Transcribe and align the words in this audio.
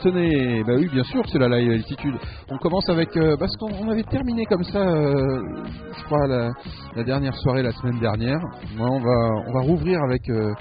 Tenez, 0.00 0.62
bah 0.62 0.74
oui, 0.76 0.88
bien 0.92 1.02
sûr, 1.02 1.24
c'est 1.28 1.38
la 1.38 1.48
live 1.48 1.72
altitude. 1.72 2.14
On 2.50 2.58
commence 2.58 2.88
avec 2.88 3.16
euh, 3.16 3.36
parce 3.36 3.56
qu'on 3.56 3.72
on 3.72 3.90
avait 3.90 4.04
terminé 4.04 4.44
comme 4.44 4.62
ça, 4.62 4.78
euh, 4.78 5.40
je 5.96 6.04
crois 6.04 6.26
la, 6.28 7.04
dernière 7.04 7.34
soirée 7.34 7.62
la 7.62 7.72
semaine 7.72 7.98
dernière. 7.98 8.38
Moi, 8.76 8.88
on 8.88 9.00
va 9.00 9.30
on 9.48 9.52
va 9.52 9.60
rouvrir 9.60 10.00
avec 10.04 10.28
euh, 10.30 10.54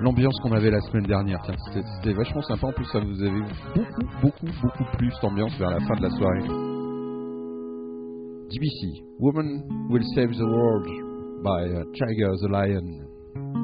l'ambiance 0.00 0.34
qu'on 0.42 0.52
avait 0.52 0.70
la 0.70 0.80
semaine 0.80 1.06
dernière. 1.06 1.40
Tiens, 1.44 1.56
c'était, 1.72 2.12
vachement 2.12 2.42
sympa. 2.42 2.68
En 2.68 2.72
plus, 2.72 2.84
ça 2.84 3.00
vous 3.00 3.20
avait 3.20 3.42
beaucoup 3.74 4.06
beaucoup 4.22 4.46
beaucoup 4.62 4.96
plus 4.96 5.12
d'ambiance 5.20 5.58
vers 5.58 5.70
la 5.70 5.80
fin 5.80 5.96
de 5.96 6.02
la 6.02 6.10
soirée. 6.10 6.42
DBC, 8.50 9.02
Woman 9.18 9.62
Will 9.90 10.04
Save 10.14 10.36
the 10.36 10.42
World 10.42 10.86
by 11.42 11.82
Tiger 11.98 12.30
the 12.42 12.48
Lion. 12.48 13.63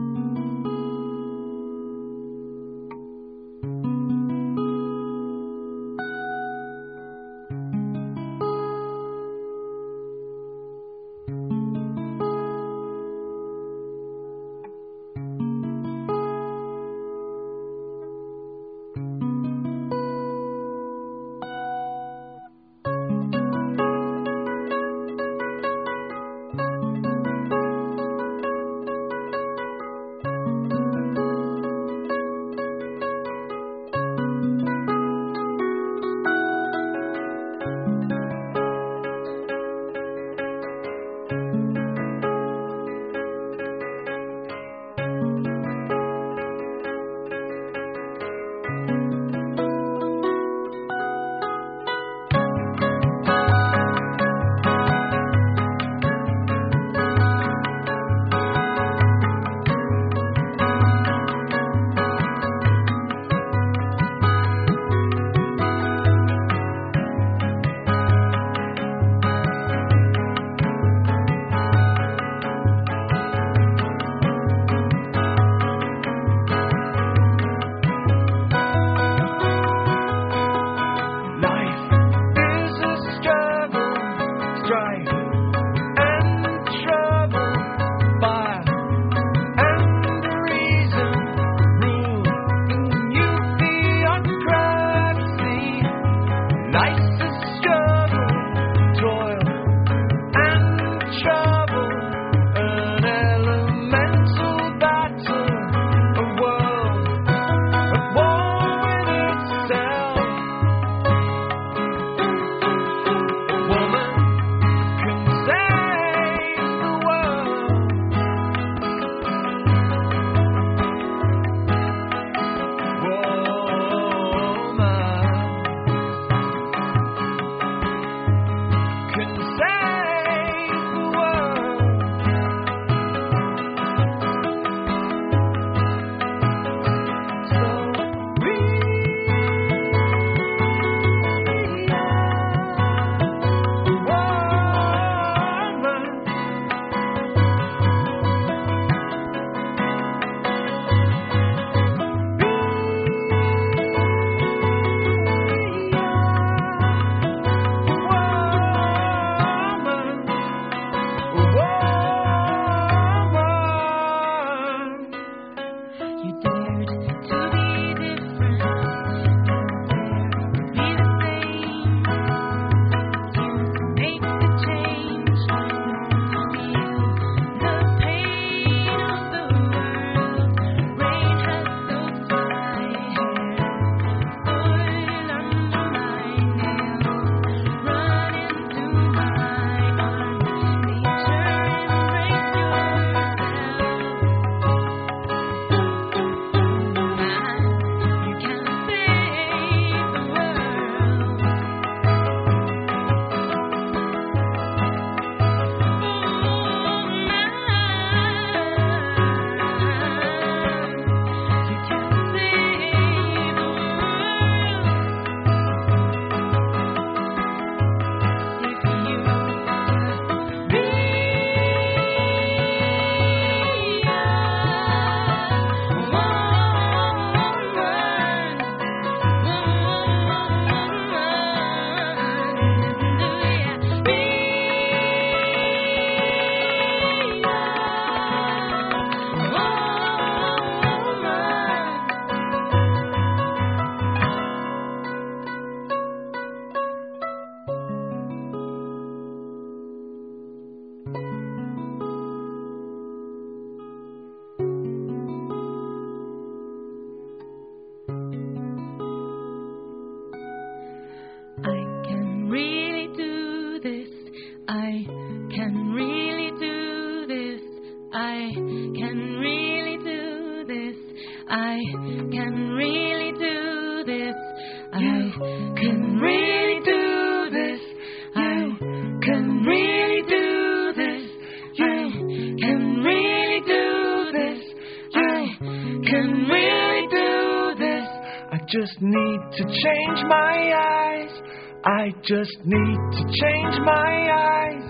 Just 292.31 292.59
need 292.65 293.01
to 293.11 293.25
change 293.43 293.75
my 293.83 294.13
eyes. 294.31 294.87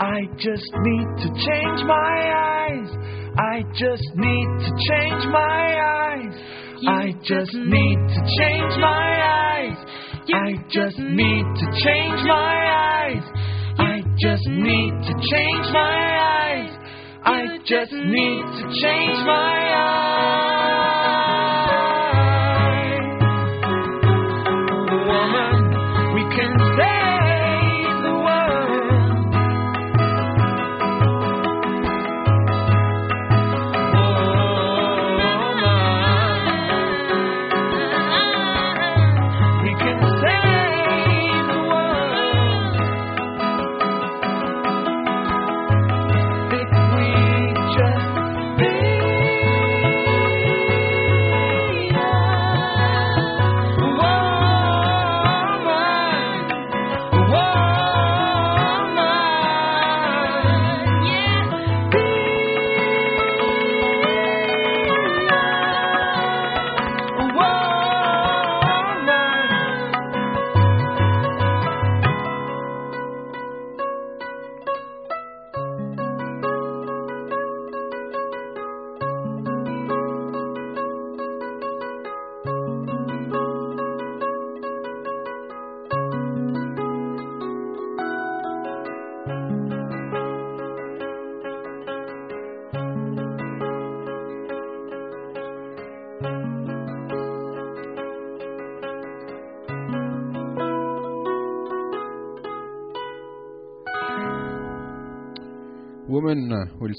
I 0.00 0.20
just 0.38 0.72
need 0.72 1.08
to 1.20 1.28
change 1.36 1.84
my 1.84 2.16
eyes. 2.32 2.88
I 3.36 3.62
just 3.76 4.08
need 4.16 4.48
to 4.64 4.72
change 4.88 5.24
my 5.28 5.66
eyes. 5.84 6.32
I 6.88 7.12
just 7.22 7.52
need 7.52 7.98
to 8.08 8.20
change 8.40 8.74
my 8.80 9.04
eyes. 9.20 9.76
I 10.32 10.56
just 10.70 10.98
need 10.98 11.44
to 11.60 11.66
change 11.84 12.20
my 12.24 12.56
eyes. 12.72 13.24
I 13.76 14.00
just 14.16 14.48
need 14.48 14.92
to 15.04 15.14
change 15.28 15.68
my 15.70 15.98
eyes. 16.24 16.72
I 17.22 17.58
just 17.66 17.92
need 17.92 18.44
to 18.48 18.64
change 18.80 19.18
my 19.26 19.74
eyes. 19.76 20.07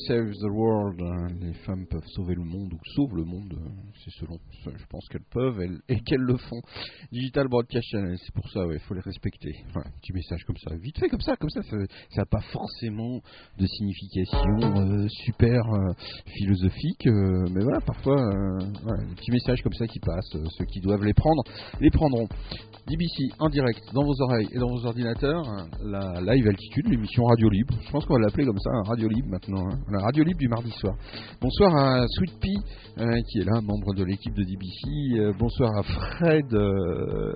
Save 0.07 0.31
the 0.31 0.49
world. 0.51 1.01
Les 1.41 1.53
femmes 1.65 1.85
peuvent 1.87 2.07
sauver 2.15 2.35
le 2.35 2.43
monde 2.43 2.73
ou 2.73 2.79
sauvent 2.95 3.15
le 3.15 3.23
monde, 3.23 3.57
c'est 4.03 4.11
selon. 4.19 4.37
Je 4.65 4.85
pense 4.89 5.07
qu'elles 5.09 5.27
peuvent 5.31 5.61
et 5.87 5.99
qu'elles 6.01 6.21
le 6.21 6.37
font. 6.37 6.61
Digital 7.11 7.47
Broadcast 7.47 7.87
Channel, 7.91 8.17
c'est 8.17 8.33
pour 8.33 8.49
ça, 8.49 8.61
il 8.71 8.79
faut 8.79 8.93
les 8.93 9.01
respecter. 9.01 9.55
Voilà, 9.73 9.89
petit 10.01 10.13
message 10.13 10.43
comme 10.45 10.57
ça, 10.57 10.75
vite 10.75 10.97
fait 10.99 11.09
comme 11.09 11.21
ça, 11.21 11.35
comme 11.35 11.49
ça, 11.49 11.61
ça 11.63 11.77
n'a 12.17 12.25
pas 12.25 12.41
forcément 12.51 13.19
de 13.57 13.65
signification 13.65 14.59
euh, 14.61 15.07
super 15.25 15.61
euh, 15.73 15.93
philosophique, 16.25 17.07
euh, 17.07 17.45
mais 17.53 17.63
voilà, 17.63 17.81
parfois, 17.81 18.15
voilà, 18.83 19.03
des 19.05 19.15
petits 19.15 19.31
messages 19.31 19.61
comme 19.61 19.73
ça 19.73 19.87
qui 19.87 19.99
passent, 19.99 20.35
euh, 20.35 20.45
ceux 20.57 20.65
qui 20.65 20.79
doivent 20.79 21.03
les 21.03 21.13
prendre, 21.13 21.43
les 21.79 21.89
prendront. 21.89 22.27
DBC 22.89 23.29
en 23.39 23.49
direct 23.49 23.81
dans 23.93 24.03
vos 24.03 24.19
oreilles 24.21 24.47
et 24.51 24.57
dans 24.57 24.67
vos 24.67 24.83
ordinateurs, 24.87 25.43
la 25.83 26.19
live 26.21 26.47
altitude, 26.47 26.87
l'émission 26.89 27.23
Radio 27.25 27.47
Libre. 27.47 27.75
Je 27.85 27.91
pense 27.91 28.03
qu'on 28.05 28.15
va 28.15 28.21
l'appeler 28.21 28.47
comme 28.47 28.57
ça, 28.57 28.71
hein, 28.73 28.81
Radio 28.87 29.07
Libre 29.07 29.27
maintenant. 29.29 29.69
hein. 29.69 29.77
La 29.91 30.01
Radio 30.01 30.23
Libre 30.23 30.39
du 30.39 30.47
mardi 30.47 30.71
soir. 30.71 30.95
Bonsoir 31.39 31.75
à 31.75 32.07
Sweet 32.07 32.39
Pea 32.39 32.57
euh, 32.97 33.21
qui 33.31 33.41
est 33.41 33.43
là, 33.45 33.61
membre 33.61 33.93
de 33.93 34.03
l'équipe 34.03 34.33
de 34.33 34.43
DBC. 34.43 35.19
Euh, 35.19 35.33
bonsoir 35.37 35.69
à 35.77 35.83
Fred 35.83 36.51
euh, 36.51 37.33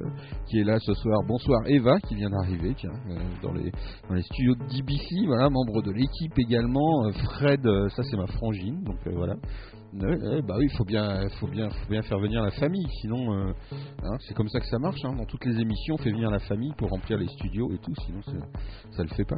qui 0.49 0.57
est 0.59 0.63
là 0.63 0.79
ce 0.79 0.93
soir. 0.95 1.21
Bonsoir 1.27 1.61
Eva 1.67 1.99
qui 1.99 2.15
vient 2.15 2.31
d'arriver 2.31 2.75
dans, 3.43 3.53
les, 3.53 3.71
dans 4.09 4.15
les 4.15 4.23
studios 4.23 4.55
de 4.55 4.63
DBC, 4.75 5.27
voilà, 5.27 5.51
membre 5.51 5.83
de 5.83 5.91
l'équipe 5.91 6.33
également. 6.39 7.11
Fred, 7.11 7.61
ça 7.95 8.01
c'est 8.09 8.17
ma 8.17 8.25
frangine, 8.25 8.83
donc 8.83 8.97
voilà. 9.15 9.35
Ouais, 9.95 10.17
ouais, 10.17 10.41
bah 10.41 10.55
oui, 10.57 10.67
faut 10.77 10.85
bien, 10.85 11.27
faut 11.39 11.47
bien, 11.47 11.69
faut 11.69 11.89
bien 11.89 12.01
faire 12.01 12.17
venir 12.19 12.41
la 12.41 12.51
famille, 12.51 12.87
sinon 13.01 13.31
euh, 13.33 13.53
Hein, 14.03 14.17
c'est 14.27 14.33
comme 14.33 14.49
ça 14.49 14.59
que 14.59 14.65
ça 14.67 14.79
marche. 14.79 14.99
hein. 15.05 15.13
Dans 15.15 15.25
toutes 15.25 15.45
les 15.45 15.59
émissions, 15.59 15.95
on 15.95 15.97
fait 15.97 16.11
venir 16.11 16.29
la 16.31 16.39
famille 16.39 16.73
pour 16.77 16.89
remplir 16.89 17.17
les 17.17 17.27
studios 17.27 17.71
et 17.71 17.77
tout, 17.77 17.93
sinon 18.05 18.21
ça 18.91 19.03
le 19.03 19.09
fait 19.09 19.25
pas. 19.25 19.37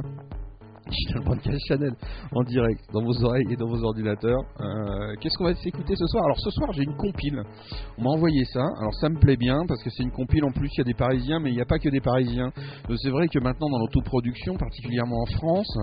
Digital 0.88 1.22
Broadcast 1.24 1.58
Channel 1.68 1.92
en 2.32 2.42
direct 2.42 2.80
dans 2.92 3.02
vos 3.02 3.24
oreilles 3.24 3.46
et 3.50 3.56
dans 3.56 3.68
vos 3.68 3.82
ordinateurs. 3.82 4.40
Euh, 4.60 5.14
Qu'est-ce 5.20 5.36
qu'on 5.38 5.44
va 5.44 5.54
s'écouter 5.54 5.94
ce 5.96 6.06
soir? 6.06 6.24
Alors 6.24 6.38
ce 6.38 6.50
soir 6.50 6.72
j'ai 6.72 6.82
une 6.84 6.96
compile. 6.96 7.42
On 7.98 8.02
m'a 8.04 8.10
envoyé 8.10 8.44
ça. 8.44 8.64
Alors 8.78 8.94
ça 9.00 9.08
me 9.08 9.18
plaît 9.18 9.36
bien 9.36 9.58
parce 9.66 9.82
que 9.82 9.90
c'est 9.90 10.02
une 10.02 10.12
compile 10.12 10.44
en 10.44 10.52
plus. 10.52 10.68
Il 10.74 10.78
y 10.78 10.80
a 10.82 10.84
des 10.84 10.94
Parisiens, 10.94 11.40
mais 11.40 11.50
il 11.50 11.54
n'y 11.56 11.62
a 11.62 11.66
pas 11.66 11.78
que 11.78 11.88
des 11.88 12.00
Parisiens. 12.00 12.52
Euh, 12.90 12.96
C'est 13.02 13.10
vrai 13.10 13.28
que 13.28 13.38
maintenant 13.38 13.68
dans 13.68 13.78
l'autoproduction, 13.78 14.56
particulièrement 14.56 15.22
en 15.22 15.26
France, 15.36 15.78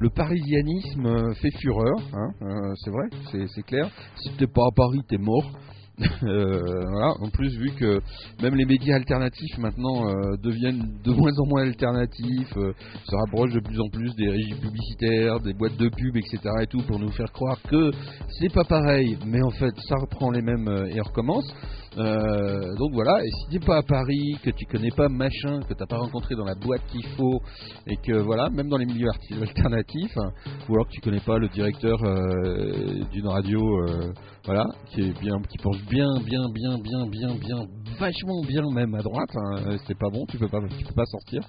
le 0.00 0.10
parisianisme 0.10 1.06
euh, 1.06 1.34
fait 1.34 1.50
fureur. 1.58 1.96
hein. 2.14 2.74
C'est 2.84 2.90
vrai, 2.90 3.06
c'est 3.54 3.62
clair. 3.62 3.88
Si 4.16 4.30
t'es 4.36 4.46
pas 4.46 4.66
à 4.66 4.70
Paris, 4.74 5.00
t'es 5.08 5.18
mort. 5.18 5.50
Euh, 6.22 6.84
voilà. 6.90 7.14
En 7.20 7.28
plus, 7.30 7.56
vu 7.56 7.70
que 7.72 8.00
même 8.42 8.54
les 8.54 8.64
médias 8.64 8.96
alternatifs 8.96 9.56
maintenant 9.58 10.08
euh, 10.08 10.36
deviennent 10.42 10.98
de 11.04 11.12
moins 11.12 11.32
en 11.38 11.46
moins 11.46 11.62
alternatifs, 11.62 12.56
euh, 12.56 12.72
se 13.08 13.16
rapprochent 13.16 13.54
de 13.54 13.60
plus 13.60 13.80
en 13.80 13.88
plus 13.88 14.14
des 14.16 14.28
régies 14.28 14.54
publicitaires, 14.54 15.40
des 15.40 15.54
boîtes 15.54 15.76
de 15.76 15.88
pub, 15.88 16.16
etc. 16.16 16.38
et 16.62 16.66
tout, 16.66 16.82
pour 16.82 16.98
nous 16.98 17.10
faire 17.10 17.32
croire 17.32 17.58
que 17.68 17.90
c'est 18.38 18.52
pas 18.52 18.64
pareil, 18.64 19.18
mais 19.26 19.42
en 19.42 19.50
fait 19.50 19.74
ça 19.88 19.96
reprend 19.96 20.30
les 20.30 20.42
mêmes 20.42 20.68
et 20.92 21.00
recommence. 21.00 21.52
Euh, 21.96 22.74
donc 22.76 22.92
voilà, 22.92 23.24
et 23.24 23.30
si 23.30 23.50
t'es 23.50 23.64
pas 23.64 23.78
à 23.78 23.82
Paris, 23.82 24.38
que 24.42 24.50
tu 24.50 24.66
connais 24.66 24.90
pas 24.90 25.08
machin, 25.08 25.60
que 25.68 25.74
t'as 25.74 25.86
pas 25.86 25.98
rencontré 25.98 26.34
dans 26.34 26.44
la 26.44 26.54
boîte 26.54 26.82
qu'il 26.90 27.06
faut, 27.16 27.40
et 27.86 27.96
que 27.96 28.12
voilà, 28.20 28.50
même 28.50 28.68
dans 28.68 28.76
les 28.76 28.86
milieux 28.86 29.08
alternatifs, 29.40 30.16
ou 30.68 30.74
alors 30.74 30.86
que 30.86 30.92
tu 30.92 31.00
connais 31.00 31.20
pas 31.20 31.38
le 31.38 31.48
directeur 31.48 31.98
euh, 32.04 33.04
d'une 33.10 33.26
radio, 33.26 33.60
euh, 33.60 34.12
voilà, 34.44 34.66
qui 34.90 35.00
est 35.02 35.20
bien, 35.20 35.36
qui 35.48 35.58
pense 35.58 35.80
bien, 35.88 36.08
bien, 36.24 36.42
bien, 36.52 36.78
bien, 36.78 37.06
bien, 37.06 37.34
bien, 37.34 37.66
vachement 37.98 38.42
bien 38.46 38.62
même 38.72 38.94
à 38.94 39.02
droite, 39.02 39.30
hein, 39.34 39.76
c'est 39.86 39.98
pas 39.98 40.10
bon, 40.10 40.24
tu 40.26 40.38
peux 40.38 40.48
pas, 40.48 40.60
tu 40.78 40.84
peux 40.84 40.94
pas 40.94 41.06
sortir. 41.06 41.42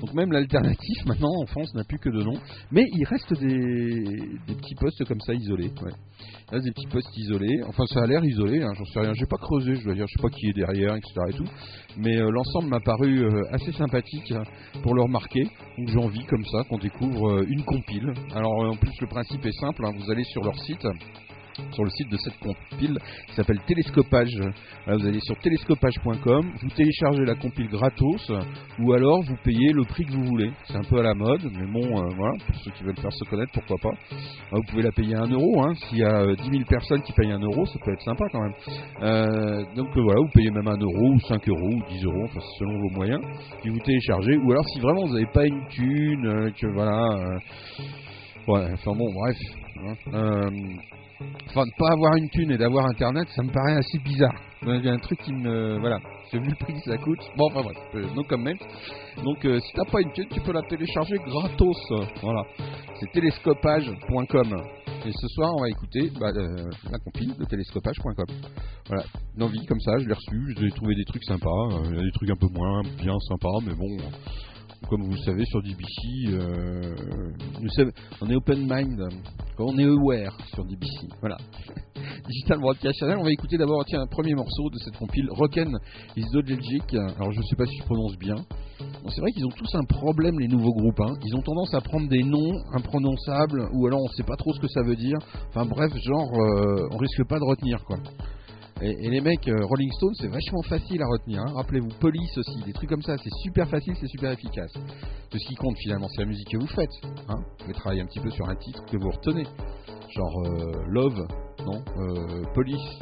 Donc 0.00 0.12
même 0.14 0.30
l'alternatif 0.32 0.96
maintenant 1.06 1.32
en 1.42 1.46
France 1.46 1.72
n'a 1.74 1.84
plus 1.84 1.98
que 1.98 2.10
de 2.10 2.22
nom, 2.22 2.34
mais 2.70 2.84
il 2.92 3.04
reste 3.04 3.32
des, 3.40 4.54
petits 4.54 4.74
postes 4.76 5.04
comme 5.04 5.20
ça 5.20 5.34
isolés. 5.34 5.72
Reste 6.48 6.64
des 6.64 6.70
petits 6.70 6.86
postes 6.86 7.16
isolés. 7.16 7.60
Enfin, 7.66 7.84
ça 7.86 8.02
a 8.02 8.06
l'air 8.06 8.24
isolé, 8.24 8.62
hein, 8.62 8.72
j'en 8.78 8.84
sais 8.84 9.00
rien. 9.00 9.12
J'ai 9.14 9.26
pas 9.26 9.36
creusé, 9.36 9.74
je 9.74 9.84
dois 9.84 9.94
dire, 9.94 10.06
je 10.06 10.12
sais 10.12 10.22
pas 10.22 10.28
qui 10.28 10.48
est 10.48 10.52
derrière, 10.52 10.94
etc. 10.94 11.12
et 11.28 11.32
tout. 11.32 11.46
Mais 11.96 12.16
euh, 12.18 12.30
l'ensemble 12.30 12.68
m'a 12.68 12.78
paru 12.78 13.24
euh, 13.24 13.42
assez 13.50 13.72
sympathique 13.72 14.30
hein, 14.30 14.44
pour 14.84 14.94
le 14.94 15.02
remarquer. 15.02 15.42
Donc 15.76 15.88
j'ai 15.88 15.98
envie 15.98 16.24
comme 16.26 16.44
ça 16.44 16.62
qu'on 16.68 16.78
découvre 16.78 17.40
euh, 17.40 17.46
une 17.48 17.64
compile. 17.64 18.12
Alors 18.32 18.52
en 18.52 18.76
plus 18.76 18.92
le 19.00 19.08
principe 19.08 19.44
est 19.44 19.58
simple, 19.58 19.84
hein, 19.86 19.92
vous 19.98 20.08
allez 20.08 20.22
sur 20.24 20.44
leur 20.44 20.56
site 20.60 20.86
sur 21.72 21.84
le 21.84 21.90
site 21.90 22.10
de 22.10 22.16
cette 22.16 22.38
compile 22.38 22.98
qui 23.28 23.34
s'appelle 23.34 23.60
Télescopage. 23.66 24.30
Vous 24.86 25.06
allez 25.06 25.20
sur 25.20 25.36
télescopage.com, 25.38 26.52
vous 26.62 26.68
téléchargez 26.70 27.24
la 27.24 27.34
compile 27.34 27.68
gratos 27.68 28.30
ou 28.78 28.92
alors 28.92 29.22
vous 29.22 29.36
payez 29.44 29.72
le 29.72 29.84
prix 29.84 30.04
que 30.04 30.12
vous 30.12 30.24
voulez. 30.24 30.50
C'est 30.64 30.76
un 30.76 30.84
peu 30.88 30.98
à 30.98 31.02
la 31.02 31.14
mode, 31.14 31.42
mais 31.44 31.66
bon, 31.66 31.84
euh, 31.84 32.08
voilà, 32.16 32.34
pour 32.46 32.56
ceux 32.62 32.70
qui 32.72 32.84
veulent 32.84 32.96
faire 33.00 33.12
se 33.12 33.24
connaître, 33.28 33.52
pourquoi 33.52 33.76
pas. 33.82 33.96
Ah, 34.52 34.56
vous 34.56 34.62
pouvez 34.70 34.82
la 34.82 34.92
payer 34.92 35.14
à 35.16 35.22
1 35.22 35.30
euro, 35.30 35.62
hein. 35.64 35.74
s'il 35.74 35.98
y 35.98 36.04
a 36.04 36.20
euh, 36.22 36.34
10 36.36 36.50
000 36.50 36.64
personnes 36.68 37.02
qui 37.02 37.12
payent 37.12 37.32
1 37.32 37.38
euro, 37.40 37.64
ça 37.66 37.78
peut 37.84 37.92
être 37.92 38.02
sympa 38.02 38.24
quand 38.32 38.40
même. 38.42 38.54
Euh, 39.02 39.64
donc 39.74 39.88
euh, 39.96 40.02
voilà, 40.02 40.20
vous 40.20 40.30
payez 40.34 40.50
même 40.50 40.68
1 40.68 40.76
euro 40.78 41.12
ou 41.14 41.20
5 41.20 41.48
euros 41.48 41.70
ou 41.74 41.82
10 41.88 42.04
euros, 42.04 42.24
enfin 42.24 42.40
selon 42.58 42.78
vos 42.80 42.90
moyens, 42.90 43.20
puis 43.60 43.70
vous 43.70 43.80
téléchargez, 43.80 44.36
ou 44.36 44.52
alors 44.52 44.64
si 44.68 44.80
vraiment 44.80 45.06
vous 45.06 45.14
n'avez 45.14 45.26
pas 45.32 45.46
une 45.46 45.66
thune, 45.68 46.26
euh, 46.26 46.50
que 46.50 46.66
voilà... 46.72 47.00
euh, 47.18 47.38
Ouais, 48.48 48.64
enfin 48.74 48.92
bon, 48.96 49.12
bref. 49.12 49.36
hein. 50.14 50.44
Enfin, 51.48 51.64
de 51.64 51.72
pas 51.78 51.92
avoir 51.92 52.14
une 52.16 52.28
thune 52.30 52.50
et 52.50 52.58
d'avoir 52.58 52.86
internet, 52.86 53.26
ça 53.34 53.42
me 53.42 53.50
paraît 53.50 53.76
assez 53.76 53.98
bizarre. 53.98 54.34
Il 54.62 54.84
y 54.84 54.88
a 54.88 54.92
un 54.92 54.98
truc 54.98 55.18
qui 55.22 55.32
me. 55.32 55.78
Voilà. 55.78 55.98
J'ai 56.32 56.38
vu 56.38 56.48
le 56.48 56.56
prix 56.64 56.74
que 56.74 56.90
ça 56.90 56.98
coûte. 56.98 57.20
Bon, 57.36 57.46
enfin 57.50 57.62
bref, 57.62 57.76
euh, 57.94 58.04
no 58.14 58.22
comment. 58.24 58.50
Donc, 59.22 59.44
euh, 59.44 59.58
si 59.60 59.72
t'as 59.74 59.90
pas 59.90 60.00
une 60.00 60.12
thune, 60.12 60.28
tu 60.30 60.40
peux 60.40 60.52
la 60.52 60.62
télécharger 60.62 61.16
gratos. 61.18 62.10
Voilà. 62.20 62.42
C'est 63.00 63.10
télescopage.com. 63.12 64.56
Et 65.06 65.12
ce 65.12 65.28
soir, 65.28 65.50
on 65.56 65.60
va 65.62 65.68
écouter 65.68 66.10
bah, 66.18 66.26
euh, 66.34 66.68
la 66.90 66.98
compile 66.98 67.34
de 67.38 67.44
télescopage.com. 67.44 68.26
Voilà. 68.88 69.04
Une 69.36 69.42
envie 69.44 69.64
comme 69.66 69.80
ça, 69.80 69.98
je 69.98 70.06
l'ai 70.08 70.14
reçu. 70.14 70.54
J'ai 70.58 70.70
trouvé 70.70 70.94
des 70.96 71.04
trucs 71.04 71.24
sympas. 71.24 71.48
euh, 71.48 71.82
Il 71.90 71.96
y 71.96 72.00
a 72.00 72.02
des 72.02 72.12
trucs 72.12 72.30
un 72.30 72.36
peu 72.36 72.48
moins 72.52 72.82
bien 72.98 73.14
sympas, 73.28 73.58
mais 73.64 73.74
bon. 73.74 73.96
Comme 74.88 75.02
vous 75.02 75.16
savez, 75.18 75.44
sur 75.46 75.62
DBC, 75.62 76.28
euh, 76.28 76.94
nous 77.60 77.68
sommes- 77.70 77.90
on 78.20 78.30
est 78.30 78.36
open 78.36 78.66
mind, 78.70 79.02
on 79.58 79.76
est 79.78 79.84
aware 79.84 80.36
sur 80.54 80.64
DBC. 80.64 81.08
Voilà. 81.20 81.36
Digital 82.28 82.58
Broadcast 82.60 82.98
Channel, 83.00 83.16
on 83.18 83.24
va 83.24 83.32
écouter 83.32 83.56
d'abord 83.58 83.84
tiens, 83.84 84.00
un 84.02 84.06
premier 84.06 84.34
morceau 84.34 84.70
de 84.70 84.78
cette 84.78 84.96
compile, 84.96 85.28
Rocken 85.30 85.76
is. 86.16 86.24
Alors 87.18 87.32
je 87.32 87.40
sais 87.42 87.56
pas 87.56 87.66
si 87.66 87.76
je 87.78 87.84
prononce 87.84 88.16
bien. 88.18 88.36
Bon, 89.02 89.08
c'est 89.10 89.20
vrai 89.20 89.32
qu'ils 89.32 89.46
ont 89.46 89.50
tous 89.56 89.74
un 89.74 89.84
problème, 89.84 90.38
les 90.38 90.48
nouveaux 90.48 90.74
groupes. 90.74 91.00
hein. 91.00 91.14
Ils 91.24 91.34
ont 91.34 91.42
tendance 91.42 91.74
à 91.74 91.80
prendre 91.80 92.08
des 92.08 92.22
noms 92.22 92.52
imprononçables, 92.72 93.68
ou 93.72 93.86
alors 93.86 94.00
on 94.02 94.08
sait 94.08 94.22
pas 94.24 94.36
trop 94.36 94.52
ce 94.54 94.60
que 94.60 94.68
ça 94.68 94.82
veut 94.82 94.96
dire. 94.96 95.18
Enfin 95.48 95.66
bref, 95.66 95.92
genre, 96.04 96.30
euh, 96.32 96.88
on 96.92 96.96
risque 96.98 97.24
pas 97.28 97.38
de 97.38 97.44
retenir 97.44 97.82
quoi. 97.84 97.96
Et, 98.82 99.08
les 99.08 99.22
mecs, 99.22 99.48
euh, 99.48 99.64
Rolling 99.64 99.90
Stone, 99.92 100.12
c'est 100.20 100.28
vachement 100.28 100.60
facile 100.62 101.00
à 101.02 101.06
retenir. 101.06 101.40
hein. 101.40 101.50
Rappelez-vous, 101.54 101.88
Police 101.98 102.36
aussi, 102.36 102.62
des 102.64 102.74
trucs 102.74 102.90
comme 102.90 103.00
ça, 103.00 103.16
c'est 103.16 103.32
super 103.42 103.66
facile, 103.70 103.96
c'est 103.98 104.06
super 104.08 104.32
efficace. 104.32 104.70
De 104.74 105.38
ce 105.38 105.46
qui 105.48 105.54
compte 105.54 105.78
finalement, 105.78 106.08
c'est 106.08 106.20
la 106.20 106.26
musique 106.26 106.50
que 106.50 106.58
vous 106.58 106.66
faites. 106.66 106.90
Hein 107.28 107.36
vous 107.38 107.56
pouvez 107.58 107.72
travailler 107.72 108.02
un 108.02 108.06
petit 108.06 108.20
peu 108.20 108.28
sur 108.30 108.46
un 108.48 108.54
titre 108.56 108.84
que 108.84 108.98
vous 108.98 109.10
retenez. 109.10 109.46
Genre 110.10 110.42
euh, 110.44 110.84
Love, 110.88 111.26
non 111.64 111.82
euh, 111.96 112.44
Police, 112.54 112.98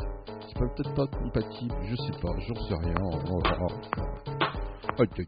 c'est 0.46 0.56
peut-être 0.58 0.94
pas 0.94 1.06
compatible, 1.08 1.74
je 1.86 1.96
sais 1.96 2.12
pas, 2.22 2.30
j'en 2.46 2.54
sais 2.54 2.76
rien. 2.80 2.94
Aïe, 4.96 5.08
aïe. 5.18 5.26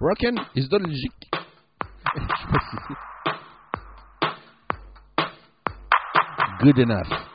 Rockin' 0.00 0.36
is 0.56 0.68
not 0.70 0.80
logic. 0.80 1.12
Good 6.60 6.78
enough. 6.78 7.33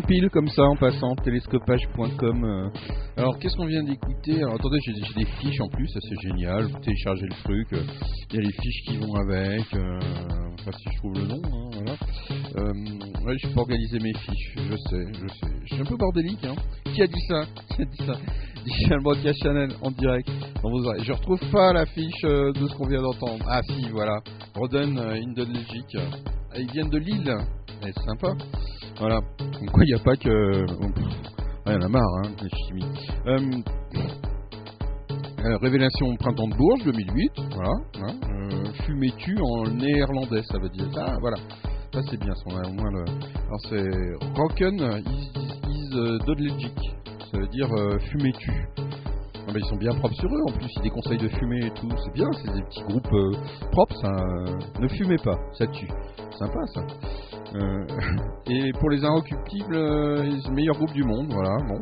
Compile 0.00 0.28
comme 0.30 0.48
ça 0.48 0.62
en 0.62 0.76
passant, 0.76 1.14
télescopage.com. 1.24 2.44
euh. 2.44 2.68
Alors 3.16 3.36
qu'est-ce 3.38 3.56
qu'on 3.56 3.66
vient 3.66 3.82
d'écouter? 3.82 4.36
Alors 4.42 4.54
attendez, 4.54 4.78
j'ai 4.84 4.92
des 4.92 5.24
fiches 5.40 5.60
en 5.60 5.68
plus, 5.68 5.88
ça 5.88 5.98
c'est 6.08 6.20
génial. 6.28 6.66
Vous 6.66 6.78
téléchargez 6.78 7.26
le 7.26 7.42
truc, 7.44 7.72
euh, 7.72 7.82
il 8.30 8.36
y 8.36 8.38
a 8.38 8.42
les 8.42 8.52
fiches 8.52 8.82
qui 8.86 8.96
vont 8.98 9.14
avec. 9.14 9.64
euh, 9.74 9.98
Enfin 10.60 10.70
si 10.78 10.84
je 10.92 10.98
trouve 10.98 11.14
le 11.14 11.26
nom, 11.26 11.40
hein, 11.44 11.70
voilà. 11.72 11.96
Euh, 12.56 12.72
je 13.42 13.48
peux 13.48 13.60
organiser 13.60 13.98
mes 14.00 14.12
fiches, 14.14 14.54
je 14.56 14.76
sais, 14.88 15.06
je 15.12 15.28
sais. 15.28 15.52
Je 15.64 15.74
suis 15.74 15.82
un 15.82 15.84
peu 15.86 15.96
bordélique, 15.96 16.44
hein. 16.44 16.54
Qui 16.94 17.02
a 17.02 17.06
dit 17.06 17.20
ça 17.28 17.42
Qui 17.76 17.82
a 17.82 17.84
dit 17.84 18.06
ça 18.06 18.14
Digital 18.64 19.00
Broadcast 19.02 19.42
Channel 19.42 19.70
en 19.82 19.90
direct 19.90 20.28
dans 20.62 20.70
vos. 20.70 20.94
Je 21.02 21.12
retrouve 21.12 21.40
pas 21.50 21.72
la 21.72 21.86
fiche 21.86 22.24
euh, 22.24 22.52
de 22.52 22.66
ce 22.66 22.74
qu'on 22.74 22.86
vient 22.88 23.02
d'entendre. 23.02 23.44
Ah 23.48 23.60
si, 23.62 23.88
voilà. 23.90 24.18
Roden 24.54 24.98
in 24.98 25.32
the 25.34 25.46
Logic. 25.46 25.96
Ah, 26.52 26.58
Ils 26.58 26.70
viennent 26.72 26.90
de 26.90 26.98
Lille. 26.98 27.34
Eh, 27.82 27.92
c'est 27.92 28.04
sympa. 28.04 28.34
Voilà. 28.98 29.20
Donc 29.38 29.70
quoi, 29.70 29.84
il 29.84 29.94
n'y 29.94 30.00
a 30.00 30.02
pas 30.04 30.16
que... 30.16 30.66
ah, 31.66 31.68
Il 31.68 31.72
y 31.72 31.76
en 31.76 31.82
a 31.82 31.88
marre, 31.88 32.14
hein, 32.24 32.30
les 32.42 32.50
chimies. 32.66 32.98
Euh, 33.26 33.62
euh, 35.44 35.56
Révélation 35.62 36.16
Printemps 36.16 36.48
de 36.48 36.56
Bourges 36.56 36.84
2008. 36.84 37.32
Voilà. 37.54 37.70
hein, 38.02 38.14
Fumais-tu 38.84 39.36
en 39.40 39.70
néerlandais, 39.70 40.42
ça 40.42 40.58
veut 40.58 40.68
dire. 40.70 40.88
Ah, 40.98 41.16
voilà. 41.20 41.36
Ça 41.92 42.00
c'est 42.10 42.20
bien, 42.20 42.34
on 42.46 42.68
au 42.68 42.72
moins 42.72 42.90
le... 42.90 43.04
Alors 43.46 43.60
c'est 43.68 44.34
Rocken 44.36 45.02
is, 45.06 45.30
is, 45.36 45.60
is, 45.68 45.94
euh, 45.94 46.18
Dodlegic. 46.26 46.78
Ça 47.30 47.38
veut 47.38 47.48
dire 47.48 47.68
euh, 47.72 47.98
fumais-tu. 48.10 48.68
Ah 49.48 49.52
bah, 49.52 49.60
ils 49.60 49.68
sont 49.70 49.76
bien 49.76 49.94
propres 49.94 50.14
sur 50.16 50.28
eux, 50.28 50.42
en 50.46 50.52
plus 50.52 50.68
ils 50.76 50.82
déconseillent 50.82 51.16
de 51.16 51.28
fumer 51.28 51.64
et 51.64 51.70
tout, 51.70 51.88
c'est 52.04 52.12
bien, 52.12 52.30
c'est 52.32 52.52
des 52.52 52.62
petits 52.64 52.82
groupes 52.82 53.12
euh, 53.14 53.32
propres, 53.72 53.94
ça, 54.02 54.08
euh, 54.08 54.58
ne 54.78 54.88
fumez 54.88 55.16
pas, 55.24 55.38
ça 55.56 55.66
tue, 55.68 55.88
sympa 56.38 56.60
ça. 56.74 56.82
Et 58.46 58.72
pour 58.78 58.90
les 58.90 59.02
inrecuptibles, 59.02 59.74
euh, 59.74 60.22
c'est 60.42 60.48
le 60.50 60.54
meilleur 60.54 60.76
groupe 60.76 60.92
du 60.92 61.02
monde, 61.02 61.28
voilà, 61.32 61.56
bon, 61.66 61.80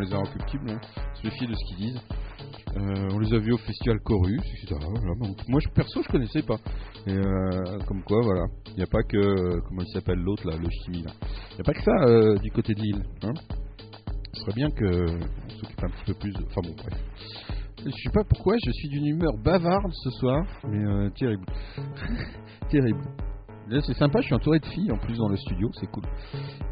les 0.00 0.12
inrecuptibles, 0.12 0.72
on 0.72 1.16
se 1.16 1.24
méfie 1.24 1.46
de 1.46 1.54
ce 1.54 1.64
qu'ils 1.68 1.86
disent. 1.86 2.00
Euh, 2.76 3.08
on 3.12 3.18
les 3.18 3.32
a 3.32 3.38
vus 3.38 3.52
au 3.52 3.58
festival 3.58 4.00
Chorus, 4.00 4.40
etc. 4.40 4.76
Voilà, 4.80 5.14
moi 5.48 5.60
je, 5.60 5.68
perso 5.68 6.02
je 6.02 6.08
connaissais 6.08 6.42
pas. 6.42 6.56
Euh, 7.08 7.78
comme 7.86 8.02
quoi, 8.02 8.20
voilà, 8.22 8.46
il 8.68 8.76
n'y 8.76 8.82
a 8.82 8.86
pas 8.86 9.02
que, 9.02 9.16
euh, 9.16 9.60
comment 9.68 9.82
il 9.82 9.92
s'appelle 9.92 10.18
l'autre 10.18 10.46
là, 10.48 10.56
le 10.56 10.68
chimie 10.70 11.02
là. 11.02 11.12
Il 11.50 11.54
n'y 11.54 11.60
a 11.60 11.64
pas 11.64 11.72
que 11.72 11.82
ça 11.82 12.42
du 12.42 12.50
côté 12.50 12.74
de 12.74 12.80
l'île. 12.80 13.04
Hein 13.22 13.34
Ce 14.32 14.40
serait 14.40 14.54
bien 14.54 14.70
que 14.70 15.06
on 15.06 15.48
s'occupe 15.50 15.84
un 15.84 15.88
petit 15.88 16.04
peu 16.06 16.14
plus. 16.14 16.34
Enfin 16.46 16.60
bon, 16.62 16.74
bref. 16.76 16.98
Je 17.84 17.90
sais 17.90 18.10
pas 18.12 18.24
pourquoi, 18.24 18.56
je 18.64 18.70
suis 18.72 18.88
d'une 18.88 19.06
humeur 19.06 19.36
bavarde 19.36 19.92
ce 19.92 20.10
soir, 20.10 20.42
mais 20.66 21.10
terrible. 21.10 21.44
terrible. 22.70 23.04
Là, 23.68 23.80
c'est 23.86 23.94
sympa, 23.94 24.20
je 24.20 24.26
suis 24.26 24.34
entouré 24.34 24.58
de 24.58 24.66
filles 24.66 24.92
en 24.92 24.98
plus 24.98 25.16
dans 25.16 25.28
le 25.28 25.36
studio, 25.36 25.70
c'est 25.80 25.86
cool. 25.90 26.02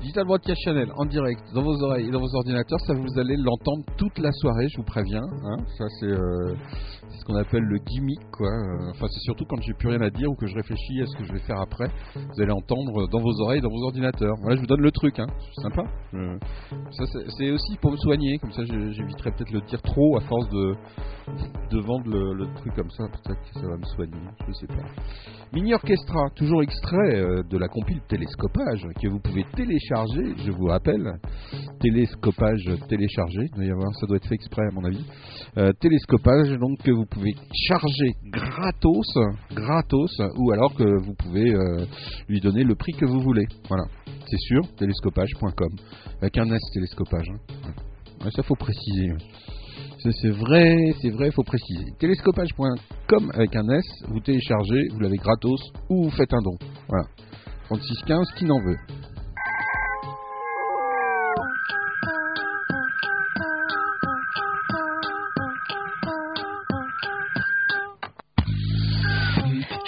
Digital 0.00 0.26
Broadcast 0.26 0.60
Channel 0.64 0.92
en 0.96 1.06
direct 1.06 1.40
dans 1.54 1.62
vos 1.62 1.82
oreilles 1.84 2.08
et 2.08 2.10
dans 2.10 2.20
vos 2.20 2.34
ordinateurs, 2.34 2.78
ça 2.86 2.92
vous 2.92 3.18
allez 3.18 3.36
l'entendre 3.36 3.84
toute 3.96 4.18
la 4.18 4.30
soirée, 4.32 4.68
je 4.68 4.76
vous 4.76 4.84
préviens. 4.84 5.22
hein. 5.22 5.56
Ça 5.78 5.84
c'est 6.00 6.06
euh, 6.06 6.54
c'est 7.12 7.20
ce 7.20 7.24
qu'on 7.24 7.36
appelle 7.36 7.62
le 7.62 7.78
gimmick, 7.78 8.20
quoi. 8.30 8.48
Euh, 8.48 8.90
Enfin, 8.90 9.06
c'est 9.10 9.20
surtout 9.20 9.44
quand 9.48 9.60
j'ai 9.62 9.74
plus 9.74 9.88
rien 9.88 10.00
à 10.00 10.10
dire 10.10 10.30
ou 10.30 10.34
que 10.34 10.46
je 10.46 10.54
réfléchis 10.54 11.00
à 11.00 11.06
ce 11.06 11.16
que 11.16 11.24
je 11.24 11.32
vais 11.32 11.40
faire 11.40 11.60
après. 11.60 11.86
Vous 12.14 12.42
allez 12.42 12.52
entendre 12.52 13.08
dans 13.08 13.20
vos 13.20 13.40
oreilles, 13.40 13.60
dans 13.60 13.70
vos 13.70 13.84
ordinateurs. 13.84 14.34
Voilà, 14.40 14.56
je 14.56 14.60
vous 14.60 14.66
donne 14.66 14.80
le 14.80 14.90
truc, 14.90 15.18
hein. 15.18 15.26
C'est 15.54 15.62
sympa. 15.62 15.82
Euh, 16.14 16.38
ça, 16.90 17.04
c'est 17.36 17.50
aussi 17.50 17.76
pour 17.80 17.92
me 17.92 17.96
soigner, 17.96 18.38
comme 18.38 18.52
ça 18.52 18.64
j'éviterai 18.64 19.30
peut-être 19.32 19.50
de 19.50 19.58
le 19.58 19.66
dire 19.66 19.80
trop 19.82 20.16
à 20.16 20.20
force 20.20 20.48
de, 20.50 20.74
de 21.70 21.80
vendre 21.80 22.08
le, 22.08 22.46
truc 22.56 22.74
comme 22.74 22.90
ça. 22.90 23.04
Peut-être 23.08 23.40
que 23.40 23.60
ça 23.60 23.66
va 23.66 23.76
me 23.76 23.84
soigner, 23.84 24.20
je 24.46 24.52
sais 24.52 24.66
pas. 24.66 24.82
Mini 25.52 25.74
Orchestra, 25.74 26.30
toujours 26.34 26.62
extrait 26.62 27.16
euh, 27.16 27.42
de 27.42 27.58
la 27.58 27.68
compile 27.68 28.00
Télescopage 28.08 28.86
que 29.00 29.08
vous 29.08 29.20
pouvez 29.20 29.44
télécharger, 29.54 30.34
je 30.44 30.50
vous 30.50 30.66
rappelle. 30.66 31.12
Télescopage 31.80 32.70
téléchargé, 32.88 33.48
ça 34.00 34.06
doit 34.06 34.16
être 34.16 34.28
fait 34.28 34.34
exprès 34.34 34.62
à 34.66 34.70
mon 34.72 34.84
avis. 34.84 35.04
Euh, 35.58 35.72
télescopage, 35.80 36.48
donc 36.58 36.78
que 36.78 36.90
vous 36.90 37.01
pouvez 37.06 37.32
charger 37.68 38.12
gratos, 38.26 39.14
gratos, 39.52 40.20
ou 40.36 40.52
alors 40.52 40.74
que 40.74 40.84
vous 41.04 41.14
pouvez 41.14 41.54
euh, 41.54 41.86
lui 42.28 42.40
donner 42.40 42.64
le 42.64 42.74
prix 42.74 42.92
que 42.92 43.06
vous 43.06 43.20
voulez. 43.20 43.46
Voilà, 43.68 43.84
c'est 44.28 44.38
sûr, 44.38 44.62
télescopage.com. 44.76 45.76
Avec 46.20 46.38
un 46.38 46.46
S 46.46 46.60
télescopage. 46.72 47.26
hein. 47.30 48.30
Ça 48.34 48.42
faut 48.42 48.54
préciser. 48.54 49.12
C'est 49.98 50.30
vrai, 50.30 50.92
c'est 51.00 51.10
vrai, 51.10 51.30
faut 51.30 51.44
préciser. 51.44 51.84
Télescopage.com 51.98 53.30
avec 53.34 53.54
un 53.54 53.68
S, 53.68 53.84
vous 54.08 54.20
téléchargez, 54.20 54.88
vous 54.92 55.00
l'avez 55.00 55.16
gratos 55.16 55.60
ou 55.88 56.04
vous 56.04 56.10
faites 56.10 56.32
un 56.32 56.42
don. 56.42 56.56
Voilà. 56.88 57.04
3615, 57.66 58.32
qui 58.36 58.44
n'en 58.44 58.60
veut 58.60 58.76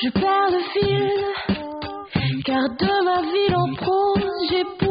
Je 0.05 0.11
perds 0.11 0.51
le 0.51 0.61
fil, 0.75 1.09
car 2.45 2.69
de 2.79 3.05
ma 3.07 3.23
ville 3.23 3.57
en 3.57 3.75
prose, 3.75 4.49
j'épouse 4.51 4.84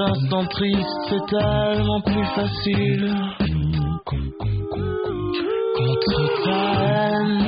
instants 0.00 0.46
tristes, 0.46 1.00
c'est 1.08 1.26
tellement 1.26 2.00
plus 2.00 2.24
facile. 2.34 3.14
Contre 5.76 6.44
ta 6.44 6.62
haine, 6.82 7.44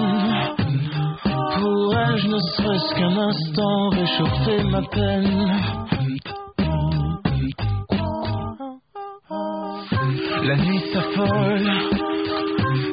pourrais-je 1.58 2.28
ne 2.28 2.38
serait-ce 2.38 2.94
qu'un 2.94 3.16
instant 3.18 3.88
réchauffer 3.90 4.64
ma 4.64 4.82
peine? 4.82 5.60
La 10.44 10.56
nuit 10.56 10.82
s'affole 10.92 11.70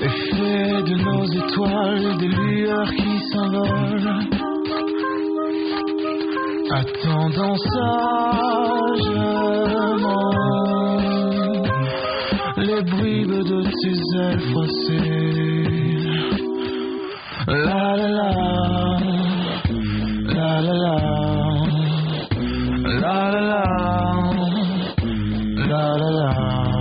et 0.02 0.10
fait 0.10 0.84
de 0.84 0.96
nos 1.04 1.26
étoiles 1.26 2.18
des 2.18 2.28
lueurs 2.28 2.92
qui 2.92 3.20
s'envolent. 3.32 4.49
Attendant 6.72 7.56
sagement 7.56 8.60
les 12.58 12.84
bribes 12.84 13.44
de 13.44 13.64
tes 13.80 14.00
ailes 14.20 14.42
froissées. 14.52 15.40
La 17.48 17.96
la 17.98 18.08
la, 18.08 18.30
la. 18.30 18.52
La 20.36 20.62
la, 20.62 20.74
la. 20.74 20.96
La 23.02 23.18
la, 23.32 23.42
la. 23.42 23.64
La 25.70 25.84
la, 25.98 26.10
la 26.12 26.79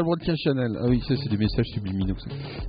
Digital 0.00 0.04
Broadcast 0.04 0.42
Channel. 0.42 0.78
Ah 0.80 0.86
oui, 0.88 1.00
ça 1.06 1.14
c'est 1.16 1.28
des 1.28 1.36
messages 1.36 1.66
subliminaux. 1.74 2.14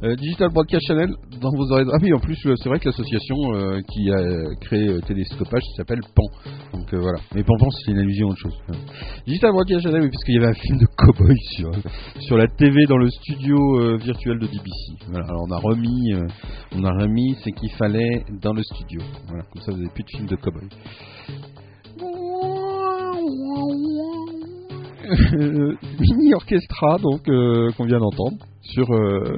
Euh, 0.03 0.15
Digital 0.15 0.49
Broadcast 0.49 0.85
Channel 0.87 1.09
dans 1.39 1.51
vos 1.55 1.71
oreilles. 1.71 1.87
Ah 1.91 1.97
oui, 2.01 2.13
en 2.13 2.19
plus 2.19 2.37
euh, 2.45 2.55
c'est 2.57 2.69
vrai 2.69 2.79
que 2.79 2.89
l'association 2.89 3.35
euh, 3.53 3.79
qui 3.81 4.11
a 4.11 4.17
euh, 4.17 4.53
créé 4.61 4.99
Télescopage 5.07 5.63
s'appelle 5.77 6.01
PAN. 6.13 6.23
Donc 6.77 6.93
euh, 6.93 6.99
voilà. 6.99 7.19
Mais 7.33 7.43
PAN, 7.43 7.55
c'est 7.85 7.91
une 7.91 7.99
allusion 7.99 8.27
à 8.27 8.31
autre 8.31 8.41
chose. 8.41 8.57
Voilà. 8.67 8.83
Digital 9.25 9.51
Broadcast 9.51 9.83
Channel, 9.83 10.01
oui, 10.01 10.09
parce 10.11 10.23
qu'il 10.25 10.35
y 10.35 10.37
avait 10.37 10.47
un 10.47 10.53
film 10.53 10.77
de 10.79 10.87
cowboy 10.97 11.37
sur 11.55 11.71
sur 12.19 12.37
la 12.37 12.47
TV 12.47 12.85
dans 12.87 12.97
le 12.97 13.09
studio 13.09 13.57
virtuel 13.97 14.39
de 14.39 14.47
DBC. 14.47 15.15
Alors 15.15 15.45
on 15.47 15.51
a 15.51 15.57
remis, 15.57 16.13
on 16.75 16.83
a 16.83 16.91
remis 16.91 17.35
ce 17.43 17.49
qu'il 17.49 17.71
fallait 17.71 18.25
dans 18.41 18.53
le 18.53 18.63
studio. 18.63 19.01
Comme 19.27 19.61
ça 19.61 19.71
vous 19.71 19.77
n'avez 19.77 19.93
plus 19.93 20.03
de 20.03 20.09
film 20.09 20.27
de 20.27 20.35
cowboy. 20.35 20.67
mini 25.99 26.33
orchestra 26.33 26.97
donc 26.97 27.27
euh, 27.27 27.71
qu'on 27.77 27.85
vient 27.85 27.99
d'entendre 27.99 28.37
sur 28.61 28.89
euh, 28.91 29.37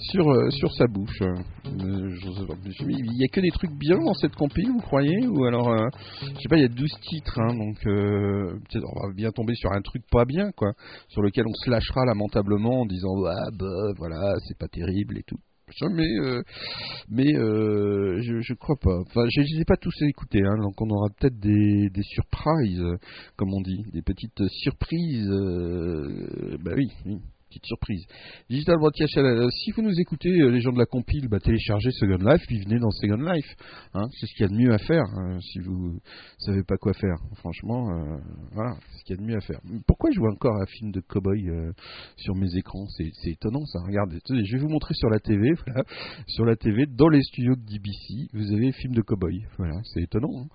sur 0.00 0.28
euh, 0.28 0.50
sur 0.50 0.72
sa 0.72 0.86
bouche. 0.86 1.22
Euh, 1.22 1.34
il 1.64 3.16
y 3.16 3.24
a 3.24 3.28
que 3.28 3.40
des 3.40 3.50
trucs 3.50 3.72
bien 3.72 3.98
dans 3.98 4.14
cette 4.14 4.34
compil, 4.34 4.68
vous 4.70 4.80
croyez? 4.80 5.26
Ou 5.26 5.44
alors 5.44 5.68
euh, 5.68 5.88
je 6.20 6.26
sais 6.26 6.48
pas, 6.48 6.56
il 6.56 6.62
y 6.62 6.64
a 6.64 6.68
12 6.68 6.90
titres 7.02 7.40
hein, 7.40 7.54
donc 7.54 7.76
euh, 7.86 8.58
on 8.74 9.06
va 9.08 9.14
bien 9.14 9.30
tomber 9.30 9.54
sur 9.54 9.70
un 9.72 9.80
truc 9.80 10.02
pas 10.10 10.24
bien 10.24 10.50
quoi, 10.56 10.72
sur 11.08 11.22
lequel 11.22 11.44
on 11.46 11.54
se 11.54 11.70
lâchera 11.70 12.04
lamentablement 12.04 12.80
en 12.80 12.86
disant 12.86 13.14
ah 13.26 13.50
bah 13.52 13.92
voilà, 13.96 14.34
c'est 14.48 14.58
pas 14.58 14.68
terrible 14.68 15.18
et 15.18 15.22
tout. 15.22 15.38
Mais 15.90 16.08
euh, 16.20 16.42
mais 17.08 17.34
euh, 17.34 18.20
je, 18.22 18.40
je 18.40 18.54
crois 18.54 18.76
pas. 18.80 18.98
Enfin, 19.00 19.22
je 19.30 19.40
les 19.40 19.60
ai 19.60 19.64
pas 19.64 19.76
tous 19.76 19.94
écoutés, 20.02 20.42
hein, 20.44 20.56
donc 20.62 20.80
on 20.80 20.90
aura 20.90 21.08
peut-être 21.18 21.38
des, 21.38 21.88
des 21.90 22.02
surprises, 22.02 22.82
comme 23.36 23.52
on 23.54 23.60
dit, 23.60 23.84
des 23.92 24.02
petites 24.02 24.42
surprises. 24.48 25.28
euh, 25.30 26.56
bah 26.64 26.72
oui, 26.76 26.88
oui, 27.06 27.18
petite 27.52 27.66
surprise. 27.66 28.04
Digital 28.48 28.76
Broadcast. 28.78 29.16
Euh, 29.18 29.48
Si 29.50 29.72
vous 29.72 29.82
nous 29.82 30.00
écoutez, 30.00 30.30
euh, 30.40 30.48
les 30.50 30.60
gens 30.60 30.72
de 30.72 30.78
la 30.78 30.86
compile, 30.86 31.28
bah, 31.28 31.38
téléchargez 31.38 31.90
Second 31.92 32.16
Life, 32.24 32.42
venez 32.48 32.78
dans 32.78 32.90
Second 32.90 33.22
Life. 33.30 33.54
Hein, 33.94 34.04
c'est 34.18 34.26
ce 34.26 34.32
qu'il 34.34 34.42
y 34.42 34.44
a 34.44 34.48
de 34.48 34.56
mieux 34.56 34.72
à 34.72 34.78
faire, 34.78 35.04
hein, 35.16 35.38
si 35.40 35.58
vous 35.58 35.98
savez 36.38 36.62
pas 36.62 36.76
quoi 36.76 36.94
faire. 36.94 37.16
Franchement, 37.36 37.90
euh, 37.90 38.16
voilà, 38.52 38.74
c'est 38.90 38.98
ce 39.00 39.04
qu'il 39.04 39.16
y 39.16 39.18
a 39.18 39.22
de 39.22 39.26
mieux 39.26 39.36
à 39.36 39.40
faire. 39.40 39.60
Pourquoi 39.86 40.10
je 40.12 40.18
vois 40.18 40.30
encore 40.32 40.56
un 40.60 40.66
film 40.66 40.92
de 40.92 41.00
cowboy 41.00 41.48
euh, 41.48 41.72
sur 42.16 42.34
mes 42.34 42.56
écrans? 42.56 42.86
C'est 42.96 43.30
étonnant 43.30 43.64
ça. 43.66 43.80
Regardez, 43.86 44.18
je 44.28 44.56
vais 44.56 44.62
vous 44.62 44.68
montrer 44.70 44.94
sur 44.94 45.10
la 45.10 45.18
TV. 45.18 45.50
Voilà, 45.66 45.84
sur 46.26 46.44
la 46.44 46.56
TV, 46.56 46.86
dans 46.86 47.08
les 47.08 47.22
studios 47.22 47.54
de 47.54 47.60
DBC, 47.60 48.28
vous 48.32 48.52
avez 48.52 48.72
film 48.72 48.94
de 48.94 49.02
cowboy. 49.02 49.44
Voilà, 49.58 49.74
c'est 49.84 50.02
étonnant. 50.02 50.42
hein. 50.42 50.48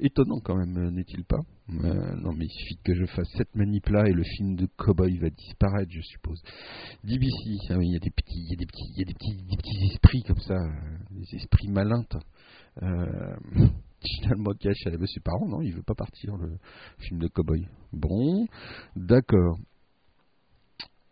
Étonnant 0.00 0.40
quand 0.40 0.56
même, 0.56 0.76
euh, 0.76 0.90
n'est-il 0.90 1.24
pas 1.24 1.40
Euh, 1.70 2.14
Non, 2.16 2.32
mais 2.32 2.44
il 2.46 2.50
suffit 2.50 2.78
que 2.84 2.94
je 2.94 3.04
fasse 3.06 3.28
cette 3.36 3.54
manip-là 3.56 4.08
et 4.08 4.12
le 4.12 4.22
film 4.22 4.54
de 4.54 4.66
cowboy 4.76 5.18
va 5.18 5.28
disparaître, 5.30 5.90
je 5.90 6.00
suppose. 6.02 6.40
DBC, 7.04 7.58
ah 7.70 7.78
oui, 7.78 7.86
il 7.88 7.92
y 7.92 7.96
a 7.96 8.00
des 8.00 8.10
petits, 8.10 8.38
il 8.38 8.50
y 8.50 8.52
a 8.52 8.56
des 8.56 8.66
petits, 8.66 8.92
il 8.94 8.98
y 8.98 9.02
a 9.02 9.06
des 9.06 9.14
petits, 9.14 9.36
des 9.50 9.56
petits 9.56 9.92
esprits 9.92 10.22
comme 10.22 10.40
ça, 10.40 10.54
euh, 10.54 10.70
des 11.10 11.36
esprits 11.36 11.68
malins. 11.68 12.04
tain. 12.04 12.20
Euh, 12.82 13.36
Digital 14.00 14.38
Broadcast, 14.38 14.78
Channel, 14.84 15.08
ses 15.08 15.20
parents, 15.20 15.48
non, 15.48 15.60
il 15.60 15.74
veut 15.74 15.82
pas 15.82 15.96
partir 15.96 16.36
le 16.36 16.56
film 16.98 17.18
de 17.18 17.26
cowboy. 17.26 17.66
Bon, 17.92 18.46
d'accord. 18.94 19.58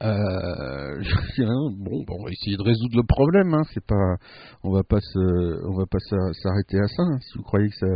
Euh, 0.03 1.01
bon, 1.79 2.05
bon, 2.05 2.17
on 2.21 2.25
va 2.25 2.31
essayer 2.31 2.57
de 2.57 2.63
résoudre 2.63 2.97
le 2.97 3.07
problème. 3.07 3.55
Hein. 3.55 3.63
C'est 3.73 3.85
pas, 3.85 4.17
on 4.63 4.71
va 4.73 4.83
pas 4.83 5.01
se, 5.01 5.67
on 5.67 5.75
va 5.77 5.87
pas 5.87 5.99
s'a- 6.01 6.33
s'arrêter 6.43 6.79
à 6.79 6.87
ça. 6.89 7.03
hein. 7.03 7.19
Si 7.21 7.39
vous 7.39 7.45
croyez 7.45 7.69
que 7.69 7.77
ça, 7.77 7.87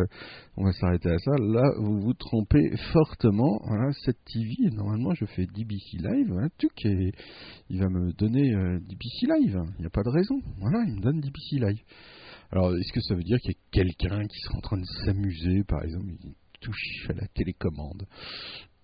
on 0.57 0.65
va 0.65 0.73
s'arrêter 0.73 1.11
à 1.11 1.19
ça, 1.19 1.33
là, 1.39 1.73
vous 1.79 2.01
vous 2.01 2.15
trompez 2.15 2.77
fortement. 2.93 3.61
Voilà, 3.67 3.93
cette 4.05 4.23
TV, 4.25 4.71
normalement, 4.75 5.13
je 5.15 5.27
fais 5.27 5.47
DBC 5.47 5.99
Live, 5.99 6.33
hein, 6.33 6.49
et 6.85 7.13
il 7.69 7.81
va 7.81 7.89
me 7.89 8.13
donner 8.13 8.55
euh, 8.55 8.79
DBC 8.81 9.27
Live. 9.39 9.59
Il 9.79 9.81
n'y 9.81 9.87
a 9.87 9.91
pas 9.91 10.03
de 10.03 10.11
raison. 10.11 10.41
Voilà, 10.59 10.83
il 10.87 10.95
me 10.97 11.01
donne 11.01 11.21
DBC 11.21 11.57
Live. 11.59 11.81
Alors, 12.53 12.75
est-ce 12.77 12.93
que 12.93 13.01
ça 13.03 13.15
veut 13.15 13.23
dire 13.23 13.39
qu'il 13.41 13.53
y 13.53 13.55
a 13.55 13.61
quelqu'un 13.71 14.27
qui 14.27 14.41
sera 14.41 14.57
en 14.57 14.61
train 14.61 14.79
de 14.79 14.87
s'amuser, 15.05 15.63
par 15.69 15.83
exemple, 15.85 16.07
il 16.25 16.35
touche 16.61 17.07
à 17.11 17.13
la 17.13 17.27
télécommande? 17.35 18.07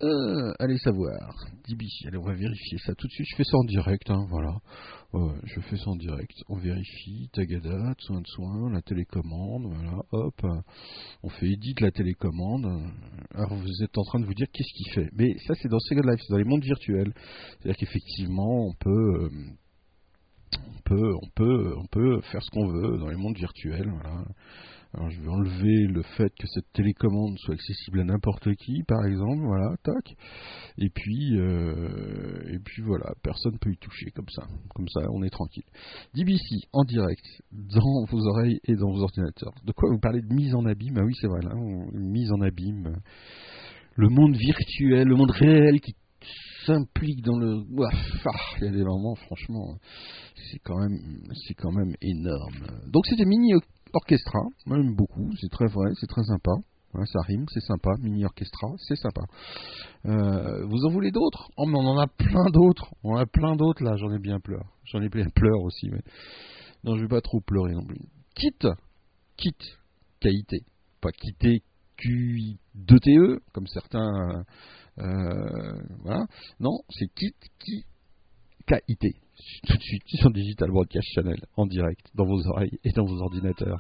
Euh, 0.03 0.53
allez 0.59 0.79
savoir. 0.79 1.35
DBC, 1.69 2.09
allez, 2.09 2.19
on 2.19 2.23
va 2.25 2.35
vérifier 2.35 2.79
ça 2.79 2.95
tout 2.95 3.07
de 3.07 3.13
suite. 3.13 3.27
Je 3.31 3.37
fais 3.37 3.45
ça 3.45 3.57
en 3.57 3.65
direct, 3.65 4.11
hein, 4.11 4.27
voilà. 4.29 4.59
Je 5.45 5.61
fais 5.61 5.77
ça 5.77 5.89
en 5.89 5.97
direct. 5.97 6.35
On 6.49 6.57
vérifie, 6.59 7.31
tagada, 7.33 7.95
soin 8.01 8.21
de 8.21 8.27
soin, 8.27 8.71
la 8.71 8.83
télécommande, 8.83 9.65
voilà, 9.73 10.03
hop. 10.13 10.47
On 11.23 11.29
fait 11.31 11.47
edit 11.47 11.75
la 11.81 11.91
télécommande. 11.91 12.67
Alors 13.35 13.55
vous 13.55 13.83
êtes 13.83 13.97
en 13.97 14.03
train 14.03 14.21
de 14.21 14.27
vous 14.27 14.35
dire 14.35 14.47
qu'est-ce 14.53 14.73
qu'il 14.75 14.93
fait? 14.93 15.11
Mais 15.15 15.35
ça, 15.47 15.55
c'est 15.55 15.69
dans 15.69 15.79
Second 15.79 16.03
Life, 16.03 16.21
c'est 16.23 16.33
dans 16.33 16.39
les 16.39 16.45
mondes 16.45 16.65
virtuels. 16.65 17.15
C'est-à-dire 17.15 17.77
qu'effectivement, 17.79 18.67
on 18.67 18.75
peut. 18.75 18.91
euh, 19.25 19.31
on 20.55 20.81
peut, 20.85 21.15
on 21.23 21.29
peut, 21.35 21.75
on 21.79 21.87
peut 21.87 22.21
faire 22.33 22.43
ce 22.43 22.51
qu'on 22.51 22.69
veut 22.69 22.99
dans 22.99 23.09
les 23.09 23.17
mondes 23.17 23.37
virtuels. 23.37 23.91
Voilà. 23.91 24.25
Je 25.11 25.21
vais 25.21 25.29
enlever 25.29 25.87
le 25.89 26.03
fait 26.03 26.33
que 26.39 26.47
cette 26.47 26.73
télécommande 26.73 27.37
soit 27.39 27.55
accessible 27.55 28.01
à 28.01 28.05
n'importe 28.05 28.55
qui, 28.55 28.83
par 28.85 29.05
exemple, 29.05 29.43
voilà, 29.45 29.77
tac. 29.83 30.17
Et 30.79 30.89
puis, 30.89 31.39
euh, 31.39 32.55
et 32.55 32.59
puis 32.59 32.83
voilà, 32.83 33.13
personne 33.23 33.59
peut 33.59 33.71
y 33.71 33.77
toucher 33.77 34.11
comme 34.13 34.29
ça, 34.31 34.47
comme 34.75 34.89
ça, 34.89 35.01
on 35.13 35.23
est 35.23 35.31
tranquille. 35.31 35.65
DBC 36.15 36.67
en 36.73 36.85
direct 36.85 37.25
dans 37.53 38.05
vos 38.09 38.27
oreilles 38.27 38.59
et 38.67 38.75
dans 38.75 38.91
vos 38.91 39.03
ordinateurs. 39.03 39.53
De 39.65 39.73
quoi 39.73 39.91
vous 39.93 40.01
parlez 40.01 40.23
de 40.23 40.33
mise 40.33 40.55
en 40.55 40.65
abîme? 40.65 40.97
Ah 40.99 41.05
oui, 41.05 41.13
c'est 41.21 41.29
vrai, 41.29 41.41
là, 41.43 41.55
on- 41.55 41.91
mise 41.93 42.33
en 42.33 42.41
abîme. 42.41 42.97
Le 43.97 44.09
monde 44.09 44.35
virtuel, 44.37 45.09
le 45.09 45.17
monde 45.17 45.31
réel 45.31 45.81
qui 45.81 45.95
s'implique 46.65 47.23
dans 47.23 47.39
le. 47.39 47.63
Ouah, 47.71 47.91
ah, 48.25 48.31
Il 48.59 48.65
y 48.65 48.69
a 48.69 48.73
des 48.73 48.85
moments, 48.85 49.15
franchement, 49.15 49.77
c'est 50.51 50.59
quand 50.59 50.79
même, 50.79 50.99
c'est 51.47 51.55
quand 51.55 51.73
même 51.73 51.95
énorme. 52.01 52.67
Donc 52.91 53.07
c'était 53.07 53.25
mini 53.25 53.55
orchestra, 53.97 54.41
moi 54.67 54.77
j'aime 54.79 54.95
beaucoup, 54.95 55.31
c'est 55.41 55.51
très 55.51 55.67
vrai, 55.67 55.91
c'est 56.01 56.07
très 56.07 56.25
sympa. 56.25 56.53
Ça 57.05 57.21
rime, 57.21 57.45
c'est 57.53 57.61
sympa. 57.61 57.91
Mini 58.01 58.25
orchestra, 58.25 58.69
c'est 58.79 58.97
sympa. 58.97 59.23
Euh, 60.07 60.65
vous 60.65 60.87
en 60.87 60.91
voulez 60.91 61.11
d'autres? 61.11 61.51
Oh, 61.59 61.67
on 61.67 61.75
en 61.75 61.99
a 61.99 62.07
plein 62.07 62.47
d'autres. 62.51 62.95
On 63.03 63.13
en 63.13 63.19
a 63.19 63.27
plein 63.27 63.55
d'autres 63.55 63.85
là. 63.85 63.97
J'en 63.97 64.11
ai 64.13 64.19
bien 64.19 64.41
pleure. 64.41 64.65
J'en 64.85 65.03
ai 65.03 65.11
plein 65.11 65.29
pleure 65.35 65.61
aussi. 65.61 65.91
Mais 65.91 66.01
non, 66.85 66.97
je 66.97 67.03
vais 67.03 67.09
pas 67.09 67.21
trop 67.21 67.41
pleurer 67.41 67.73
non 67.75 67.85
plus. 67.85 68.01
Quitte, 68.35 68.67
quitte, 69.37 69.79
qualité, 70.21 70.61
pas 71.03 71.11
quitter 71.13 71.63
Q 71.99 72.57
2 72.75 72.99
TE 72.99 73.41
comme 73.53 73.67
certains. 73.67 74.45
euh, 74.99 75.73
voilà. 76.03 76.25
Non, 76.61 76.79
c'est 76.89 77.09
quitte 77.15 77.37
qui 77.59 77.85
KIT. 78.67 79.15
Tout 79.69 79.77
de 79.77 79.83
suite 79.83 80.03
sur 80.07 80.31
Digital 80.31 80.71
Broadcast 80.71 81.07
Channel 81.15 81.41
en 81.57 81.67
direct 81.67 82.11
dans 82.15 82.25
vos 82.25 82.47
oreilles 82.49 82.79
et 82.83 82.91
dans 82.91 83.05
vos 83.05 83.21
ordinateurs. 83.23 83.79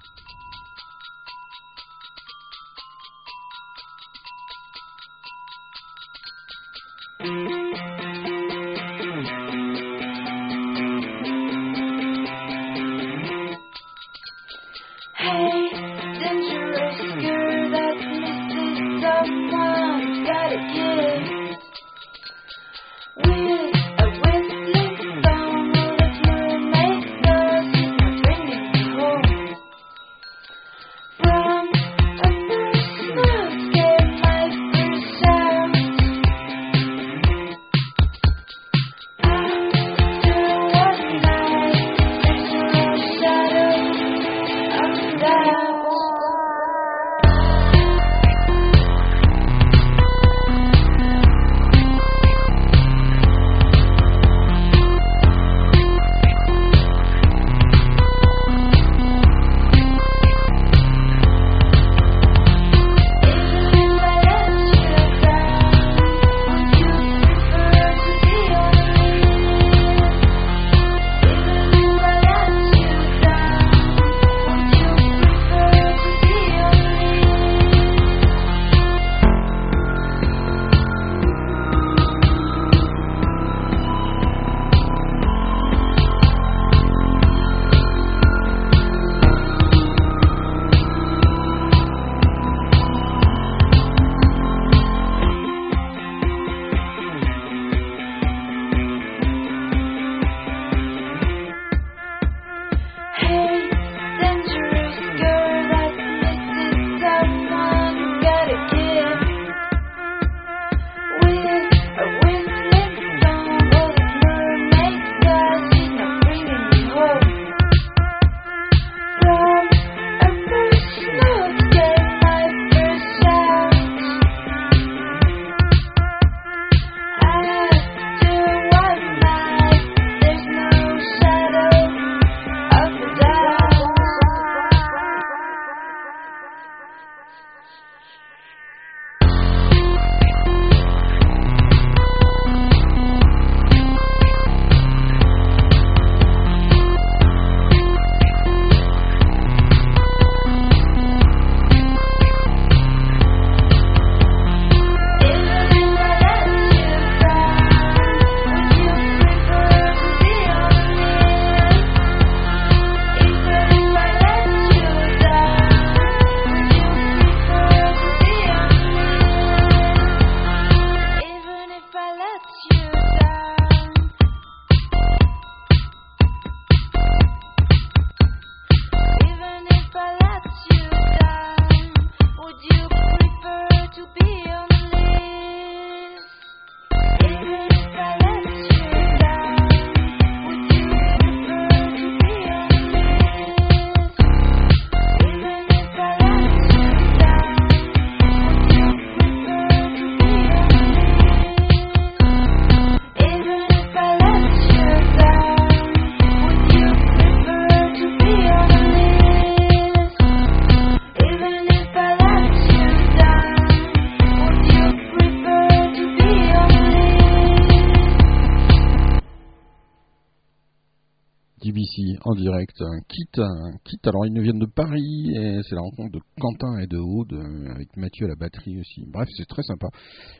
En 222.80 222.85
Un 222.96 223.78
kit. 223.84 224.00
Alors 224.04 224.26
ils 224.26 224.32
nous 224.32 224.42
viennent 224.42 224.58
de 224.58 224.66
Paris 224.66 225.34
c'est 225.68 225.74
la 225.74 225.80
rencontre 225.80 226.12
de 226.12 226.20
Quentin 226.40 226.78
et 226.78 226.86
de 226.86 226.98
Aude 226.98 227.32
euh, 227.32 227.74
avec 227.74 227.96
Mathieu 227.96 228.26
à 228.26 228.28
la 228.28 228.36
batterie 228.36 228.78
aussi. 228.78 229.04
Bref, 229.06 229.28
c'est 229.36 229.46
très 229.46 229.62
sympa. 229.62 229.88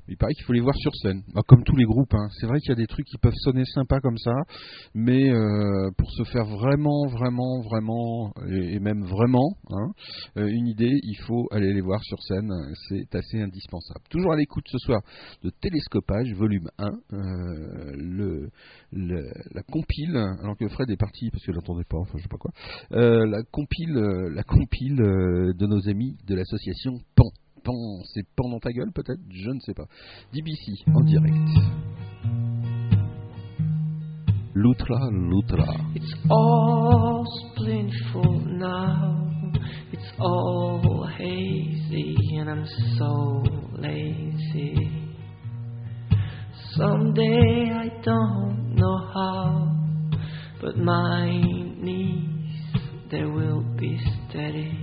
Mais 0.07 0.15
il 0.15 0.17
paraît 0.17 0.35
qu'il 0.35 0.45
faut 0.45 0.53
les 0.53 0.61
voir 0.61 0.75
sur 0.77 0.95
scène. 0.97 1.23
Bah, 1.35 1.43
comme 1.47 1.65
tous 1.65 1.77
les 1.77 1.85
groupes, 1.85 2.15
hein. 2.15 2.29
c'est 2.39 2.47
vrai 2.47 2.61
qu'il 2.61 2.71
y 2.71 2.73
a 2.73 2.77
des 2.77 2.87
trucs 2.87 3.07
qui 3.07 3.19
peuvent 3.19 3.35
sonner 3.37 3.65
sympa 3.65 4.01
comme 4.01 4.19
ça, 4.19 4.35
mais 4.95 5.31
euh, 5.31 5.91
pour 5.97 6.11
se 6.11 6.25
faire 6.25 6.45
vraiment, 6.45 7.07
vraiment, 7.07 7.61
vraiment 7.63 8.33
et, 8.49 8.79
même 8.79 9.05
vraiment 9.05 9.57
hein, 9.71 9.91
euh, 10.37 10.47
une 10.47 10.67
idée, 10.67 10.93
il 11.03 11.17
faut 11.27 11.47
aller 11.51 11.73
les 11.73 11.81
voir 11.81 12.03
sur 12.05 12.21
scène. 12.23 12.51
C'est 12.89 13.15
assez 13.15 13.41
indispensable. 13.41 14.01
Toujours 14.11 14.33
à 14.33 14.37
l'écoute 14.37 14.65
ce 14.69 14.79
soir 14.79 15.01
de 15.43 15.51
Télescopage, 15.51 16.33
volume 16.35 16.69
1, 16.79 16.87
euh, 16.87 17.93
le, 17.97 18.51
la 18.93 19.63
compile, 19.63 20.17
alors 20.17 20.57
que 20.57 20.69
Fred 20.69 20.91
est 20.91 20.97
parti 20.97 21.31
parce 21.31 21.45
que 21.45 21.53
je 21.53 21.57
l'entendais 21.57 21.85
pas, 21.89 21.99
enfin 21.99 22.13
je 22.17 22.23
sais 22.23 22.29
pas 22.29 22.39
quoi, 22.39 22.46
euh, 22.93 23.27
la 23.27 23.43
compile, 23.51 23.97
euh, 23.97 24.31
la 24.35 24.43
compile 24.43 25.01
euh, 25.01 25.53
de 25.55 25.67
nos 25.67 25.89
amis 25.89 26.17
de 26.27 26.35
l'association 26.35 26.99
PAN. 27.15 27.31
PAN, 27.65 28.03
c'est 28.15 28.25
PAN 28.37 28.49
dans 28.49 28.61
ta 28.61 28.73
gueule 28.73 28.93
peut-être? 28.93 29.21
Je 29.31 29.51
ne 29.51 29.61
sais 29.61 29.75
pas. 29.75 29.87
DBC 30.33 30.85
en 30.95 31.01
direct. 31.01 31.35
L'outra, 34.55 35.11
l'outra. 35.11 35.67
It's 35.95 36.15
all 36.31 37.25
splintful 37.53 38.41
now. 38.47 39.27
It's 39.93 40.13
all 40.19 41.07
hazy, 41.19 42.17
and 42.39 42.49
I'm 42.49 42.67
so 42.97 43.43
lazy. 43.79 44.75
Someday 46.75 47.71
I 47.71 47.89
don't 48.03 48.75
know 48.75 48.99
how, 49.13 49.69
but 50.61 50.77
my 50.79 51.29
knees 51.81 52.36
they 53.11 53.25
will 53.25 53.63
be 53.79 53.99
steady. 54.29 54.77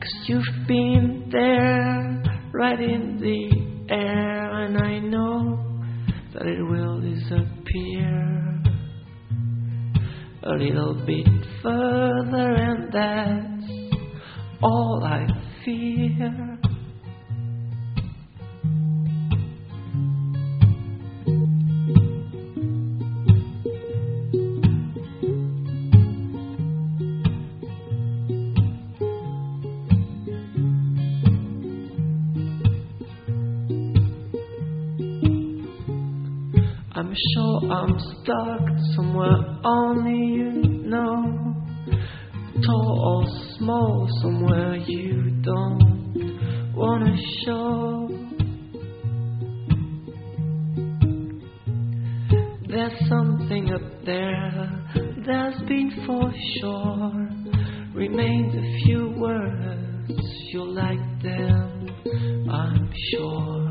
Cause 0.00 0.28
you've 0.28 0.66
been 0.66 1.28
there, 1.30 2.22
right 2.54 2.80
in 2.80 3.18
the 3.20 3.94
air, 3.94 4.50
and 4.64 4.78
I 4.78 4.98
know 4.98 5.58
that 6.32 6.46
it 6.46 6.62
will 6.62 7.00
disappear 7.00 8.62
a 10.42 10.52
little 10.52 10.94
bit 11.04 11.28
further, 11.62 12.54
and 12.54 12.92
that's 12.92 14.00
all 14.62 15.02
I 15.04 15.26
fear. 15.64 16.60
I'm 37.10 37.16
sure 37.34 37.72
I'm 37.72 37.98
stuck 37.98 38.60
somewhere 38.94 39.34
only 39.64 40.12
you 40.12 40.52
know. 40.86 41.56
Tall 42.64 43.02
or 43.04 43.56
small, 43.58 44.06
somewhere 44.22 44.76
you 44.76 45.42
don't 45.42 46.72
wanna 46.72 47.16
show. 47.44 48.08
There's 52.68 53.08
something 53.08 53.72
up 53.72 54.04
there, 54.06 54.84
that's 55.26 55.60
been 55.62 55.90
for 56.06 56.32
sure. 56.60 57.28
Remains 57.92 58.54
a 58.54 58.84
few 58.84 59.14
words, 59.18 60.12
you'll 60.52 60.74
like 60.74 61.22
them, 61.22 61.88
I'm 62.48 62.92
sure. 63.10 63.69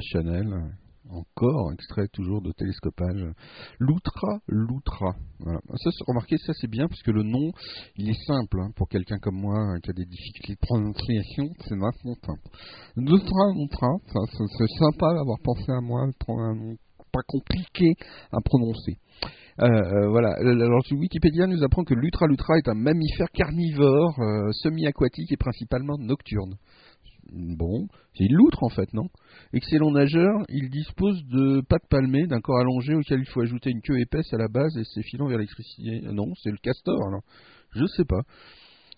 Channel. 0.00 0.46
Encore 1.08 1.72
extrait 1.72 2.06
toujours 2.12 2.40
de 2.40 2.52
télescopage. 2.52 3.24
L'Outra, 3.80 4.38
l'Outra. 4.46 5.16
Voilà. 5.40 5.58
Ça, 5.76 5.90
remarquez, 6.06 6.36
ça 6.38 6.52
c'est 6.52 6.70
bien 6.70 6.86
parce 6.86 7.02
que 7.02 7.10
le 7.10 7.24
nom, 7.24 7.50
il 7.96 8.10
est 8.10 8.26
simple 8.26 8.60
hein, 8.60 8.70
pour 8.76 8.88
quelqu'un 8.88 9.18
comme 9.18 9.40
moi 9.40 9.58
hein, 9.58 9.80
qui 9.82 9.90
a 9.90 9.92
des 9.92 10.04
difficultés 10.04 10.54
de 10.54 10.60
prononciation. 10.60 11.44
C'est 11.66 11.76
vachement 11.76 12.14
simple. 12.24 12.42
L'Outra, 12.96 13.52
l'Outra, 13.54 13.88
c'est 14.06 14.78
sympa 14.78 15.14
d'avoir 15.14 15.38
pensé 15.42 15.72
à 15.72 15.80
moi, 15.80 16.06
prendre 16.20 16.42
un 16.42 16.54
nom 16.54 16.76
pas 17.12 17.22
compliqué 17.26 17.94
à 18.32 18.40
prononcer. 18.44 18.96
Euh, 19.60 19.66
euh, 19.66 20.08
voilà. 20.08 20.32
Alors, 20.38 20.82
Wikipédia 20.90 21.46
nous 21.46 21.62
apprend 21.62 21.84
que 21.84 21.94
l'Utra 21.94 22.26
Lutra 22.26 22.56
est 22.56 22.68
un 22.68 22.74
mammifère 22.74 23.30
carnivore, 23.32 24.14
euh, 24.20 24.50
semi-aquatique 24.52 25.32
et 25.32 25.36
principalement 25.36 25.98
nocturne. 25.98 26.54
Bon, 27.32 27.86
c'est 28.14 28.24
une 28.24 28.34
loutre 28.34 28.62
en 28.62 28.68
fait, 28.68 28.92
non? 28.92 29.08
Excellent 29.52 29.92
nageur, 29.92 30.42
il 30.48 30.68
dispose 30.70 31.22
de 31.26 31.60
pattes 31.68 31.88
palmées, 31.88 32.26
d'un 32.26 32.40
corps 32.40 32.58
allongé 32.58 32.94
auquel 32.94 33.20
il 33.20 33.28
faut 33.28 33.40
ajouter 33.40 33.70
une 33.70 33.82
queue 33.82 34.00
épaisse 34.00 34.32
à 34.32 34.36
la 34.36 34.48
base 34.48 34.76
et 34.76 34.84
ses 34.84 35.02
filons 35.02 35.28
vers 35.28 35.38
l'électricité. 35.38 36.00
Non, 36.12 36.32
c'est 36.42 36.50
le 36.50 36.58
castor 36.58 37.00
alors. 37.06 37.22
Je 37.72 37.86
sais 37.86 38.04
pas. 38.04 38.22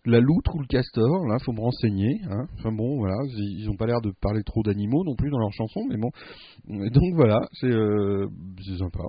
La 0.04 0.18
loutre 0.18 0.56
ou 0.56 0.60
le 0.60 0.66
castor, 0.66 1.26
là, 1.28 1.38
faut 1.44 1.52
me 1.52 1.60
renseigner. 1.60 2.20
Hein. 2.28 2.46
Enfin 2.58 2.72
bon, 2.72 2.98
voilà, 2.98 3.14
ils 3.36 3.60
ils 3.60 3.70
ont 3.70 3.76
pas 3.76 3.86
l'air 3.86 4.00
de 4.00 4.10
parler 4.20 4.42
trop 4.42 4.62
d'animaux 4.62 5.04
non 5.04 5.14
plus 5.14 5.30
dans 5.30 5.38
leurs 5.38 5.52
chansons, 5.52 5.84
mais 5.88 5.96
bon. 5.96 6.10
Donc 6.66 7.14
voilà, 7.14 7.38
c'est 7.52 7.70
euh, 7.70 8.26
sympa. 8.78 9.04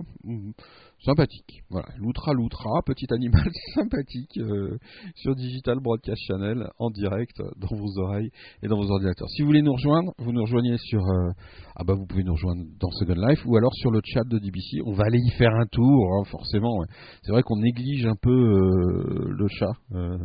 Sympathique. 1.06 1.64
Voilà, 1.70 1.88
l'outra 1.98 2.32
loutra, 2.34 2.82
petit 2.86 3.08
animal 3.12 3.50
sympathique 3.76 4.38
euh, 4.38 4.78
sur 5.16 5.36
Digital 5.36 5.80
Broadcast 5.82 6.22
Channel 6.28 6.66
en 6.80 6.90
direct 6.92 7.42
dans 7.58 7.76
vos 7.76 8.00
oreilles 8.00 8.30
et 8.62 8.68
dans 8.68 8.78
vos 8.78 8.90
ordinateurs. 8.90 9.28
Si 9.30 9.42
vous 9.42 9.48
voulez 9.48 9.62
nous 9.62 9.74
rejoindre, 9.74 10.14
vous 10.18 10.32
nous 10.32 10.42
rejoignez 10.42 10.78
sur 10.78 11.02
euh, 11.04 11.32
ah 11.76 11.84
bah 11.84 11.94
vous 11.94 12.06
pouvez 12.06 12.24
nous 12.24 12.32
rejoindre 12.34 12.64
dans 12.80 12.90
Second 12.92 13.16
Life 13.28 13.46
ou 13.46 13.58
alors 13.58 13.74
sur 13.74 13.92
le 13.92 14.00
chat 14.06 14.24
de 14.24 14.40
DBC. 14.40 14.82
On 14.86 14.94
va 14.94 15.04
aller 15.06 15.20
y 15.20 15.32
faire 15.32 15.54
un 15.54 15.66
tour, 15.66 16.14
hein, 16.16 16.24
forcément. 16.30 16.78
ouais. 16.80 16.88
C'est 17.24 17.34
vrai 17.34 17.44
qu'on 17.44 17.58
néglige 17.58 18.06
un 18.06 18.16
peu 18.16 18.32
euh, 18.32 19.26
le 19.30 19.48
chat 19.50 19.74
euh, 19.94 20.18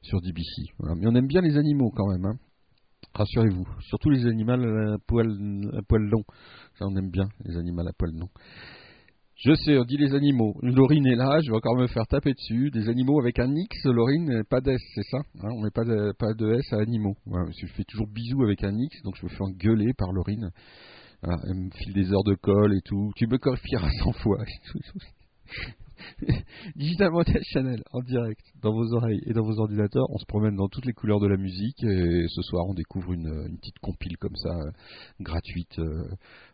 sur 0.00 0.22
DBC. 0.22 0.72
Voilà. 0.78 0.94
Mais 0.94 1.06
on 1.06 1.14
aime 1.16 1.26
bien 1.26 1.42
les 1.42 1.58
animaux 1.58 1.90
quand 1.94 2.08
même. 2.08 2.24
hein. 2.24 2.38
Rassurez-vous, 3.14 3.66
surtout 3.80 4.08
les 4.10 4.24
animaux 4.26 4.52
à 4.52 4.96
poil, 5.06 5.28
à. 5.28 6.22
Ça, 6.78 6.86
on 6.86 6.96
aime 6.96 7.10
bien 7.10 7.28
les 7.44 7.56
animaux 7.58 7.82
à 7.86 7.92
poil 7.96 8.10
long. 8.12 8.28
Je 9.36 9.52
sais, 9.54 9.76
on 9.76 9.84
dit 9.84 9.96
les 9.96 10.14
animaux. 10.14 10.54
Laurine 10.62 11.06
est 11.06 11.16
là, 11.16 11.40
je 11.42 11.50
vais 11.50 11.56
encore 11.56 11.76
me 11.76 11.88
faire 11.88 12.06
taper 12.06 12.34
dessus. 12.34 12.70
Des 12.70 12.88
animaux 12.88 13.20
avec 13.20 13.38
un 13.40 13.52
X, 13.52 13.84
Laurine, 13.84 14.44
pas 14.48 14.60
d'S, 14.60 14.78
c'est 14.94 15.02
ça 15.10 15.18
hein 15.18 15.48
On 15.50 15.62
met 15.62 15.70
pas 15.70 15.84
de, 15.84 16.12
pas 16.16 16.32
de 16.34 16.54
S 16.54 16.72
à 16.72 16.76
animaux. 16.76 17.16
Voilà, 17.26 17.46
parce 17.46 17.60
que 17.60 17.66
je 17.66 17.72
fais 17.72 17.84
toujours 17.84 18.06
bisous 18.06 18.42
avec 18.44 18.62
un 18.62 18.76
X, 18.78 19.02
donc 19.02 19.16
je 19.16 19.24
me 19.24 19.30
fais 19.30 19.42
engueuler 19.42 19.92
par 19.98 20.12
Laurine. 20.12 20.50
Voilà, 21.22 21.40
elle 21.48 21.56
me 21.56 21.70
file 21.70 21.94
des 21.94 22.12
heures 22.12 22.24
de 22.24 22.34
colle 22.34 22.76
et 22.76 22.82
tout. 22.84 23.10
Tu 23.16 23.26
me 23.26 23.38
corrigieras 23.38 23.90
100 24.04 24.12
fois. 24.22 24.38
Digital 26.76 27.10
Montage 27.10 27.42
Channel 27.52 27.82
en 27.92 28.00
direct 28.00 28.44
dans 28.62 28.72
vos 28.72 28.94
oreilles 28.94 29.22
et 29.26 29.32
dans 29.32 29.44
vos 29.44 29.58
ordinateurs. 29.58 30.06
On 30.10 30.18
se 30.18 30.26
promène 30.26 30.56
dans 30.56 30.68
toutes 30.68 30.86
les 30.86 30.92
couleurs 30.92 31.20
de 31.20 31.26
la 31.26 31.36
musique 31.36 31.82
et 31.84 32.26
ce 32.28 32.42
soir 32.42 32.66
on 32.68 32.74
découvre 32.74 33.12
une, 33.12 33.56
petite 33.58 33.78
compile 33.80 34.16
comme 34.18 34.36
ça 34.36 34.50
euh, 34.50 34.70
gratuite. 35.20 35.78
euh. 35.78 36.04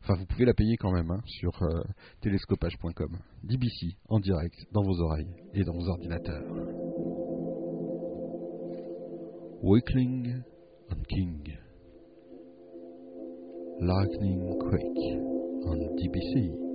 Enfin, 0.02 0.14
vous 0.18 0.26
pouvez 0.26 0.44
la 0.44 0.54
payer 0.54 0.76
quand 0.76 0.92
même 0.92 1.10
hein, 1.10 1.20
sur 1.26 1.62
euh, 1.62 1.82
télescopage.com. 2.20 3.18
DBC 3.44 3.96
en 4.08 4.20
direct 4.20 4.56
dans 4.72 4.82
vos 4.82 5.00
oreilles 5.00 5.34
et 5.54 5.64
dans 5.64 5.74
vos 5.74 5.88
ordinateurs. 5.88 6.44
Wakeling 9.62 10.42
on 10.90 11.02
King. 11.08 11.56
Lightning 13.80 14.58
Quake 14.58 15.18
on 15.64 15.96
DBC. 15.96 16.70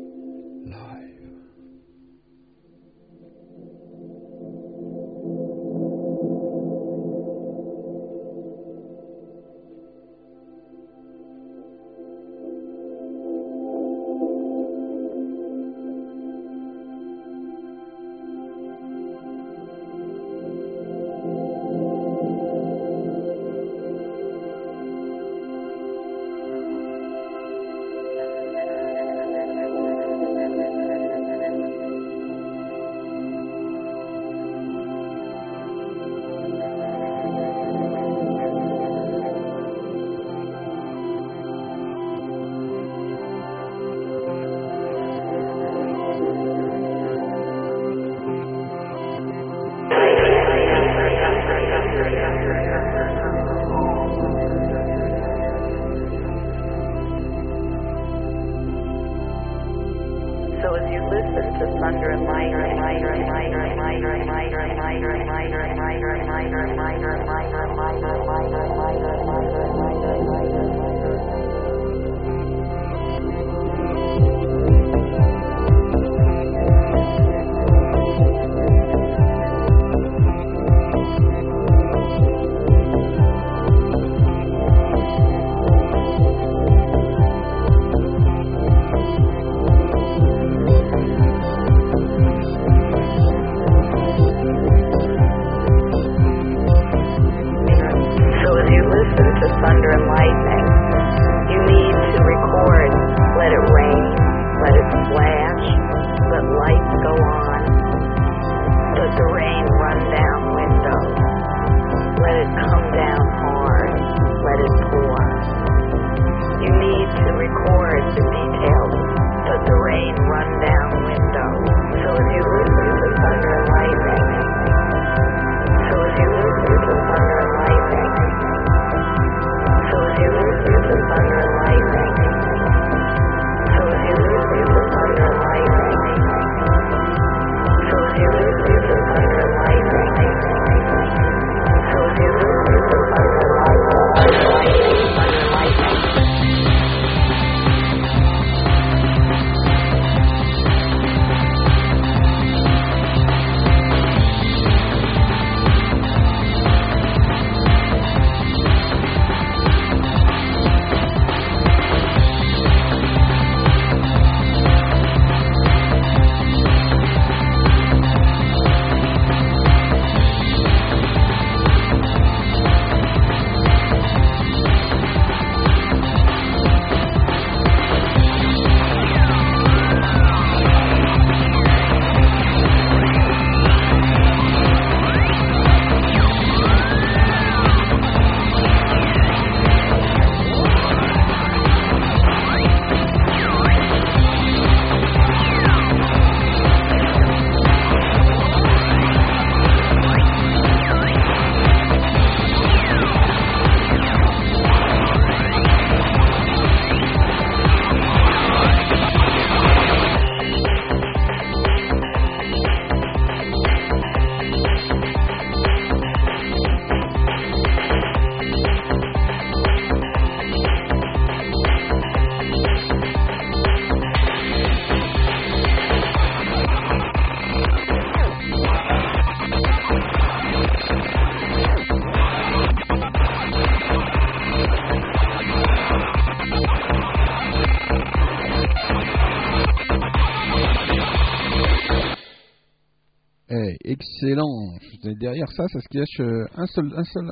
Derrière 245.13 245.47
ça, 245.51 245.67
ça 245.67 245.79
se 245.79 245.87
cache 245.89 246.19
un 246.55 246.65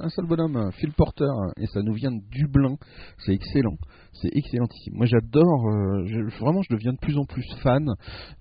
seul, 0.09 0.25
bonhomme, 0.27 0.57
euh, 0.57 0.71
Phil 0.71 0.91
Porter, 0.93 1.25
et 1.59 1.65
ça 1.67 1.81
nous 1.81 1.93
vient 1.93 2.11
de 2.11 2.21
Dublin. 2.31 2.75
C'est 3.25 3.33
excellent, 3.33 3.75
c'est 4.13 4.29
excellentissime. 4.33 4.93
Moi, 4.95 5.05
j'adore. 5.05 5.67
euh, 5.69 6.29
vraiment, 6.39 6.61
je 6.61 6.75
deviens 6.75 6.93
de 6.93 6.99
plus 6.99 7.17
en 7.17 7.25
plus 7.25 7.45
fan 7.61 7.85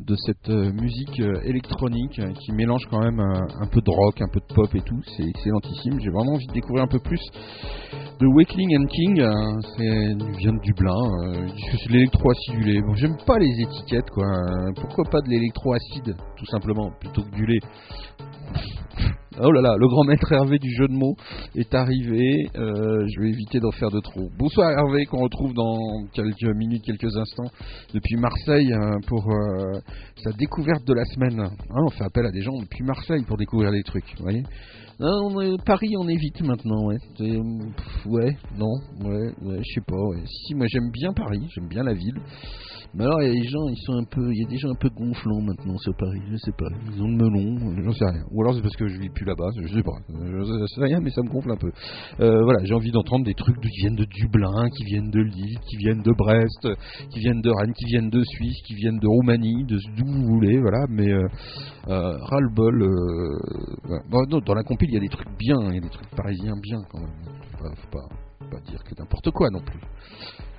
de 0.00 0.14
cette 0.16 0.50
euh, 0.50 0.72
musique 0.72 1.20
électronique 1.44 2.20
qui 2.40 2.52
mélange 2.52 2.84
quand 2.90 3.00
même 3.00 3.20
un 3.20 3.66
peu 3.66 3.80
de 3.80 3.90
rock, 3.90 4.20
un 4.20 4.28
peu 4.32 4.40
de 4.40 4.54
pop 4.54 4.74
et 4.74 4.82
tout. 4.82 5.00
C'est 5.16 5.24
excellentissime. 5.24 6.00
J'ai 6.00 6.10
vraiment 6.10 6.32
envie 6.34 6.46
de 6.46 6.52
découvrir 6.52 6.84
un 6.84 6.88
peu 6.88 6.98
plus 6.98 7.20
de 8.20 8.26
Wakeling 8.26 8.76
and 8.78 8.86
King. 8.86 9.20
euh, 9.20 9.60
c'est 9.76 10.38
vient 10.38 10.52
de 10.52 10.60
Dublin. 10.62 11.00
c'est 11.70 11.90
l'électro-acidulé. 11.90 12.80
Bon, 12.82 12.94
j'aime 12.94 13.16
pas 13.26 13.38
les 13.38 13.62
étiquettes, 13.62 14.10
quoi. 14.10 14.26
Euh, 14.26 14.72
Pourquoi 14.76 15.04
pas 15.10 15.20
de 15.20 15.28
l'électro-acide, 15.28 16.14
tout 16.36 16.46
simplement, 16.46 16.90
plutôt 17.00 17.22
que 17.22 17.30
du 17.30 17.46
lait? 17.46 17.60
Oh 19.40 19.50
là 19.50 19.62
là, 19.62 19.76
le 19.78 19.88
grand 19.88 20.04
maître 20.04 20.30
Hervé 20.30 20.58
du 20.58 20.68
jeu 20.74 20.88
de 20.88 20.92
mots 20.92 21.16
est 21.56 21.74
arrivé. 21.74 22.48
Euh, 22.56 23.06
je 23.06 23.20
vais 23.20 23.30
éviter 23.30 23.60
d'en 23.60 23.70
faire 23.70 23.90
de 23.90 23.98
trop. 24.00 24.28
Bonsoir 24.38 24.70
Hervé, 24.72 25.06
qu'on 25.06 25.22
retrouve 25.22 25.54
dans 25.54 25.78
quelques 26.12 26.54
minutes, 26.54 26.82
quelques 26.84 27.16
instants 27.16 27.50
depuis 27.94 28.16
Marseille 28.16 28.70
euh, 28.74 28.98
pour 29.06 29.24
euh, 29.32 29.78
sa 30.22 30.32
découverte 30.32 30.86
de 30.86 30.92
la 30.92 31.04
semaine. 31.06 31.40
Hein, 31.40 31.50
on 31.86 31.88
fait 31.90 32.04
appel 32.04 32.26
à 32.26 32.30
des 32.30 32.42
gens 32.42 32.58
depuis 32.60 32.84
Marseille 32.84 33.24
pour 33.26 33.38
découvrir 33.38 33.72
des 33.72 33.82
trucs, 33.82 34.04
vous 34.18 34.24
voyez. 34.24 34.42
Non, 35.00 35.30
on 35.30 35.40
est- 35.40 35.64
Paris, 35.64 35.94
on 35.98 36.08
évite 36.08 36.42
maintenant, 36.42 36.84
ouais. 36.88 36.98
Ouais, 38.06 38.36
non, 38.58 38.74
ouais, 39.00 39.32
ouais, 39.42 39.58
je 39.66 39.74
sais 39.74 39.80
pas. 39.86 39.96
Si, 40.26 40.54
moi 40.54 40.66
j'aime 40.68 40.90
bien 40.92 41.12
Paris, 41.14 41.40
j'aime 41.54 41.68
bien 41.68 41.82
la 41.84 41.94
ville. 41.94 42.20
Mais 42.94 43.04
alors, 43.04 43.22
il 43.22 43.28
y 43.28 43.30
a 43.30 43.40
des 43.40 43.48
gens, 43.48 43.68
ils 43.68 43.82
sont 43.86 43.94
un 43.94 44.04
peu, 44.04 44.20
il 44.32 44.38
y 44.38 44.66
a 44.66 44.68
un 44.68 44.74
peu 44.74 44.90
gonflants 44.90 45.40
maintenant 45.40 45.78
sur 45.78 45.96
Paris, 45.96 46.20
je 46.30 46.36
sais 46.36 46.52
pas. 46.52 46.68
Ils 46.92 47.02
ont 47.02 47.08
le 47.08 47.16
melon, 47.16 47.82
j'en 47.82 47.92
sais 47.92 48.04
rien. 48.04 48.22
Ou 48.30 48.42
alors 48.42 48.54
c'est 48.54 48.60
parce 48.60 48.76
que 48.76 48.86
je 48.86 48.98
vis 48.98 49.08
plus 49.08 49.24
là-bas, 49.24 49.48
je 49.56 49.74
sais 49.74 49.82
pas. 49.82 49.96
Je 50.08 50.66
sais 50.74 50.80
rien, 50.82 51.00
mais 51.00 51.10
ça 51.10 51.22
me 51.22 51.30
gonfle 51.30 51.52
un 51.52 51.56
peu. 51.56 51.70
Euh, 52.20 52.42
voilà, 52.42 52.64
j'ai 52.64 52.74
envie 52.74 52.90
d'entendre 52.90 53.24
des 53.24 53.32
trucs 53.34 53.58
qui 53.60 53.80
viennent 53.80 53.96
de 53.96 54.04
Dublin, 54.04 54.68
qui 54.76 54.84
viennent 54.84 55.10
de 55.10 55.20
Lille, 55.20 55.58
qui 55.70 55.76
viennent 55.78 56.02
de 56.02 56.12
Brest, 56.12 56.68
qui 57.10 57.20
viennent 57.20 57.40
de 57.40 57.50
Rennes, 57.50 57.72
qui 57.72 57.86
viennent 57.86 58.10
de 58.10 58.22
Suisse, 58.24 58.60
qui 58.66 58.74
viennent 58.74 58.98
de 58.98 59.08
Roumanie, 59.08 59.64
de 59.64 59.78
d'où 59.96 60.06
vous 60.06 60.26
voulez, 60.26 60.58
voilà. 60.60 60.84
Mais 60.88 61.10
euh, 61.10 61.26
euh, 61.88 62.18
voilà. 63.84 64.02
Bon, 64.10 64.22
non, 64.28 64.38
dans 64.40 64.54
la 64.54 64.62
compile, 64.62 64.90
il 64.90 64.94
y 64.94 64.98
a 64.98 65.00
des 65.00 65.08
trucs 65.08 65.30
bien, 65.38 65.56
il 65.68 65.74
y 65.74 65.78
a 65.78 65.80
des 65.80 65.88
trucs 65.88 66.10
parisiens 66.10 66.56
bien 66.60 66.78
quand 66.90 67.00
même. 67.00 67.10
Faut 67.58 67.88
pas, 67.90 68.08
pas, 68.50 68.60
dire 68.60 68.82
que 68.84 68.94
n'importe 68.98 69.30
quoi 69.30 69.48
non 69.50 69.60
plus. 69.60 69.80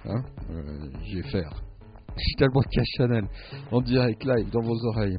Hein 0.06 0.22
euh, 0.52 0.90
J'y 1.04 1.20
faire. 2.14 2.24
J'ai 2.28 2.36
tellement 2.38 2.62
Chanel 2.98 3.26
en 3.72 3.82
direct 3.82 4.24
live 4.24 4.50
dans 4.52 4.62
vos 4.62 4.86
oreilles 4.88 5.18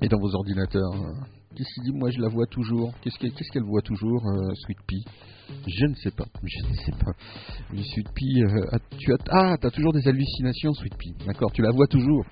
et 0.00 0.08
dans 0.08 0.18
vos 0.18 0.34
ordinateurs. 0.34 0.94
hein. 0.94 1.14
Qu'est-ce 1.54 1.68
qu'il 1.74 1.92
dit 1.92 1.98
Moi, 1.98 2.10
je 2.10 2.18
la 2.20 2.28
vois 2.28 2.46
toujours. 2.46 2.92
Qu'est-ce 3.02 3.18
qu'elle 3.52 3.62
voit 3.64 3.82
toujours, 3.82 4.22
euh, 4.26 4.54
Sweet 4.64 4.78
Pea? 4.86 5.04
Je 5.66 5.86
ne 5.86 5.94
sais 5.96 6.10
pas. 6.10 6.24
Je 6.42 6.66
ne 6.66 6.74
sais 6.74 6.92
pas. 6.92 7.12
Sweet 7.74 8.08
Pea, 8.14 8.42
euh, 8.42 8.66
ah, 8.72 8.78
tu 8.98 9.12
as 9.12 9.16
ah, 9.30 9.56
t'as 9.60 9.70
toujours 9.70 9.92
des 9.92 10.06
hallucinations, 10.08 10.72
Sweet 10.72 10.96
Pea. 10.96 11.12
D'accord, 11.26 11.52
tu 11.52 11.60
la 11.60 11.70
vois 11.70 11.86
toujours. 11.88 12.24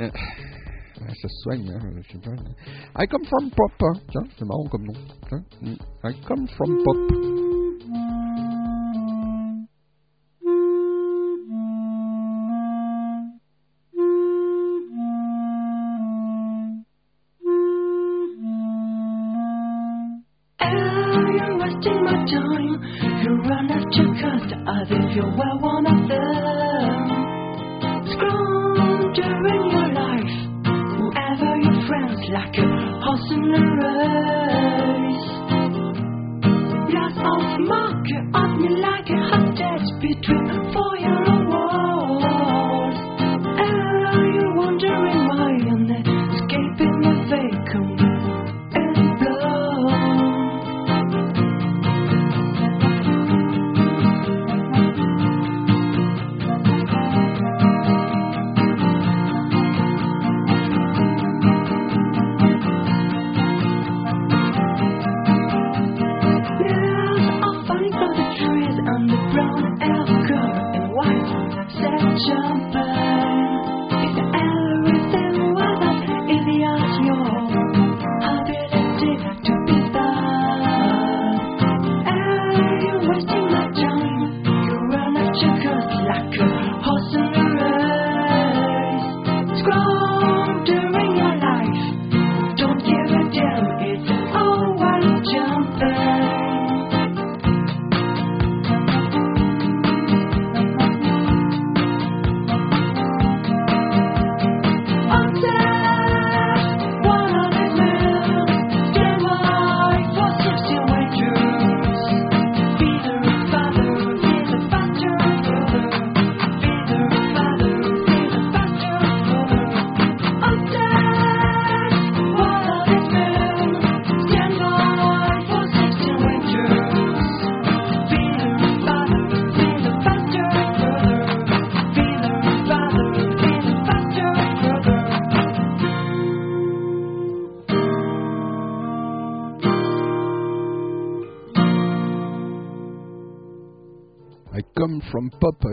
Euh, 0.00 0.10
ça 0.10 1.28
se 1.28 1.36
soigne, 1.42 1.70
hein, 1.70 1.80
je 2.02 2.12
sais 2.12 2.18
pas. 2.18 2.32
I 3.02 3.06
come 3.06 3.24
from 3.26 3.50
pop. 3.50 3.72
hein. 3.80 4.00
Tiens, 4.10 4.24
c'est 4.36 4.44
marrant 4.44 4.64
comme 4.68 4.86
nom. 4.86 4.92
Tiens, 5.28 5.44
mm. 5.62 5.76
I 6.04 6.14
come 6.26 6.48
from 6.48 6.82
pop. 6.84 7.31
As 25.12 25.18
if 25.18 25.51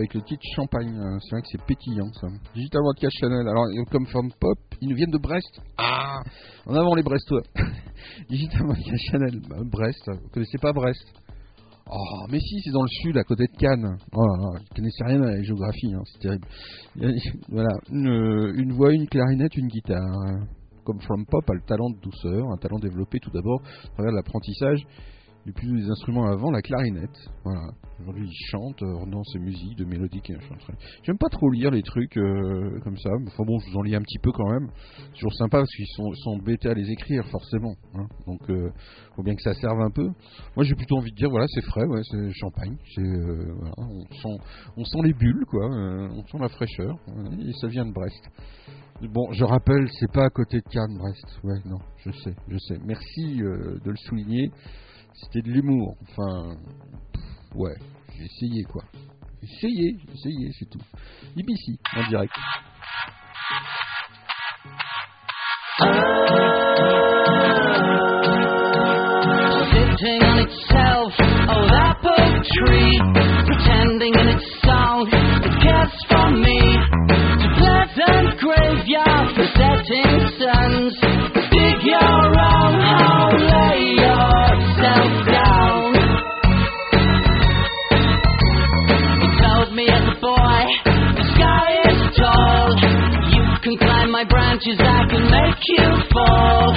avec 0.10 0.14
le 0.14 0.22
titre 0.22 0.44
Champagne. 0.56 0.98
Euh, 0.98 1.20
C'est 1.22 1.32
vrai 1.32 1.42
que 1.42 1.48
c'est 1.52 1.62
pétillant 1.66 2.12
ça. 2.14 2.28
Digital 2.56 2.82
Broadcast 2.82 3.16
Channel. 3.20 3.48
Alors, 3.48 3.66
euh, 3.66 3.84
Come 3.92 4.08
From 4.08 4.32
Pop, 4.40 4.58
ils 4.82 4.90
nous 4.90 4.96
viennent 4.96 5.12
de 5.12 5.18
Brest. 5.18 5.62
Ah 5.78 6.22
En 6.66 6.74
avant 6.76 6.96
les 6.96 7.04
Brestois. 7.04 7.44
Digital 8.30 8.64
Broadcast 8.64 9.04
Channel. 9.12 9.42
Bah, 9.48 9.58
Brest. 9.64 10.04
Vous 10.08 10.30
connaissez 10.34 10.58
pas 10.58 10.74
Brest? 10.74 11.06
Oh, 11.92 12.26
mais 12.30 12.40
si, 12.40 12.60
c'est 12.64 12.72
dans 12.72 12.84
le 12.84 12.88
sud, 12.88 13.18
à 13.18 13.24
côté 13.24 13.46
de 13.46 13.58
Cannes. 13.58 13.98
Oh 14.14 14.22
là 14.22 14.38
là, 14.38 14.60
je 14.64 14.76
connaissais 14.76 15.04
rien 15.06 15.22
à 15.24 15.32
la 15.32 15.42
géographie, 15.42 15.92
hein, 15.92 16.04
c'est 16.06 16.20
terrible. 16.20 16.48
Voilà, 17.50 17.80
une, 17.92 18.54
une 18.58 18.74
voix, 18.74 18.94
une 18.94 19.08
clarinette, 19.08 19.56
une 19.58 19.68
guitare. 19.68 20.06
Comme 20.84 21.02
From 21.02 21.26
Pop 21.26 21.50
a 21.50 21.54
le 21.54 21.62
talent 21.62 21.90
de 21.90 22.00
douceur, 22.00 22.52
un 22.52 22.58
talent 22.58 22.78
développé 22.78 23.20
tout 23.20 23.32
d'abord 23.32 23.62
à 23.86 23.94
travers 23.96 24.12
l'apprentissage 24.12 24.86
du 25.46 25.54
plus 25.54 25.72
des 25.72 25.90
instruments 25.90 26.26
avant, 26.26 26.52
la 26.52 26.62
clarinette. 26.62 27.18
Voilà. 27.44 27.72
Aujourd'hui, 28.02 28.28
il 28.28 28.48
chante 28.50 28.82
euh, 28.84 29.06
dans 29.08 29.24
ses 29.24 29.40
musiques 29.40 29.78
de 29.78 29.86
mélodiques 29.86 30.30
et. 30.30 30.38
J'aime 31.04 31.18
pas 31.18 31.30
trop 31.30 31.50
lire 31.50 31.72
les 31.72 31.82
trucs 31.82 32.18
euh, 32.18 32.80
comme 32.84 32.98
ça. 32.98 33.10
Enfin 33.28 33.44
bon, 33.46 33.58
je 33.60 33.72
vous 33.72 33.78
en 33.78 33.82
lis 33.82 33.96
un 33.96 34.02
petit 34.02 34.20
peu 34.20 34.32
quand 34.32 34.50
même. 34.50 34.70
C'est 34.98 35.14
toujours 35.14 35.34
sympa 35.34 35.58
parce 35.60 35.70
qu'ils 35.76 35.88
sont, 35.96 36.14
sont 36.14 36.32
embêtés 36.32 36.70
à 36.70 36.74
les 36.74 36.90
écrire, 36.92 37.26
forcément. 37.30 37.74
hein. 37.96 38.08
Donc, 38.28 38.40
euh, 38.50 38.70
faut 39.16 39.24
bien 39.24 39.36
que 39.36 39.42
ça 39.42 39.54
serve 39.54 39.80
un 39.82 39.92
peu. 39.92 40.08
Moi, 40.56 40.64
j'ai 40.64 40.76
plutôt 40.76 40.98
envie 40.98 41.12
de 41.12 41.16
dire, 41.16 41.30
voilà, 41.30 41.46
c'est 41.50 41.64
frais, 41.66 41.86
c'est 42.12 42.32
champagne. 42.34 42.76
Euh, 43.00 43.54
on 43.78 44.02
sent, 44.16 44.44
on 44.78 44.84
sent 44.86 45.00
les 45.04 45.14
bulles, 45.14 45.46
quoi. 45.48 45.66
euh, 45.66 46.10
on 46.12 46.26
sent 46.28 46.38
la 46.40 46.50
fraîcheur. 46.50 46.96
et 47.40 47.52
ça 47.60 47.68
vient 47.68 47.86
de 47.86 47.92
Brest. 47.94 48.30
Bon, 49.02 49.32
je 49.32 49.46
rappelle, 49.46 49.88
c'est 50.00 50.12
pas 50.12 50.26
à 50.26 50.30
côté 50.30 50.58
de 50.58 50.70
Cannes, 50.70 50.98
Brest. 50.98 51.40
Ouais, 51.44 51.60
non, 51.66 51.80
je 52.06 52.12
sais, 52.12 52.36
je 52.50 52.58
sais. 52.58 52.78
Merci 52.86 53.38
de 53.38 53.90
le 53.90 53.96
souligner. 53.96 54.52
C'était 55.22 55.42
de 55.42 55.52
l'humour. 55.52 55.96
Enfin, 56.10 56.56
ouais, 57.56 57.76
j'ai 58.18 58.26
essayé 58.26 58.64
quoi. 58.64 58.84
J'ai 59.42 59.96
essayé, 60.14 60.52
c'est 60.58 60.70
tout. 60.70 60.82
BBC, 61.36 61.78
en 61.96 62.08
direct. 62.10 62.34
sitting 70.00 70.24
on 70.24 70.38
itself, 70.40 71.12
oh 71.52 71.68
that 71.68 72.00
tree, 72.56 72.96
pretending 73.46 74.14
in 74.16 74.28
its 74.32 74.48
song 74.64 75.08
it 75.12 75.56
cares 75.62 75.96
for 76.08 76.32
me. 76.32 76.60
To 77.12 77.48
pleasant 77.60 78.40
graveyard 78.40 79.28
for 79.36 79.48
setting 79.60 80.12
suns. 80.40 80.96
Dig 81.52 81.84
your 81.84 82.39
my 94.20 94.26
branches, 94.26 94.76
I 94.80 95.06
can 95.08 95.32
make 95.32 95.64
you 95.64 95.88
fall. 96.12 96.74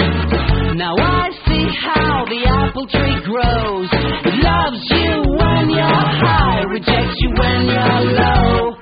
Now 0.76 0.94
I 0.94 1.28
see 1.44 1.66
how 1.82 2.24
the 2.30 2.46
apple 2.46 2.86
tree 2.86 3.18
grows. 3.26 3.88
It 3.90 4.38
loves 4.38 4.78
you 4.94 5.22
when 5.26 5.70
you're 5.70 6.06
high, 6.22 6.62
rejects 6.70 7.16
you 7.18 7.30
when 7.34 7.66
you're 7.66 8.12
low. 8.14 8.81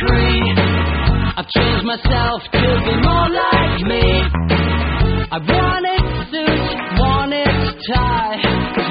Tree. 0.00 0.40
I've 1.36 1.48
changed 1.48 1.84
myself 1.84 2.40
to 2.52 2.66
be 2.88 2.94
more 3.04 3.28
like 3.28 3.80
me. 3.84 4.04
I 5.32 5.38
wanted 5.38 6.04
suit, 6.32 6.78
it 7.32 7.76
tie. 7.86 8.40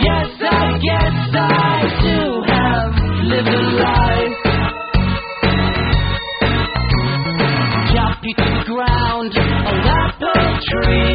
Yes, 0.05 0.29
I 0.39 0.77
guess 0.77 1.17
I 1.33 1.77
do 2.05 2.19
have 2.45 2.91
lived 3.25 3.49
a 3.49 3.63
life. 3.81 4.37
You 7.89 8.35
to 8.37 8.53
the 8.53 8.63
ground, 8.69 9.31
old 9.33 9.87
apple 9.89 10.49
tree, 10.69 11.13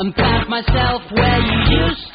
and 0.00 0.14
plant 0.14 0.48
myself 0.48 1.02
where 1.12 1.40
you 1.40 1.58
used 1.84 2.05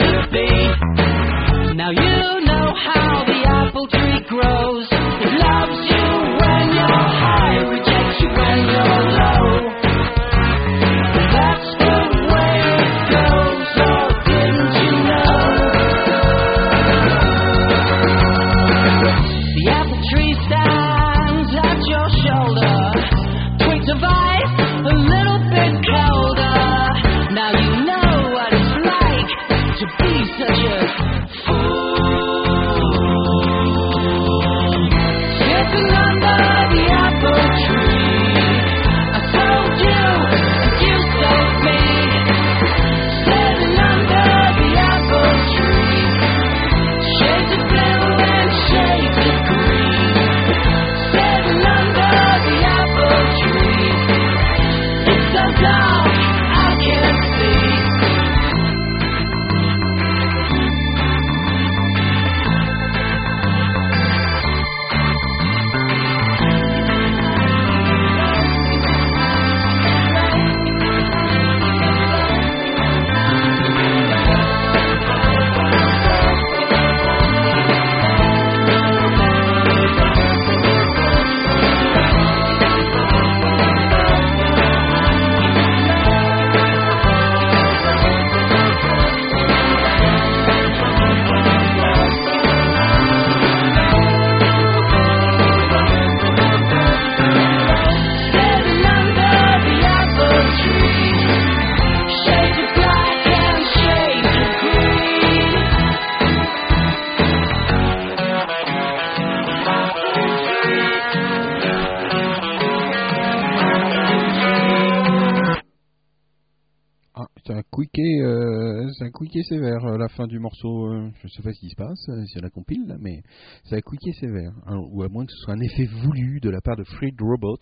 quické 119.31 119.43
sévère 119.43 119.85
euh, 119.85 119.97
la 119.97 120.09
fin 120.09 120.27
du 120.27 120.39
morceau. 120.39 120.91
euh, 120.91 121.09
je 121.21 121.27
sais 121.29 121.41
pas 121.41 121.53
ce 121.53 121.59
qui 121.59 121.69
se 121.69 121.75
passe, 121.75 122.09
euh, 122.09 122.23
c'est 122.33 122.41
la 122.41 122.49
compile 122.49 122.85
là, 122.85 122.97
mais 122.99 123.23
ça 123.63 123.77
a 123.77 123.81
quické 123.81 124.11
sévère. 124.19 124.51
Hein, 124.65 124.77
ou 124.91 125.03
à 125.03 125.07
moins 125.07 125.25
que 125.25 125.31
ce 125.31 125.37
soit 125.45 125.53
un 125.53 125.61
effet 125.61 125.85
voulu 125.85 126.41
de 126.41 126.49
la 126.49 126.59
part 126.59 126.75
de 126.75 126.83
Freed 126.83 127.15
Robots. 127.21 127.55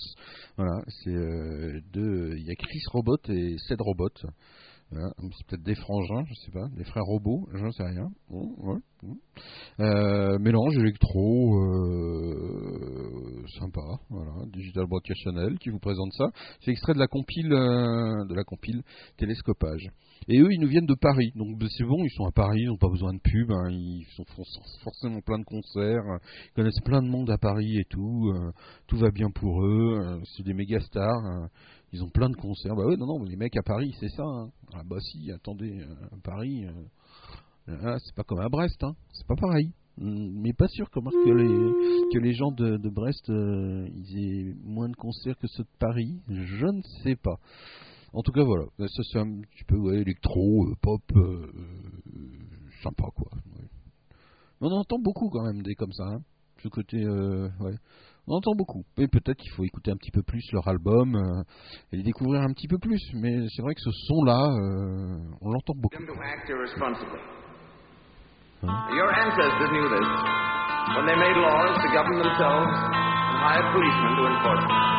Voilà, 0.58 0.82
c'est 1.04 1.16
euh. 1.16 1.80
Il 1.96 2.44
y 2.44 2.52
a 2.52 2.56
Chris 2.56 2.82
Robot 2.92 3.18
et 3.30 3.56
Ced 3.68 3.80
Robot. 3.82 4.10
C'est 4.92 5.48
peut-être 5.48 5.62
des 5.62 5.76
frangins, 5.76 6.24
je 6.28 6.34
sais 6.34 6.52
pas, 6.52 6.68
des 6.76 6.84
frères 6.84 7.04
robots, 7.04 7.48
j'en 7.54 7.72
sais 7.72 7.84
rien. 7.84 8.10
Mélange 10.40 10.76
électro, 10.80 11.54
sympa, 13.60 14.00
voilà, 14.10 14.32
Digital 14.48 14.88
Broadcast 14.88 15.22
Channel 15.22 15.60
qui 15.60 15.70
vous 15.70 15.78
présente 15.78 16.12
ça. 16.14 16.32
C'est 16.62 16.72
extrait 16.72 16.96
de 16.96 17.00
la 17.00 17.08
compile, 17.08 17.50
de 17.50 18.34
la 18.34 18.44
compile 18.44 18.82
Télescopage. 19.18 19.92
Et 20.32 20.40
eux, 20.40 20.48
ils 20.52 20.60
nous 20.62 20.68
viennent 20.68 20.86
de 20.86 20.94
Paris, 20.94 21.32
donc 21.36 21.58
ben, 21.58 21.68
c'est 21.76 21.84
bon, 21.84 22.04
ils 22.06 22.12
sont 22.12 22.26
à 22.26 22.32
Paris, 22.32 22.60
ils 22.62 22.68
n'ont 22.68 22.78
pas 22.78 22.88
besoin 22.88 23.14
de 23.16 23.20
pub, 23.20 23.50
hein, 23.52 23.70
ils 23.72 24.06
sont 24.16 24.24
font 24.26 24.44
forcément 24.84 25.22
plein 25.22 25.40
de 25.40 25.44
concerts, 25.44 26.04
ils 26.46 26.54
connaissent 26.56 26.82
plein 26.86 27.02
de 27.02 27.08
monde 27.08 27.32
à 27.32 27.40
Paris 27.40 27.78
et 27.80 27.86
tout, 27.90 28.32
euh, 28.36 28.52
tout 28.86 28.98
va 28.98 29.10
bien 29.10 29.32
pour 29.32 29.64
eux, 29.66 29.98
euh, 30.00 30.20
c'est 30.36 30.44
des 30.44 30.54
méga 30.54 30.80
stars. 30.82 31.26
euh, 31.26 31.48
ils 31.92 32.04
ont 32.04 32.10
plein 32.10 32.30
de 32.30 32.36
concerts. 32.36 32.76
Bah 32.76 32.86
ouais, 32.86 32.96
non, 32.98 33.08
non, 33.08 33.24
les 33.24 33.36
mecs 33.38 33.58
à 33.58 33.64
Paris, 33.64 33.96
c'est 34.00 34.10
ça. 34.10 34.22
hein. 34.24 34.52
Ah 34.76 34.84
bah 34.86 35.00
si, 35.00 35.32
attendez, 35.32 35.80
euh, 35.82 36.16
à 36.16 36.22
Paris, 36.24 36.68
ah, 37.68 37.98
c'est 37.98 38.14
pas 38.14 38.22
comme 38.24 38.40
à 38.42 38.50
Brest, 38.50 38.84
hein. 38.84 38.94
C'est 39.14 39.26
pas 39.26 39.36
pareil. 39.36 39.72
Hum, 40.00 40.30
Mais 40.42 40.54
pas 40.54 40.68
sûr 40.68 40.92
comment 40.92 41.10
que 41.10 41.32
les, 41.32 42.14
que 42.14 42.20
les 42.20 42.34
gens 42.34 42.52
de, 42.52 42.78
Brest, 42.90 43.28
aient 43.30 44.54
moins 44.64 44.90
de 44.90 44.96
concerts 44.96 45.38
que 45.40 45.48
ceux 45.48 45.64
de 45.64 45.78
Paris. 45.80 46.20
Je 46.30 46.66
ne 46.68 46.82
sais 47.04 47.16
pas. 47.16 47.40
En 48.14 48.22
tout 48.22 48.32
cas, 48.32 48.44
voilà. 48.44 48.66
Ça, 48.80 49.04
c'est 49.12 49.20
un 49.20 49.42
petit 49.42 49.64
peu 49.68 49.94
électro, 49.96 50.66
euh, 50.66 50.76
pop, 50.82 51.02
euh, 51.16 51.20
euh, 51.20 52.32
sympa, 52.84 53.06
quoi. 53.16 53.32
Ouais. 53.56 53.68
On 54.62 54.72
entend 54.72 55.00
beaucoup 55.00 55.30
quand 55.30 55.44
même 55.44 55.62
des 55.62 55.76
comme 55.76 55.92
ça. 55.92 56.04
Hein. 56.04 56.20
Ce 56.64 56.68
côté, 56.68 56.98
euh. 56.98 57.48
On 58.28 58.36
entend 58.36 58.54
beaucoup. 58.56 58.84
Et 58.98 59.08
peut-être 59.08 59.38
qu'il 59.38 59.52
faut 59.54 59.64
écouter 59.64 59.92
un 59.92 59.96
petit 59.96 60.12
peu 60.12 60.22
plus 60.22 60.44
leur 60.52 60.68
album 60.68 61.16
et 61.92 61.98
les 61.98 62.04
découvrir 62.04 62.42
un 62.42 62.54
petit 62.54 62.68
peu 62.68 62.78
plus. 62.78 63.02
Mais 63.16 63.48
c'est 63.56 63.62
vrai 63.64 63.74
que 63.74 63.82
ce 63.82 63.90
son-là, 63.92 64.50
on 65.42 65.50
l'entend 65.50 65.74
beaucoup. 65.76 65.98
them 65.98 66.06
to 66.06 66.22
act 66.22 66.48
irresponsibly. 66.48 67.20
Huh? 68.62 68.68
Your 68.94 69.08
ancestors 69.08 69.72
knew 69.72 69.88
this. 69.90 70.10
When 70.96 71.06
they 71.08 71.16
made 71.16 71.38
laws 71.38 71.80
to 71.80 71.88
govern 71.96 72.20
themselves 72.20 72.76
and 72.76 73.38
hired 73.40 73.72
policemen 73.74 74.14
to 74.20 74.24
enforce 74.28 74.66
them. 74.68 74.99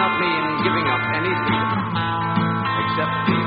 not 0.00 0.18
me 0.18 0.26
in 0.32 0.64
giving 0.64 0.86
up 0.88 1.04
anything. 1.12 1.66
Except 2.80 3.39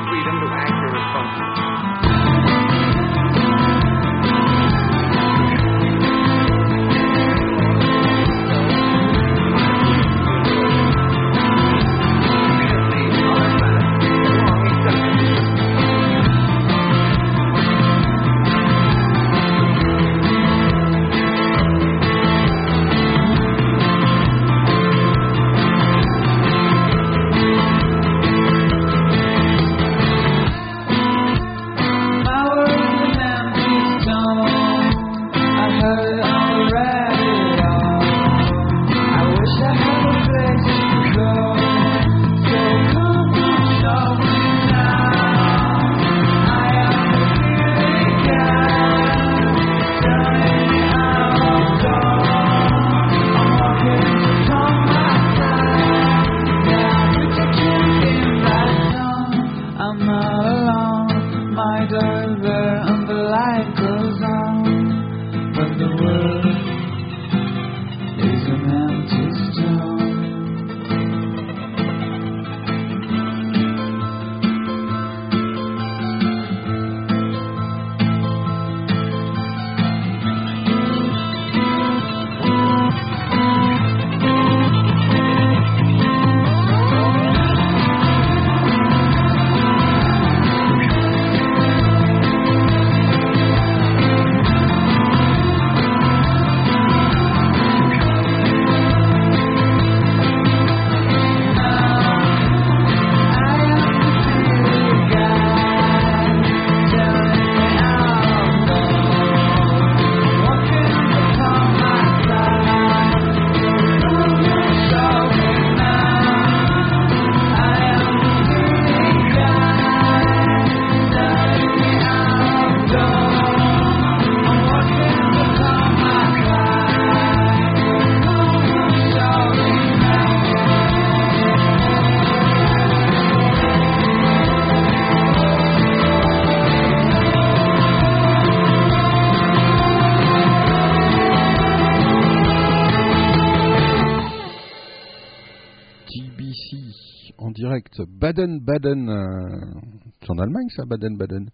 Baden-Baden. 148.07 149.09
euh, 149.09 149.79
c'est 150.21 150.31
en 150.31 150.37
Allemagne 150.37 150.67
ça, 150.75 150.83
Baden-Baden 150.85 151.49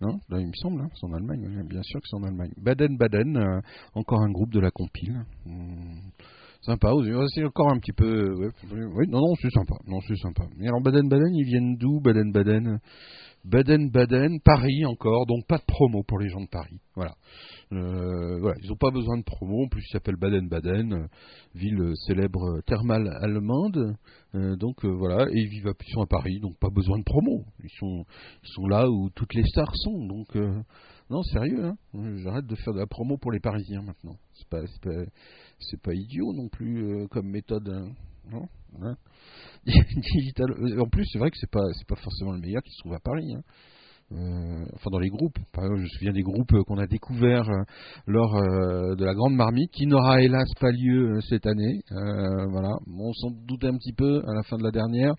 Non 0.00 0.18
Il 0.30 0.46
me 0.46 0.52
semble, 0.54 0.80
hein, 0.82 0.88
c'est 0.94 1.06
en 1.06 1.12
Allemagne. 1.14 1.64
Bien 1.68 1.82
sûr 1.82 2.00
que 2.00 2.06
c'est 2.08 2.16
en 2.16 2.24
Allemagne. 2.24 2.52
Baden-Baden, 2.56 3.36
euh, 3.36 3.60
encore 3.94 4.20
un 4.20 4.30
groupe 4.30 4.52
de 4.52 4.60
la 4.60 4.70
compile. 4.70 5.22
Hmm, 5.46 6.10
Sympa, 6.62 6.92
c'est 7.34 7.44
encore 7.44 7.70
un 7.70 7.78
petit 7.78 7.92
peu. 7.92 8.34
oui, 8.72 9.06
non, 9.08 9.20
non, 9.20 9.34
c'est 9.40 9.50
sympa. 9.50 9.74
Non, 9.86 10.00
c'est 10.06 10.16
sympa. 10.16 10.44
Mais 10.56 10.66
alors 10.66 10.82
Baden-Baden, 10.82 11.34
ils 11.34 11.44
viennent 11.44 11.76
d'où 11.76 12.00
Baden-Baden? 12.00 12.78
Baden-Baden, 13.44 14.40
Paris 14.44 14.84
encore, 14.84 15.24
donc 15.26 15.46
pas 15.46 15.58
de 15.58 15.64
promo 15.64 16.02
pour 16.02 16.18
les 16.18 16.28
gens 16.28 16.40
de 16.40 16.48
Paris. 16.48 16.80
Voilà. 16.96 17.14
Euh, 17.72 18.54
ils 18.62 18.68
n'ont 18.68 18.76
pas 18.76 18.90
besoin 18.90 19.18
de 19.18 19.24
promo. 19.24 19.64
En 19.64 19.68
plus, 19.68 19.82
ils 19.82 19.92
s'appellent 19.92 20.16
Baden-Baden, 20.16 21.08
ville 21.54 21.92
célèbre 22.06 22.60
thermale 22.66 23.08
allemande. 23.20 23.96
Euh, 24.34 24.56
donc 24.56 24.84
euh, 24.84 24.88
voilà, 24.88 25.24
et 25.30 25.38
ils 25.38 25.48
vivent 25.48 25.68
à, 25.68 25.72
sont 25.92 26.02
à 26.02 26.06
Paris, 26.06 26.38
donc 26.40 26.58
pas 26.58 26.70
besoin 26.70 26.98
de 26.98 27.04
promo. 27.04 27.44
Ils 27.62 27.70
sont, 27.78 28.04
ils 28.44 28.48
sont 28.54 28.66
là 28.66 28.88
où 28.90 29.10
toutes 29.10 29.34
les 29.34 29.44
stars 29.44 29.74
sont. 29.76 30.06
Donc 30.06 30.34
non, 31.10 31.22
sérieux, 31.22 31.64
hein. 31.64 31.76
J'arrête 32.22 32.46
de 32.46 32.54
faire 32.56 32.74
de 32.74 32.78
la 32.80 32.86
promo 32.86 33.16
pour 33.18 33.32
les 33.32 33.40
Parisiens 33.40 33.82
maintenant. 33.82 34.16
C'est 34.32 34.48
pas, 34.48 34.62
c'est 34.66 34.82
pas, 34.82 35.04
c'est 35.58 35.80
pas 35.82 35.94
idiot 35.94 36.32
non 36.34 36.48
plus 36.48 37.06
comme 37.10 37.28
méthode. 37.28 37.68
hein. 37.68 37.90
Non 38.30 38.46
Hein 38.82 38.96
Digital. 39.66 40.50
En 40.80 40.88
plus, 40.88 41.06
c'est 41.12 41.18
vrai 41.18 41.30
que 41.30 41.36
c'est 41.38 41.50
pas, 41.50 41.64
c'est 41.72 41.86
pas 41.86 41.96
forcément 41.96 42.32
le 42.32 42.38
meilleur 42.40 42.62
qui 42.62 42.70
se 42.72 42.78
trouve 42.80 42.94
à 42.94 43.00
Paris. 43.00 43.32
hein. 43.34 43.42
Euh, 44.10 44.64
enfin 44.74 44.90
dans 44.90 44.98
les 44.98 45.10
groupes. 45.10 45.38
Par 45.52 45.64
exemple, 45.64 45.80
je 45.80 45.84
me 45.84 45.88
souviens 45.88 46.12
des 46.12 46.22
groupes 46.22 46.52
euh, 46.54 46.62
qu'on 46.64 46.78
a 46.78 46.86
découverts 46.86 47.48
euh, 47.50 47.62
lors 48.06 48.36
euh, 48.36 48.94
de 48.94 49.04
la 49.04 49.14
Grande 49.14 49.34
Marmite, 49.34 49.70
qui 49.70 49.86
n'aura 49.86 50.22
hélas 50.22 50.48
pas 50.60 50.70
lieu 50.70 51.20
cette 51.28 51.46
année. 51.46 51.82
Voilà, 51.90 52.78
on 52.86 53.12
s'en 53.12 53.30
doutait 53.30 53.66
un 53.66 53.76
petit 53.76 53.92
peu 53.92 54.22
à 54.26 54.34
la 54.34 54.42
fin 54.42 54.56
de 54.56 54.62
la 54.62 54.70
dernière. 54.70 55.14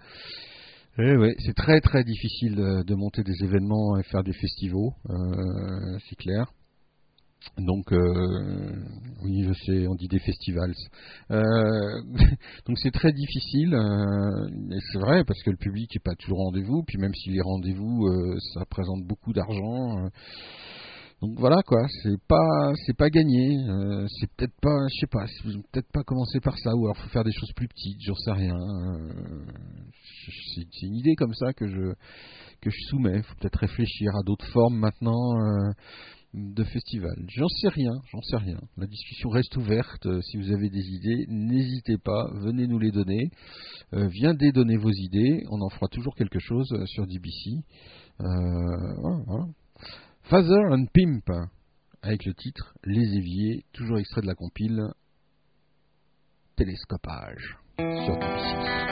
Eh 0.97 1.15
ouais, 1.15 1.35
c'est 1.45 1.55
très 1.55 1.79
très 1.81 2.03
difficile 2.03 2.55
de 2.55 2.95
monter 2.95 3.23
des 3.23 3.43
événements 3.43 3.97
et 3.97 4.03
faire 4.03 4.23
des 4.23 4.33
festivals, 4.33 4.91
c'est 6.09 6.15
clair. 6.15 6.51
Donc, 7.57 7.91
euh, 7.91 8.73
oui, 9.23 9.43
je 9.47 9.53
sais, 9.65 9.87
on 9.87 9.95
dit 9.95 10.07
des 10.07 10.19
festivals. 10.19 10.73
Euh, 11.31 12.01
donc 12.67 12.77
c'est 12.77 12.91
très 12.91 13.11
difficile, 13.11 13.73
euh, 13.73 14.47
et 14.71 14.79
c'est 14.91 14.99
vrai 14.99 15.23
parce 15.25 15.41
que 15.43 15.49
le 15.49 15.57
public 15.57 15.89
n'est 15.93 16.01
pas 16.03 16.15
toujours 16.15 16.39
au 16.39 16.43
rendez-vous. 16.45 16.83
Puis 16.83 16.97
même 16.97 17.13
si 17.13 17.29
les 17.29 17.41
rendez-vous, 17.41 18.07
ça 18.53 18.61
représente 18.61 19.03
beaucoup 19.05 19.33
d'argent. 19.33 20.09
donc 21.21 21.37
voilà 21.37 21.57
quoi, 21.65 21.85
c'est 22.03 22.21
pas 22.27 22.71
c'est 22.85 22.95
pas 22.95 23.09
gagné. 23.09 23.57
c'est 24.19 24.29
peut-être 24.31 24.55
pas, 24.61 24.87
je 24.89 24.99
sais 25.01 25.07
pas, 25.07 25.25
peut-être 25.71 25.91
pas 25.91 26.03
commencer 26.03 26.39
par 26.39 26.57
ça 26.57 26.75
ou 26.75 26.85
alors 26.85 26.97
faut 26.97 27.09
faire 27.09 27.25
des 27.25 27.33
choses 27.33 27.51
plus 27.55 27.67
petites, 27.67 28.01
j'en 28.01 28.15
sais 28.15 28.31
rien. 28.31 28.55
c'est 30.55 30.87
une 30.87 30.95
idée 30.95 31.15
comme 31.15 31.33
ça 31.33 31.53
que 31.53 31.67
je 31.67 31.93
que 32.61 32.69
je 32.69 32.79
soumets. 32.89 33.21
Faut 33.23 33.35
peut-être 33.39 33.59
réfléchir 33.59 34.11
à 34.17 34.23
d'autres 34.23 34.47
formes 34.47 34.77
maintenant 34.77 35.35
de 36.33 36.63
festival. 36.63 37.15
J'en 37.27 37.47
sais 37.47 37.69
rien, 37.69 37.93
j'en 38.11 38.21
sais 38.21 38.37
rien. 38.37 38.59
La 38.77 38.85
discussion 38.85 39.29
reste 39.29 39.55
ouverte. 39.57 40.05
Euh, 40.05 40.21
Si 40.21 40.37
vous 40.37 40.51
avez 40.51 40.69
des 40.69 40.87
idées, 40.87 41.25
n'hésitez 41.27 41.97
pas, 41.97 42.29
venez 42.35 42.67
nous 42.67 42.79
les 42.79 42.91
donner. 42.91 43.31
Euh, 43.93 44.07
viendez 44.07 44.51
donner 44.51 44.77
vos 44.77 44.91
idées. 44.91 45.43
On 45.49 45.61
en 45.61 45.69
fera 45.69 45.87
toujours 45.87 46.15
quelque 46.15 46.39
chose 46.39 46.71
euh, 46.73 46.85
sur 46.85 47.07
DBC. 47.07 47.63
Euh. 48.21 49.45
Father 50.23 50.61
and 50.71 50.85
Pimp, 50.93 51.31
avec 52.01 52.25
le 52.25 52.33
titre 52.33 52.75
Les 52.83 53.17
éviers, 53.17 53.65
toujours 53.73 53.97
extrait 53.97 54.21
de 54.21 54.27
la 54.27 54.35
compile 54.35 54.89
Télescopage 56.55 57.57
sur 57.77 58.19
DBC. 58.19 58.88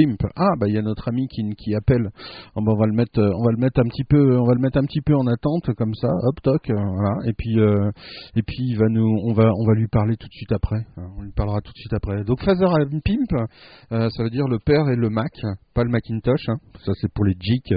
Pimp. 0.00 0.18
Ah 0.36 0.54
bah 0.58 0.66
il 0.68 0.74
y 0.74 0.78
a 0.78 0.82
notre 0.82 1.08
ami 1.08 1.26
qui, 1.28 1.42
qui 1.56 1.74
appelle. 1.74 2.08
On 2.56 2.62
va 2.62 2.86
le 2.86 2.92
mettre, 2.92 3.18
euh, 3.20 3.30
on 3.34 3.44
va 3.44 3.52
le 3.52 3.58
mettre 3.58 3.80
un 3.80 3.88
petit 3.88 4.04
peu, 4.04 4.38
on 4.38 4.44
va 4.44 4.54
le 4.54 4.60
mettre 4.60 4.78
un 4.78 4.84
petit 4.84 5.00
peu 5.00 5.14
en 5.14 5.26
attente 5.26 5.74
comme 5.76 5.94
ça. 5.94 6.08
Hop 6.28 6.40
toc, 6.42 6.70
euh, 6.70 6.74
voilà. 6.74 7.16
Et 7.26 7.32
puis 7.32 7.58
euh, 7.58 7.90
et 8.36 8.42
puis 8.42 8.56
il 8.60 8.76
va 8.78 8.86
nous, 8.88 9.06
on 9.24 9.32
va 9.32 9.50
on 9.54 9.66
va 9.66 9.74
lui 9.74 9.88
parler 9.88 10.16
tout 10.16 10.28
de 10.28 10.32
suite 10.32 10.52
après. 10.52 10.86
Euh, 10.98 11.02
On 11.18 11.22
lui 11.22 11.32
parlera 11.32 11.60
tout 11.60 11.72
de 11.72 11.78
suite 11.78 11.92
après. 11.92 12.24
Donc 12.24 12.42
Father 12.42 12.66
and 12.66 13.00
Pimp, 13.04 13.48
ça 13.90 14.22
veut 14.22 14.30
dire 14.30 14.46
le 14.48 14.58
père 14.58 14.88
et 14.88 14.96
le 14.96 15.10
Mac, 15.10 15.32
pas 15.74 15.84
le 15.84 15.90
Macintosh. 15.90 16.48
hein. 16.48 16.56
Ça 16.84 16.92
c'est 17.00 17.12
pour 17.12 17.24
les 17.24 17.34
geeks 17.38 17.74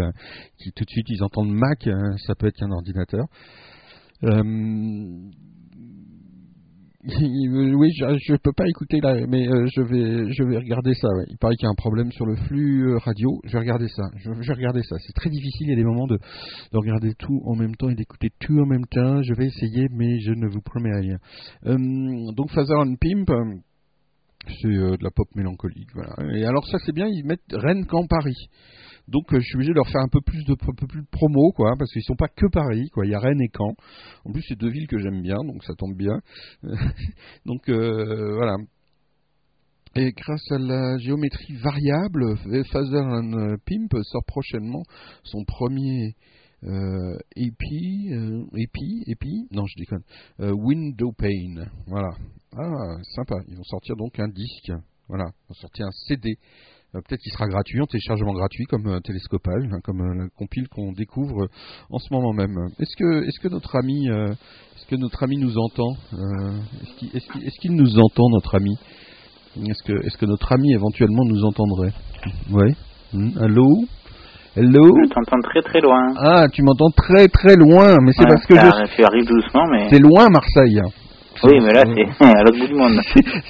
qui 0.58 0.72
tout 0.72 0.86
de 0.86 0.90
suite 0.90 1.08
ils 1.10 1.24
entendent 1.24 1.54
Mac, 1.54 1.88
euh, 1.88 1.94
ça 2.26 2.36
peut 2.36 2.48
être 2.48 2.58
qu'un 2.58 2.72
ordinateur. 2.72 3.26
Oui, 7.06 7.92
je, 7.98 8.18
je 8.18 8.36
peux 8.36 8.54
pas 8.54 8.68
écouter 8.68 9.02
là, 9.02 9.16
mais 9.28 9.48
euh, 9.48 9.66
je 9.76 9.82
vais, 9.82 10.32
je 10.32 10.44
vais 10.44 10.58
regarder 10.58 10.94
ça. 10.94 11.10
Il 11.28 11.38
paraît 11.38 11.56
qu'il 11.56 11.66
y 11.66 11.68
a 11.68 11.72
un 11.72 11.76
problème 11.76 12.12
sur 12.12 12.26
le 12.26 12.36
flux 12.36 12.94
euh, 12.94 12.98
radio. 12.98 13.42
Je 13.44 13.54
vais 13.54 13.60
regarder 13.60 13.90
ça. 13.90 14.04
Je, 14.16 14.32
vais 14.32 14.54
regarder 14.54 14.82
ça. 14.84 14.96
C'est 15.06 15.14
très 15.14 15.30
difficile. 15.30 15.68
Il 15.68 15.70
y 15.72 15.74
a 15.74 15.76
des 15.76 15.84
moments 15.84 16.08
de, 16.08 16.16
de 16.18 16.78
regarder 16.78 17.14
tout 17.16 17.42
en 17.46 17.56
même 17.56 17.76
temps 17.76 17.90
et 17.90 17.96
d'écouter 17.96 18.30
tout 18.40 18.58
en 18.58 18.66
même 18.66 18.86
temps. 18.86 19.22
Je 19.22 19.34
vais 19.34 19.48
essayer, 19.48 19.88
mais 19.92 20.20
je 20.20 20.32
ne 20.32 20.48
vous 20.48 20.62
promets 20.62 20.96
rien. 20.96 21.18
Euh, 21.66 21.78
donc 22.36 22.52
Father 22.52 22.78
and 22.78 22.96
Pimp. 23.02 23.30
C'est 24.62 24.68
euh, 24.68 24.98
de 24.98 25.04
la 25.04 25.10
pop 25.10 25.28
mélancolique, 25.36 25.88
voilà. 25.94 26.16
Et 26.36 26.44
alors 26.44 26.68
ça 26.68 26.78
c'est 26.86 26.92
bien, 26.92 27.08
ils 27.08 27.24
mettent 27.24 27.40
Rennes 27.54 27.86
qu'en 27.86 28.06
Paris. 28.08 28.36
Donc 29.08 29.34
euh, 29.34 29.40
je 29.40 29.46
suis 29.46 29.56
obligé 29.56 29.72
de 29.72 29.76
leur 29.76 29.90
faire 29.90 30.02
un 30.02 30.08
peu 30.08 30.22
plus 30.22 30.44
de, 30.46 30.56
promo, 31.12 31.52
quoi, 31.52 31.74
parce 31.78 31.92
qu'ils 31.92 32.04
sont 32.04 32.16
pas 32.16 32.28
que 32.28 32.48
Paris, 32.48 32.90
quoi. 32.94 33.06
Il 33.06 33.12
y 33.12 33.16
a 33.16 33.20
Rennes 33.20 33.42
et 33.42 33.50
Caen. 33.56 33.74
En 34.26 34.32
plus, 34.32 34.44
c'est 34.48 34.58
deux 34.58 34.70
villes 34.70 34.88
que 34.88 35.00
j'aime 35.00 35.22
bien, 35.22 35.38
donc 35.46 35.64
ça 35.64 35.74
tombe 35.78 35.96
bien. 35.96 36.20
donc 37.46 37.70
euh, 37.70 38.36
voilà. 38.36 38.56
Et 39.96 40.12
grâce 40.12 40.52
à 40.52 40.58
la 40.58 40.98
géométrie 40.98 41.56
variable, 41.58 42.36
Father 42.72 43.04
and 43.04 43.58
Pimp 43.66 43.94
sort 44.04 44.24
prochainement 44.26 44.82
son 45.24 45.44
premier 45.44 46.16
euh, 46.66 47.18
EP, 47.36 48.14
euh, 48.14 48.46
EP, 48.56 48.80
EP, 49.08 49.28
non 49.52 49.66
je 49.66 49.76
déconne, 49.78 50.04
euh, 50.40 50.52
Window 50.52 51.12
Pane, 51.12 51.70
voilà. 51.88 52.10
Ah, 52.56 52.98
sympa, 53.16 53.36
ils 53.50 53.58
vont 53.58 53.64
sortir 53.64 53.98
donc 53.98 54.18
un 54.18 54.30
disque, 54.30 54.72
voilà, 55.10 55.26
ils 55.26 55.48
vont 55.50 55.56
sortir 55.56 55.88
un 55.88 55.92
CD. 56.08 56.38
Euh, 56.96 57.00
Peut-être 57.08 57.22
qu'il 57.22 57.32
sera 57.32 57.48
gratuit, 57.48 57.82
en 57.82 57.86
téléchargement 57.86 58.34
gratuit, 58.34 58.66
comme 58.66 58.88
un 58.88 59.02
télescopage, 59.02 59.64
hein, 59.72 59.80
comme 59.84 60.02
euh, 60.02 60.24
la 60.24 60.30
compile 60.38 60.68
qu'on 60.70 60.92
découvre 60.92 61.48
en 61.90 61.98
ce 61.98 62.14
moment 62.14 62.34
même. 62.34 62.56
Est-ce 62.80 62.96
que, 62.96 63.24
est-ce 63.28 63.40
que 63.40 63.48
notre 63.48 63.76
ami, 63.76 64.10
euh, 64.10 64.28
est-ce 64.32 64.86
que 64.88 64.96
notre 64.96 65.24
ami 65.24 65.38
nous 65.38 65.58
entend 65.58 65.92
Euh, 66.14 66.52
Est-ce 66.84 66.94
qu'il, 67.00 67.10
est-ce 67.16 67.28
qu'il- 67.32 67.44
est-ce 67.48 67.60
qu'il 67.60 67.76
nous 67.76 67.98
entend, 68.00 68.30
notre 68.30 68.56
ami? 68.56 68.76
Est-ce 69.68 69.84
que, 69.84 70.06
est-ce 70.06 70.18
que 70.18 70.26
notre 70.26 70.52
ami 70.54 70.74
éventuellement 70.74 71.26
nous 71.26 71.44
entendrait? 71.46 71.94
Ouais. 72.52 72.74
Hmm, 73.14 73.30
Allô? 73.40 73.68
Hello 74.56 74.84
Je 74.86 75.10
t'entends 75.10 75.42
très 75.42 75.62
très 75.64 75.82
loin. 75.82 76.14
Ah, 76.16 76.46
tu 76.54 76.62
m'entends 76.62 76.92
très 76.96 77.28
très 77.28 77.56
loin, 77.56 77.96
mais 78.04 78.12
c'est 78.14 78.24
Ouais, 78.24 78.30
parce 78.36 78.46
que 78.46 78.54
je... 78.54 78.96
Tu 78.96 79.04
arrives 79.04 79.26
doucement, 79.26 79.66
mais. 79.72 79.88
c'est 79.90 79.98
loin 80.00 80.28
Marseille. 80.30 80.80
Oui, 81.46 81.60
mais 81.62 81.74
là, 81.74 81.84
c'est 81.86 82.26
à 82.26 82.44
l'autre 82.44 82.60
bout 82.60 82.68
du 82.68 82.74
monde. 82.76 83.00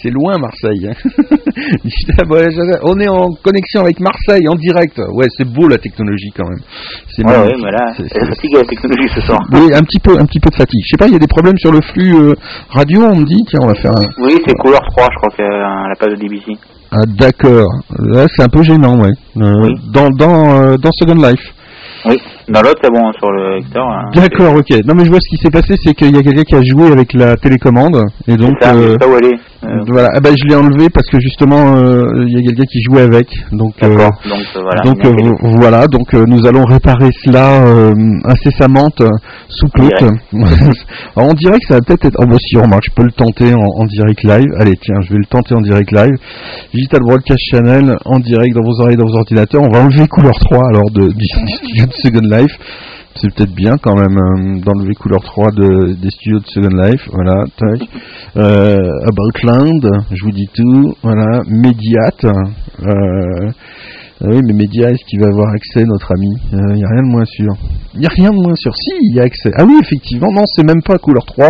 C'est 0.02 0.10
loin 0.10 0.38
Marseille. 0.38 0.88
hein. 0.90 0.94
Je- 1.86 2.80
On 2.84 3.00
est 3.00 3.08
en 3.08 3.30
connexion 3.44 3.82
avec 3.82 4.00
Marseille 4.00 4.48
en 4.50 4.56
direct. 4.56 5.00
Ouais, 5.14 5.28
c'est 5.38 5.48
beau 5.48 5.68
la 5.68 5.78
technologie 5.78 6.32
quand 6.36 6.48
même. 6.50 6.60
C'est 7.16 7.24
Ouais, 7.26 7.32
magnifique. 7.38 7.64
mais 7.64 7.72
là, 7.72 7.94
C'est- 7.98 8.26
fatiguée 8.26 8.58
la 8.58 8.64
technologie 8.66 9.10
ce 9.16 9.22
soir. 9.22 9.40
Oui, 9.54 9.74
un 9.74 9.82
petit 9.82 10.00
peu, 10.00 10.18
un 10.20 10.26
petit 10.26 10.40
peu 10.40 10.50
de 10.50 10.56
fatigue. 10.56 10.82
Je 10.84 10.90
sais 10.92 10.98
pas, 10.98 11.08
il 11.08 11.14
y 11.14 11.16
a 11.16 11.20
des 11.20 11.28
problèmes 11.28 11.58
sur 11.58 11.72
le 11.72 11.82
flux 11.82 12.16
euh, 12.16 12.34
radio. 12.70 13.02
On 13.04 13.16
me 13.16 13.26
dit, 13.26 13.44
tiens, 13.50 13.60
on 13.64 13.68
va 13.68 13.76
faire 13.76 13.92
un. 13.92 14.04
Oui, 14.24 14.38
c'est 14.46 14.54
couleur 14.56 14.82
3, 14.92 15.08
je 15.12 15.18
crois, 15.18 15.30
que, 15.38 15.44
à 15.44 15.88
la 15.90 15.96
page 16.00 16.12
de 16.14 16.16
DBC. 16.18 16.58
Ah, 16.92 17.06
d'accord. 17.08 17.72
Là, 18.00 18.26
c'est 18.36 18.44
un 18.44 18.50
peu 18.50 18.64
gênant, 18.64 19.00
ouais. 19.00 19.10
Euh, 19.38 19.54
Oui. 19.64 19.74
Dans 19.92 20.10
dans 20.10 20.62
euh, 20.62 20.78
dans 20.78 20.92
Second 20.92 21.16
Life. 21.16 21.54
Oui, 22.06 22.18
dans 22.50 22.62
l'autre, 22.62 22.80
c'est 22.84 22.90
bon, 22.92 23.12
sur 23.14 23.32
le 23.32 23.56
lecteur. 23.58 23.86
hein, 23.86 24.10
D'accord, 24.16 24.56
ok. 24.56 24.70
Non, 24.86 24.94
mais 24.96 25.06
je 25.06 25.10
vois 25.10 25.20
ce 25.20 25.30
qui 25.30 25.38
s'est 25.42 25.50
passé, 25.52 25.76
c'est 25.84 25.94
qu'il 25.94 26.16
y 26.16 26.18
a 26.20 26.22
quelqu'un 26.22 26.44
qui 26.44 26.56
a 26.56 26.62
joué 26.64 26.92
avec 26.92 27.14
la 27.14 27.36
télécommande 27.38 28.06
et 28.28 28.36
donc. 28.36 28.56
Ça, 28.62 28.74
euh, 28.76 28.98
où 28.98 29.16
elle 29.18 29.26
est. 29.34 29.40
Euh, 29.66 29.84
Voilà, 29.88 30.10
ah 30.14 30.20
bah, 30.20 30.30
je 30.36 30.48
l'ai 30.48 30.56
enlevé 30.56 30.90
parce 30.90 31.08
que 31.08 31.20
justement 31.20 31.76
euh, 31.78 32.04
il 32.28 32.34
y 32.34 32.38
a 32.38 32.42
quelqu'un 32.42 32.66
qui 32.66 32.82
jouait 32.82 33.02
avec, 33.02 33.28
donc 33.52 33.74
euh, 33.84 33.88
donc 34.30 34.44
euh, 34.56 34.62
voilà. 34.62 34.82
donc 34.84 35.06
euh, 35.06 35.12
voilà, 35.58 35.86
euh, 36.14 36.26
nous 36.28 36.46
allons 36.46 36.66
réparer 36.66 37.10
cela 37.24 37.64
euh, 37.66 37.94
incessamment 38.26 38.90
euh, 39.02 39.10
sous 39.50 39.68
Claude. 39.70 39.92
Dirait 41.44 41.60
que 41.60 41.68
ça 41.68 41.76
va 41.76 41.82
peut-être 41.82 42.06
être. 42.06 42.16
Oh 42.20 42.26
bah 42.26 42.36
si, 42.40 42.58
remarque, 42.58 42.84
je 42.86 42.92
peux 42.96 43.04
le 43.04 43.12
tenter 43.12 43.54
en, 43.54 43.64
en 43.64 43.86
direct 43.86 44.24
live. 44.24 44.48
Allez, 44.60 44.76
tiens, 44.82 45.02
je 45.02 45.12
vais 45.14 45.20
le 45.20 45.26
tenter 45.26 45.56
en 45.56 45.62
direct 45.62 45.92
live. 45.92 46.14
Digital 46.74 47.02
Broadcast 47.02 47.40
Channel 47.52 47.96
en 48.06 48.20
direct 48.20 48.56
dans 48.56 48.62
vos 48.64 48.82
oreilles, 48.82 48.96
dans 48.98 49.06
vos 49.06 49.18
ordinateurs. 49.18 49.62
On 49.62 49.72
va 49.72 49.82
enlever 49.82 50.08
couleur 50.08 50.34
3 50.40 50.58
alors 50.70 50.90
de, 50.92 51.08
du, 51.10 51.26
du 51.74 51.84
Second 52.04 52.28
Life. 52.38 52.56
C'est 53.24 53.34
peut-être 53.34 53.56
bien 53.56 53.78
quand 53.82 53.96
même 53.96 54.18
euh, 54.18 54.60
d'enlever 54.66 54.96
couleur 54.96 55.22
3 55.24 55.52
de, 55.52 55.94
des 55.94 56.10
studios 56.10 56.40
de 56.40 56.46
Second 56.46 56.76
Life. 56.76 57.08
Voilà, 57.10 57.46
tac. 57.56 57.88
Euh, 58.36 58.78
Aboutland, 59.08 59.80
je 60.12 60.26
vous 60.26 60.32
dis 60.32 60.50
tout. 60.54 60.94
Voilà, 61.04 61.42
Mediate. 61.48 62.26
Euh, 62.26 63.50
ah 64.22 64.28
oui, 64.30 64.40
mais 64.46 64.54
Média, 64.54 64.90
est-ce 64.90 65.04
qu'il 65.10 65.20
va 65.20 65.28
avoir 65.28 65.50
accès, 65.54 65.84
notre 65.86 66.14
ami 66.14 66.30
Il 66.52 66.76
n'y 66.76 66.84
a 66.84 66.88
rien 66.88 67.02
de 67.04 67.12
moins 67.12 67.26
sûr. 67.26 67.52
Il 67.96 68.00
n'y 68.00 68.06
a 68.06 68.10
rien 68.10 68.30
de 68.30 68.36
moins 68.36 68.56
sûr. 68.56 68.72
Si, 68.76 68.92
il 69.02 69.16
y 69.16 69.20
a 69.20 69.24
accès. 69.24 69.50
Ah 69.58 69.66
oui, 69.66 69.74
effectivement, 69.82 70.32
non, 70.32 70.44
c'est 70.56 70.64
même 70.64 70.82
pas 70.82 70.98
couleur 70.98 71.26
3. 71.26 71.50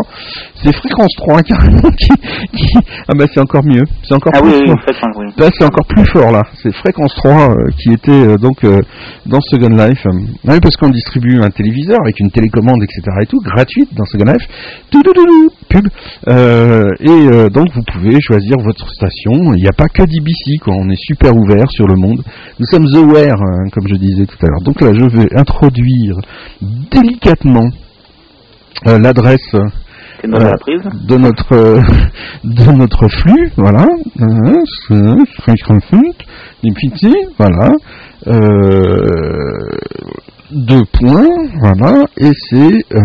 C'est 0.64 0.74
fréquence 0.76 1.14
3, 1.18 1.42
carrément. 1.44 1.90
Qui, 2.00 2.10
qui- 2.56 2.78
Ah 3.08 3.14
bah 3.18 3.26
c'est 3.32 3.40
encore 3.42 3.64
mieux. 3.66 3.84
C'est 4.04 4.16
encore 4.16 4.32
Ah 4.36 4.42
plus 4.42 4.50
oui, 4.52 4.58
oui, 4.62 4.68
fort. 4.68 4.76
en 4.76 4.82
fait, 4.82 4.96
on- 5.04 5.20
oui. 5.20 5.26
Là, 5.38 5.50
c'est 5.58 5.66
encore 5.66 5.86
plus 5.88 6.06
fort, 6.06 6.32
là. 6.32 6.42
C'est 6.62 6.74
Fréquence 6.76 7.14
3 7.16 7.52
euh, 7.52 7.56
qui 7.78 7.92
était 7.94 8.12
euh, 8.12 8.38
donc 8.38 8.64
euh, 8.64 8.82
dans 9.26 9.42
Second 9.42 9.70
Life. 9.70 10.02
Ah 10.48 10.54
oui, 10.54 10.60
parce 10.62 10.76
qu'on 10.78 10.90
distribue 10.90 11.42
un 11.42 11.50
téléviseur 11.50 11.98
avec 12.04 12.20
une 12.20 12.32
télécommande, 12.32 12.82
etc. 12.84 13.02
et 13.22 13.26
tout, 13.28 13.40
gratuite 13.44 13.94
dans 13.96 14.06
Second 14.06 14.32
Life. 14.32 14.48
Toudoudou, 14.90 15.50
pub. 15.70 15.88
Euh, 16.30 16.88
et 17.02 17.10
euh, 17.10 17.50
donc, 17.50 17.68
vous 17.76 17.84
pouvez 17.94 18.20
choisir 18.22 18.58
votre 18.64 18.90
station. 18.90 19.54
Il 19.54 19.62
n'y 19.62 19.68
a 19.68 19.74
pas 19.78 19.88
que 19.90 20.02
DBC, 20.04 20.58
quoi. 20.64 20.74
On 20.76 20.90
est 20.90 21.00
super 21.00 21.36
ouvert 21.36 21.70
sur 21.70 21.88
le 21.88 21.96
monde. 21.96 22.22
Nous 22.60 22.66
sommes 22.68 22.86
aware, 22.96 23.42
hein, 23.42 23.70
comme 23.74 23.88
je 23.88 23.96
disais 23.96 24.26
tout 24.26 24.38
à 24.42 24.48
l'heure. 24.48 24.62
Donc 24.64 24.80
là, 24.82 24.94
je 24.94 25.06
vais 25.06 25.28
introduire 25.36 26.16
délicatement 26.62 27.70
euh, 28.88 29.00
l'adresse 29.00 29.56
Euh, 30.26 30.54
de 31.04 31.18
notre 31.18 31.54
euh, 31.54 31.82
de 32.46 32.72
notre 32.72 33.10
flux, 33.10 33.52
voilà, 33.58 33.86
Euh, 34.22 34.64
voilà, 37.38 37.72
euh, 38.28 39.68
deux 40.52 40.84
points, 40.94 41.28
voilà, 41.60 42.06
et 42.18 42.32
c'est 42.50 42.86
euh, 42.96 43.02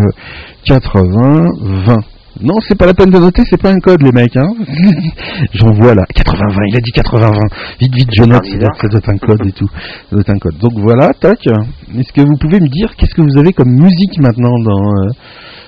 80 0.65 1.47
20. 1.87 1.97
Non, 2.41 2.55
c'est 2.61 2.77
pas 2.77 2.85
la 2.85 2.93
peine 2.93 3.09
de 3.09 3.19
noter, 3.19 3.43
c'est 3.49 3.61
pas 3.61 3.71
un 3.71 3.79
code, 3.79 4.01
les 4.01 4.11
mecs. 4.11 4.35
Hein. 4.37 4.47
J'en 5.53 5.71
vois 5.73 5.93
là, 5.93 6.03
80-20, 6.15 6.63
il 6.67 6.77
a 6.77 6.79
dit 6.79 6.91
80-20. 6.91 7.39
Vite, 7.79 7.95
vite, 7.95 8.09
je 8.17 8.23
note, 8.23 8.45
ça 8.45 8.57
doit, 8.57 8.69
ça 8.79 8.87
doit 8.87 8.99
être 8.99 9.09
un 9.09 9.17
code 9.17 9.45
et 9.45 9.51
tout. 9.51 9.67
Ça 9.69 10.11
doit 10.11 10.21
être 10.21 10.29
un 10.29 10.39
code. 10.39 10.57
Donc 10.59 10.71
voilà, 10.77 11.13
tac. 11.13 11.45
Est-ce 11.45 12.13
que 12.13 12.21
vous 12.21 12.37
pouvez 12.39 12.59
me 12.59 12.69
dire 12.69 12.95
qu'est-ce 12.95 13.13
que 13.13 13.21
vous 13.21 13.37
avez 13.37 13.51
comme 13.51 13.71
musique 13.71 14.19
maintenant 14.19 14.53
dans 14.63 14.89
euh, 14.89 15.09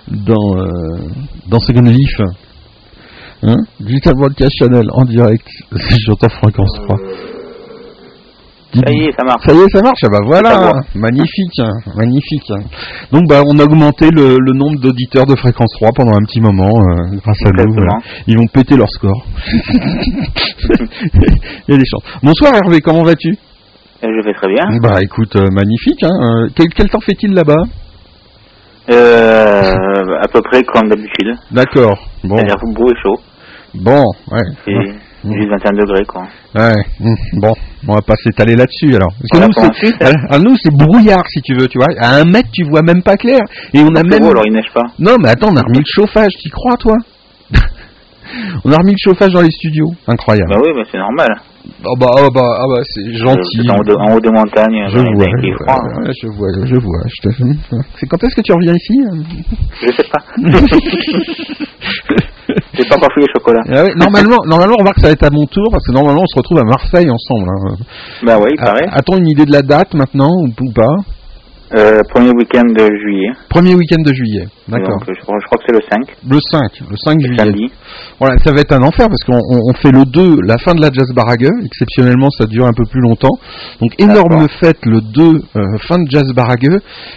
dans 0.08 0.58
euh, 0.58 1.08
dans 1.48 1.60
Second 1.60 1.82
Leaf 1.82 2.18
Hein? 3.44 3.58
Digital 3.80 4.14
Broadcast 4.14 4.52
Channel 4.60 4.86
en 4.94 5.04
direct. 5.04 5.48
J'entends 6.06 6.30
fréquence 6.30 6.80
3. 6.86 6.98
Ça 8.74 8.90
y 8.92 9.04
est, 9.06 9.12
ça 9.18 9.24
marche. 9.26 9.46
Ça 9.46 9.54
y 9.54 9.58
est, 9.58 9.70
ça 9.70 9.82
marche. 9.82 10.00
Ah 10.04 10.08
bah 10.10 10.20
voilà, 10.26 10.72
magnifique, 10.96 11.60
hein, 11.60 11.72
magnifique. 11.96 12.50
hein. 12.52 12.62
Donc 13.12 13.24
bah 13.28 13.42
on 13.46 13.60
a 13.60 13.64
augmenté 13.64 14.10
le, 14.12 14.38
le 14.40 14.54
nombre 14.54 14.80
d'auditeurs 14.80 15.26
de 15.26 15.36
fréquence 15.36 15.72
3 15.82 15.90
pendant 15.94 16.14
un 16.14 16.24
petit 16.24 16.40
moment 16.40 16.70
euh, 16.70 17.18
grâce 17.24 17.40
à 17.46 17.50
nous. 17.52 17.74
Voilà. 17.74 17.98
Ils 18.28 18.38
vont 18.38 18.48
péter 18.48 18.78
leur 18.78 18.88
score. 18.90 19.26
Il 21.68 21.72
y 21.72 21.74
a 21.74 21.78
des 21.78 21.86
chances. 21.86 22.04
Bonsoir 22.24 22.54
Hervé, 22.56 22.80
comment 22.80 23.04
vas-tu? 23.04 23.30
Euh, 24.04 24.08
Je 24.08 24.26
vais 24.26 24.34
très 24.34 24.48
bien. 24.48 24.64
Bah 24.82 25.02
écoute, 25.02 25.36
euh, 25.36 25.48
magnifique. 25.52 26.04
Hein. 26.04 26.16
euh, 26.46 26.48
Quel, 26.56 26.70
quel 26.70 26.90
temps 26.90 27.02
fait-il 27.02 27.34
là-bas? 27.34 27.64
Euh, 28.90 29.74
à 30.22 30.28
peu 30.28 30.42
près 30.42 30.64
comme 30.64 30.90
d'habitude. 30.90 31.36
D'accord. 31.52 31.98
Bon, 32.24 32.38
C'est-à-dire 32.38 32.56
beau 32.74 32.90
et 32.90 32.96
chaud. 33.02 33.20
bon, 33.76 34.04
ouais. 34.32 34.42
Et 34.68 34.94
Mm. 35.24 35.34
juste 35.36 35.50
21 35.50 35.72
degrés, 35.74 36.06
quoi. 36.06 36.24
Ouais, 36.56 36.74
hum, 37.04 37.16
bon, 37.42 37.54
on 37.88 37.94
va 37.94 38.02
pas 38.02 38.16
s'étaler 38.24 38.56
là-dessus 38.56 38.96
alors. 38.96 39.12
Parce 39.20 39.42
que 39.42 39.48
nous, 39.48 39.72
c'est, 39.82 40.04
hein. 40.04 40.12
à- 40.30 40.36
à 40.36 40.40
nous, 40.40 40.56
c'est 40.62 40.74
brouillard 40.76 41.24
si 41.30 41.42
tu 41.42 41.54
veux, 41.56 41.68
tu 41.68 41.78
vois. 41.78 41.88
À 42.00 42.16
un 42.18 42.24
mètre, 42.26 42.50
tu 42.52 42.64
vois 42.70 42.82
même 42.82 43.04
pas 43.04 43.18
clair. 43.18 43.42
Et 43.74 43.80
on 43.82 43.90
a 43.96 43.98
C'est 44.02 44.08
même. 44.10 44.20
beau, 44.22 44.32
alors 44.32 44.44
il 44.48 44.54
neige 44.54 44.72
pas. 44.74 44.86
Non, 45.00 45.16
mais 45.22 45.30
attends, 45.30 45.50
on 45.52 45.56
a 45.58 45.62
remis 45.62 45.80
le 45.80 45.86
chauffage, 45.86 46.32
t'y 46.42 46.50
crois, 46.50 46.76
toi 46.78 46.96
On 48.64 48.72
a 48.72 48.78
remis 48.78 48.92
le 48.94 48.98
chauffage 48.98 49.34
dans 49.34 49.42
les 49.42 49.52
studios. 49.52 49.92
Incroyable. 50.08 50.50
Bah 50.54 50.60
oui, 50.64 50.70
mais 50.76 50.84
c'est 50.92 50.98
normal. 50.98 51.28
Oh 51.86 51.94
bah, 52.00 52.08
oh 52.18 52.28
bah, 52.34 52.42
ah 52.60 52.66
bah, 52.68 52.82
c'est 52.86 53.14
gentil. 53.14 53.70
En 53.70 53.76
haut 53.78 53.84
de, 53.84 53.94
en 53.94 54.16
haut 54.16 54.20
de 54.20 54.30
montagne, 54.30 54.88
Je 54.90 54.98
vois, 54.98 55.26
je 55.44 55.48
vois, 55.52 55.58
froid. 55.68 55.80
hein. 55.84 56.04
ouais, 56.06 56.12
je 56.20 56.28
vois, 56.28 56.48
je 56.66 56.76
vois, 56.76 57.02
je 57.06 57.22
te- 57.30 57.36
C'est 58.00 58.08
quand 58.08 58.24
est-ce 58.24 58.36
que 58.36 58.42
tu 58.42 58.54
reviens 58.54 58.74
ici 58.74 58.98
Je 59.82 59.92
sais 59.92 60.08
pas. 60.10 60.24
J'ai 62.74 62.84
pas 62.90 62.96
encore 62.98 63.10
fait 63.14 63.22
les 63.22 63.32
chocolats. 63.34 63.62
Ah 63.70 63.86
normalement, 63.96 64.38
normalement, 64.46 64.76
on 64.80 64.84
va 64.84 64.92
que 64.92 65.02
ça 65.02 65.08
va 65.08 65.14
être 65.14 65.24
à 65.24 65.30
mon 65.32 65.46
tour, 65.46 65.68
parce 65.72 65.86
que 65.86 65.92
normalement, 65.92 66.22
on 66.24 66.28
se 66.28 66.38
retrouve 66.38 66.60
à 66.60 66.64
Marseille 66.64 67.08
ensemble. 67.10 67.50
hein. 67.50 67.76
Bah 68.26 68.38
oui, 68.42 68.50
pareil. 68.58 68.88
A-t-on 68.92 69.18
une 69.18 69.30
idée 69.30 69.46
de 69.46 69.52
la 69.52 69.62
date 69.62 69.94
maintenant, 69.94 70.32
ou 70.32 70.72
pas? 70.72 70.96
Euh, 71.74 72.02
premier 72.10 72.32
week-end 72.32 72.66
de 72.66 72.84
juillet. 73.02 73.32
Premier 73.50 73.76
week-end 73.76 74.02
de 74.04 74.14
juillet, 74.14 74.46
d'accord. 74.68 75.00
Je, 75.08 75.14
crois, 75.22 75.38
je 75.40 75.46
crois 75.46 75.58
que 75.58 75.64
c'est 75.68 75.74
le 75.74 75.82
5, 75.90 76.16
Le 76.30 76.40
5, 76.52 76.90
le 76.90 76.98
5 76.98 77.20
juillet. 77.22 77.38
samedi. 77.38 77.72
Voilà, 78.20 78.36
ça 78.44 78.52
va 78.52 78.60
être 78.60 78.74
un 78.74 78.84
enfer 78.84 79.08
parce 79.08 79.24
qu'on 79.24 79.40
on- 79.40 79.62
on 79.70 79.74
fait 79.76 79.92
le 79.92 80.04
2, 80.04 80.42
la 80.46 80.58
fin 80.58 80.74
de 80.74 80.82
la 80.82 80.90
Jazz 80.92 81.08
Barague. 81.16 81.48
Exceptionnellement, 81.66 82.30
ça 82.30 82.46
dure 82.46 82.66
un 82.66 82.74
peu 82.74 82.84
plus 82.92 83.00
longtemps. 83.00 83.38
Donc, 83.80 83.94
énorme 84.00 84.48
fête 84.60 84.86
le 84.86 85.00
2, 85.00 85.40
euh, 85.56 85.78
fin 85.88 85.98
de 86.00 86.10
Jazz 86.10 86.34
Barague. 86.36 86.68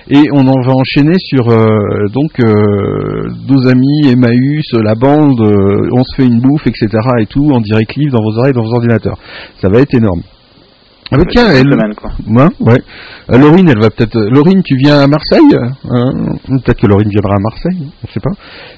Et 0.08 0.22
on 0.32 0.46
en 0.46 0.60
va 0.64 0.72
enchaîner 0.72 1.16
sur 1.18 1.50
euh, 1.50 1.66
donc 2.12 2.30
euh, 2.38 3.28
nos 3.48 3.66
amis, 3.68 4.06
Emmaüs, 4.08 4.66
la 4.74 4.94
bande, 4.94 5.40
euh, 5.40 5.88
on 5.92 6.04
se 6.04 6.14
fait 6.16 6.26
une 6.28 6.40
bouffe, 6.40 6.66
etc. 6.66 6.86
et 7.20 7.26
tout, 7.26 7.50
en 7.52 7.60
direct 7.60 7.96
live 7.96 8.12
dans 8.12 8.22
vos 8.22 8.38
oreilles, 8.38 8.52
dans 8.52 8.62
vos 8.62 8.74
ordinateurs. 8.74 9.18
Ça 9.60 9.68
va 9.68 9.80
être 9.80 9.94
énorme. 9.94 10.22
Ah 11.14 11.18
bah 11.18 11.24
tiens, 11.30 11.46
C'est 11.48 11.60
elle, 11.60 11.66
une 11.66 11.72
semaine, 11.72 11.94
quoi. 11.94 12.10
Ouais, 12.26 12.72
ouais. 12.72 12.82
Euh, 13.32 13.38
Laurine, 13.38 13.68
elle 13.68 13.80
va 13.80 13.90
peut-être. 13.90 14.18
Laurine, 14.18 14.62
tu 14.64 14.76
viens 14.76 15.00
à 15.02 15.06
Marseille 15.06 15.56
Hein? 15.90 16.10
Peut-être 16.64 16.80
que 16.80 16.86
Laurine 16.86 17.08
viendra 17.08 17.36
à 17.36 17.38
Marseille, 17.40 17.88
on 18.02 18.08
sait 18.12 18.20
pas. 18.20 18.32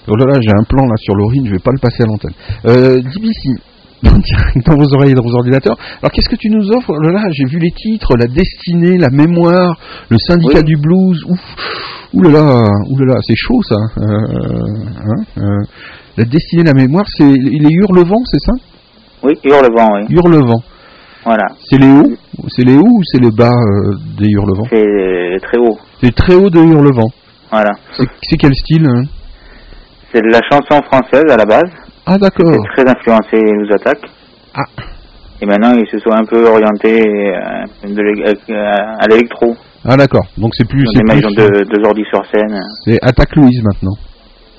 Oh 0.08 0.16
là 0.16 0.26
là, 0.26 0.38
j'ai 0.40 0.50
un 0.50 0.64
plan 0.64 0.84
là 0.84 0.94
sur 0.98 1.14
Laurine, 1.14 1.46
je 1.46 1.52
vais 1.52 1.58
pas 1.62 1.72
le 1.72 1.78
passer 1.80 2.02
à 2.02 2.06
l'antenne. 2.06 2.32
Euh, 2.66 3.00
DBC, 3.00 3.60
dans 4.66 4.76
vos 4.76 4.94
oreilles 4.94 5.12
et 5.12 5.14
dans 5.14 5.22
vos 5.22 5.34
ordinateurs. 5.34 5.76
Alors 6.02 6.12
qu'est-ce 6.12 6.28
que 6.28 6.36
tu 6.36 6.50
nous 6.50 6.70
offres? 6.72 6.90
Oh 6.90 7.00
là 7.00 7.12
là, 7.12 7.22
j'ai 7.32 7.44
vu 7.44 7.58
les 7.58 7.70
titres, 7.70 8.14
la 8.18 8.26
destinée, 8.26 8.98
la 8.98 9.08
mémoire, 9.10 9.78
le 10.10 10.18
syndicat 10.18 10.58
Oui. 10.58 10.64
du 10.64 10.76
blues. 10.76 11.24
Ouf, 11.28 11.40
ouh 12.12 12.22
là 12.22 12.30
là, 12.30 12.62
ouh 12.90 12.98
là 12.98 13.14
là, 13.14 13.20
c'est 13.22 13.34
chaud 13.36 13.62
ça. 13.62 13.76
Euh, 13.98 14.04
hein, 14.04 15.24
euh, 15.38 15.64
la 16.18 16.24
destinée, 16.24 16.62
la 16.64 16.74
mémoire, 16.74 17.06
c'est 17.08 17.24
les 17.24 17.70
hurlevents, 17.70 18.22
c'est 18.30 18.40
ça? 18.44 18.52
Oui, 19.22 19.32
Hurlevent, 19.44 19.88
oui. 19.94 20.06
Hurlevent. 20.14 20.62
Voilà. 21.26 21.46
C'est 21.68 21.78
les 21.78 21.90
hauts 21.90 22.14
C'est 22.48 22.62
les 22.64 22.76
hauts 22.76 22.86
ou 22.86 23.02
c'est 23.04 23.20
les 23.20 23.32
bas 23.32 23.50
euh, 23.50 23.96
des 24.16 24.28
Hurlevent 24.30 24.68
C'est 24.70 25.40
très 25.42 25.58
haut. 25.58 25.76
C'est 26.00 26.14
très 26.14 26.34
haut 26.36 26.48
de 26.48 26.60
Hurlevent. 26.60 27.10
Voilà. 27.50 27.72
C'est 28.22 28.36
quel 28.36 28.54
style 28.54 28.86
hein 28.88 29.02
C'est 30.12 30.22
de 30.22 30.28
la 30.28 30.40
chanson 30.48 30.80
française 30.84 31.24
à 31.28 31.36
la 31.36 31.44
base. 31.44 31.68
Ah 32.06 32.16
d'accord. 32.16 32.54
C'est 32.54 32.84
très 32.84 32.90
influencé 32.92 33.42
nous 33.42 33.74
attaque. 33.74 34.02
Ah. 34.54 34.82
Et 35.42 35.46
maintenant, 35.46 35.74
ils 35.74 35.88
se 35.90 35.98
sont 35.98 36.12
un 36.12 36.24
peu 36.24 36.46
orientés 36.46 37.02
euh, 37.02 37.88
de 37.88 38.52
euh, 38.52 38.96
à 39.00 39.06
l'électro. 39.08 39.56
Ah 39.84 39.96
d'accord. 39.96 40.26
Donc 40.38 40.54
c'est 40.54 40.68
plus... 40.68 40.84
C'est 40.94 41.02
plus- 41.02 41.20
de, 41.20 41.64
deux 41.64 41.84
ordi 41.84 42.02
sur 42.08 42.24
scène. 42.26 42.56
C'est 42.84 42.98
Attaque 43.02 43.34
Louise 43.34 43.62
maintenant. 43.64 43.96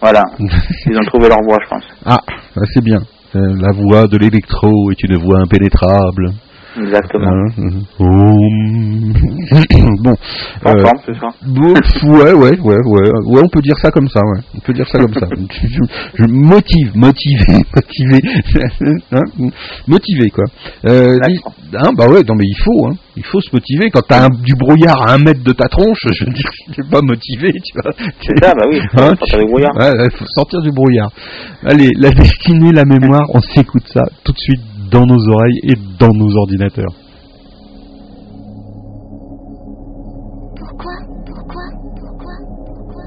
Voilà. 0.01 0.23
Ils 0.39 0.97
ont 0.97 1.05
trouvé 1.07 1.29
leur 1.29 1.41
voix, 1.43 1.57
je 1.63 1.69
pense. 1.69 1.83
Ah, 2.05 2.19
bah, 2.55 2.61
c'est 2.73 2.83
bien. 2.83 2.99
La 3.33 3.71
voix 3.71 4.07
de 4.07 4.17
l'électro 4.17 4.91
est 4.91 5.03
une 5.03 5.17
voix 5.17 5.39
impénétrable. 5.41 6.33
Exactement. 6.79 7.31
Hein, 7.31 7.45
bon. 9.99 10.15
En 10.65 10.69
euh, 10.69 10.81
forme 10.81 10.99
ce 11.05 11.13
soir. 11.13 11.33
bon, 11.45 11.73
pff, 11.73 12.03
ouais, 12.03 12.33
ouais, 12.33 12.59
ouais, 12.59 12.77
ouais, 12.85 13.09
ouais, 13.25 13.41
on 13.43 13.49
peut 13.49 13.61
dire 13.61 13.77
ça 13.81 13.89
comme 13.91 14.07
ça, 14.07 14.19
ouais. 14.21 14.41
On 14.55 14.59
peut 14.59 14.73
dire 14.73 14.87
ça 14.87 14.99
comme 14.99 15.13
ça. 15.13 15.27
Je, 15.63 15.79
je 16.15 16.23
motive, 16.29 16.91
motivé, 16.95 17.45
motivé, 17.75 18.19
hein, 19.11 19.23
motivé 19.87 20.29
quoi. 20.29 20.45
Euh, 20.85 21.17
dis- 21.27 21.41
hein, 21.75 21.91
bah 21.97 22.07
ouais, 22.07 22.21
non 22.27 22.35
mais 22.35 22.45
il 22.45 22.57
faut, 22.63 22.87
hein, 22.87 22.95
il 23.15 23.25
faut 23.25 23.41
se 23.41 23.49
motiver. 23.53 23.89
Quand 23.89 24.01
t'as 24.07 24.29
du 24.29 24.53
brouillard 24.55 25.01
à 25.07 25.13
un 25.13 25.17
mètre 25.17 25.43
de 25.43 25.51
ta 25.53 25.67
tronche, 25.67 25.99
je 26.11 26.25
veux 26.25 26.31
dire, 26.31 26.49
t'es 26.75 26.83
pas 26.89 27.01
motivé, 27.01 27.51
tu 27.51 27.73
vois. 27.81 27.91
C'est 28.21 28.37
ça, 28.43 28.53
bah 28.53 28.65
oui, 28.69 28.79
Hein, 28.97 29.15
sortir 29.19 29.39
du 29.39 29.45
brouillard. 29.45 29.75
Ouais, 29.77 30.09
faut 30.11 30.25
sortir 30.27 30.61
du 30.61 30.71
brouillard. 30.71 31.09
Allez, 31.65 31.91
la 31.97 32.09
destinée, 32.11 32.71
la 32.71 32.85
mémoire, 32.85 33.25
on 33.33 33.41
s'écoute 33.41 33.87
ça 33.93 34.03
tout 34.23 34.31
de 34.31 34.37
suite 34.39 34.61
dans 34.91 35.05
nos 35.05 35.27
oreilles 35.29 35.59
et 35.63 35.75
dans 35.99 36.13
nos 36.13 36.35
ordinateurs. 36.37 36.93
Pourquoi? 40.55 40.95
Pourquoi? 41.25 41.63
Pourquoi? 41.99 42.35
Pourquoi 42.65 43.05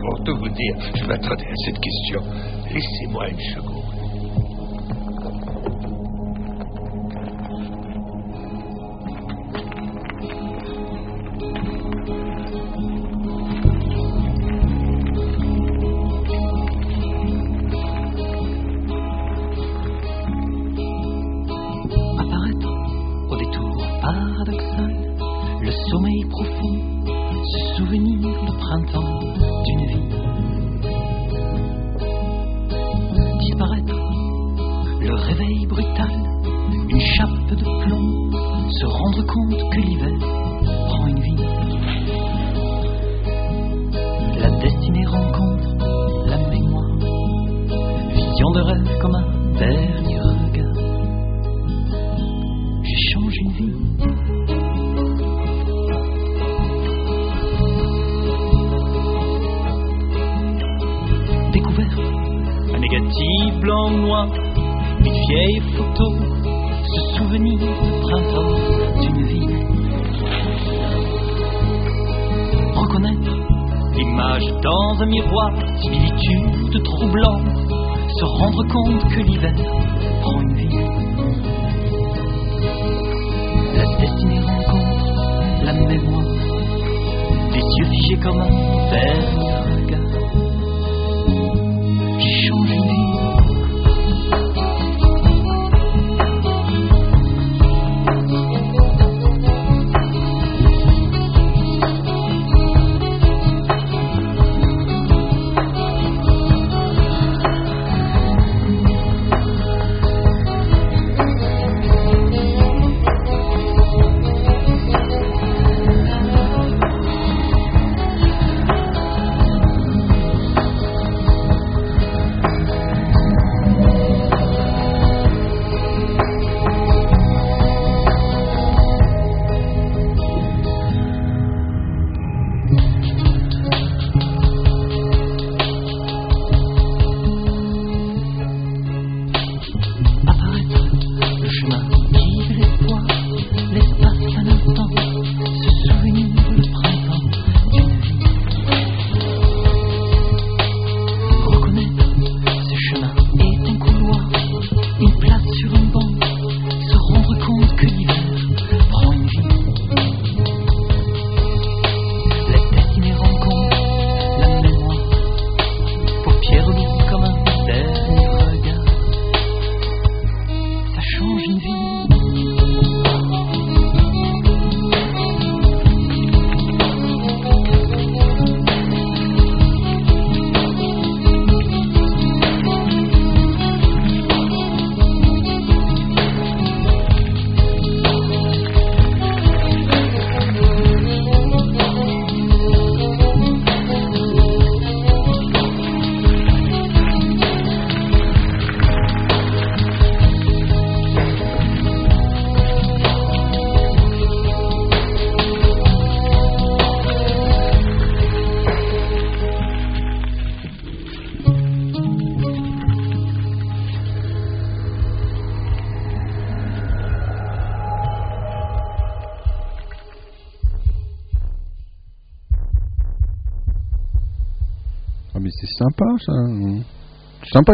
Pour 0.00 0.24
tout 0.24 0.36
vous 0.36 0.48
dire, 0.48 0.76
je 0.94 1.04
m'attendais 1.06 1.46
à 1.46 1.56
cette 1.64 1.78
question. 1.78 2.20
Laissez-moi 2.72 3.28
une 3.28 3.40
seconde. 3.54 3.81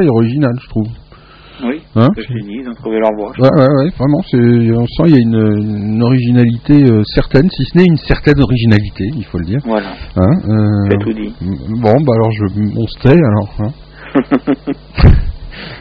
Original, 0.08 0.54
je 0.62 0.68
trouve. 0.68 0.86
Oui, 1.64 1.82
Hein 1.96 2.06
c'est 2.14 2.22
dis, 2.22 2.60
ils 2.62 2.68
ont 2.68 2.74
trouvé 2.74 3.00
leur 3.00 3.10
voie. 3.16 3.32
Ouais, 3.36 3.50
ouais, 3.50 3.66
ouais, 3.66 3.90
vraiment, 3.98 4.18
on 4.18 4.86
sent 4.86 5.02
il 5.06 5.10
y 5.10 5.16
a 5.16 5.20
une, 5.20 5.94
une 5.96 6.02
originalité 6.04 6.84
euh, 6.84 7.02
certaine, 7.04 7.50
si 7.50 7.64
ce 7.64 7.78
n'est 7.78 7.84
une 7.84 7.96
certaine 7.96 8.40
originalité, 8.40 9.04
il 9.16 9.24
faut 9.24 9.38
le 9.38 9.44
dire. 9.44 9.58
Voilà, 9.64 9.88
Hein, 10.16 10.30
euh, 10.48 10.96
tout 11.00 11.12
dit. 11.12 11.34
Bon, 11.82 11.96
bah 12.02 12.12
alors 12.14 12.30
je, 12.30 12.44
on 12.76 12.86
se 12.86 12.98
tait 13.00 13.18
alors. 13.18 13.54
Hein. 13.58 13.72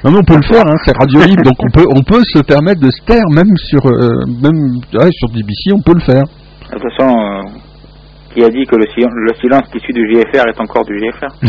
Non 0.03 0.11
mais 0.11 0.18
on 0.20 0.24
peut 0.24 0.36
le 0.36 0.43
faire, 0.43 0.65
hein, 0.65 0.76
c'est 0.84 0.95
radio 0.97 1.22
libre, 1.26 1.43
donc 1.43 1.55
on 1.59 1.70
peut, 1.70 1.86
on 1.95 2.01
peut 2.01 2.22
se 2.24 2.39
permettre 2.41 2.82
de 2.82 2.89
se 2.89 3.01
taire 3.05 3.30
même 3.32 3.55
sur, 3.57 3.86
euh, 3.86 4.26
même 4.41 4.80
ouais, 4.93 5.11
sur 5.11 5.30
DBC, 5.30 5.74
on 5.74 5.82
peut 5.82 5.93
le 5.93 6.01
faire. 6.01 6.24
De 6.24 6.80
toute 6.80 6.82
façon, 6.91 7.07
euh, 7.07 7.57
qui 8.38 8.43
a 8.43 8.49
dit 8.49 8.65
que 8.69 8.75
le, 8.75 8.85
sil- 8.93 9.09
le 9.09 9.33
silence 9.41 9.63
qui 9.71 9.79
suit 9.79 9.93
du 9.93 10.05
GFR 10.13 10.45
est 10.47 10.61
encore 10.61 10.85
du 10.85 10.93
GFR 10.99 11.33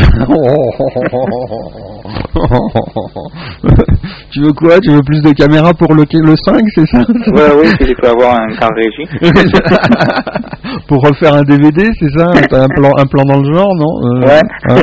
tu 4.30 4.41
veux 4.41 4.53
quoi? 4.53 4.78
Tu 4.80 4.91
veux 4.91 5.03
plus 5.03 5.20
de 5.22 5.32
caméras 5.32 5.72
pour 5.74 5.95
le, 5.95 6.05
le 6.11 6.36
5, 6.36 6.61
c'est 6.74 6.86
ça? 6.86 6.99
Ouais, 7.01 7.53
oui, 7.61 7.68
si 7.78 7.84
je 7.89 7.93
peux 8.01 8.09
avoir 8.09 8.34
un 8.41 8.49
car 8.59 8.70
régie. 8.74 9.07
Pour 10.89 11.03
refaire 11.03 11.34
un 11.34 11.43
DVD, 11.43 11.84
c'est 11.99 12.11
ça? 12.18 12.30
T'as 12.49 12.62
un 12.64 12.68
plan, 12.68 12.91
un 12.97 13.05
plan 13.07 13.24
dans 13.24 13.41
le 13.41 13.55
genre, 13.55 13.74
non? 13.74 13.93
Euh, 14.03 14.26
Ouais. 14.26 14.41
hein 14.68 14.80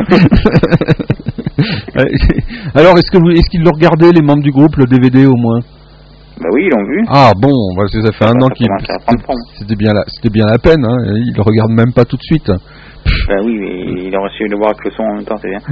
Alors, 2.75 2.97
est-ce 2.97 3.09
que 3.11 3.17
vous, 3.17 3.29
est-ce 3.31 3.49
qu'ils 3.49 3.63
l'ont 3.63 3.71
regardé, 3.73 4.11
les 4.11 4.21
membres 4.21 4.43
du 4.43 4.51
groupe, 4.51 4.75
le 4.77 4.85
DVD 4.85 5.25
au 5.25 5.35
moins? 5.35 5.59
Bah 6.41 6.49
oui, 6.53 6.63
ils 6.65 6.69
l'ont 6.69 6.83
vu. 6.85 7.01
Ah 7.07 7.31
bon, 7.37 7.51
bah, 7.77 7.83
ça 7.91 8.01
ça 8.01 8.11
fait 8.11 8.25
un 8.25 8.33
an 8.41 8.47
à 8.47 8.49
prendre 8.99 9.21
forme. 9.25 9.39
C'était 9.57 9.75
bien, 9.75 9.93
la, 9.93 10.03
c'était 10.07 10.29
bien 10.29 10.45
la 10.45 10.57
peine, 10.57 10.83
hein. 10.85 10.97
Ils 11.15 11.33
le 11.35 11.41
regardent 11.41 11.71
même 11.71 11.93
pas 11.93 12.03
tout 12.05 12.17
de 12.17 12.23
suite. 12.23 12.47
Bah 12.49 13.35
oui, 13.43 13.57
mais 13.59 14.03
il 14.07 14.15
a 14.15 14.19
reçu 14.19 14.47
le 14.47 14.57
voir 14.57 14.69
avec 14.71 14.83
le 14.85 14.91
son 14.91 15.03
en 15.03 15.15
même 15.15 15.25
temps, 15.25 15.37
c'est 15.41 15.49
bien. 15.49 15.61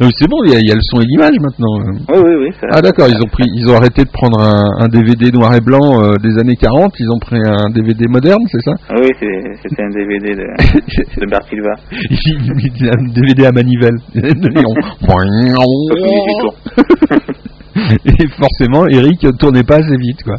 Non, 0.00 0.06
mais 0.08 0.12
c'est 0.18 0.28
bon, 0.28 0.36
il 0.44 0.52
y, 0.52 0.56
a, 0.56 0.58
il 0.58 0.68
y 0.68 0.72
a 0.72 0.74
le 0.74 0.80
son 0.82 1.00
et 1.00 1.04
l'image 1.04 1.38
maintenant. 1.40 1.78
Oui, 2.08 2.18
oui, 2.24 2.34
oui. 2.46 2.50
ça- 2.60 2.66
Ah 2.70 2.80
d'accord, 2.82 3.08
ils 3.08 3.20
ont 3.22 3.28
pris, 3.28 3.44
ils 3.54 3.66
ont 3.68 3.76
arrêté 3.76 4.04
de 4.04 4.10
prendre 4.10 4.40
un, 4.40 4.64
un 4.78 4.88
DVD 4.88 5.30
noir 5.32 5.54
et 5.54 5.60
blanc 5.60 6.02
euh, 6.02 6.16
des 6.16 6.38
années 6.38 6.56
40, 6.56 6.92
ils 6.98 7.10
ont 7.10 7.18
pris 7.18 7.38
un 7.44 7.68
DVD 7.70 8.06
moderne, 8.08 8.42
c'est 8.50 8.60
ça? 8.62 8.72
Oui, 8.94 9.10
c'est- 9.20 9.52
c'était 9.62 9.82
un 9.84 9.90
DVD 9.90 10.34
de, 10.34 10.44
de 11.20 11.26
Silva. 11.48 11.74
un 12.92 13.04
DVD 13.12 13.46
à 13.46 13.52
manivelle. 13.52 13.96
Et 18.06 18.28
forcément, 18.28 18.86
Eric 18.88 19.26
tournait 19.38 19.62
pas 19.62 19.76
assez 19.76 19.96
vite, 19.96 20.22
quoi. 20.24 20.36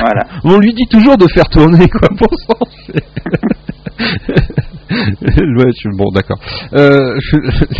Voilà. 0.00 0.26
On 0.44 0.58
lui 0.58 0.72
dit 0.72 0.86
toujours 0.90 1.16
de 1.16 1.26
faire 1.28 1.48
tourner, 1.48 1.88
quoi, 1.88 2.08
pour 2.18 2.32
s'en 2.46 2.58
ouais, 4.90 5.70
je- 5.80 5.96
bon, 5.96 6.10
d'accord. 6.14 6.38
Euh, 6.72 7.14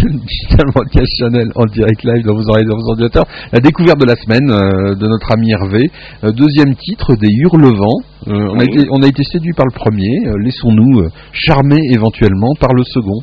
Digital 0.02 0.66
Broadcast 0.74 1.12
Channel 1.18 1.48
en 1.54 1.64
direct 1.66 2.02
live 2.04 2.24
dans 2.24 2.34
vos 2.34 2.48
oreilles, 2.48 2.66
dans 2.66 2.76
vos 2.76 2.90
ordinateurs. 2.90 3.26
La 3.52 3.60
découverte 3.60 3.98
de 3.98 4.06
la 4.06 4.16
semaine 4.16 4.50
euh, 4.50 4.94
de 4.94 5.06
notre 5.06 5.32
ami 5.32 5.50
Hervé. 5.50 5.90
Euh, 6.24 6.32
deuxième 6.32 6.74
titre, 6.76 7.14
des 7.16 7.28
Hurlevents. 7.30 8.00
Euh, 8.26 8.48
on, 8.52 8.58
a 8.58 8.64
été, 8.64 8.86
on 8.90 9.02
a 9.02 9.06
été 9.06 9.22
séduit 9.22 9.52
par 9.56 9.66
le 9.66 9.74
premier. 9.74 10.10
Laissons-nous 10.44 11.08
charmer 11.32 11.78
éventuellement 11.92 12.52
par 12.60 12.72
le 12.74 12.82
second. 12.84 13.20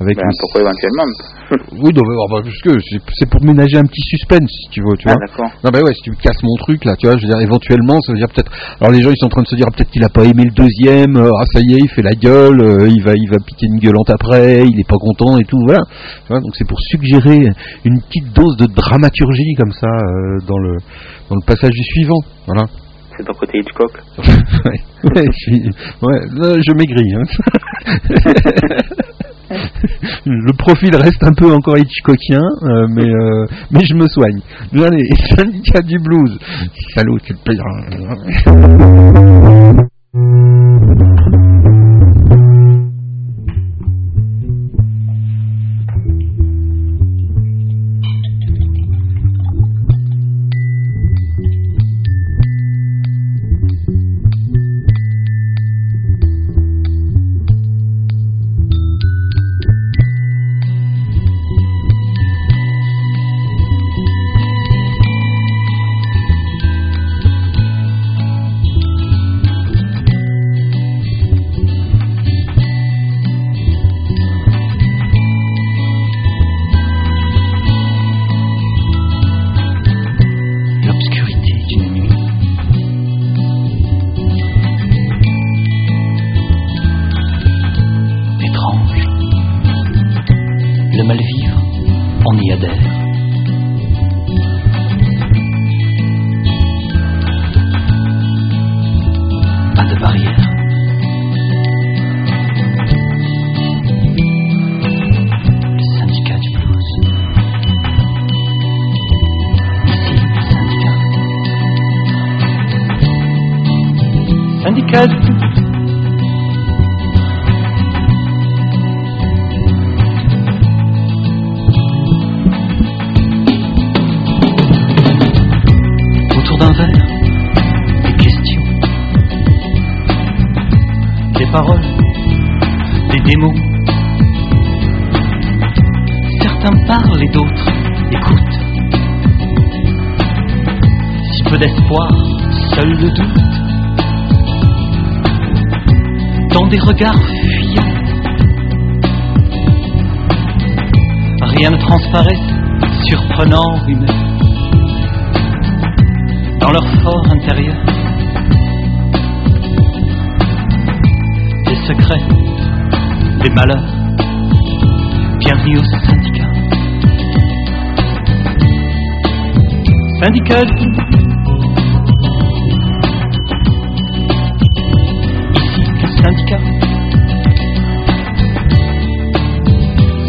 Avec 0.00 0.16
Ben, 0.16 0.30
pourquoi 0.38 0.60
éventuellement 0.62 1.10
Oui, 1.82 1.90
non, 1.94 2.02
bah, 2.06 2.40
parce 2.44 2.60
que 2.62 2.70
c'est- 3.18 3.28
pour 3.28 3.42
ménager 3.44 3.78
un 3.78 3.84
petit 3.84 4.02
suspense, 4.14 4.48
si 4.48 4.70
tu 4.70 4.80
veux, 4.80 4.96
tu 4.96 5.06
Ah, 5.08 5.14
vois. 5.14 5.26
d'accord. 5.26 5.50
Non, 5.64 5.70
bah 5.72 5.80
ouais, 5.82 5.92
si 5.94 6.02
tu 6.02 6.10
me 6.10 6.16
casses 6.16 6.42
mon 6.42 6.54
truc 6.56 6.84
là, 6.84 6.94
tu 6.96 7.06
vois, 7.08 7.16
je 7.18 7.26
veux 7.26 7.32
dire, 7.32 7.40
éventuellement, 7.40 7.98
ça 8.02 8.12
veut 8.12 8.18
dire 8.18 8.28
peut-être. 8.28 8.52
Alors 8.80 8.92
les 8.92 9.00
gens, 9.02 9.10
ils 9.10 9.18
sont 9.18 9.26
en 9.26 9.30
train 9.34 9.42
de 9.42 9.48
se 9.48 9.56
dire, 9.56 9.66
ah, 9.68 9.74
peut-être 9.74 9.90
qu'il 9.90 10.04
a 10.04 10.08
pas 10.08 10.24
aimé 10.24 10.44
le 10.44 10.54
deuxième, 10.54 11.16
euh, 11.16 11.30
ah 11.34 11.44
ça 11.52 11.60
y 11.60 11.74
est, 11.74 11.78
il 11.82 11.88
fait 11.88 12.02
la 12.02 12.14
gueule, 12.14 12.60
euh, 12.60 12.88
il 12.88 13.02
va, 13.02 13.12
il 13.16 13.28
va 13.28 13.38
piquer 13.44 13.66
une 13.66 13.80
gueulante 13.80 14.10
après, 14.10 14.62
il 14.66 14.78
est 14.78 14.88
pas 14.88 14.98
content 15.00 15.36
et 15.38 15.44
tout, 15.44 15.58
voilà. 15.66 15.82
Donc 16.30 16.54
c'est 16.54 16.66
pour 16.68 16.78
suggérer 16.80 17.50
une 17.84 18.00
petite 18.00 18.32
dose 18.32 18.56
de 18.56 18.66
dramaturgie 18.66 19.54
comme 19.58 19.72
ça 19.72 19.88
euh, 19.88 20.38
dans 20.46 20.58
le 20.58 20.76
dans 21.28 21.36
le 21.36 21.44
passage 21.46 21.70
du 21.70 21.82
suivant, 21.82 22.20
voilà. 22.46 22.64
C'est 23.18 23.24
ton 23.24 23.32
côté 23.32 23.58
Hitchcock. 23.58 23.90
ouais, 24.18 24.80
ouais, 25.14 25.24
je, 25.32 25.50
là, 26.38 26.74
maigris. 26.76 27.14
Hein. 27.14 27.24
Le 30.24 30.52
profil 30.56 30.94
reste 30.94 31.24
un 31.24 31.32
peu 31.32 31.52
encore 31.52 31.76
Hitchcockien, 31.78 32.38
euh, 32.38 32.86
mais, 32.88 33.08
euh, 33.08 33.46
mais 33.72 33.80
je 33.84 33.94
me 33.94 34.06
soigne. 34.06 34.40
Mais 34.72 34.84
Allez, 34.84 35.08
syndicat 35.36 35.80
du 35.80 35.98
blues. 35.98 36.38
Salaud, 36.94 37.18
tu 37.18 37.32
le 37.32 37.38
payeras. 37.44 37.88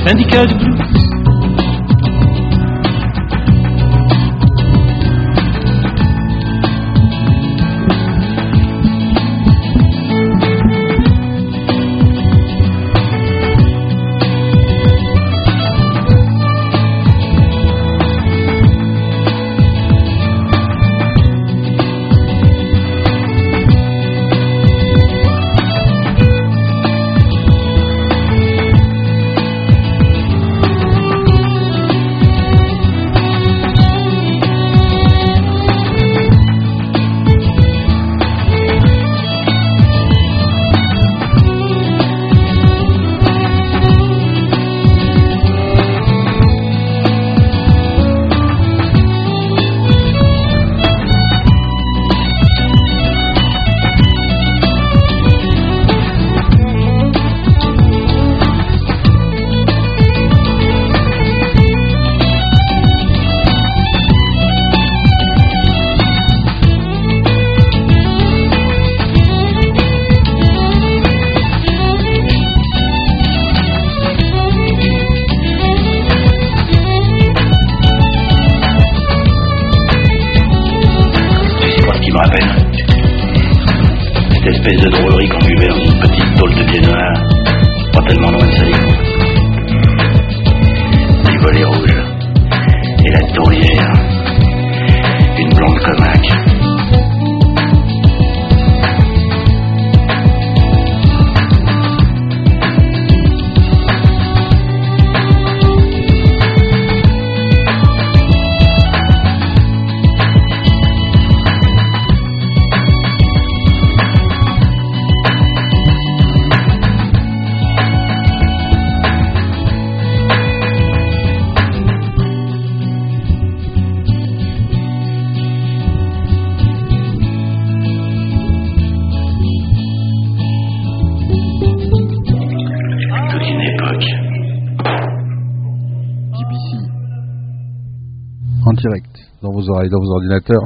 Syndicat 0.10 0.48
du 0.48 0.56
blues. 0.56 1.09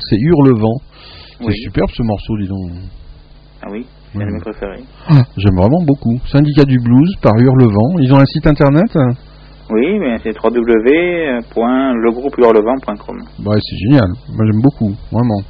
C'est 0.10 0.18
Hurlevent. 0.20 0.80
C'est 1.40 1.46
Oui. 1.48 1.54
superbe 1.64 1.90
ce 1.92 2.04
morceau, 2.04 2.38
dis 2.38 2.48
donc. 2.48 2.72
Ah 3.62 3.68
oui, 3.72 3.86
c'est 4.14 4.26
mes 4.26 4.40
préférés. 4.40 4.84
Ah, 5.10 5.24
J'aime 5.38 5.56
vraiment 5.56 5.82
beaucoup. 5.86 6.18
Syndicat 6.28 6.64
du 6.66 6.78
blues 6.80 7.16
par 7.22 7.34
Hurlevent. 7.38 7.96
Ils 8.00 8.14
ont 8.14 8.20
un 8.20 8.26
site 8.26 8.48
internet 8.48 8.96
Oui, 9.72 9.98
mais 10.00 10.18
c'est 10.24 10.34
www.legroupe-hurlevent.com. 10.38 13.18
Ouais, 13.46 13.60
c'est 13.62 13.78
génial. 13.78 14.10
Moi 14.30 14.46
j'aime 14.46 14.62
beaucoup, 14.62 14.94
vraiment. 15.12 15.42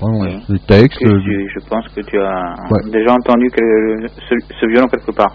Vraiment. 0.00 0.24
Les 0.48 0.58
textes. 0.60 0.98
Que 0.98 1.04
tu- 1.22 1.50
je 1.54 1.60
pense 1.68 1.86
que 1.88 2.00
tu 2.00 2.18
as 2.18 2.54
Ouais. 2.70 2.90
déjà 2.90 3.12
entendu 3.12 3.50
que- 3.50 4.08
ce, 4.08 4.34
ce 4.60 4.66
violon 4.66 4.88
quelque 4.88 5.12
part. 5.12 5.34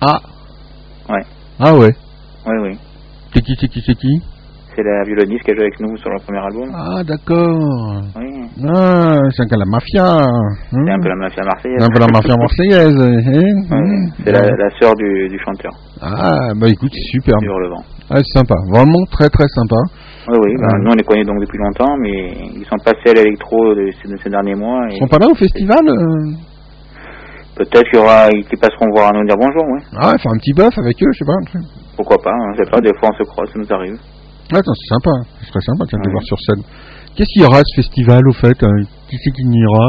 Ah 0.00 0.20
Ouais, 1.10 1.24
Ah 1.58 1.74
ouais. 1.76 1.90
oui, 2.46 2.56
oui. 2.62 2.78
C'est 3.34 3.42
qui, 3.42 3.56
c'est 3.58 3.66
qui, 3.68 3.80
c'est 3.84 3.94
qui? 3.96 4.22
C'est 4.74 4.82
la 4.82 5.02
violoniste 5.04 5.42
qui 5.44 5.50
a 5.50 5.54
joué 5.54 5.64
avec 5.64 5.80
nous 5.80 5.96
sur 5.98 6.08
le 6.08 6.18
premier 6.24 6.38
album. 6.40 6.68
Ah 6.74 7.02
d'accord. 7.04 8.02
Oui, 8.16 8.48
Ah, 8.64 9.18
c'est 9.30 9.42
un 9.42 9.48
peu 9.48 9.56
la 9.58 9.66
mafia. 9.66 10.16
c'est 10.70 10.90
un 10.92 10.98
peu 10.98 11.08
la 11.08 11.16
mafia 11.16 11.44
marseillaise. 11.44 11.82
Un 11.84 11.88
peu 11.92 12.00
la 12.00 12.06
mafia 12.12 12.36
marseillaise. 12.36 12.96
hein, 12.96 13.76
hein. 13.76 14.06
c'est 14.24 14.32
la, 14.32 14.40
la 14.40 14.70
sœur 14.80 14.94
du, 14.94 15.28
du 15.28 15.38
chanteur. 15.44 15.72
Ah, 16.00 16.52
bah 16.56 16.68
écoute, 16.70 16.90
c'est 16.92 17.10
super. 17.18 17.36
Du 17.38 17.46
Hurlevent. 17.46 17.84
Ah, 18.10 18.16
c'est 18.16 18.38
sympa. 18.38 18.54
Vraiment 18.70 19.04
très 19.10 19.28
très 19.28 19.46
sympa. 19.48 19.76
Oui, 20.28 20.38
oui, 20.44 20.54
ben, 20.56 20.66
Ouais. 20.66 20.80
nous 20.84 20.90
on 20.92 20.94
les 20.96 21.04
connaît 21.04 21.24
donc 21.24 21.40
depuis 21.40 21.58
longtemps, 21.58 21.94
mais 21.98 22.32
ils 22.56 22.64
sont 22.70 22.78
passés 22.84 23.10
à 23.10 23.14
l'électro 23.14 23.74
de 23.74 23.90
ces, 24.00 24.08
de 24.10 24.16
ces 24.22 24.30
derniers 24.30 24.54
mois. 24.54 24.86
Et 24.88 24.94
Ils 24.94 24.98
sont 25.00 25.06
pas 25.08 25.18
là 25.18 25.26
au 25.30 25.34
festival 25.34 25.80
euh 25.86 26.32
peut-être 27.54 27.84
qu'il 27.90 27.98
y 28.00 28.02
aura, 28.02 28.28
qu'ils 28.30 28.58
passeront 28.58 28.88
voir 28.94 29.12
nous 29.12 29.26
dire 29.26 29.36
bonjour, 29.36 29.62
oui. 29.74 29.80
Ah, 30.00 30.14
faire 30.16 30.32
un 30.32 30.38
petit 30.38 30.54
bœuf 30.54 30.72
avec 30.78 30.96
eux, 31.02 31.10
je 31.12 31.18
sais 31.18 31.24
pas. 31.26 31.60
Pourquoi 31.96 32.16
pas, 32.24 32.32
on 32.32 32.56
sait 32.56 32.70
pas, 32.70 32.80
des 32.80 32.94
fois 32.98 33.10
on 33.12 33.16
se 33.18 33.28
croise, 33.28 33.48
ça 33.52 33.58
nous 33.58 33.72
arrive. 33.76 33.98
Ah, 34.52 34.58
attends, 34.58 34.74
c'est 34.74 34.92
sympa. 34.92 35.10
C'est 35.40 35.50
très 35.50 35.60
sympa 35.60 35.84
tiens, 35.88 35.98
de 35.98 36.04
les 36.04 36.12
voir 36.12 36.22
sur 36.24 36.38
scène. 36.40 36.62
Qu'est-ce 37.16 37.32
qu'il 37.32 37.42
y 37.42 37.46
aura 37.46 37.58
à 37.58 37.64
ce 37.64 37.74
festival 37.76 38.20
au 38.28 38.32
fait 38.32 38.62
euh, 38.62 38.84
Qui 39.08 39.16
c'est 39.16 39.30
qui 39.32 39.42
y 39.42 39.58
ira? 39.58 39.88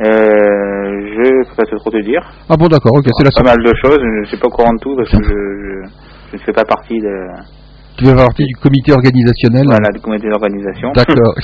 Euh, 0.00 0.88
je 1.12 1.48
peux 1.48 1.56
pas 1.56 1.76
trop 1.76 1.90
te 1.90 2.02
dire. 2.02 2.22
Ah 2.48 2.56
bon, 2.56 2.68
d'accord, 2.68 2.92
ok, 2.96 3.04
c'est 3.04 3.24
la 3.24 3.30
Pas 3.36 3.56
mal 3.56 3.62
de 3.62 3.74
choses, 3.84 3.98
je 4.00 4.20
ne 4.20 4.24
suis 4.24 4.38
pas 4.38 4.46
au 4.46 4.50
courant 4.50 4.72
de 4.72 4.80
tout 4.80 4.94
parce 4.96 5.10
que 5.10 5.22
je, 5.22 5.28
je, 5.28 5.76
je 6.30 6.36
ne 6.36 6.42
fais 6.42 6.52
pas 6.52 6.64
partie 6.64 6.98
de, 7.00 7.14
Tu 7.98 8.04
fais 8.06 8.14
partie 8.14 8.44
du 8.44 8.54
comité 8.54 8.92
organisationnel? 8.92 9.64
Voilà, 9.66 9.90
du 9.90 10.00
comité 10.00 10.28
d'organisation. 10.30 10.92
D'accord. 10.94 11.34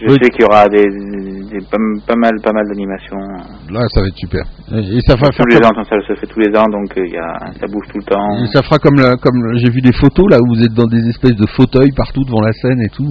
je 0.00 0.06
Oui. 0.06 0.16
sais 0.22 0.30
qu'il 0.30 0.42
y 0.42 0.44
aura 0.44 0.68
des, 0.68 0.84
des- 1.50 1.66
pas, 1.66 1.76
pas 2.06 2.14
mal, 2.16 2.32
pas 2.42 2.52
mal 2.52 2.62
d'animations. 2.68 3.18
Là, 3.70 3.80
ça 3.92 4.00
va 4.00 4.06
être 4.06 4.16
super. 4.16 4.42
Et, 4.72 4.78
et 4.96 5.00
ça 5.02 5.14
va 5.14 5.26
faire 5.32 5.44
Tous 5.44 5.46
les 5.50 5.58
comme- 5.60 5.76
ans, 5.78 5.84
ça 5.84 5.96
se 6.06 6.14
fait 6.20 6.26
tous 6.26 6.38
les 6.38 6.56
ans, 6.56 6.66
donc 6.70 6.96
euh, 6.96 7.06
y 7.06 7.18
a, 7.18 7.50
ça 7.58 7.66
bouge 7.66 7.86
tout 7.92 7.98
le 7.98 8.04
temps. 8.04 8.44
et 8.44 8.46
ça 8.52 8.62
fera 8.62 8.78
comme, 8.78 8.94
la- 8.96 9.16
comme 9.16 9.58
j'ai 9.58 9.70
vu 9.70 9.80
des 9.80 9.92
photos 9.92 10.26
là 10.30 10.38
où 10.38 10.54
vous 10.54 10.62
êtes 10.62 10.72
dans 10.72 10.86
des 10.86 11.02
espèces 11.08 11.34
de 11.36 11.46
fauteuils 11.56 11.92
partout 11.96 12.22
devant 12.24 12.40
la 12.42 12.52
scène 12.52 12.80
et 12.80 12.88
tout. 12.94 13.10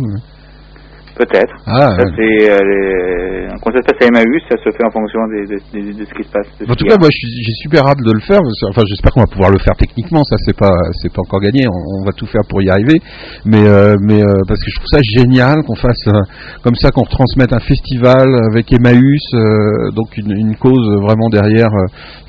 Peut-être. 1.16 1.56
Ah, 1.66 1.96
ça, 1.96 2.04
c'est, 2.16 2.52
euh, 2.52 2.60
les- 2.60 3.48
quand 3.64 3.72
ça 3.72 3.80
se 3.80 3.88
passe 3.88 4.02
à 4.04 4.08
Emmaüs, 4.12 4.42
ça 4.52 4.58
se 4.58 4.70
fait 4.76 4.84
en 4.86 4.92
fonction 4.92 5.20
des- 5.32 5.48
de, 5.48 5.58
de- 5.72 5.98
de 6.00 6.04
ce 6.06 6.14
qui 6.14 6.24
se 6.28 6.32
passe. 6.32 6.48
En 6.68 6.76
tout 6.76 6.86
cas, 6.86 6.98
moi, 7.00 7.08
j'ai 7.10 7.54
super 7.64 7.88
hâte 7.88 8.04
de 8.04 8.12
le 8.12 8.20
faire. 8.20 8.40
Enfin, 8.70 8.82
j'espère 8.86 9.14
qu'on 9.14 9.22
va 9.22 9.32
pouvoir 9.32 9.50
le 9.50 9.58
faire 9.60 9.76
techniquement. 9.78 10.24
Ça, 10.26 10.36
c'est 10.46 10.58
pas, 10.58 10.76
c'est 11.02 11.12
pas 11.14 11.22
encore 11.22 11.40
gagné. 11.40 11.66
On, 11.68 12.02
on 12.02 12.04
va 12.06 12.12
tout 12.12 12.26
faire 12.28 12.42
pour 12.50 12.62
y 12.62 12.70
arriver. 12.70 13.00
Mais, 13.46 13.66
euh, 13.66 13.96
mais 14.02 14.22
euh, 14.22 14.28
parce 14.48 14.60
que 14.60 14.70
je 14.70 14.76
trouve 14.76 14.92
ça 14.92 15.00
génial 15.02 15.64
qu'on 15.66 15.76
fasse 15.76 16.04
euh, 16.08 16.20
comme 16.64 16.76
ça, 16.76 16.92
qu'on 16.92 17.04
retransmette 17.04 17.54
un 17.54 17.60
festival 17.60 18.28
avec 18.52 18.72
Emmaüs, 18.74 19.24
euh, 19.34 19.92
donc 19.96 20.18
une, 20.18 20.32
une 20.36 20.56
cause 20.58 20.86
vraiment 21.02 21.30
derrière 21.30 21.72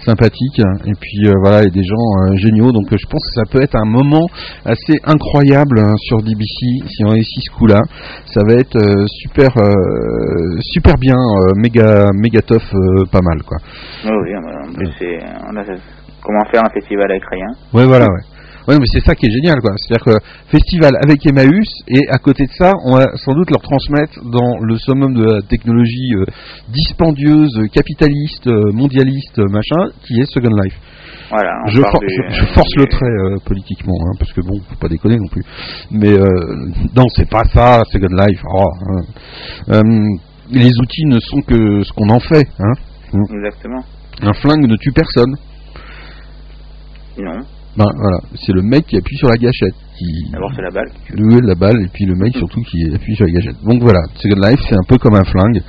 sympathique. 0.07 0.61
Et 0.87 0.95
puis 1.01 1.27
euh, 1.27 1.35
voilà, 1.43 1.65
et 1.65 1.71
des 1.71 1.83
gens 1.83 1.97
euh, 1.97 2.37
géniaux. 2.37 2.73
Donc, 2.73 2.93
euh, 2.93 2.97
je 2.97 3.07
pense 3.07 3.23
que 3.27 3.35
ça 3.35 3.47
peut 3.51 3.63
être 3.63 3.77
un 3.77 3.85
moment 3.85 4.27
assez 4.65 4.95
incroyable 5.05 5.81
hein, 5.81 5.95
sur 5.99 6.19
DBC 6.23 6.87
si 6.87 7.05
on 7.05 7.11
réussit 7.11 7.43
ce 7.43 7.51
coup-là. 7.59 7.83
Ça 8.27 8.41
va 8.47 8.55
être 8.55 8.79
super, 9.09 9.51
super 10.61 10.95
bien, 10.99 11.17
méga, 11.57 12.09
méga 12.15 12.41
tough, 12.43 12.71
pas 13.11 13.21
mal 13.23 13.43
quoi. 13.43 13.59
Oui, 14.05 14.11
oui, 14.23 14.37
en 14.37 14.73
plus, 14.73 14.91
c'est, 14.99 15.19
on 15.49 15.57
a 15.57 15.65
comment 16.23 16.45
faire 16.51 16.63
un 16.65 16.71
festival 16.71 17.11
avec 17.11 17.23
rien. 17.31 17.49
Ouais, 17.73 17.87
voilà, 17.87 18.07
ouais. 18.07 18.36
Ouais, 18.69 18.77
mais 18.81 18.87
c'est 18.93 19.05
ça 19.05 19.15
qui 19.15 19.27
est 19.27 19.31
génial, 19.31 19.61
quoi. 19.61 19.71
C'est-à-dire 19.77 20.05
que 20.05 20.25
festival 20.51 20.93
avec 21.03 21.25
Emmaüs, 21.27 21.69
et 21.89 22.01
à 22.11 22.19
côté 22.19 22.45
de 22.47 22.53
ça, 22.53 22.73
on 22.85 22.97
va 22.97 23.05
sans 23.17 23.33
doute 23.35 23.51
leur 23.51 23.63
transmettre 23.63 24.19
dans 24.25 24.59
le 24.61 24.77
summum 24.77 25.15
de 25.15 25.25
la 25.25 25.43
technologie 25.43 26.15
euh, 26.17 26.25
dispendieuse, 26.69 27.57
capitaliste, 27.73 28.47
euh, 28.49 28.73
mondialiste, 28.73 29.39
euh, 29.39 29.47
machin, 29.51 29.91
qui 30.05 30.21
est 30.21 30.27
Second 30.27 30.51
Life. 30.65 30.75
Voilà. 31.31 31.53
Je, 31.69 31.81
for- 31.81 32.01
je- 32.09 32.35
je 32.41 32.47
force 32.55 32.75
le 32.77 32.87
trait 32.87 33.07
euh, 33.07 33.37
politiquement, 33.45 33.95
hein, 34.07 34.13
parce 34.19 34.33
que 34.33 34.41
bon, 34.41 34.61
faut 34.69 34.77
pas 34.81 34.89
déconner 34.89 35.17
non 35.17 35.29
plus. 35.29 35.43
Mais 35.91 36.13
euh, 36.13 36.27
non, 36.97 37.05
c'est 37.15 37.29
pas 37.29 37.45
ça, 37.53 37.83
Second 37.93 38.15
Life. 38.17 38.41
Oh, 38.53 38.71
hein. 38.89 39.93
Les 40.51 40.71
outils 40.81 41.05
ne 41.07 41.19
sont 41.19 41.41
que 41.43 41.83
ce 41.83 41.93
qu'on 41.93 42.09
en 42.09 42.21
fait. 42.21 42.47
Hein. 42.61 42.73
Exactement. 43.35 43.83
Un 44.23 44.33
flingue 44.35 44.67
ne 44.69 44.77
tue 44.77 44.93
personne. 44.93 45.35
Non. 47.19 47.41
Ben 47.77 47.85
voilà, 47.95 48.19
c'est 48.35 48.53
le 48.53 48.63
mec 48.63 48.87
qui 48.87 48.97
appuie 48.97 49.17
sur 49.17 49.29
la 49.29 49.37
gâchette. 49.37 49.75
Qui... 49.99 50.31
D'abord, 50.33 50.51
c'est 50.57 50.63
la 50.63 50.71
balle. 50.71 50.91
Oui, 51.19 51.41
la 51.43 51.55
balle, 51.55 51.83
et 51.83 51.89
puis 51.93 52.07
le 52.07 52.15
mec 52.15 52.35
surtout 52.35 52.63
qui 52.63 52.85
appuie 52.95 53.15
sur 53.15 53.27
la 53.27 53.33
gâchette. 53.33 53.57
Donc 53.65 53.83
voilà, 53.83 54.01
Second 54.15 54.49
Life, 54.49 54.61
c'est 54.67 54.77
un 54.77 54.87
peu 54.89 54.97
comme 54.97 55.15
un 55.15 55.25
flingue. 55.25 55.61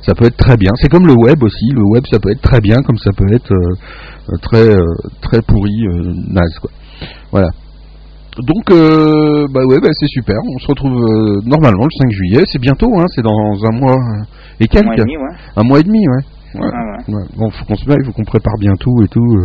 Ça 0.00 0.14
peut 0.14 0.24
être 0.24 0.38
très 0.38 0.56
bien. 0.56 0.70
C'est 0.76 0.88
comme 0.88 1.06
le 1.06 1.12
web 1.12 1.42
aussi. 1.42 1.70
Le 1.74 1.82
web, 1.84 2.04
ça 2.10 2.18
peut 2.18 2.30
être 2.30 2.40
très 2.40 2.60
bien, 2.60 2.76
comme 2.82 2.96
ça 2.96 3.10
peut 3.14 3.30
être 3.30 3.52
euh, 3.52 4.36
très 4.40 4.70
euh, 4.70 4.80
très 5.20 5.42
pourri, 5.42 5.86
euh, 5.86 6.14
naze 6.28 6.58
quoi. 6.60 6.70
Voilà. 7.30 7.48
Donc, 8.38 8.70
euh, 8.70 9.46
bah 9.52 9.60
ouais, 9.68 9.80
bah 9.82 9.90
c'est 9.92 10.08
super. 10.08 10.36
On 10.54 10.58
se 10.58 10.66
retrouve 10.66 10.96
normalement 11.44 11.84
le 11.84 11.90
5 11.98 12.10
juillet. 12.10 12.42
C'est 12.50 12.60
bientôt, 12.60 12.90
hein. 12.98 13.04
C'est 13.14 13.22
dans 13.22 13.64
un 13.64 13.78
mois 13.78 13.98
et 14.60 14.66
quelques. 14.66 14.84
mois 14.84 14.94
et 14.94 15.00
demi, 15.00 15.16
ouais. 15.16 15.36
Un 15.56 15.62
mois 15.62 15.80
et 15.80 15.82
demi, 15.82 16.08
ouais. 16.08 16.60
Ouais. 16.60 16.70
Ah 16.72 16.90
Ouais. 17.06 17.24
Bon, 17.36 17.50
faut 17.50 17.64
qu'on 17.66 17.76
se 17.76 17.84
il 17.84 18.06
faut 18.06 18.12
qu'on 18.12 18.24
prépare 18.24 18.56
bien 18.58 18.72
tout 18.80 19.02
et 19.04 19.08
tout. 19.08 19.44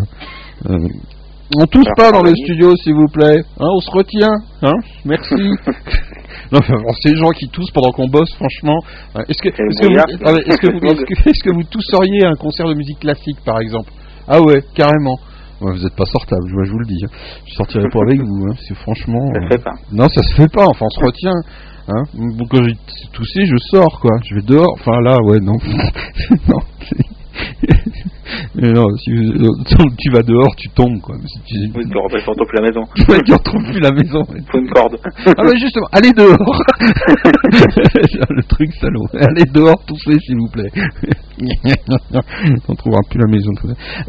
Euh, 1.54 1.60
euh, 1.60 1.64
on 1.64 1.68
tousse 1.68 1.88
pas 1.96 2.12
dans 2.12 2.24
le 2.24 2.34
studio, 2.36 2.76
s'il 2.78 2.96
vous 2.96 3.08
plaît. 3.08 3.44
Hein, 3.60 3.68
on 3.76 3.80
se 3.80 3.92
retient. 3.92 4.36
Hein 4.62 4.74
Merci. 5.06 5.36
non, 6.52 6.60
ces 7.02 7.16
gens 7.16 7.32
qui 7.32 7.48
toussent 7.50 7.72
pendant 7.72 7.92
qu'on 7.92 8.08
bosse, 8.08 8.34
franchement. 8.36 8.78
euh, 9.16 9.22
Est-ce 9.30 9.42
que, 9.42 9.50
vous, 9.50 9.56
que, 11.64 11.70
tousseriez 11.70 12.26
à 12.26 12.30
un 12.30 12.36
concert 12.36 12.68
de 12.68 12.74
musique 12.74 13.00
classique, 13.00 13.38
par 13.46 13.60
exemple? 13.60 13.92
Ah 14.28 14.42
ouais, 14.42 14.62
carrément. 14.74 15.18
Ouais, 15.62 15.72
vous 15.72 15.84
n'êtes 15.84 15.96
pas 15.96 16.06
sortable, 16.06 16.42
je 16.48 16.72
vous 16.72 16.80
le 16.80 16.86
dis. 16.86 17.02
hein. 17.06 17.10
Je 17.46 17.54
sortirai 17.54 17.88
pas 17.90 18.00
avec 18.08 18.20
vous, 18.20 18.46
hein, 18.50 18.54
parce 18.56 18.74
franchement. 18.82 19.26
Ça 19.34 19.40
se 19.40 19.46
euh, 19.46 19.50
fait 19.52 19.64
pas. 19.64 19.74
Non, 19.94 20.10
ça 20.10 20.22
se 20.22 20.36
fait 20.36 20.52
pas. 20.52 20.66
Enfin, 20.68 20.86
on 20.86 20.90
se 20.90 21.00
retient. 21.06 21.42
Hein 21.88 22.04
quand 22.50 22.64
j'ai 22.64 22.76
toussé, 23.14 23.46
je 23.46 23.56
sors, 23.70 24.00
quoi. 24.02 24.12
Je 24.26 24.36
vais 24.36 24.42
dehors. 24.42 24.74
Enfin, 24.80 25.00
là, 25.02 25.18
ouais, 25.24 25.40
non. 25.40 25.54
non. 26.50 26.60
Mais 28.56 28.72
non, 28.72 28.86
si 28.98 29.12
vous- 29.12 29.54
tu 29.98 30.10
vas 30.12 30.22
dehors, 30.24 30.56
tu 30.58 30.70
tombes, 30.70 31.00
quoi. 31.02 31.16
Si 31.26 31.40
tu... 31.46 31.56
Oui, 31.76 31.84
tu 31.90 32.16
ne 32.16 32.20
surtout 32.22 32.46
plus 32.48 32.58
la 32.58 32.68
maison. 32.68 32.82
Ouais, 33.10 33.20
tu 33.26 33.34
retrouves 33.34 33.64
plus 33.72 33.80
la 33.80 33.92
maison. 33.92 34.24
Faut 34.52 34.58
une 34.60 34.70
corde. 34.70 34.98
Ah 35.26 35.44
bah 35.44 35.52
justement, 35.60 35.88
allez 35.92 36.12
dehors 36.12 36.64
Le 38.30 38.44
truc 38.44 38.72
salaud. 38.82 39.06
Allez 39.14 39.44
dehors, 39.54 39.84
toussez 39.86 40.18
s'il 40.20 40.38
vous 40.38 40.50
plaît. 40.50 40.70
On 42.68 42.74
trouvera 42.76 43.00
plus 43.10 43.20
la 43.20 43.28
maison. 43.28 43.52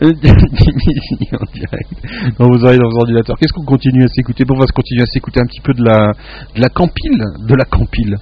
Euh, 0.03 0.13
Dimitri, 0.13 1.29
en 1.33 1.45
direct. 1.53 2.39
Dans 2.39 2.47
vos 2.49 2.65
oreilles, 2.65 2.79
dans 2.79 2.89
vos 2.91 2.99
ordinateurs. 3.01 3.37
Qu'est-ce 3.39 3.53
qu'on 3.53 3.65
continue 3.65 4.05
à 4.05 4.09
s'écouter? 4.09 4.45
Bon, 4.45 4.55
on 4.57 4.61
va 4.61 4.67
se 4.67 4.73
continuer 4.73 5.03
à 5.03 5.07
s'écouter 5.07 5.41
un 5.41 5.47
petit 5.47 5.61
peu 5.61 5.73
de 5.75 5.83
la, 5.85 6.13
de 6.55 6.61
la 6.61 6.69
campile. 6.69 7.23
De 7.47 7.55
la 7.55 7.65
campile. 7.65 8.17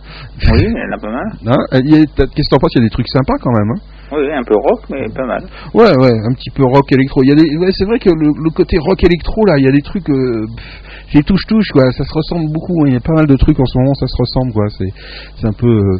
Oui, 0.53 0.65
elle 0.65 0.93
a 0.93 0.99
pas 0.99 1.11
mal. 1.11 1.27
Hein 1.47 1.81
Il 1.85 1.91
y 1.95 1.97
a- 2.03 2.05
t'as- 2.07 2.27
Qu'est-ce 2.27 2.49
que 2.49 2.55
t'en 2.55 2.59
penses? 2.59 2.73
Il 2.75 2.79
y 2.79 2.83
a 2.83 2.85
des 2.87 2.91
trucs 2.91 3.09
sympas 3.09 3.35
quand 3.41 3.53
même. 3.53 3.71
Hein 3.71 3.81
Oui, 4.16 4.32
un 4.32 4.43
peu 4.45 4.55
rock, 4.57 4.81
mais 4.91 5.09
pas 5.15 5.27
mal. 5.27 5.43
Ouais, 5.74 5.97
ouais, 5.97 6.12
un 6.28 6.32
petit 6.35 6.51
peu 6.51 6.62
rock 6.65 6.91
électro. 6.93 7.23
Il 7.24 7.28
y 7.31 7.32
a 7.32 7.35
des, 7.35 7.57
ouais, 7.57 7.70
c'est 7.73 7.85
vrai 7.85 7.99
que 7.99 8.11
le, 8.11 8.28
le 8.43 8.51
côté 8.51 8.77
rock 8.78 9.03
électro 9.03 9.45
là, 9.47 9.55
il 9.59 9.65
y 9.65 9.69
a 9.69 9.73
des 9.73 9.82
trucs, 9.82 10.09
euh, 10.11 10.47
pff, 10.57 10.82
c'est 11.12 11.23
touche 11.24 11.45
touche 11.49 11.69
quoi. 11.73 11.91
Ça 11.93 12.05
se 12.05 12.12
ressemble 12.15 12.53
beaucoup. 12.53 12.74
hein. 12.82 12.89
Il 12.89 12.95
y 12.95 12.97
a 12.97 13.01
pas 13.01 13.15
mal 13.15 13.27
de 13.27 13.36
trucs 13.36 13.59
en 13.59 13.65
ce 13.66 13.78
moment, 13.78 13.95
ça 13.95 14.07
se 14.07 14.16
ressemble 14.19 14.53
quoi. 14.53 14.66
C'est, 14.78 14.93
c'est 15.41 15.47
un 15.47 15.53
peu. 15.53 15.66
euh, 15.66 15.99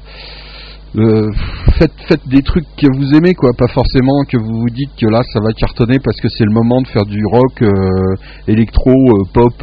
euh, 0.97 1.28
faites, 1.77 1.93
faites 2.07 2.28
des 2.28 2.43
trucs 2.43 2.66
que 2.77 2.86
vous 2.97 3.15
aimez 3.16 3.35
quoi, 3.35 3.51
pas 3.59 3.66
forcément 3.66 4.23
que 4.28 4.36
vous 4.36 4.61
vous 4.61 4.70
dites 4.70 4.93
que 4.97 5.07
là 5.07 5.23
ça 5.32 5.41
va 5.41 5.53
cartonner 5.53 5.99
parce 5.99 6.20
que 6.20 6.28
c'est 6.28 6.45
le 6.45 6.53
moment 6.53 6.81
de 6.82 6.86
faire 6.86 7.05
du 7.05 7.20
rock 7.27 7.62
euh, 7.62 8.15
électro, 8.47 8.93
euh, 8.93 9.24
pop, 9.32 9.55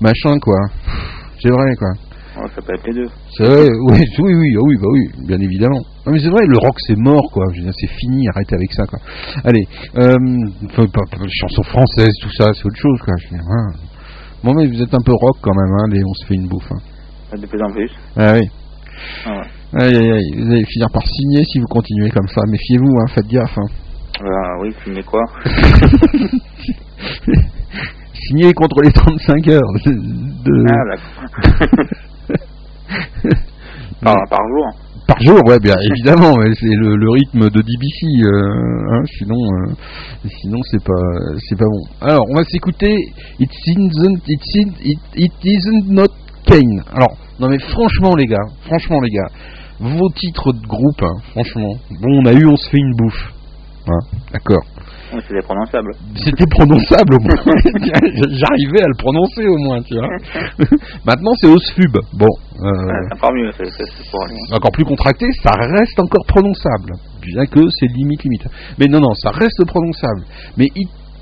machin 0.00 0.38
quoi. 0.40 0.56
C'est 1.38 1.50
vrai 1.50 1.74
quoi. 1.78 1.90
Ça 2.34 2.62
peut 2.62 2.74
être 2.74 2.86
les 2.86 2.94
deux. 2.94 3.08
C'est 3.36 3.44
vrai, 3.44 3.68
oui, 3.90 4.00
oui, 4.18 4.34
oui, 4.34 4.54
ah 4.56 4.60
oui, 4.64 4.76
bah 4.80 4.88
oui, 4.90 5.26
bien 5.26 5.38
évidemment. 5.40 5.80
Non, 6.06 6.12
mais 6.12 6.18
c'est 6.18 6.30
vrai, 6.30 6.44
le 6.46 6.58
rock 6.58 6.74
c'est 6.86 6.96
mort, 6.96 7.30
quoi. 7.32 7.44
Je 7.52 7.58
veux 7.58 7.64
dire, 7.64 7.74
c'est 7.78 7.90
fini, 7.98 8.26
arrêtez 8.34 8.54
avec 8.54 8.72
ça, 8.72 8.84
quoi. 8.86 8.98
Allez, 9.44 9.64
euh, 9.98 10.16
pas- 10.76 11.26
chansons 11.28 11.62
françaises, 11.64 12.14
tout 12.22 12.30
ça, 12.32 12.50
c'est 12.54 12.64
autre 12.66 12.76
chose, 12.78 12.98
quoi. 13.04 13.14
Je 13.18 13.24
veux 13.28 13.36
dire, 13.38 13.46
hein. 13.50 13.66
Bon, 14.42 14.52
mais 14.54 14.66
vous 14.66 14.82
êtes 14.82 14.92
un 14.94 15.02
peu 15.04 15.12
rock 15.12 15.36
quand 15.40 15.54
même, 15.54 15.72
hein, 15.80 15.86
les 15.92 16.02
on 16.04 16.14
se 16.14 16.26
fait 16.26 16.34
une 16.34 16.48
bouffe. 16.48 16.70
hein. 16.72 17.36
De 17.36 17.46
plus 17.46 17.62
en 17.62 17.70
plus. 17.72 17.90
Ah 18.16 18.34
oui. 18.34 18.48
Ah 19.26 19.30
ouais. 19.32 19.82
Aïe, 19.84 19.96
aïe, 19.96 20.10
aïe, 20.12 20.32
vous 20.36 20.50
allez 20.50 20.64
finir 20.66 20.88
par 20.92 21.06
signer 21.06 21.44
si 21.44 21.58
vous 21.60 21.66
continuez 21.66 22.10
comme 22.10 22.28
ça. 22.28 22.40
Méfiez-vous, 22.48 22.98
hein, 22.98 23.06
faites 23.14 23.26
gaffe. 23.28 23.56
Hein. 23.58 23.68
Euh, 24.22 24.62
oui, 24.62 24.74
signer 24.84 25.02
quoi? 25.02 25.22
Signez 28.14 28.52
contre 28.52 28.82
les 28.82 28.92
35 28.92 29.48
heures 29.48 29.72
de... 29.86 30.64
Ah. 30.70 30.96
par, 34.02 34.16
par 34.28 34.40
jour. 34.48 34.66
Par 35.06 35.20
jour, 35.20 35.40
ouais, 35.46 35.58
bien 35.58 35.74
évidemment, 35.90 36.34
c'est 36.58 36.66
le, 36.74 36.94
le 36.96 37.10
rythme 37.10 37.50
de 37.50 37.60
DBC, 37.60 38.24
euh, 38.24 38.92
hein, 38.92 39.02
sinon, 39.18 39.34
euh, 39.36 40.28
sinon 40.40 40.58
c'est 40.70 40.82
pas, 40.84 41.38
c'est 41.48 41.58
pas 41.58 41.64
bon. 41.64 41.82
Alors, 42.00 42.24
on 42.30 42.34
va 42.36 42.44
s'écouter 42.44 42.94
It 43.40 43.50
isn't, 43.66 44.20
it, 44.28 44.40
isn't- 44.40 44.80
it, 44.80 45.00
it 45.16 45.32
isn't 45.42 45.88
not 45.88 46.08
Kane. 46.46 46.82
Alors, 46.94 47.16
non 47.40 47.48
mais 47.48 47.58
franchement 47.58 48.14
les 48.16 48.26
gars, 48.26 48.46
franchement 48.66 49.00
les 49.00 49.10
gars, 49.10 49.28
vos 49.80 50.08
titres 50.10 50.52
de 50.52 50.66
groupe, 50.66 51.02
hein, 51.02 51.16
franchement, 51.32 51.74
bon, 52.00 52.20
on 52.22 52.26
a 52.26 52.32
eu, 52.32 52.46
on 52.46 52.56
se 52.56 52.70
fait 52.70 52.78
une 52.78 52.94
bouffe, 52.96 53.32
hein, 53.88 53.98
d'accord. 54.32 54.62
Oui, 55.12 55.20
c'est 55.28 55.44
prononçable. 55.44 55.92
C'était 56.16 56.46
prononçable 56.50 57.14
au 57.14 57.22
moins. 57.22 57.36
J'arrivais 58.32 58.82
à 58.82 58.88
le 58.88 58.96
prononcer 58.98 59.46
au 59.46 59.58
moins, 59.58 59.82
tu 59.82 59.94
vois. 59.94 60.08
Maintenant 61.06 61.32
c'est 61.40 61.48
Osfub. 61.48 61.96
Bon, 62.14 62.26
euh, 62.60 62.70
Ah, 62.88 63.14
encore 63.14 63.32
mieux, 63.34 63.50
c'est 63.52 64.10
pour 64.10 64.56
encore 64.56 64.72
plus 64.72 64.84
contracté, 64.84 65.26
ça 65.42 65.50
reste 65.52 65.98
encore 65.98 66.24
prononçable. 66.26 66.92
Bien 67.20 67.46
que 67.46 67.60
c'est 67.70 67.86
limite 67.86 68.22
limite. 68.24 68.46
Mais 68.78 68.86
non, 68.86 69.00
non, 69.00 69.14
ça 69.14 69.30
reste 69.30 69.64
prononçable. 69.66 70.22
Mais 70.56 70.66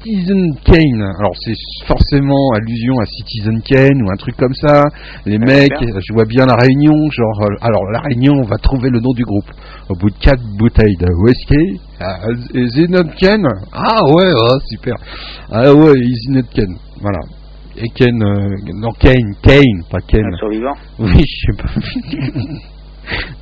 Citizen 0.03 0.55
Kane, 0.65 1.03
alors 1.19 1.37
c'est 1.45 1.53
forcément 1.87 2.51
allusion 2.57 2.95
à 3.01 3.05
Citizen 3.05 3.61
Kane 3.61 4.03
ou 4.03 4.11
un 4.11 4.17
truc 4.17 4.35
comme 4.37 4.55
ça. 4.55 4.85
Les 5.27 5.39
mecs, 5.39 5.77
je 5.79 6.15
vois 6.15 6.25
bien 6.25 6.47
la 6.47 6.55
réunion, 6.55 7.11
genre, 7.11 7.43
euh, 7.43 7.55
alors 7.61 7.85
la 7.93 8.01
réunion, 8.01 8.33
on 8.39 8.47
va 8.47 8.57
trouver 8.57 8.89
le 8.89 9.01
nom 9.01 9.13
du 9.13 9.25
groupe. 9.25 9.51
Au 9.91 9.95
bout 9.95 10.09
de 10.09 10.19
quatre 10.19 10.43
bouteilles 10.57 10.97
de 10.97 11.07
whisky, 11.23 11.81
ah, 12.01 12.19
is 12.55 12.77
it 12.77 12.91
not 12.91 13.15
Ken 13.19 13.43
Ah 13.73 14.05
ouais, 14.07 14.33
oh, 14.35 14.59
super. 14.71 14.95
Ah 15.51 15.73
ouais, 15.75 15.99
is 15.99 16.27
it 16.29 16.31
not 16.31 16.49
Ken 16.55 16.75
Voilà. 17.01 17.21
Et 17.77 17.89
Ken, 17.95 18.23
euh, 18.23 18.57
non 18.75 18.91
Kane, 18.99 19.35
Kane, 19.43 19.85
pas 19.91 20.01
Ken. 20.07 20.25
Un 20.25 20.37
survivant 20.37 20.75
Oui, 20.99 21.23
je 21.25 21.47
sais 21.47 21.63
pas. 21.63 21.71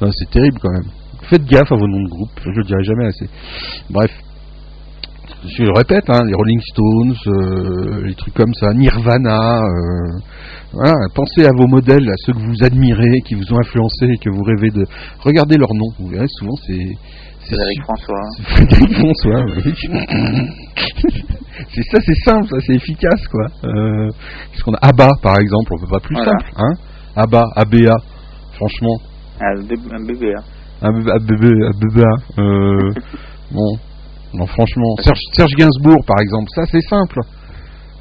non, 0.07 0.11
c'est 0.13 0.31
terrible 0.31 0.59
quand 0.61 0.73
même. 0.73 0.91
Faites 1.31 1.45
gaffe 1.45 1.71
à 1.71 1.77
vos 1.77 1.87
noms 1.87 2.03
de 2.03 2.09
groupe, 2.09 2.31
je 2.43 2.51
le 2.51 2.65
dirai 2.65 2.83
jamais 2.85 3.07
assez. 3.07 3.29
Bref. 3.91 4.11
Je 5.45 5.63
le 5.63 5.73
répète, 5.73 6.09
hein, 6.09 6.25
les 6.27 6.35
Rolling 6.35 6.61
Stones, 6.61 7.15
euh, 7.29 8.07
les 8.07 8.15
trucs 8.15 8.35
comme 8.35 8.53
ça, 8.55 8.73
Nirvana, 8.75 9.61
euh, 9.61 10.19
voilà, 10.73 10.95
pensez 11.15 11.47
à 11.47 11.53
vos 11.57 11.69
modèles, 11.69 12.09
à 12.09 12.17
ceux 12.27 12.33
que 12.33 12.41
vous 12.41 12.65
admirez, 12.65 13.21
qui 13.25 13.35
vous 13.35 13.53
ont 13.53 13.59
influencé 13.59 14.07
et 14.07 14.19
que 14.19 14.31
vous 14.31 14.43
rêvez 14.43 14.71
de. 14.71 14.85
Regardez 15.21 15.57
leurs 15.57 15.75
noms, 15.75 15.93
vous 15.99 16.09
verrez 16.09 16.27
souvent 16.29 16.57
c'est. 16.67 16.97
C'est 17.49 17.55
Frédéric 17.57 17.83
François. 17.83 18.23
Frédéric 18.45 18.93
François, 18.99 19.45
oui. 19.57 19.75
c'est 21.75 21.83
ça, 21.83 21.99
c'est 22.05 22.15
simple, 22.25 22.47
ça, 22.49 22.57
c'est 22.67 22.75
efficace, 22.75 23.27
quoi. 23.29 23.47
Euh, 23.65 24.09
qu'est-ce 24.53 24.63
qu'on 24.65 24.75
a 24.75 24.79
ABBA, 24.89 25.09
par 25.23 25.39
exemple, 25.39 25.73
on 25.75 25.79
peut 25.81 25.91
pas 25.93 26.01
plus 26.01 26.15
Voilà. 26.17 26.31
simple, 26.33 26.53
hein 26.57 26.73
ABBA, 27.17 27.43
ABA, 27.57 27.97
franchement, 28.53 28.97
Un, 29.41 29.55
bébé- 29.63 29.93
un 29.93 30.01
hein. 30.39 30.43
ABBA, 30.83 31.15
ABBA, 31.15 32.11
euh, 32.39 32.93
bon, 33.53 33.79
non, 34.35 34.47
franchement, 34.47 34.95
Serge, 35.03 35.19
Serge 35.33 35.53
Gainsbourg, 35.57 36.05
par 36.07 36.21
exemple, 36.21 36.49
ça, 36.55 36.63
c'est 36.71 36.83
simple. 36.83 37.19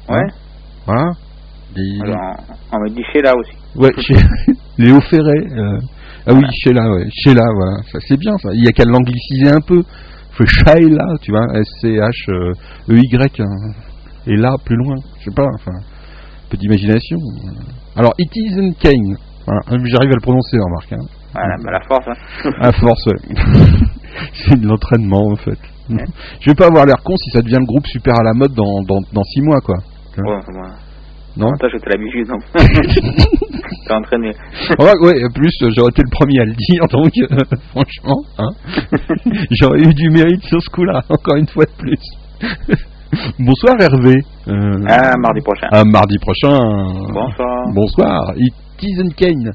Ouais. 0.08 0.26
Voilà. 0.86 1.12
Des- 1.74 2.00
Alors, 2.02 2.36
on 2.72 2.78
me 2.80 2.88
dit 2.90 3.02
Sheila 3.12 3.32
aussi. 3.36 3.52
Ouais, 3.76 3.90
chez 4.00 4.14
Léo 4.78 5.00
Ferré. 5.02 5.46
euh, 5.52 5.78
Ah 6.28 6.34
oui, 6.34 6.44
Sheila, 6.62 6.82
ouais. 6.92 7.06
Sheila, 7.10 7.42
voilà. 7.54 7.82
Ça, 7.90 7.98
c'est 8.06 8.18
bien, 8.18 8.36
ça. 8.38 8.50
Il 8.52 8.64
y 8.64 8.68
a 8.68 8.72
qu'à 8.72 8.84
l'angliciser 8.84 9.48
un 9.50 9.60
peu. 9.60 9.82
Faut 10.32 10.44
Sheila, 10.46 11.04
tu 11.22 11.30
vois. 11.32 11.46
S-C-H-E-Y. 11.54 13.40
hein. 13.40 13.72
Et 14.26 14.36
là, 14.36 14.54
plus 14.64 14.76
loin. 14.76 14.94
Je 15.20 15.24
sais 15.24 15.34
pas, 15.34 15.46
enfin. 15.54 15.72
Un 15.72 16.50
peu 16.50 16.56
d'imagination. 16.58 17.16
Alors, 17.96 18.12
It 18.18 18.30
isn't 18.36 18.74
Kane. 18.78 19.16
Voilà. 19.46 19.62
J'arrive 19.86 20.10
à 20.10 20.14
le 20.14 20.20
prononcer, 20.20 20.58
remarque. 20.58 20.92
Hein. 20.92 21.06
Voilà, 21.32 21.56
bah, 21.64 21.70
la 21.72 21.80
force. 21.88 22.06
Hein. 22.08 22.50
À 22.60 22.72
force, 22.72 23.06
ouais. 23.06 23.34
c'est 24.34 24.60
de 24.60 24.66
l'entraînement, 24.66 25.28
en 25.32 25.36
fait. 25.36 25.58
Je 26.40 26.50
vais 26.50 26.54
pas 26.54 26.66
avoir 26.66 26.84
l'air 26.84 27.02
con 27.02 27.16
si 27.16 27.30
ça 27.30 27.40
devient 27.40 27.58
le 27.60 27.66
groupe 27.66 27.86
super 27.86 28.14
à 28.20 28.22
la 28.22 28.34
mode 28.34 28.52
dans, 28.52 28.82
dans, 28.82 29.00
dans 29.12 29.22
six 29.24 29.40
mois, 29.40 29.60
quoi. 29.60 29.76
Ouais. 30.18 30.40
Non 31.38 31.52
Toi, 31.58 31.68
j'étais 31.72 31.90
l'habitude, 31.90 32.26
donc. 32.28 32.42
T'es 32.52 33.94
entraîné. 33.94 34.32
Ouais, 34.78 34.92
ouais, 35.00 35.22
plus, 35.34 35.52
j'aurais 35.74 35.90
été 35.90 36.02
le 36.02 36.10
premier 36.10 36.40
à 36.40 36.44
le 36.44 36.52
dire, 36.52 36.88
donc, 36.90 37.12
euh, 37.16 37.56
franchement, 37.70 38.22
hein, 38.38 38.50
j'aurais 39.52 39.80
eu 39.80 39.94
du 39.94 40.10
mérite 40.10 40.42
sur 40.44 40.60
ce 40.60 40.68
coup-là, 40.70 41.00
encore 41.08 41.36
une 41.36 41.46
fois 41.46 41.64
de 41.64 41.70
plus. 41.78 42.00
Bonsoir 43.38 43.76
Hervé. 43.80 44.16
Euh, 44.48 44.84
À 44.86 45.16
mardi 45.16 45.40
prochain. 45.40 45.68
à 45.70 45.84
mardi 45.84 46.18
prochain. 46.18 46.58
Bonsoir. 47.12 47.64
Bonsoir. 47.74 48.32
Kane. 49.16 49.50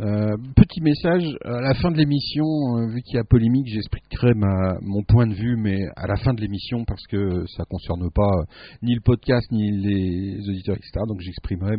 Euh, 0.00 0.36
petit 0.54 0.80
message 0.80 1.24
à 1.44 1.60
la 1.60 1.74
fin 1.74 1.90
de 1.90 1.96
l'émission, 1.96 2.44
euh, 2.44 2.86
vu 2.86 3.02
qu'il 3.02 3.16
y 3.16 3.18
a 3.18 3.24
polémique, 3.24 3.66
j'expliquerai 3.66 4.32
mon 4.80 5.02
point 5.02 5.26
de 5.26 5.34
vue, 5.34 5.56
mais 5.56 5.76
à 5.96 6.06
la 6.06 6.14
fin 6.16 6.34
de 6.34 6.40
l'émission 6.40 6.84
parce 6.84 7.04
que 7.08 7.46
ça 7.56 7.64
concerne 7.64 8.08
pas 8.14 8.22
euh, 8.22 8.44
ni 8.82 8.94
le 8.94 9.00
podcast 9.00 9.50
ni 9.50 9.72
les 9.72 10.48
auditeurs, 10.48 10.76
etc. 10.76 11.00
Donc 11.08 11.20
j'exprimerai 11.20 11.76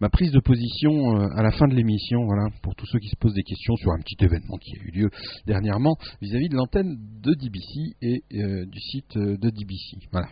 ma 0.00 0.08
prise 0.08 0.32
de 0.32 0.40
position 0.40 1.14
à 1.36 1.42
la 1.42 1.50
fin 1.50 1.68
de 1.68 1.74
l'émission, 1.74 2.24
voilà, 2.24 2.48
pour 2.62 2.74
tous 2.74 2.86
ceux 2.86 2.98
qui 3.00 3.08
se 3.08 3.16
posent 3.16 3.34
des 3.34 3.42
questions 3.42 3.76
sur 3.76 3.92
un 3.92 3.98
petit 3.98 4.24
événement 4.24 4.56
qui 4.56 4.72
a 4.78 4.82
eu 4.84 4.90
lieu 5.02 5.10
dernièrement 5.46 5.96
vis-à-vis 6.22 6.48
de 6.48 6.56
l'antenne 6.56 6.96
de 7.22 7.34
DBC 7.34 7.96
et 8.00 8.22
du 8.66 8.80
site 8.80 9.18
de 9.18 9.50
DBC. 9.50 10.08
Voilà. 10.10 10.28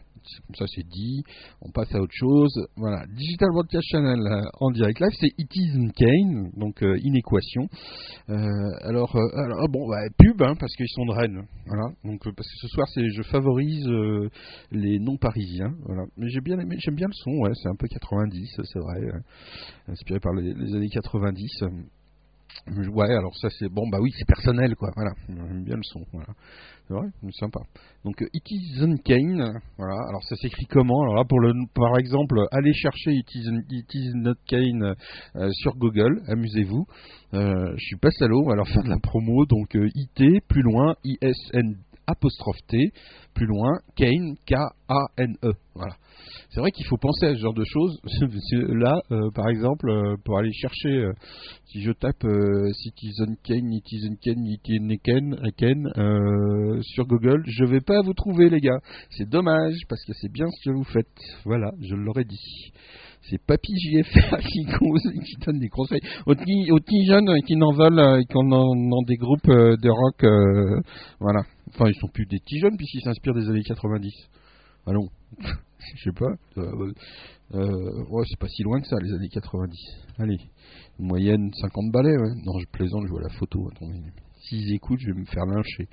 Comme 0.47 0.57
ça, 0.57 0.65
c'est 0.75 0.87
dit. 0.87 1.23
On 1.63 1.71
passe 1.71 1.95
à 1.95 2.01
autre 2.01 2.15
chose. 2.15 2.53
Voilà. 2.77 3.07
Digital 3.07 3.49
Broadcast 3.53 3.87
Channel 3.91 4.21
euh, 4.21 4.43
en 4.61 4.71
direct 4.71 5.01
live, 5.01 5.13
c'est 5.19 5.33
It 5.39 5.51
Isn't 5.55 5.93
Kane, 5.93 6.51
donc 6.57 6.83
euh, 6.83 6.97
Inéquation. 7.03 7.69
Euh, 8.29 8.37
alors, 8.83 9.17
alors, 9.17 9.69
bon, 9.69 9.89
bah, 9.89 10.03
pub, 10.19 10.43
hein, 10.43 10.55
parce 10.59 10.75
qu'ils 10.77 10.89
sont 10.89 11.07
de 11.07 11.13
Rennes. 11.13 11.47
Voilà. 11.67 11.93
Donc, 12.05 12.23
parce 12.25 12.49
que 12.49 12.57
ce 12.57 12.69
soir, 12.69 12.87
je 12.97 13.23
favorise 13.23 13.89
les 14.71 14.99
non 14.99 15.17
parisiens. 15.17 15.75
Voilà. 15.85 16.03
Mais 16.17 16.29
j'aime 16.29 16.95
bien 16.95 17.07
le 17.07 17.13
son. 17.13 17.33
Ouais, 17.43 17.53
c'est 17.55 17.69
un 17.69 17.77
peu 17.77 17.87
90, 17.89 18.61
c'est 18.63 18.79
vrai. 18.79 19.01
inspiré 19.89 20.21
par 20.21 20.35
les 20.35 20.75
années 20.75 20.89
90. 20.89 21.65
Ouais, 22.93 23.11
alors 23.11 23.35
ça 23.37 23.49
c'est 23.59 23.69
bon, 23.69 23.89
bah 23.91 23.99
oui, 24.01 24.11
c'est 24.17 24.27
personnel 24.27 24.75
quoi. 24.77 24.91
Voilà, 24.95 25.13
j'aime 25.29 25.65
bien 25.65 25.77
le 25.77 25.83
son. 25.83 26.01
Voilà, 26.13 26.29
c'est 26.87 26.95
vrai, 26.95 27.07
sympa. 27.33 27.61
Donc 28.05 28.23
euh, 28.23 28.29
It 28.33 28.51
Isn't 28.51 28.99
Kane, 29.03 29.61
voilà. 29.79 29.97
Alors 30.09 30.23
ça 30.25 30.37
s'écrit 30.37 30.67
comment? 30.67 31.03
Alors 31.03 31.17
là, 31.17 31.25
pour 31.25 31.41
le, 31.41 31.53
par 31.75 31.99
exemple, 31.99 32.39
allez 32.53 32.73
chercher 32.75 33.13
It 33.13 33.35
Isn't, 33.35 33.65
It 33.71 33.95
Is 33.95 34.13
Not 34.15 34.35
Kane 34.47 34.95
euh, 35.37 35.51
sur 35.53 35.77
Google, 35.77 36.23
amusez-vous. 36.29 36.87
Euh, 37.35 37.73
je 37.77 37.85
suis 37.85 37.99
pas 37.99 38.11
salaud, 38.11 38.53
leur 38.55 38.69
faire 38.69 38.85
de 38.85 38.91
la 38.91 38.99
promo. 39.03 39.47
Donc 39.47 39.75
IT 39.75 40.45
plus 40.47 40.63
loin, 40.63 40.95
I 41.05 41.17
S 41.23 41.37
N 41.55 41.77
apostrophe 42.11 42.59
T 42.69 42.93
plus 43.35 43.47
loin, 43.47 43.79
Kane 43.97 44.35
K 44.47 44.55
A 44.89 45.07
N 45.17 45.35
E. 45.45 45.53
Voilà. 45.75 45.95
C'est 46.51 46.61
vrai 46.61 46.73
qu'il 46.73 46.85
faut 46.87 46.97
penser 46.97 47.27
à 47.27 47.35
ce 47.35 47.41
genre 47.41 47.55
de 47.55 47.65
choses. 47.65 48.01
Là, 48.53 49.01
euh, 49.13 49.31
par 49.35 49.49
exemple, 49.49 49.89
euh, 49.89 50.17
pour 50.25 50.39
aller 50.39 50.53
chercher, 50.53 50.89
euh, 50.89 51.13
si 51.67 51.81
je 51.81 51.93
tape 51.93 52.27
Citizen 52.75 53.37
Kane, 53.45 53.71
Citizen 53.73 54.17
Kane, 54.21 54.45
Citizen 54.45 54.99
Kane, 54.99 55.37
Kane 55.57 56.83
sur 56.83 57.07
Google, 57.07 57.43
je 57.47 57.65
vais 57.65 57.81
pas 57.81 58.01
vous 58.03 58.15
trouver, 58.15 58.51
les 58.51 58.61
gars. 58.61 58.81
C'est 59.11 59.29
dommage 59.29 59.77
parce 59.89 60.05
que 60.05 60.13
c'est 60.15 60.33
bien 60.33 60.47
ce 60.49 60.69
que 60.69 60.75
vous 60.75 60.85
faites. 60.85 61.07
Voilà, 61.45 61.71
je 61.81 61.95
l'aurais 61.95 62.25
dit. 62.25 62.73
C'est 63.23 63.41
Papy 63.47 63.73
JFR 63.77 64.39
qui, 64.41 64.65
qui 64.65 65.37
donne 65.47 65.61
des 65.61 65.69
conseils 65.69 66.01
aux 66.27 66.35
petits, 66.35 67.07
jeunes 67.07 67.33
qui 67.47 67.55
n'en 67.57 67.73
veulent, 67.73 68.25
qui 68.25 68.37
en 68.37 68.45
dans 68.45 69.03
des 69.07 69.17
groupes 69.17 69.47
de 69.47 69.89
rock. 69.89 70.83
voilà. 71.21 71.43
Enfin, 71.75 71.89
ils 71.89 71.99
sont 71.99 72.09
plus 72.09 72.27
des 72.27 72.39
petits 72.39 72.59
jeunes 72.59 72.77
puisqu'ils 72.77 73.03
s'inspirent 73.03 73.35
des 73.35 73.49
années 73.49 73.63
90. 73.63 74.13
Allons. 74.87 75.09
Je 75.97 76.03
sais 76.05 76.13
pas. 76.13 76.33
Euh, 76.59 76.93
euh, 77.55 78.05
ouais, 78.11 78.25
c'est 78.29 78.39
pas 78.39 78.49
si 78.49 78.63
loin 78.63 78.81
que 78.81 78.87
ça, 78.87 78.97
les 79.01 79.13
années 79.13 79.29
90. 79.29 79.77
Allez. 80.19 80.39
Une 80.99 81.07
moyenne 81.07 81.51
50 81.61 81.91
balais, 81.91 82.17
ouais. 82.17 82.35
Non, 82.45 82.59
je 82.59 82.67
plaisante, 82.71 83.05
je 83.07 83.11
vois 83.11 83.23
la 83.23 83.31
photo. 83.31 83.69
Attendez. 83.75 83.99
S'ils 84.43 84.75
écoutent, 84.75 85.01
je 85.01 85.13
vais 85.13 85.21
me 85.21 85.25
faire 85.27 85.47
lyncher. 85.47 85.89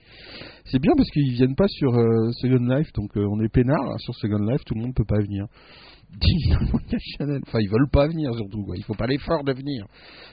C'est 0.65 0.79
bien 0.79 0.93
parce 0.95 1.09
qu'ils 1.09 1.31
viennent 1.33 1.55
pas 1.55 1.67
sur 1.67 1.93
euh, 1.93 2.31
Second 2.33 2.65
Life, 2.65 2.91
donc 2.93 3.11
on 3.15 3.41
est 3.41 3.49
peinard 3.49 3.91
hein, 3.91 3.97
sur 3.97 4.15
Second 4.15 4.39
Life, 4.39 4.63
tout 4.65 4.73
le 4.73 4.81
monde 4.81 4.95
peut 4.95 5.05
pas 5.05 5.19
venir. 5.19 5.47
Channel. 7.17 7.41
Enfin, 7.45 7.59
ils 7.61 7.69
veulent 7.69 7.89
pas 7.91 8.07
venir 8.07 8.33
surtout. 8.33 8.63
Quoi. 8.63 8.75
Il 8.77 8.83
faut 8.83 8.95
pas 8.95 9.07
l'effort 9.07 9.43
de 9.43 9.53
venir. 9.53 9.85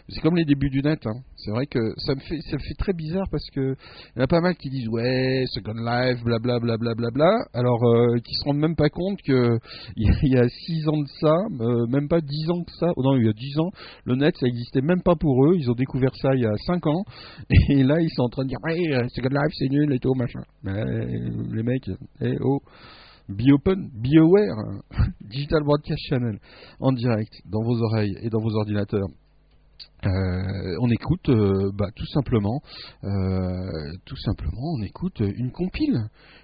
C'est 0.09 0.21
comme 0.21 0.37
les 0.37 0.45
débuts 0.45 0.71
du 0.71 0.81
net. 0.83 1.01
Hein. 1.07 1.21
C'est 1.37 1.51
vrai 1.51 1.67
que 1.67 1.79
ça 1.99 2.15
me 2.15 2.21
fait, 2.21 2.75
très 2.79 2.93
bizarre 2.93 3.27
parce 3.31 3.45
que 3.51 3.75
il 4.15 4.19
y 4.19 4.21
en 4.21 4.25
a 4.25 4.27
pas 4.27 4.41
mal 4.41 4.55
qui 4.57 4.71
disent 4.71 4.89
ouais, 4.89 5.45
Second 5.49 5.75
Life, 5.75 6.23
blablabla. 6.25 7.29
Alors 7.53 7.83
euh, 7.85 8.19
qui 8.19 8.35
se 8.35 8.45
rendent 8.45 8.59
même 8.61 8.77
pas 8.77 8.89
compte 8.89 9.21
que 9.23 9.59
il 9.97 10.07
y 10.07 10.11
a- 10.11 10.19
il 10.23 10.33
y 10.33 10.39
a 10.39 10.49
6 10.49 10.89
ans 10.89 10.99
de 11.03 11.09
ça, 11.21 11.37
euh, 11.61 11.87
même 11.89 12.09
pas 12.09 12.21
10 12.21 12.51
ans 12.51 12.63
que 12.65 12.73
ça. 12.73 12.87
Oh 12.97 13.03
non, 13.03 13.17
il 13.17 13.27
y 13.27 13.29
a 13.29 13.33
10 13.33 13.59
ans, 13.59 13.71
le 14.05 14.17
net 14.17 14.35
ça 14.39 14.47
existait 14.47 14.81
même 14.83 15.03
pas 15.03 15.17
pour 15.17 15.45
eux. 15.47 15.57
Ils 15.57 15.71
ont 15.71 15.75
découvert 15.75 16.15
ça 16.17 16.35
il 16.35 16.43
y 16.43 16.47
a 16.47 16.57
5 16.67 16.87
ans 16.87 17.05
et 17.69 17.83
là 17.83 18.01
ils 18.01 18.11
sont 18.11 18.23
en 18.23 18.29
train 18.29 18.45
de 18.45 18.49
dire 18.49 18.59
ouais, 18.65 19.09
Second 19.09 19.29
Life 19.31 19.55
c'est 19.59 19.69
nul 19.69 19.93
et 19.93 19.99
tout 19.99 20.15
machin. 20.15 20.41
Euh, 20.67 21.31
les 21.53 21.63
mecs, 21.63 21.91
eh 22.21 22.37
oh. 22.41 22.61
Be 23.29 23.53
open, 23.55 23.91
be 23.95 24.19
aware, 24.21 24.83
Digital 25.23 25.63
Broadcast 25.65 26.01
Channel 26.09 26.39
en 26.79 26.93
direct 26.93 27.33
dans 27.47 27.63
vos 27.63 27.81
oreilles 27.83 28.17
et 28.21 28.29
dans 28.29 28.41
vos 28.41 28.55
ordinateurs. 28.55 29.09
Euh, 30.05 30.77
on 30.83 30.91
écoute 30.91 31.31
euh, 31.31 31.71
bah, 31.73 31.89
tout 31.97 32.07
simplement, 32.07 32.61
euh, 33.03 33.93
tout 34.05 34.17
simplement, 34.17 34.75
on 34.79 34.83
écoute 34.83 35.21
une 35.21 35.51
compile, 35.51 35.99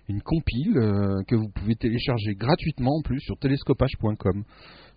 une 0.08 0.22
compile 0.22 0.72
que 1.28 1.36
vous 1.36 1.50
pouvez 1.54 1.74
télécharger 1.74 2.34
gratuitement 2.34 2.96
en 2.96 3.02
plus 3.02 3.20
sur 3.20 3.36
télescopage.com. 3.38 4.44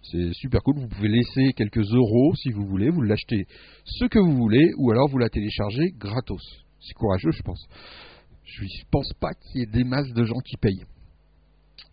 C'est 0.04 0.34
super 0.34 0.62
cool. 0.64 0.80
Vous 0.80 0.88
pouvez 0.88 1.10
laisser 1.10 1.52
quelques 1.54 1.86
euros 1.94 2.34
si 2.36 2.52
vous 2.52 2.66
voulez. 2.66 2.90
Vous 2.90 3.02
l'achetez 3.02 3.46
ce 3.84 4.06
que 4.06 4.20
vous 4.20 4.38
voulez, 4.38 4.72
ou 4.78 4.92
alors 4.92 5.10
vous 5.10 5.18
la 5.18 5.30
téléchargez 5.30 5.92
gratos. 5.98 6.64
C'est 6.80 6.94
courageux, 6.94 7.32
je 7.32 7.42
pense. 7.42 7.66
Je 8.46 8.66
pense 8.92 9.12
pas 9.20 9.34
qu'il 9.34 9.62
y 9.62 9.64
ait 9.64 9.72
des 9.72 9.84
masses 9.84 10.12
de 10.14 10.24
gens 10.24 10.40
qui 10.40 10.58
payent. 10.58 10.86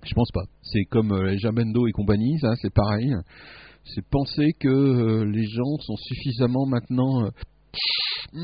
Je 0.04 0.14
pense 0.14 0.30
pas. 0.32 0.44
C'est 0.62 0.84
comme 0.84 1.12
euh, 1.12 1.30
les 1.30 1.38
Jamendo 1.38 1.86
et 1.86 1.92
compagnie, 1.92 2.38
ça, 2.40 2.54
c'est 2.62 2.72
pareil. 2.72 3.12
C'est 3.84 4.04
penser 4.06 4.52
que 4.58 4.68
euh, 4.68 5.24
les 5.24 5.44
gens 5.46 5.76
sont 5.80 5.96
suffisamment 5.96 6.66
maintenant. 6.66 7.24
euh, 7.24 7.30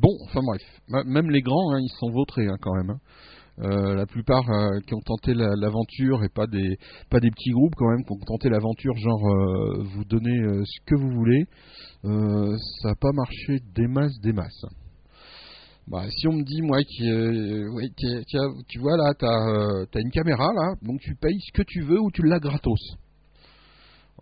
bon, 0.00 0.16
enfin 0.24 0.40
bref. 0.42 0.62
Même 1.06 1.30
les 1.30 1.42
grands, 1.42 1.72
hein, 1.74 1.80
ils 1.80 1.92
sont 1.98 2.10
vautrés 2.10 2.46
hein, 2.48 2.56
quand 2.60 2.74
même. 2.74 2.90
hein. 2.90 3.00
La 3.62 4.06
plupart 4.06 4.44
qui 4.86 4.94
ont 4.94 5.00
tenté 5.04 5.34
la- 5.34 5.54
l'aventure 5.54 6.24
et 6.24 6.30
pas 6.30 6.46
des 6.46 6.78
pas 7.10 7.20
des 7.20 7.30
petits 7.30 7.50
groupes 7.50 7.74
quand 7.76 7.90
même 7.90 8.02
qui 8.06 8.12
ont 8.12 8.24
tenté 8.24 8.48
l'aventure 8.48 8.96
genre 8.96 9.20
vous 9.84 10.04
donner 10.04 10.34
ce 10.64 10.80
que 10.86 10.94
vous 10.94 11.10
voulez 11.10 11.44
ça 12.02 12.88
n'a 12.88 12.94
pas 12.94 13.12
marché 13.12 13.58
des 13.74 13.86
masses 13.86 14.18
des 14.22 14.32
masses 14.32 14.64
bah, 15.90 16.04
si 16.08 16.28
on 16.28 16.32
me 16.32 16.44
dit, 16.44 16.62
moi, 16.62 16.78
qui, 16.84 17.10
euh, 17.10 17.66
tu 18.68 18.78
vois 18.78 18.96
là, 18.96 19.12
euh, 19.22 19.86
t'as 19.90 20.00
une 20.00 20.12
caméra 20.12 20.52
là, 20.54 20.76
donc 20.82 21.00
tu 21.00 21.16
payes 21.16 21.40
ce 21.40 21.52
que 21.52 21.62
tu 21.66 21.82
veux 21.82 22.00
ou 22.00 22.12
tu 22.12 22.22
l'as 22.22 22.38
gratos. 22.38 22.96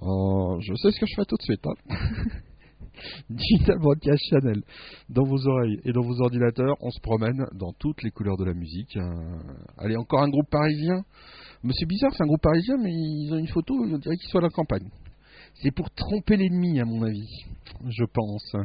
Oh, 0.01 0.57
je 0.61 0.74
sais 0.77 0.90
ce 0.90 0.99
que 0.99 1.07
je 1.07 1.15
fais 1.15 1.27
tout 1.27 1.36
de 1.36 1.43
suite. 1.43 1.66
Hein. 1.66 1.74
Digital 3.28 3.78
Broadcast 3.81 4.23
Channel. 4.31 4.62
Dans 5.11 5.24
vos 5.24 5.47
oreilles 5.47 5.78
et 5.85 5.93
dans 5.93 6.01
vos 6.01 6.19
ordinateurs, 6.23 6.74
on 6.81 6.90
se 6.90 7.01
promène 7.01 7.47
dans 7.53 7.74
toutes 7.74 8.03
les 8.03 8.12
couleurs 8.12 8.39
de 8.39 8.45
la 8.45 8.55
musique. 8.55 8.97
Euh, 8.97 9.39
allez, 9.77 9.97
encore 9.97 10.23
un 10.23 10.31
groupe 10.31 10.49
parisien? 10.49 11.05
Mais 11.62 11.74
c'est 11.78 11.86
bizarre, 11.86 12.12
c'est 12.16 12.23
un 12.23 12.27
groupe 12.27 12.40
parisien, 12.40 12.77
mais 12.78 12.90
ils 12.90 13.31
ont 13.35 13.39
une 13.39 13.49
photo, 13.49 13.74
on 13.74 13.99
dirait 13.99 14.16
qu'ils 14.16 14.31
sont 14.31 14.39
à 14.39 14.43
la 14.43 14.49
campagne. 14.49 14.89
C'est 15.61 15.73
pour 15.73 15.90
tromper 15.90 16.36
l'ennemi, 16.36 16.81
à 16.81 16.86
mon 16.86 17.03
avis. 17.03 17.28
Je 17.86 18.05
pense. 18.05 18.57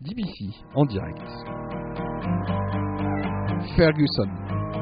DBC, 0.00 0.50
en 0.74 0.84
direct. 0.86 1.89
Ferguson. 3.76 4.79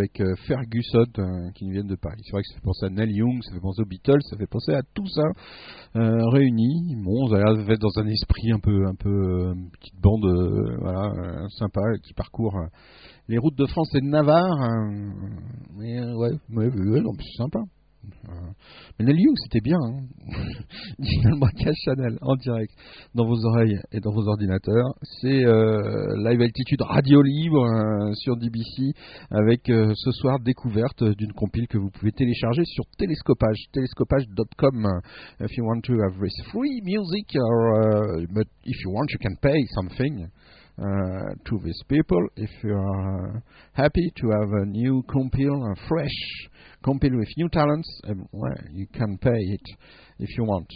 Avec 0.00 0.20
euh, 0.20 0.34
Ferguson 0.46 1.04
euh, 1.18 1.50
qui 1.54 1.70
viennent 1.70 1.86
de 1.86 1.96
Paris. 1.96 2.20
C'est 2.24 2.32
vrai 2.32 2.42
que 2.42 2.48
ça 2.48 2.54
fait 2.54 2.64
penser 2.64 2.86
à 2.86 2.90
Neil 2.90 3.12
Young, 3.12 3.38
ça 3.42 3.54
fait 3.54 3.60
penser 3.60 3.82
aux 3.82 3.86
Beatles, 3.86 4.22
ça 4.22 4.36
fait 4.36 4.46
penser 4.46 4.72
à 4.72 4.82
tout 4.94 5.06
ça 5.06 5.22
euh, 5.96 6.28
réuni. 6.30 6.96
Bon, 7.04 7.28
ça 7.28 7.36
a 7.36 7.54
l'air 7.54 7.78
dans 7.78 7.98
un 7.98 8.06
esprit 8.06 8.52
un 8.52 8.60
peu, 8.60 8.86
un 8.86 8.94
peu 8.94 9.54
petite 9.78 10.00
bande, 10.00 11.50
sympa 11.58 11.80
qui 12.02 12.14
parcourt 12.14 12.56
les 13.28 13.38
routes 13.38 13.56
de 13.56 13.66
France 13.66 13.94
et 13.94 14.00
de 14.00 14.06
Navarre. 14.06 14.60
euh, 14.60 15.10
mais 15.78 16.00
ouais, 16.14 16.32
c'est 17.22 17.36
sympa. 17.36 17.60
Mais 18.98 19.12
Young, 19.12 19.34
c'était 19.44 19.60
bien. 19.60 19.78
Hein. 19.78 20.00
Braquage 21.38 21.76
Chanel 21.84 22.18
en 22.20 22.36
direct 22.36 22.72
dans 23.14 23.26
vos 23.26 23.44
oreilles 23.46 23.78
et 23.92 24.00
dans 24.00 24.12
vos 24.12 24.28
ordinateurs. 24.28 24.94
C'est 25.20 25.44
euh, 25.44 26.16
Live 26.24 26.40
Altitude 26.40 26.82
Radio 26.82 27.22
Libre 27.22 27.64
euh, 27.64 28.12
sur 28.14 28.36
DBC 28.36 28.92
avec 29.30 29.68
euh, 29.70 29.92
ce 29.94 30.10
soir 30.12 30.38
découverte 30.40 31.02
d'une 31.02 31.32
compile 31.32 31.66
que 31.68 31.78
vous 31.78 31.90
pouvez 31.90 32.12
télécharger 32.12 32.64
sur 32.64 32.84
Télescopage, 32.98 33.58
télescopage.com. 33.72 35.00
If 35.40 35.56
you 35.56 35.64
want 35.64 35.80
to 35.82 35.94
have 36.02 36.14
free 36.52 36.80
music, 36.82 37.36
or, 37.36 38.20
uh, 38.20 38.26
but 38.30 38.46
if 38.64 38.76
you 38.84 38.92
want, 38.92 39.06
you 39.10 39.18
can 39.18 39.36
pay 39.40 39.64
something. 39.74 40.28
Uh, 40.78 41.34
to 41.44 41.60
these 41.62 41.82
people, 41.88 42.26
if 42.36 42.50
you 42.62 42.74
are 42.74 43.42
happy 43.72 44.12
to 44.16 44.30
have 44.30 44.50
a 44.62 44.66
new 44.66 45.02
compile, 45.10 45.72
a 45.72 45.88
fresh 45.88 46.48
compile 46.82 47.18
with 47.18 47.28
new 47.36 47.48
talents, 47.50 48.00
um, 48.08 48.26
well, 48.32 48.52
you 48.72 48.86
can 48.86 49.18
pay 49.18 49.30
it 49.30 49.62
if 50.18 50.38
you 50.38 50.44
want. 50.44 50.68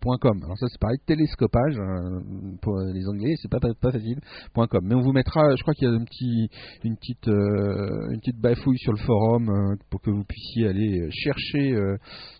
Télescopage.com. 0.00 0.42
Alors 0.44 0.58
ça 0.58 0.66
c'est 0.68 0.80
pareil, 0.80 0.98
télescopage 1.06 1.76
euh, 1.76 2.20
pour 2.62 2.78
les 2.80 3.06
Anglais, 3.08 3.34
c'est 3.40 3.50
pas, 3.50 3.58
pas, 3.60 3.92
facile. 3.92 4.18
.com. 4.54 4.80
Mais 4.82 4.94
on 4.94 5.00
vous 5.00 5.12
mettra, 5.12 5.54
je 5.56 5.62
crois 5.62 5.74
qu'il 5.74 5.88
y 5.88 5.90
a 5.90 5.94
un 5.94 6.04
petit, 6.04 6.48
une 6.84 6.96
petite, 6.96 7.28
euh, 7.28 8.10
une 8.10 8.20
petite 8.20 8.40
bafouille 8.40 8.78
sur 8.78 8.92
le 8.92 8.98
forum 8.98 9.48
euh, 9.48 9.76
pour 9.90 10.00
que 10.00 10.10
vous 10.10 10.24
puissiez 10.24 10.68
aller 10.68 11.08
chercher 11.10 11.72
euh, 11.74 11.96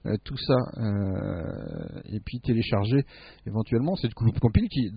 euh, 0.07 0.17
tout 0.25 0.37
ça 0.37 0.57
et 2.13 2.21
puis 2.25 2.41
télécharger 2.41 3.05
éventuellement 3.47 3.95
cette 3.97 4.15
cou- 4.15 4.31
compile 4.41 4.69
qui 4.69 4.91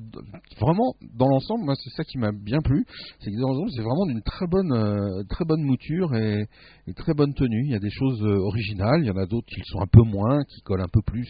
vraiment 0.60 0.94
dans 1.16 1.28
l'ensemble, 1.28 1.66
moi 1.66 1.76
c'est 1.76 1.90
ça 1.92 2.04
qui 2.04 2.18
m'a 2.18 2.32
bien 2.32 2.60
plu, 2.64 2.86
c'est 3.20 3.32
que 3.32 3.40
dans 3.40 3.50
l'ensemble 3.50 3.72
c'est 3.76 3.82
vraiment 3.82 4.06
d'une 4.06 4.22
très 4.22 4.48
bonne, 4.48 5.26
très 5.30 5.46
bonne 5.46 5.64
mouture 5.64 6.14
et, 6.16 6.46
et 6.88 6.94
très 6.94 7.14
bonne 7.14 7.34
tenue. 7.34 7.64
Il 7.66 7.72
y 7.72 7.76
a 7.76 7.80
des 7.80 7.90
choses 7.90 8.22
originales, 8.24 9.02
il 9.04 9.08
y 9.08 9.12
en 9.12 9.18
a 9.18 9.26
d'autres 9.26 9.48
qui 9.48 9.60
le 9.60 9.66
sont 9.66 9.82
un 9.82 9.88
peu 9.92 10.04
moins, 10.04 10.44
qui 10.44 10.62
collent 10.62 10.82
un 10.82 10.92
peu 10.92 11.02
plus 11.06 11.28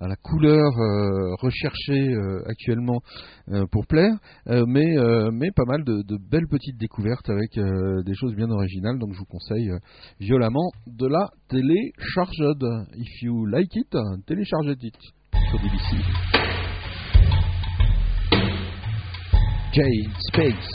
à 0.00 0.08
la 0.08 0.16
couleur 0.16 0.39
euh, 0.48 1.34
recherchée 1.40 2.14
euh, 2.14 2.42
actuellement 2.46 3.00
euh, 3.50 3.64
pour 3.70 3.86
plaire, 3.86 4.12
mais, 4.46 4.96
mais 5.32 5.50
pas 5.54 5.64
mal 5.66 5.84
de, 5.84 6.02
belles 6.30 6.48
petites 6.48 6.78
découvertes 6.78 7.28
avec 7.28 7.58
des 8.04 8.14
choses 8.14 8.34
bien 8.34 8.50
originales. 8.50 8.98
Donc 8.98 9.12
je 9.12 9.18
vous 9.18 9.24
conseille 9.24 9.70
violemment 10.20 10.70
de 10.86 11.06
la 11.06 11.28
télécharger. 11.48 12.52
If 12.96 13.22
you 13.22 13.46
like 13.46 13.74
it, 13.76 13.96
téléchargez 14.26 14.76
it 14.82 14.96
sur 15.50 15.58
BBC. 15.58 15.96
Jade 19.72 20.10
Space. 20.28 20.66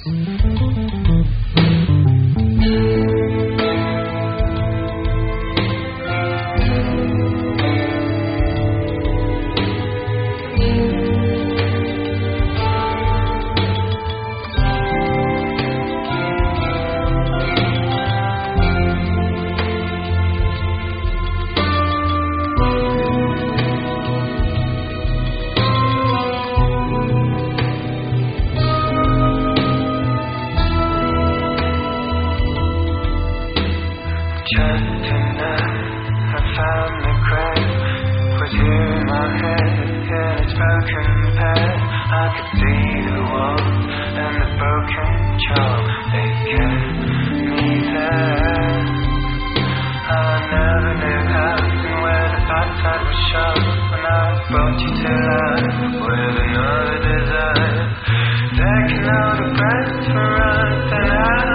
Out 59.07 59.39
a 59.39 59.53
breath 59.55 60.05
for 60.11 60.35
us 60.41 60.91
and 60.91 61.11
out. 61.11 61.54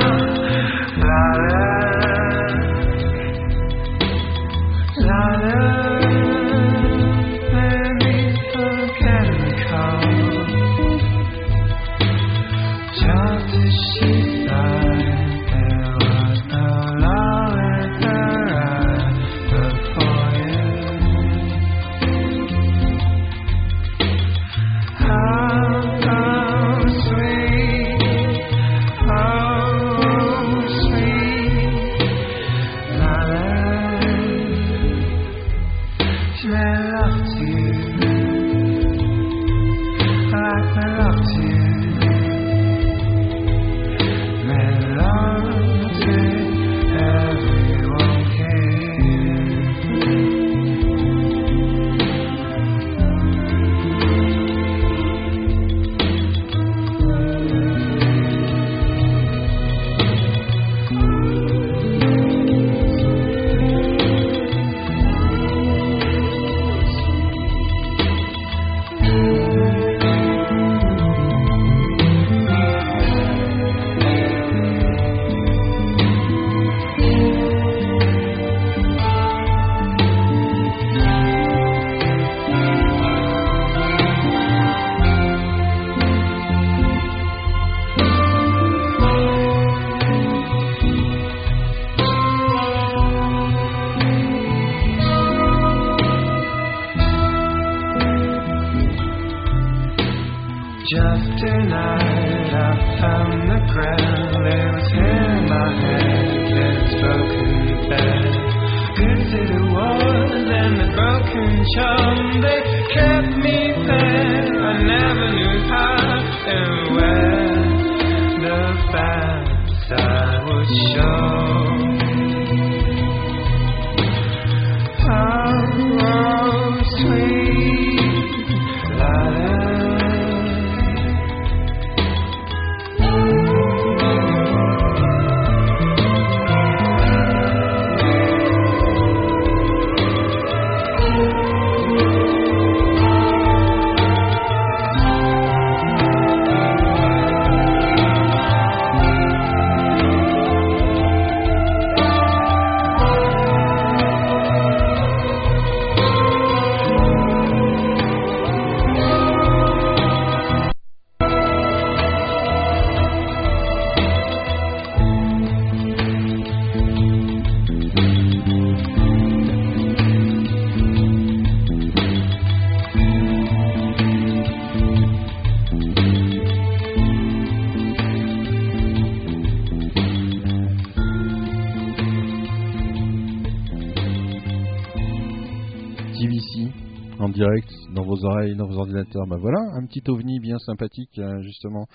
Bah 189.14 189.36
voilà, 189.38 189.58
un 189.74 189.86
petit 189.86 190.02
ovni 190.08 190.38
bien 190.40 190.58
sympathique, 190.58 191.18
euh, 191.18 191.40
justement. 191.42 191.86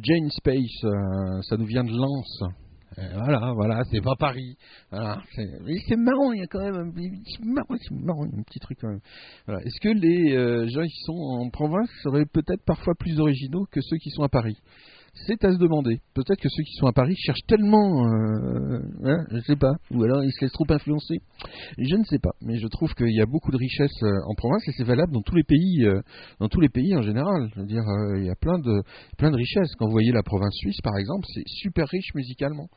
Jane 0.00 0.30
Space, 0.30 0.84
euh, 0.84 1.42
ça 1.42 1.56
nous 1.56 1.66
vient 1.66 1.84
de 1.84 1.92
Lens. 1.92 2.42
Euh, 2.98 3.02
voilà, 3.14 3.52
voilà, 3.54 3.82
c'est 3.90 4.00
pas 4.00 4.14
Paris. 4.18 4.56
Voilà, 4.90 5.22
c'est 5.34 5.96
marrant, 5.96 6.32
il 6.32 6.40
y 6.40 6.42
a 6.42 6.46
quand 6.46 6.60
même 6.60 6.74
un 6.74 7.44
marrant, 7.44 7.74
marrant, 7.90 8.24
un 8.24 8.42
petit 8.42 8.60
truc 8.60 8.78
quand 8.80 8.88
même. 8.88 9.00
Est-ce 9.64 9.80
que 9.80 9.88
les 9.88 10.68
gens 10.68 10.82
qui 10.82 11.00
sont 11.04 11.12
en 11.12 11.50
province 11.50 11.90
seraient 12.02 12.26
peut-être 12.26 12.64
parfois 12.64 12.94
plus 12.98 13.18
originaux 13.20 13.66
que 13.70 13.80
ceux 13.80 13.96
qui 13.96 14.10
sont 14.10 14.22
à 14.22 14.28
Paris? 14.28 14.56
C'est 15.26 15.44
à 15.44 15.52
se 15.52 15.58
demander. 15.58 16.00
Peut-être 16.14 16.40
que 16.40 16.48
ceux 16.48 16.62
qui 16.62 16.74
sont 16.74 16.86
à 16.86 16.92
Paris 16.92 17.14
cherchent 17.16 17.46
tellement, 17.46 18.06
euh, 18.06 18.80
hein, 19.04 19.24
je 19.30 19.40
sais 19.40 19.56
pas, 19.56 19.74
ou 19.90 20.02
alors 20.02 20.22
ils 20.24 20.32
se 20.32 20.44
laissent 20.44 20.52
trop 20.52 20.66
influencer. 20.68 21.20
Je 21.78 21.96
ne 21.96 22.04
sais 22.04 22.18
pas, 22.18 22.32
mais 22.42 22.58
je 22.58 22.66
trouve 22.66 22.92
qu'il 22.94 23.14
y 23.14 23.20
a 23.20 23.26
beaucoup 23.26 23.50
de 23.50 23.56
richesses 23.56 24.02
euh, 24.02 24.18
en 24.26 24.34
province 24.34 24.66
et 24.68 24.72
c'est 24.76 24.84
valable 24.84 25.12
dans 25.12 25.22
tous 25.22 25.36
les 25.36 25.44
pays, 25.44 25.84
euh, 25.84 26.00
dans 26.40 26.48
tous 26.48 26.60
les 26.60 26.68
pays 26.68 26.96
en 26.96 27.02
général. 27.02 27.50
Je 27.54 27.60
veux 27.60 27.66
dire, 27.66 27.84
il 28.16 28.24
y 28.24 28.30
a 28.30 28.36
plein 28.36 28.58
de, 28.58 28.82
plein 29.16 29.30
de 29.30 29.36
richesses. 29.36 29.74
Quand 29.78 29.86
vous 29.86 29.92
voyez 29.92 30.12
la 30.12 30.22
province 30.22 30.54
suisse, 30.56 30.80
par 30.82 30.96
exemple, 30.96 31.26
c'est 31.32 31.44
super 31.46 31.88
riche 31.88 32.14
musicalement. 32.14 32.68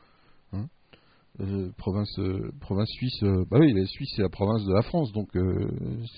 Euh, 1.40 1.70
province, 1.78 2.18
euh, 2.18 2.50
province 2.60 2.88
suisse, 2.90 3.22
euh, 3.22 3.44
bah 3.48 3.58
oui, 3.60 3.72
la 3.72 3.86
Suisse 3.86 4.10
c'est 4.16 4.22
la 4.22 4.28
province 4.28 4.64
de 4.64 4.74
la 4.74 4.82
France, 4.82 5.12
donc 5.12 5.28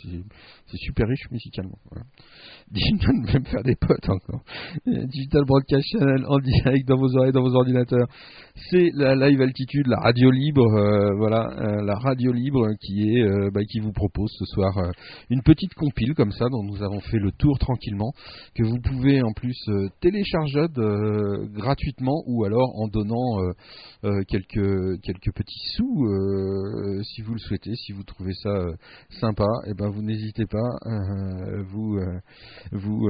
c'est 0.01 0.77
super 0.79 1.07
riche 1.07 1.31
musicalement. 1.31 1.77
Digital 2.71 3.15
même 3.35 3.45
faire 3.45 3.63
des 3.63 3.77
potes 3.77 4.09
encore. 4.09 4.41
Digital 4.87 5.45
Broadcast 5.45 5.87
Channel 5.93 6.25
en 6.27 6.39
direct 6.39 6.89
dans 6.89 6.97
vos 6.97 7.15
oreilles, 7.17 7.33
dans 7.33 7.43
vos 7.43 7.55
ordinateurs. 7.55 8.07
C'est 8.71 8.91
la 8.95 9.15
live 9.15 9.43
altitude, 9.43 9.89
la 9.89 9.99
radio 10.01 10.31
libre, 10.31 10.65
voilà, 11.19 11.83
la 11.83 11.95
radio 11.97 12.33
libre 12.33 12.69
qui 12.81 13.11
est, 13.11 13.51
bah, 13.51 13.65
qui 13.65 13.81
vous 13.81 13.93
propose 13.93 14.31
ce 14.39 14.45
soir 14.47 14.93
une 15.29 15.43
petite 15.43 15.75
compile 15.75 16.15
comme 16.15 16.33
ça 16.33 16.47
dont 16.51 16.63
nous 16.63 16.83
avons 16.83 17.01
fait 17.01 17.19
le 17.19 17.33
tour 17.33 17.59
tranquillement, 17.59 18.13
que 18.55 18.63
vous 18.63 18.79
pouvez 18.81 19.23
en 19.23 19.33
plus 19.33 19.59
télécharger 20.01 20.67
gratuitement 21.53 22.23
ou 22.27 22.45
alors 22.45 22.79
en 22.79 22.89
donnant 22.89 23.41
quelques 24.29 25.01
quelques 25.13 25.35
petits 25.35 25.61
sous 25.77 26.05
euh, 26.07 27.03
si 27.03 27.23
vous 27.23 27.33
le 27.33 27.39
souhaitez, 27.39 27.75
si 27.75 27.93
vous 27.93 28.05
trouvez 28.05 28.33
ça 28.35 28.51
euh, 28.51 28.75
sympa, 29.21 29.47
et 29.67 29.75
ben 29.75 29.89
vous 29.89 30.03
n'hésitez 30.03 30.47
pas, 30.47 30.59
euh, 30.87 31.63
vous 31.65 31.99
vous 32.73 33.09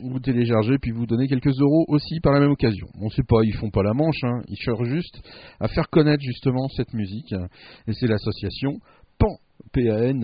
vous 0.00 0.20
téléchargez 0.20 0.78
puis 0.78 0.92
vous 0.92 1.06
donnez 1.06 1.28
quelques 1.28 1.58
euros 1.60 1.84
aussi 1.88 2.20
par 2.20 2.32
la 2.32 2.40
même 2.40 2.50
occasion. 2.50 2.86
On 3.00 3.08
sait 3.10 3.22
pas, 3.26 3.42
ils 3.44 3.54
font 3.54 3.70
pas 3.70 3.82
la 3.82 3.94
manche, 3.94 4.22
hein, 4.22 4.42
ils 4.48 4.56
cherchent 4.56 4.88
juste 4.88 5.20
à 5.60 5.68
faire 5.68 5.88
connaître 5.88 6.22
justement 6.22 6.68
cette 6.68 6.92
musique 6.92 7.34
et 7.86 7.92
c'est 7.92 8.06
l'association 8.06 8.78
PAN 9.18 9.36
PAN 9.72 10.20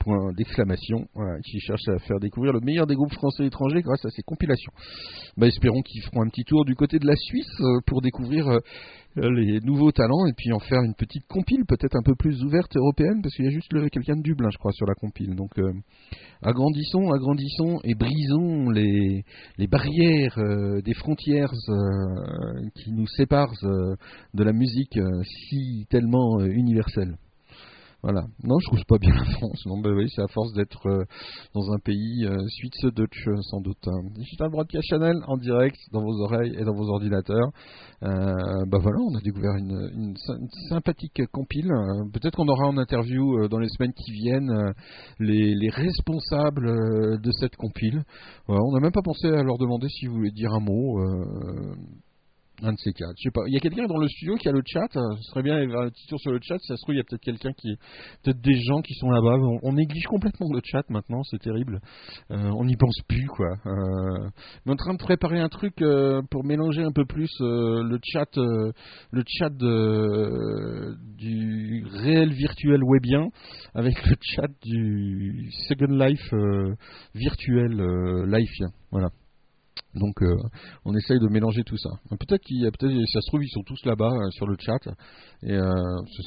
point 0.00 0.32
d'exclamation 0.32 1.06
qui 1.44 1.60
cherche 1.60 1.86
à 1.88 1.98
faire 2.00 2.18
découvrir 2.18 2.52
le 2.52 2.60
meilleur 2.60 2.86
des 2.86 2.94
groupes 2.94 3.12
français 3.12 3.44
et 3.44 3.46
étrangers 3.46 3.82
grâce 3.82 4.04
à 4.04 4.10
ces 4.10 4.22
compilations. 4.22 4.72
Bah, 5.36 5.46
espérons 5.46 5.82
qu'ils 5.82 6.02
feront 6.02 6.22
un 6.22 6.28
petit 6.28 6.44
tour 6.44 6.64
du 6.64 6.74
côté 6.74 6.98
de 6.98 7.06
la 7.06 7.16
Suisse 7.16 7.60
euh, 7.60 7.80
pour 7.86 8.00
découvrir 8.00 8.48
euh, 8.48 8.60
les 9.16 9.60
nouveaux 9.60 9.92
talents 9.92 10.26
et 10.26 10.32
puis 10.36 10.52
en 10.52 10.60
faire 10.60 10.82
une 10.82 10.94
petite 10.94 11.26
compile 11.26 11.64
peut-être 11.66 11.96
un 11.96 12.02
peu 12.02 12.14
plus 12.14 12.42
ouverte 12.44 12.76
européenne 12.76 13.20
parce 13.22 13.34
qu'il 13.34 13.44
y 13.44 13.48
a 13.48 13.50
juste 13.50 13.70
quelqu'un 13.90 14.16
de 14.16 14.22
Dublin 14.22 14.50
je 14.52 14.58
crois 14.58 14.72
sur 14.72 14.86
la 14.86 14.94
compile. 14.94 15.34
Donc 15.34 15.58
euh, 15.58 15.72
agrandissons, 16.42 17.10
agrandissons 17.10 17.80
et 17.84 17.94
brisons 17.94 18.70
les, 18.70 19.24
les 19.58 19.66
barrières 19.66 20.38
euh, 20.38 20.80
des 20.82 20.94
frontières 20.94 21.52
euh, 21.68 22.68
qui 22.76 22.92
nous 22.92 23.06
séparent 23.06 23.52
euh, 23.64 23.96
de 24.34 24.44
la 24.44 24.52
musique 24.52 24.96
euh, 24.96 25.22
si 25.48 25.86
tellement 25.90 26.40
euh, 26.40 26.46
universelle. 26.46 27.16
Voilà. 28.02 28.22
Non, 28.42 28.58
je 28.58 28.66
trouve 28.68 28.84
pas 28.88 28.96
bien 28.98 29.12
la 29.14 29.24
France. 29.32 29.62
Non, 29.66 29.78
bah 29.80 29.90
oui, 29.94 30.06
c'est 30.14 30.22
à 30.22 30.26
force 30.28 30.52
d'être 30.54 30.86
euh, 30.86 31.04
dans 31.54 31.70
un 31.72 31.78
pays 31.78 32.24
euh, 32.24 32.36
Suisse 32.48 32.84
Dutch, 32.94 33.28
euh, 33.28 33.36
sans 33.42 33.60
doute. 33.60 33.86
hein. 33.86 34.00
Digital 34.14 34.48
Broadcast 34.50 34.86
Channel 34.88 35.16
en 35.26 35.36
direct 35.36 35.76
dans 35.92 36.00
vos 36.02 36.22
oreilles 36.22 36.54
et 36.58 36.64
dans 36.64 36.74
vos 36.74 36.88
ordinateurs. 36.88 37.48
Euh, 38.02 38.32
bah 38.68 38.78
voilà, 38.80 38.98
on 39.00 39.14
a 39.16 39.20
découvert 39.20 39.54
une, 39.58 39.90
une 39.94 40.16
sy- 40.16 40.32
une 40.40 40.48
sympathique 40.70 41.20
compile. 41.32 41.70
Peut-être 42.14 42.36
qu'on 42.36 42.48
aura 42.48 42.66
en 42.68 42.78
interview 42.78 43.46
dans 43.48 43.58
les 43.58 43.68
semaines 43.68 43.92
qui 43.92 44.12
viennent 44.12 44.72
les, 45.18 45.54
les 45.54 45.68
responsables 45.70 47.20
de 47.20 47.30
cette 47.32 47.56
compile. 47.56 48.02
On 48.48 48.72
n'a 48.72 48.80
même 48.80 48.92
pas 48.92 49.02
pensé 49.04 49.26
à 49.28 49.42
leur 49.42 49.58
demander 49.58 49.88
s'ils 49.90 50.08
voulaient 50.08 50.30
dire 50.30 50.52
un 50.54 50.60
mot. 50.60 50.98
Un 52.62 52.72
de 52.72 52.78
ces 52.78 52.92
quatre. 52.92 53.14
Je 53.18 53.24
sais 53.24 53.30
pas. 53.32 53.42
Il 53.46 53.54
y 53.54 53.56
a 53.56 53.60
quelqu'un 53.60 53.86
dans 53.86 53.98
le 53.98 54.08
studio 54.08 54.36
qui 54.36 54.48
a 54.48 54.52
le 54.52 54.62
chat. 54.66 54.88
euh, 54.96 55.16
Ce 55.22 55.30
serait 55.30 55.42
bien 55.42 55.56
un 55.58 55.88
petit 55.90 56.06
tour 56.08 56.18
sur 56.20 56.32
le 56.32 56.38
chat. 56.42 56.58
Si 56.58 56.66
ça 56.68 56.76
se 56.76 56.82
trouve, 56.82 56.94
il 56.94 56.98
y 56.98 57.00
a 57.00 57.04
peut-être 57.04 57.22
quelqu'un 57.22 57.52
qui, 57.52 57.76
peut-être 58.22 58.40
des 58.40 58.60
gens 58.60 58.80
qui 58.82 58.94
sont 58.94 59.10
là-bas. 59.10 59.36
On, 59.62 59.72
néglige 59.72 60.04
complètement 60.06 60.48
le 60.52 60.60
chat 60.64 60.82
maintenant. 60.90 61.22
C'est 61.24 61.40
terrible. 61.40 61.80
Euh, 62.30 62.50
on 62.56 62.64
n'y 62.64 62.76
pense 62.76 62.96
plus, 63.08 63.26
quoi. 63.26 63.48
Euh, 63.66 64.28
on 64.66 64.70
est 64.70 64.72
en 64.72 64.76
train 64.76 64.94
de 64.94 64.98
préparer 64.98 65.38
un 65.40 65.48
truc 65.48 65.80
euh, 65.82 66.22
pour 66.30 66.44
mélanger 66.44 66.82
un 66.82 66.92
peu 66.92 67.04
plus 67.04 67.30
euh, 67.40 67.82
le 67.82 67.98
chat, 68.02 68.28
euh, 68.36 68.72
le 69.12 69.22
chat 69.26 69.50
de- 69.50 70.96
du 71.16 71.84
réel 71.92 72.32
virtuel 72.32 72.80
webien 72.84 73.28
avec 73.74 73.94
le 74.06 74.16
chat 74.20 74.48
du 74.62 75.50
Second 75.68 75.94
Life 75.94 76.32
euh, 76.32 76.74
virtuel 77.14 77.72
lifeien. 78.26 78.68
Voilà. 78.90 79.08
Donc 79.94 80.22
euh, 80.22 80.36
on 80.84 80.94
essaye 80.94 81.18
de 81.18 81.26
mélanger 81.26 81.64
tout 81.64 81.76
ça. 81.76 81.90
Peut-être 82.10 82.42
qu'il 82.42 82.62
peut-être 82.62 82.94
ça 83.12 83.20
se 83.20 83.26
trouve 83.26 83.42
ils 83.42 83.50
sont 83.50 83.62
tous 83.62 83.84
là-bas 83.84 84.12
euh, 84.12 84.30
sur 84.30 84.46
le 84.46 84.56
chat 84.58 84.78
et 85.42 85.52
euh, 85.52 85.72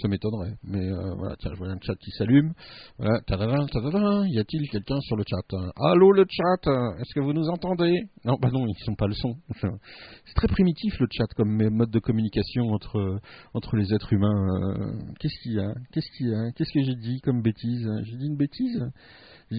ça, 0.02 0.07
m'étonnerait. 0.07 0.56
Mais 0.64 0.90
voilà, 1.18 1.35
tiens, 1.40 1.52
je 1.53 1.57
vois 1.57 1.69
un 1.69 1.80
chat 1.81 1.95
qui 1.95 2.11
s'allume. 2.11 2.52
Voilà, 2.98 4.27
y 4.27 4.40
a-t-il 4.40 4.69
quelqu'un 4.69 4.99
sur 5.02 5.15
le 5.15 5.23
chat? 5.26 5.57
Allô 5.77 6.11
le 6.11 6.26
chat, 6.30 6.69
est-ce 6.99 7.14
que 7.14 7.22
vous 7.22 7.34
nous 7.34 7.48
entendez? 7.49 8.02
Non, 8.26 8.38
bah 8.41 8.49
non, 8.52 8.65
ils 8.68 8.84
sont 8.84 8.95
pas 8.95 9.07
le 9.07 9.14
son. 9.14 9.35
C'est 10.26 10.34
très 10.35 10.48
primitif 10.48 10.99
le 10.99 11.07
chat 11.11 11.27
comme 11.35 11.69
mode 11.69 11.91
de 11.91 11.99
communication 11.99 12.65
entre 12.69 13.19
entre 13.53 13.77
les 13.77 13.94
êtres 13.94 14.11
humains. 14.11 14.94
Qu'est-ce 15.19 15.41
qu'il 15.44 15.53
y 15.53 15.60
a? 15.60 15.73
Qu'est-ce 15.91 16.18
qu'il 16.18 16.30
y 16.30 16.35
a? 16.35 16.52
Qu'est-ce 16.52 16.73
que 16.73 16.84
j'ai 16.84 16.95
dit 16.95 17.22
comme 17.22 17.41
bêtise? 17.41 17.90
J'ai 18.03 18.18
dit 18.18 18.27
une 18.27 18.38
bêtise? 18.38 18.84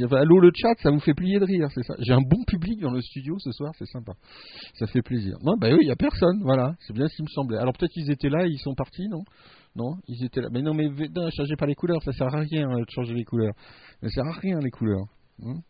Enfin, 0.05 0.17
Allô 0.17 0.41
le 0.41 0.51
chat, 0.55 0.75
ça 0.83 0.91
vous 0.91 1.01
fait 1.01 1.15
plier 1.15 1.39
de 1.39 1.45
rire, 1.45 1.69
c'est 1.75 1.83
ça. 1.83 1.95
J'ai 1.99 2.13
un 2.13 2.21
bon 2.21 2.43
public 2.47 2.81
dans 2.81 2.91
le 2.91 3.01
studio 3.01 3.37
ce 3.39 3.53
soir, 3.53 3.73
c'est 3.79 3.87
sympa. 3.87 4.13
Ça 4.75 4.87
fait 4.87 5.03
plaisir. 5.03 5.37
Non, 5.43 5.57
bah 5.59 5.69
oui, 5.73 5.79
il 5.83 5.89
y 5.89 5.93
a 5.93 5.97
personne, 5.97 6.41
voilà. 6.43 6.75
C'est 6.81 6.93
bien 6.93 7.07
ce 7.09 7.17
qui 7.17 7.23
me 7.23 7.29
semblait. 7.29 7.59
Alors 7.59 7.73
peut-être 7.75 7.93
qu'ils 7.93 8.11
étaient 8.11 8.31
là, 8.31 8.47
et 8.47 8.51
ils 8.51 8.59
sont 8.59 8.75
partis, 8.75 9.09
non? 9.09 9.25
Non, 9.77 9.97
ils 10.09 10.25
étaient 10.25 10.41
là. 10.41 10.49
Mais 10.53 10.63
non, 10.63 10.75
mais 10.75 10.89
non, 10.89 11.29
changez 11.31 11.57
pas 11.57 11.67
les 11.67 11.75
couleurs, 11.75 12.03
ça 12.03 12.13
sert 12.13 12.33
à 12.35 12.41
rien 12.41 12.71
euh, 12.71 12.81
de 12.81 12.91
changer 12.91 13.15
les 13.15 13.25
couleurs. 13.25 13.55
Ça 14.03 14.09
sert 14.09 14.27
à 14.27 14.33
rien 14.33 14.59
les 14.61 14.71
couleurs. 14.71 15.07
Hein 15.43 15.61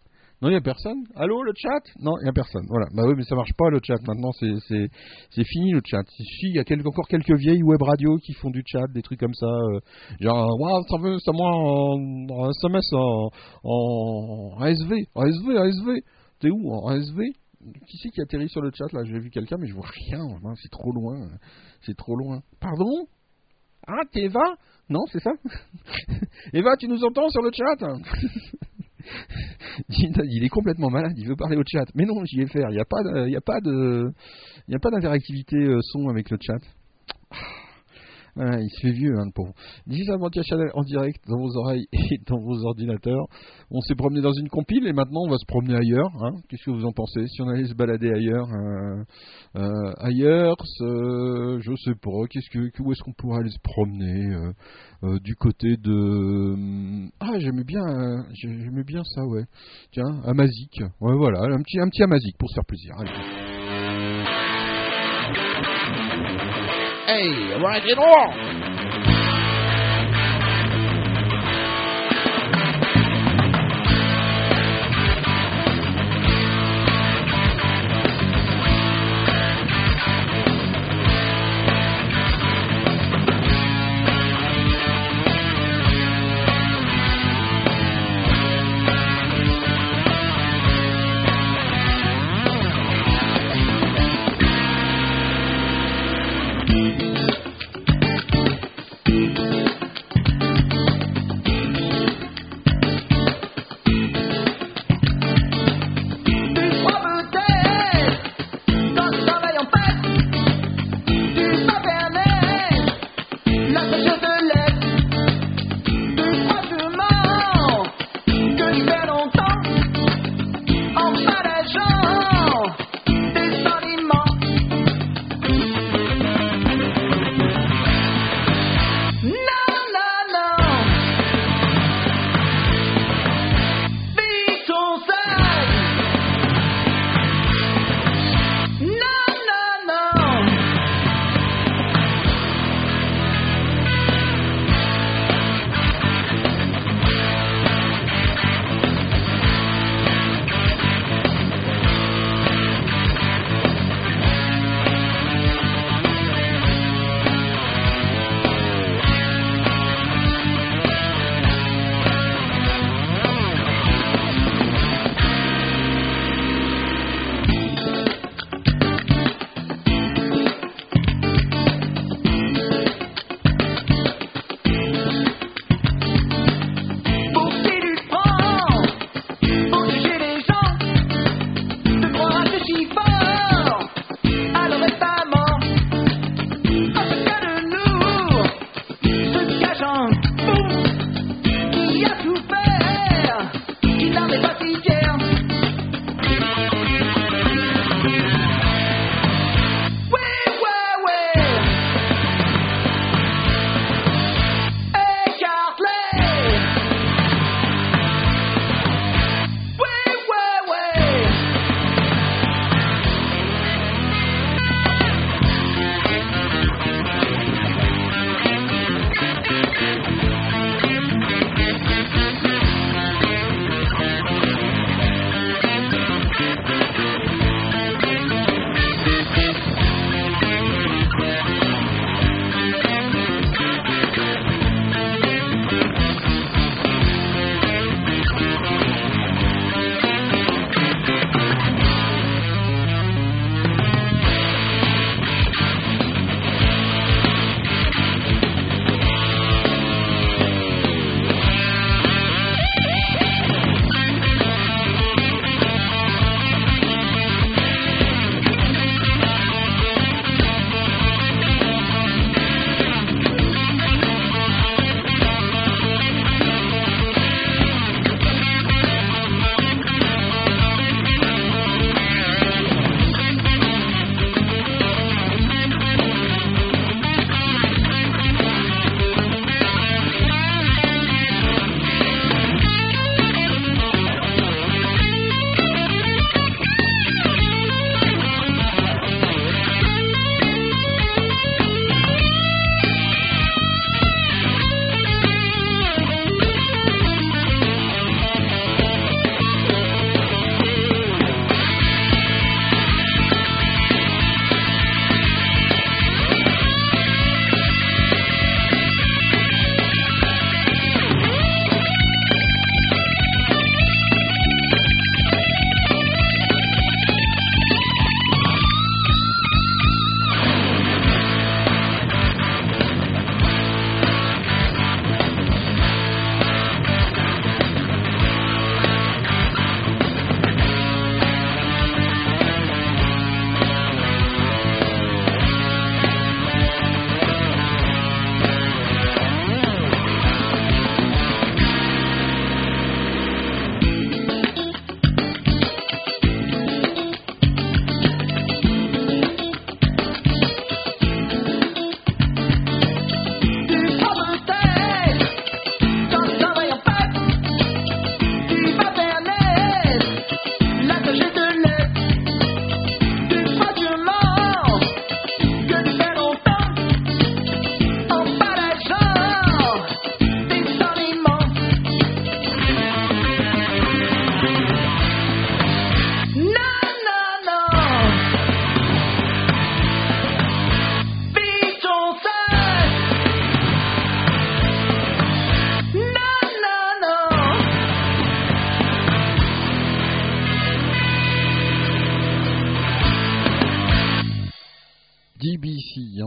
non, 0.43 0.49
il 0.49 0.53
n'y 0.53 0.59
a 0.59 0.61
personne. 0.61 1.05
Allô, 1.15 1.43
le 1.43 1.53
chat? 1.57 1.81
Non, 2.01 2.13
il 2.21 2.25
n'y 2.25 2.29
a 2.29 2.33
personne. 2.33 2.67
Voilà. 2.69 2.87
Bah 2.93 3.05
oui, 3.07 3.15
mais 3.17 3.23
ça 3.25 3.35
marche 3.35 3.53
pas 3.57 3.71
le 3.71 3.79
chat. 3.83 3.97
Maintenant, 4.07 4.31
c'est 4.33 5.45
fini 5.45 5.73
le 5.73 5.81
chat. 5.85 6.03
Il 6.43 6.55
y 6.55 6.59
a 6.59 6.65
encore 6.87 7.09
quelques 7.09 7.35
vieilles 7.39 7.63
web 7.63 7.81
radios 7.81 8.19
qui 8.19 8.35
font 8.35 8.51
du 8.51 8.63
chat, 8.67 8.87
des 8.93 9.03
trucs 9.03 9.21
comme 9.21 9.33
ça, 9.33 9.47
euh, 9.47 9.81
genre 10.21 10.49
waouh, 10.61 10.83
ça 10.89 10.99
veut, 10.99 11.19
ça 11.19 11.33
moi 11.33 11.51
en, 11.51 12.27
en 12.29 12.51
SMS 12.51 12.93
en, 12.93 13.31
en 13.65 14.61
ASV, 14.61 14.93
ASV, 15.15 15.57
ASV. 15.57 16.01
T'es 16.41 16.51
où 16.51 16.73
en 16.75 16.89
ASV 16.89 17.21
Qui 17.89 17.97
c'est 18.03 18.11
qui 18.11 18.21
atterrit 18.21 18.49
sur 18.49 18.61
le 18.61 18.71
chat 18.75 18.93
là? 18.93 19.03
J'ai 19.05 19.19
vu 19.19 19.31
quelqu'un, 19.31 19.57
mais 19.59 19.69
je 19.69 19.75
vois 19.75 19.87
rien. 19.87 20.19
vraiment, 20.27 20.55
C'est 20.57 20.71
trop 20.71 20.93
loin. 20.93 21.29
C'est 21.87 21.97
trop 21.97 22.17
loin. 22.17 22.41
Pardon? 22.61 23.07
Ah, 23.87 24.03
t'es 24.13 24.25
Eva? 24.25 24.57
Non, 24.91 25.01
c'est 25.11 25.21
ça? 25.21 25.31
Eva, 26.53 26.77
tu 26.77 26.89
nous 26.89 27.03
entends 27.03 27.29
sur 27.31 27.41
le 27.41 27.51
chat? 27.51 27.87
il 29.89 30.45
est 30.45 30.49
complètement 30.49 30.91
malade, 30.91 31.15
il 31.17 31.27
veut 31.27 31.37
parler 31.37 31.57
au 31.57 31.63
chat. 31.67 31.87
Mais 31.95 32.05
non, 32.05 32.25
j'y 32.25 32.41
ai 32.41 32.47
faire. 32.47 32.69
Il 32.71 32.75
n'y 32.75 32.81
a 32.81 32.85
pas, 33.41 34.91
d'interactivité 34.91 35.57
euh, 35.57 35.81
son 35.83 36.09
avec 36.09 36.31
le 36.31 36.39
chat. 36.41 36.61
Il 38.37 38.69
se 38.71 38.81
fait 38.81 38.93
vieux, 38.93 39.13
hein, 39.19 39.27
le 39.27 39.33
pauvre. 39.33 39.53
Digital 39.87 40.19
Broadcast 40.19 40.49
Channel 40.49 40.71
en 40.75 40.83
direct 40.83 41.23
dans 41.29 41.39
vos 41.39 41.57
oreilles 41.57 41.87
et 41.93 42.19
dans 42.27 42.41
vos 42.41 42.65
ordinateurs. 42.65 43.27
On 43.71 43.81
s'est 43.81 43.95
promené 43.95 44.21
dans 44.21 44.33
une 44.33 44.49
compile 44.49 44.87
et 44.87 44.93
maintenant 44.93 45.21
on 45.27 45.31
va 45.31 45.37
se 45.39 45.47
promener 45.47 45.77
ailleurs. 45.77 46.11
hein. 46.23 46.33
Qu'est-ce 46.49 46.65
que 46.65 46.71
vous 46.71 46.85
en 46.85 46.93
pensez? 46.93 47.27
Si 47.29 47.43
on 47.43 47.49
allait 47.49 47.67
se 47.67 47.75
balader 47.75 48.11
ailleurs, 48.11 48.49
euh, 48.53 49.05
euh, 49.57 49.93
ailleurs, 49.99 50.57
ce- 50.65 51.59
je 51.61 51.73
sais 51.85 51.95
pas. 52.01 52.11
Qu'est-ce 52.31 52.51
que, 52.51 52.83
où 52.83 52.93
est-ce 52.93 53.03
qu'on 53.03 53.13
pourrait 53.13 53.41
aller 53.41 53.51
se 53.51 53.61
promener 53.63 54.35
euh, 54.35 54.53
euh, 55.05 55.19
Du 55.21 55.35
côté 55.37 55.77
de 55.77 57.07
ah 57.21 57.39
j'aimais 57.39 57.65
bien, 57.65 57.83
euh, 57.87 58.23
j'aimais 58.35 58.85
bien 58.85 59.03
ça 59.05 59.25
ouais. 59.27 59.45
Tiens, 59.93 60.21
Amazic. 60.25 60.81
Ouais 61.01 61.17
voilà, 61.17 61.41
un 61.43 61.63
petit, 61.63 61.79
un 61.79 61.89
petit 61.89 62.03
Amazic 62.03 62.37
pour 62.39 62.49
se 62.51 62.55
faire 62.55 62.65
plaisir. 62.67 62.95
Allez. 62.99 63.34
Hey, 67.07 67.53
rock 67.61 67.83
it 67.85 67.99
on! 67.99 68.74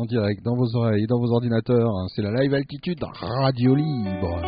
direct 0.08 0.44
dans 0.44 0.56
vos 0.56 0.76
oreilles, 0.76 1.06
dans 1.08 1.20
vos 1.20 1.32
ordinateurs. 1.32 1.90
Hein, 1.90 2.08
c'est 2.16 2.22
la 2.22 2.32
live 2.32 2.54
altitude 2.54 3.04
radio 3.22 3.76
libre. 3.76 4.42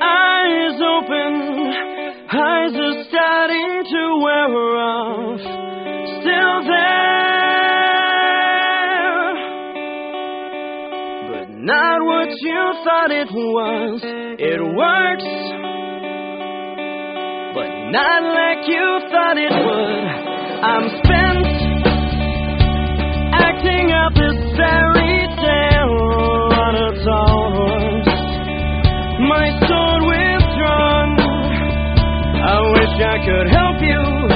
Eyes 0.00 0.80
open, 0.80 1.72
eyes 2.32 2.74
are 2.74 3.04
starting 3.08 3.84
to 3.90 4.18
wear 4.22 4.48
off. 4.76 5.40
Still 6.20 6.62
there, 6.64 7.04
but 11.30 11.48
not 11.58 12.02
what 12.04 12.30
you 12.40 12.74
thought 12.84 13.10
it 13.10 13.30
was. 13.32 14.00
It 14.38 14.60
works. 14.60 15.24
But 17.54 17.70
not 17.90 18.22
like 18.34 18.66
you 18.66 19.00
thought 19.10 19.38
it 19.38 19.52
would. 19.52 20.04
I'm 20.64 20.88
spending. 20.98 21.33
fairy 24.56 25.28
tale 25.42 25.98
on 26.64 26.74
horse. 27.54 28.08
My 29.28 29.46
sword. 29.68 29.94
I 32.46 32.60
wish 32.76 32.94
I 33.00 33.16
could 33.24 33.48
help 33.50 33.80
you. 33.80 34.33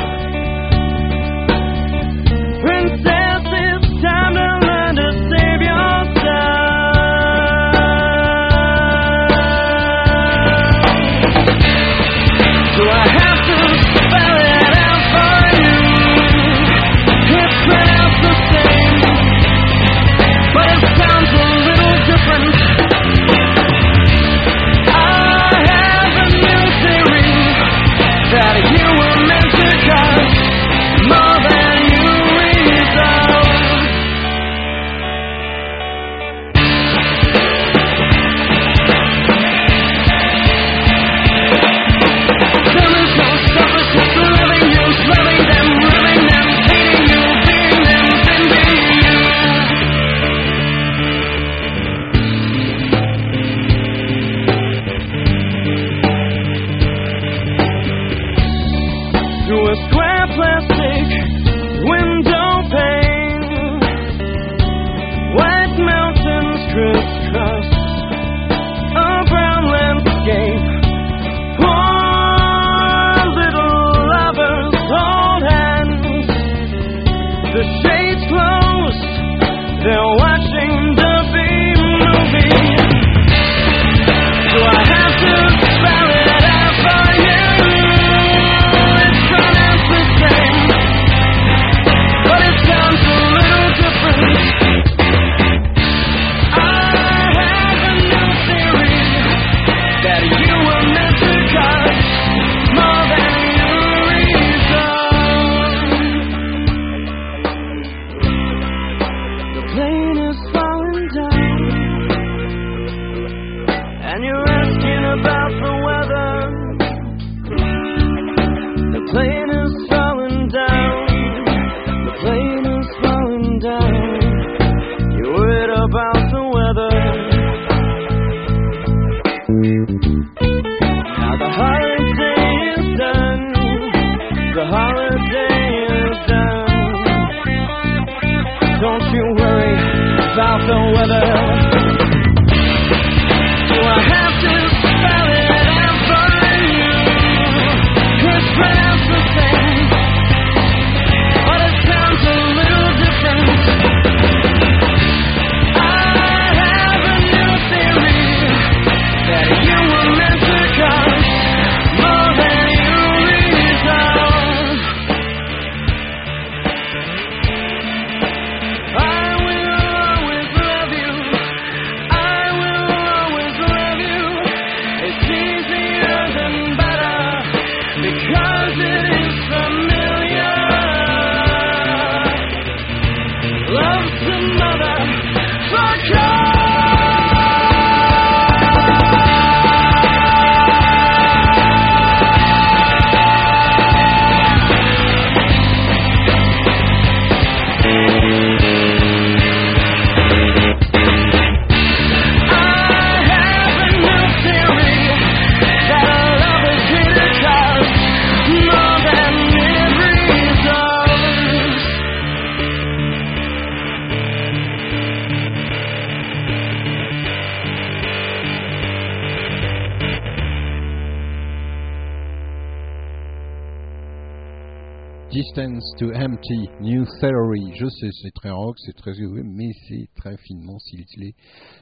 c'est 228.01 228.35
très 228.35 228.51
rock, 228.51 228.77
c'est 228.79 228.95
très 228.95 229.12
mais 229.45 229.70
c'est 229.89 230.09
très 230.16 230.37
finement 230.37 230.79
ciselé. 230.79 231.35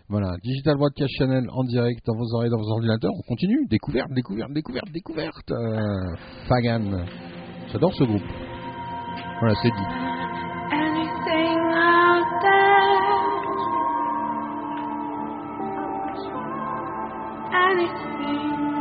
Voilà, 0.09 0.37
Digital 0.43 0.77
Broadcast 0.77 1.13
Channel 1.19 1.49
en 1.51 1.65
direct 1.65 2.05
dans 2.07 2.17
vos 2.17 2.35
oreilles, 2.35 2.51
dans 2.51 2.59
vos 2.59 2.71
ordinateurs. 2.71 3.13
On 3.15 3.23
continue, 3.29 3.67
découverte, 3.69 4.11
découverte, 4.13 4.53
découverte, 4.53 4.91
découverte. 4.93 5.51
Euh, 5.51 6.17
Fagan, 6.49 7.07
j'adore 7.73 7.95
ce 7.95 8.05
groupe. 8.05 8.23
Voilà, 9.41 9.55
c'est 9.63 9.71
dit. 9.71 10.07
anything 17.79 18.76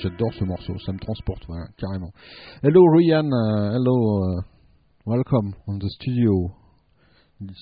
J'adore 0.00 0.32
ce 0.34 0.44
morceau, 0.44 0.78
ça 0.86 0.92
me 0.92 0.98
transporte, 0.98 1.44
carrément. 1.76 2.12
Hello 2.62 2.80
Ryan, 2.92 3.24
uh, 3.24 3.74
hello, 3.74 4.22
uh, 4.22 4.42
welcome 5.06 5.54
on 5.66 5.78
the 5.78 5.88
studio 5.88 6.52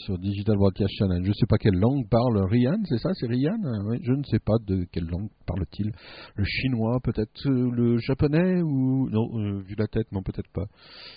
sur 0.05 0.19
Digital 0.19 0.57
Broadcast 0.57 0.93
Channel. 0.99 1.23
Je 1.23 1.29
ne 1.29 1.33
sais 1.33 1.47
pas 1.49 1.57
quelle 1.57 1.79
langue 1.79 2.07
parle 2.11 2.45
Ryan, 2.51 2.77
c'est 2.85 2.99
ça, 2.99 3.09
c'est 3.15 3.27
Ryan? 3.27 3.57
Euh, 3.65 3.97
Je 4.03 4.13
ne 4.13 4.23
sais 4.25 4.39
pas 4.39 4.57
de 4.67 4.85
quelle 4.93 5.07
langue 5.07 5.31
parle-t-il. 5.47 5.91
Le 6.35 6.45
chinois, 6.45 6.99
peut-être 7.03 7.47
euh, 7.47 7.71
le 7.73 7.97
japonais 7.99 8.61
ou 8.61 9.09
non, 9.09 9.31
euh, 9.39 9.63
vu 9.63 9.77
la 9.79 9.87
tête, 9.87 10.13
non 10.13 10.23
peut-être 10.23 10.53
pas. 10.53 10.67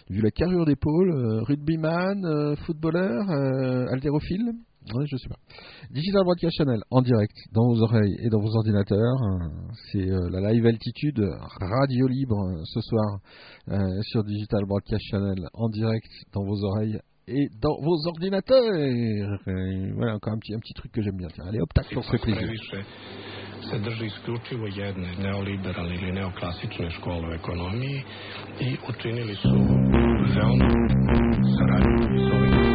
Vu 0.09 0.21
la 0.21 0.31
carrure 0.31 0.65
d'épaule, 0.65 1.11
euh, 1.11 1.41
rugbyman, 1.43 2.23
euh, 2.23 2.55
footballeur, 2.65 3.29
euh, 3.29 3.87
haltérophile? 3.91 4.53
Ouais, 4.93 5.05
je 5.05 5.15
sais 5.15 5.29
pas. 5.29 5.37
Digital 5.91 6.23
Broadcast 6.23 6.57
Channel 6.57 6.81
en 6.89 7.01
direct 7.01 7.35
dans 7.53 7.67
vos 7.67 7.81
oreilles 7.83 8.15
et 8.19 8.29
dans 8.29 8.39
vos 8.41 8.55
ordinateurs. 8.55 9.17
C'est 9.91 10.09
euh, 10.09 10.29
la 10.31 10.51
live 10.51 10.65
altitude 10.65 11.21
radio 11.59 12.07
libre 12.07 12.39
euh, 12.39 12.63
ce 12.65 12.81
soir 12.81 13.19
euh, 13.69 13.77
sur 14.01 14.23
Digital 14.23 14.65
Broadcast 14.65 15.03
Channel 15.11 15.47
en 15.53 15.69
direct 15.69 16.09
dans 16.33 16.43
vos 16.43 16.63
oreilles 16.63 16.99
et 17.27 17.47
dans 17.61 17.77
vos 17.79 18.07
ordinateurs. 18.07 18.75
Et 18.75 19.21
voilà 19.93 20.15
encore 20.15 20.33
un 20.33 20.39
petit, 20.39 20.55
un 20.55 20.59
petit 20.59 20.73
truc 20.73 20.91
que 20.91 21.01
j'aime 21.03 21.17
bien. 21.17 21.27
Tiens, 21.33 21.45
allez 21.47 21.61
hop, 21.61 21.71
tac, 21.73 21.85
on 21.95 22.01
se 22.01 22.11
fait 22.11 22.17
plaisir. 22.17 22.49
Se 23.61 23.77
drži 23.77 24.05
isključivo 24.05 24.67
jedne 24.67 25.13
neoliberalne 25.21 25.95
ili 25.95 26.11
neoklasične 26.11 26.89
škole 26.91 27.29
u 27.29 27.33
ekonomiji 27.33 28.03
i 28.59 28.77
učinili 28.89 29.35
su 29.35 29.53
veoma 30.35 30.69
saradnju 31.57 32.19
s 32.19 32.33
ovim 32.33 32.70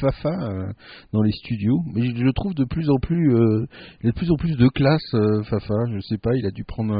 Fafa 0.00 0.28
euh, 0.28 0.72
dans 1.12 1.22
les 1.22 1.32
studios. 1.32 1.80
Mais 1.94 2.06
je 2.06 2.22
le 2.22 2.32
trouve 2.32 2.54
de 2.54 2.64
plus 2.64 2.90
en 2.90 2.98
plus, 2.98 3.34
euh, 3.34 3.66
de 4.04 4.10
plus 4.12 4.30
en 4.30 4.36
plus 4.36 4.56
de 4.56 4.68
classe, 4.68 5.14
euh, 5.14 5.42
Fafa. 5.44 5.74
Je 5.92 6.00
sais 6.00 6.18
pas, 6.18 6.34
il 6.34 6.46
a 6.46 6.50
dû 6.50 6.64
prendre 6.64 6.94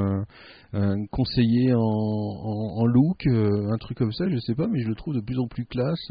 un, 0.73 1.07
conseiller 1.11 1.73
en, 1.75 2.87
look, 2.87 3.27
un 3.27 3.79
truc 3.79 3.99
comme 3.99 4.13
ça. 4.13 4.29
Je 4.29 4.39
sais 4.39 4.55
pas, 4.55 4.67
mais 4.67 4.81
je 4.81 4.89
le 4.89 4.95
trouve 4.95 5.15
de 5.15 5.21
plus 5.21 5.39
en 5.39 5.47
plus 5.47 5.65
classe. 5.65 6.11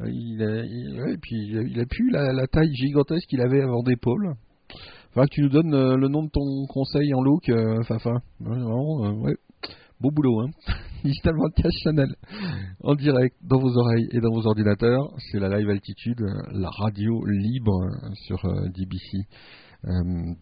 il 0.00 0.42
a, 0.42 0.64
il, 0.64 1.00
et 1.12 1.18
puis 1.18 1.36
il 1.48 1.58
a, 1.58 1.62
il 1.62 1.86
plus 1.86 2.10
la, 2.10 2.46
taille 2.46 2.74
gigantesque 2.74 3.28
qu'il 3.28 3.40
avait 3.40 3.62
avant 3.62 3.82
d'épaule. 3.82 4.34
Faudra 5.12 5.26
que 5.26 5.34
tu 5.34 5.42
nous 5.42 5.48
donnes 5.48 5.94
le 5.94 6.08
nom 6.08 6.24
de 6.24 6.30
ton 6.30 6.66
conseil 6.68 7.14
en 7.14 7.22
look, 7.22 7.50
Fafa. 7.86 8.10
Ouais, 8.40 8.58
vraiment, 8.58 9.20
ouais. 9.22 9.36
Beau 9.98 10.10
boulot, 10.10 10.40
hein. 10.40 10.50
Digital 11.06 11.34
Broadcast 11.34 11.78
Channel. 11.84 12.14
En 12.82 12.94
direct, 12.96 13.36
dans 13.42 13.60
vos 13.60 13.76
oreilles 13.78 14.08
et 14.10 14.20
dans 14.20 14.32
vos 14.32 14.46
ordinateurs. 14.46 15.14
C'est 15.30 15.38
la 15.38 15.56
live 15.56 15.70
altitude, 15.70 16.20
la 16.52 16.68
radio 16.68 17.24
libre 17.26 17.90
sur 18.26 18.44
euh, 18.44 18.68
DBC. 18.68 19.18
Euh, 19.84 20.34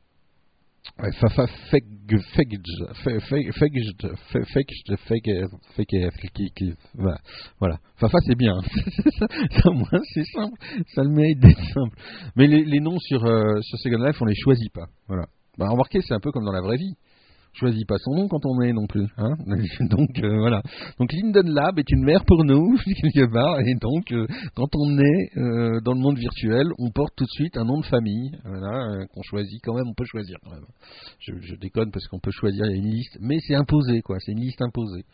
Fafa 7.97 8.19
c'est 8.27 8.37
bien. 8.37 8.55
ça, 9.19 9.27
ça, 9.51 9.71
c'est 10.15 10.25
simple. 10.25 10.59
Le 10.97 11.09
mérite 11.09 11.41
d'être 11.41 11.65
simple. 11.75 11.97
Mais 12.37 12.47
les, 12.47 12.65
les 12.65 12.81
noms 12.81 12.99
sur, 13.01 13.25
euh, 13.25 13.61
sur 13.61 13.79
Second 13.79 14.03
Life, 14.03 14.17
on 14.21 14.27
les 14.27 14.35
choisit 14.35 14.73
pas. 14.73 14.87
Voilà. 15.09 15.27
Bah, 15.59 15.69
remarquez, 15.69 16.01
c'est 16.01 16.15
un 16.15 16.21
peu 16.21 16.33
comme 16.33 16.45
dans 16.45 16.53
la 16.53 16.63
vraie 16.63 16.77
vie. 16.77 16.95
Choisit 17.55 17.87
pas 17.87 17.97
son 17.99 18.15
nom 18.15 18.29
quand 18.29 18.45
on 18.45 18.61
est 18.63 18.73
non 18.73 18.87
plus. 18.87 19.07
Hein 19.17 19.35
donc 19.91 20.11
euh, 20.19 20.39
voilà. 20.39 20.63
Donc 20.99 21.13
Linden 21.13 21.53
Lab 21.53 21.79
est 21.79 21.91
une 21.91 22.05
mère 22.05 22.25
pour 22.25 22.45
nous 22.45 22.77
quelque 22.85 23.33
part, 23.33 23.61
et 23.61 23.75
donc 23.75 24.13
euh, 24.13 24.27
quand 24.55 24.69
on 24.75 24.99
est 24.99 25.39
euh, 25.39 25.81
dans 25.85 25.95
le 25.95 26.01
monde 26.01 26.19
virtuel, 26.19 26.67
on 26.79 26.91
porte 26.91 27.15
tout 27.17 27.25
de 27.25 27.31
suite 27.31 27.57
un 27.57 27.65
nom 27.65 27.81
de 27.81 27.87
famille, 27.87 28.31
voilà, 28.45 29.07
qu'on 29.13 29.23
choisit 29.23 29.61
quand 29.63 29.75
même. 29.75 29.87
On 29.89 29.95
peut 29.95 30.05
choisir 30.05 30.37
quand 30.43 30.51
même. 30.51 30.67
Je, 31.21 31.33
je 31.41 31.55
déconne 31.57 31.91
parce 31.91 32.07
qu'on 32.09 32.21
peut 32.21 32.33
choisir, 32.33 32.67
il 32.67 32.71
y 32.71 32.75
a 32.75 32.77
une 32.77 32.91
liste, 32.91 33.19
mais 33.21 33.39
c'est 33.47 33.55
imposé 33.55 34.03
quoi. 34.03 34.17
C'est 34.21 34.33
une 34.33 34.41
liste 34.41 34.63
imposée. 34.63 35.05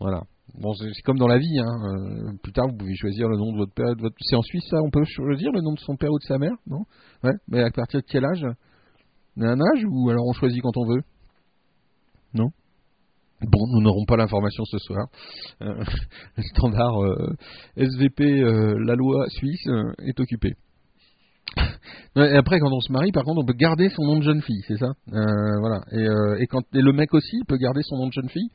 Voilà. 0.00 0.22
Bon, 0.60 0.74
c'est 0.74 1.02
comme 1.02 1.18
dans 1.18 1.28
la 1.28 1.38
vie. 1.38 1.58
Hein. 1.58 2.36
plus 2.42 2.52
tard, 2.52 2.66
vous 2.68 2.76
pouvez 2.76 2.94
choisir 2.96 3.28
le 3.28 3.36
nom 3.36 3.52
de 3.52 3.58
votre 3.58 3.72
père. 3.72 3.86
C'est 4.20 4.36
en 4.36 4.42
Suisse, 4.42 4.64
ça 4.68 4.76
On 4.82 4.90
peut 4.90 5.04
choisir 5.04 5.50
le 5.52 5.60
nom 5.62 5.72
de 5.72 5.80
son 5.80 5.96
père 5.96 6.10
ou 6.10 6.18
de 6.18 6.24
sa 6.24 6.38
mère 6.38 6.54
Non? 6.66 6.84
Ouais. 7.22 7.32
Mais 7.48 7.62
à 7.62 7.70
partir 7.70 8.00
de 8.00 8.04
quel 8.06 8.24
âge? 8.24 8.44
Un 9.36 9.60
âge 9.60 9.84
ou 9.88 10.10
alors 10.10 10.26
on 10.26 10.32
choisit 10.32 10.62
quand 10.62 10.76
on 10.76 10.86
veut? 10.86 11.02
Non 12.34 12.50
Bon, 13.40 13.66
nous 13.72 13.80
n'aurons 13.82 14.04
pas 14.06 14.16
l'information 14.16 14.64
ce 14.64 14.78
soir. 14.78 15.06
Euh, 15.62 15.84
le 16.36 16.42
standard 16.42 17.02
euh, 17.02 17.34
SVP, 17.76 18.24
euh, 18.24 18.74
la 18.84 18.94
loi 18.94 19.26
suisse, 19.28 19.66
est 20.06 20.18
occupé. 20.18 20.54
Et 22.16 22.36
après, 22.36 22.58
quand 22.58 22.72
on 22.72 22.80
se 22.80 22.92
marie, 22.92 23.12
par 23.12 23.24
contre, 23.24 23.42
on 23.42 23.44
peut 23.44 23.52
garder 23.54 23.88
son 23.90 24.04
nom 24.04 24.18
de 24.18 24.22
jeune 24.22 24.42
fille, 24.42 24.62
c'est 24.66 24.78
ça? 24.78 24.92
Voilà. 25.06 25.82
Et, 25.92 26.80
le 26.80 26.92
mec 26.92 27.12
aussi, 27.12 27.38
peut 27.46 27.56
garder 27.56 27.82
son 27.82 27.98
nom 27.98 28.06
de 28.06 28.12
jeune 28.12 28.28
fille? 28.28 28.48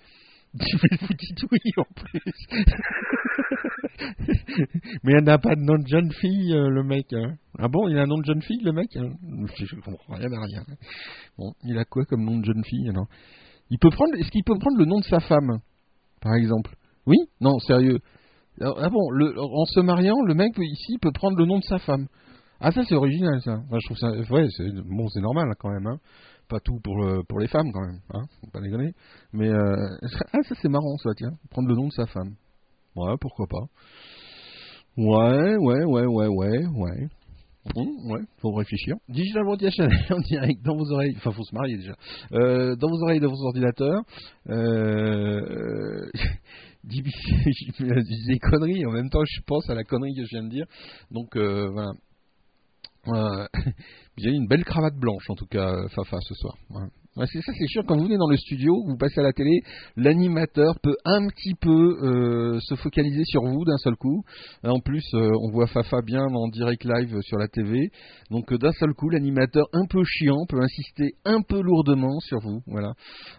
Vous 0.54 1.14
dites 1.14 1.44
oui 1.52 1.60
en 1.78 1.84
plus. 1.94 2.34
Mais 5.04 5.14
il 5.20 5.24
n'a 5.24 5.38
pas 5.38 5.56
de 5.56 5.62
nom 5.62 5.78
de 5.78 5.88
jeune 5.88 6.12
fille, 6.14 6.54
le 6.54 6.84
mec. 6.84 7.14
hein. 7.14 7.36
Ah 7.60 7.68
bon, 7.68 7.88
il 7.88 7.98
a 8.00 8.04
un 8.04 8.08
nom 8.08 8.18
de 8.18 8.26
jeune 8.26 8.42
fille, 8.42 8.62
le 8.64 8.72
mec? 8.72 8.90
Je 8.94 9.76
comprends 9.76 10.16
rien 10.16 10.32
à 10.32 10.44
rien. 10.44 10.64
Bon, 11.38 11.54
il 11.64 11.78
a 11.78 11.86
quoi 11.86 12.06
comme 12.06 12.26
nom 12.26 12.40
de 12.40 12.46
jeune 12.46 12.64
fille 12.64 12.90
alors? 12.90 13.08
Il 13.70 13.78
peut 13.80 13.90
prendre. 13.90 14.16
Est-ce 14.16 14.32
qu'il 14.32 14.44
peut 14.44 14.58
prendre 14.60 14.78
le 14.78 14.86
nom 14.86 15.00
de 15.00 15.06
sa 15.06 15.20
femme, 15.20 15.60
par 16.22 16.34
exemple? 16.36 16.76
Oui? 17.06 17.18
Non, 17.42 17.60
sérieux. 17.60 18.00
Ah 18.62 18.90
bon, 18.90 19.00
en 19.54 19.66
se 19.66 19.80
mariant, 19.80 20.22
le 20.22 20.34
mec 20.34 20.54
ici 20.58 20.98
peut 21.02 21.12
prendre 21.14 21.38
le 21.38 21.46
nom 21.46 21.60
de 21.60 21.64
sa 21.64 21.80
femme. 21.80 22.08
Ah 22.60 22.72
ça 22.72 22.82
c'est 22.84 22.96
original 22.96 23.42
ça. 23.42 23.62
Je 23.72 23.86
trouve 23.86 23.98
ça. 23.98 24.10
Ouais, 24.34 24.48
bon, 24.86 25.08
c'est 25.08 25.22
normal 25.22 25.48
quand 25.60 25.70
même. 25.72 25.88
Hein. 25.88 25.98
Pas 26.50 26.60
tout 26.60 26.80
pour 26.84 26.98
le- 27.02 27.24
pour 27.24 27.40
les 27.40 27.48
femmes 27.48 27.72
quand 27.72 27.86
même. 27.86 28.00
Hein, 28.14 28.24
faut 28.42 28.52
pas 28.52 28.60
déconner. 28.60 28.92
Mais 29.32 29.48
euh, 29.48 29.76
ah 30.34 30.40
ça 30.44 30.56
c'est 30.62 30.68
marrant 30.68 30.98
ça 30.98 31.12
tiens. 31.16 31.32
Prendre 31.52 31.70
le 31.70 31.76
nom 31.76 31.88
de 31.88 31.94
sa 31.94 32.06
femme. 32.08 32.34
Ouais, 32.96 33.14
pourquoi 33.22 33.46
pas. 33.48 33.66
Ouais, 34.98 35.56
ouais, 35.58 35.86
ouais, 35.86 36.06
ouais, 36.06 36.28
ouais, 36.28 36.66
ouais. 36.68 37.08
Hum, 37.76 38.12
ouais, 38.12 38.22
faut 38.42 38.52
réfléchir. 38.54 38.96
Digital 39.10 39.44
Broadcast 39.44 39.80
en 40.12 40.20
direct 40.20 40.64
dans 40.64 40.76
vos 40.76 40.92
oreilles. 40.92 41.14
Enfin, 41.18 41.32
faut 41.32 41.44
se 41.44 41.54
marier 41.54 41.78
déjà. 41.78 41.94
Euh, 42.32 42.76
dans 42.76 42.90
vos 42.90 43.04
oreilles, 43.04 43.20
dans 43.20 43.30
vos 43.30 43.46
ordinateurs. 43.46 44.02
Euh, 44.50 46.10
des 48.28 48.40
conneries. 48.40 48.86
En 48.86 48.92
même 48.92 49.10
temps, 49.10 49.24
je 49.26 49.42
pense 49.46 49.70
à 49.70 49.76
la 49.76 49.84
connerie 49.84 50.16
que 50.16 50.24
je 50.24 50.30
viens 50.30 50.44
de 50.44 50.50
dire. 50.50 50.66
Donc 51.12 51.36
euh, 51.36 51.70
voilà. 51.70 51.92
Euh, 53.08 53.48
a 54.26 54.30
une 54.30 54.48
belle 54.48 54.66
cravate 54.66 54.96
blanche 54.96 55.30
en 55.30 55.36
tout 55.36 55.48
cas, 55.48 55.70
euh, 55.70 55.88
Fafa, 55.90 56.18
ce 56.22 56.34
soir. 56.36 56.58
Ça, 57.26 57.52
c'est 57.58 57.68
sûr. 57.68 57.84
Quand 57.86 57.98
vous 57.98 58.06
venez 58.06 58.18
dans 58.18 58.30
le 58.30 58.38
studio, 58.38 58.74
vous 58.88 58.98
passez 58.98 59.20
à 59.20 59.24
la 59.24 59.34
télé, 59.34 59.62
l'animateur 59.98 60.80
peut 60.82 60.96
un 61.06 61.28
petit 61.28 61.56
peu 61.56 61.98
euh, 62.04 62.60
se 62.62 62.76
focaliser 62.76 63.24
sur 63.26 63.44
vous 63.44 63.66
d'un 63.66 63.78
seul 63.78 63.96
coup. 63.96 64.24
En 64.64 64.80
plus, 64.80 65.04
euh, 65.14 65.30
on 65.42 65.52
voit 65.52 65.68
Fafa 65.68 66.02
bien 66.02 66.24
en 66.24 66.48
direct 66.48 66.84
live 66.86 67.20
sur 67.22 67.38
la 67.38 67.48
TV. 67.48 67.90
Donc 68.30 68.52
euh, 68.52 68.58
d'un 68.58 68.72
seul 68.74 68.94
coup, 68.94 69.10
l'animateur 69.10 69.66
un 69.74 69.86
peu 69.86 70.04
chiant 70.04 70.46
peut 70.48 70.62
insister 70.62 71.14
un 71.26 71.42
peu 71.42 71.62
lourdement 71.62 72.20
sur 72.20 72.40
vous. 72.40 72.62
Voilà. 72.68 72.94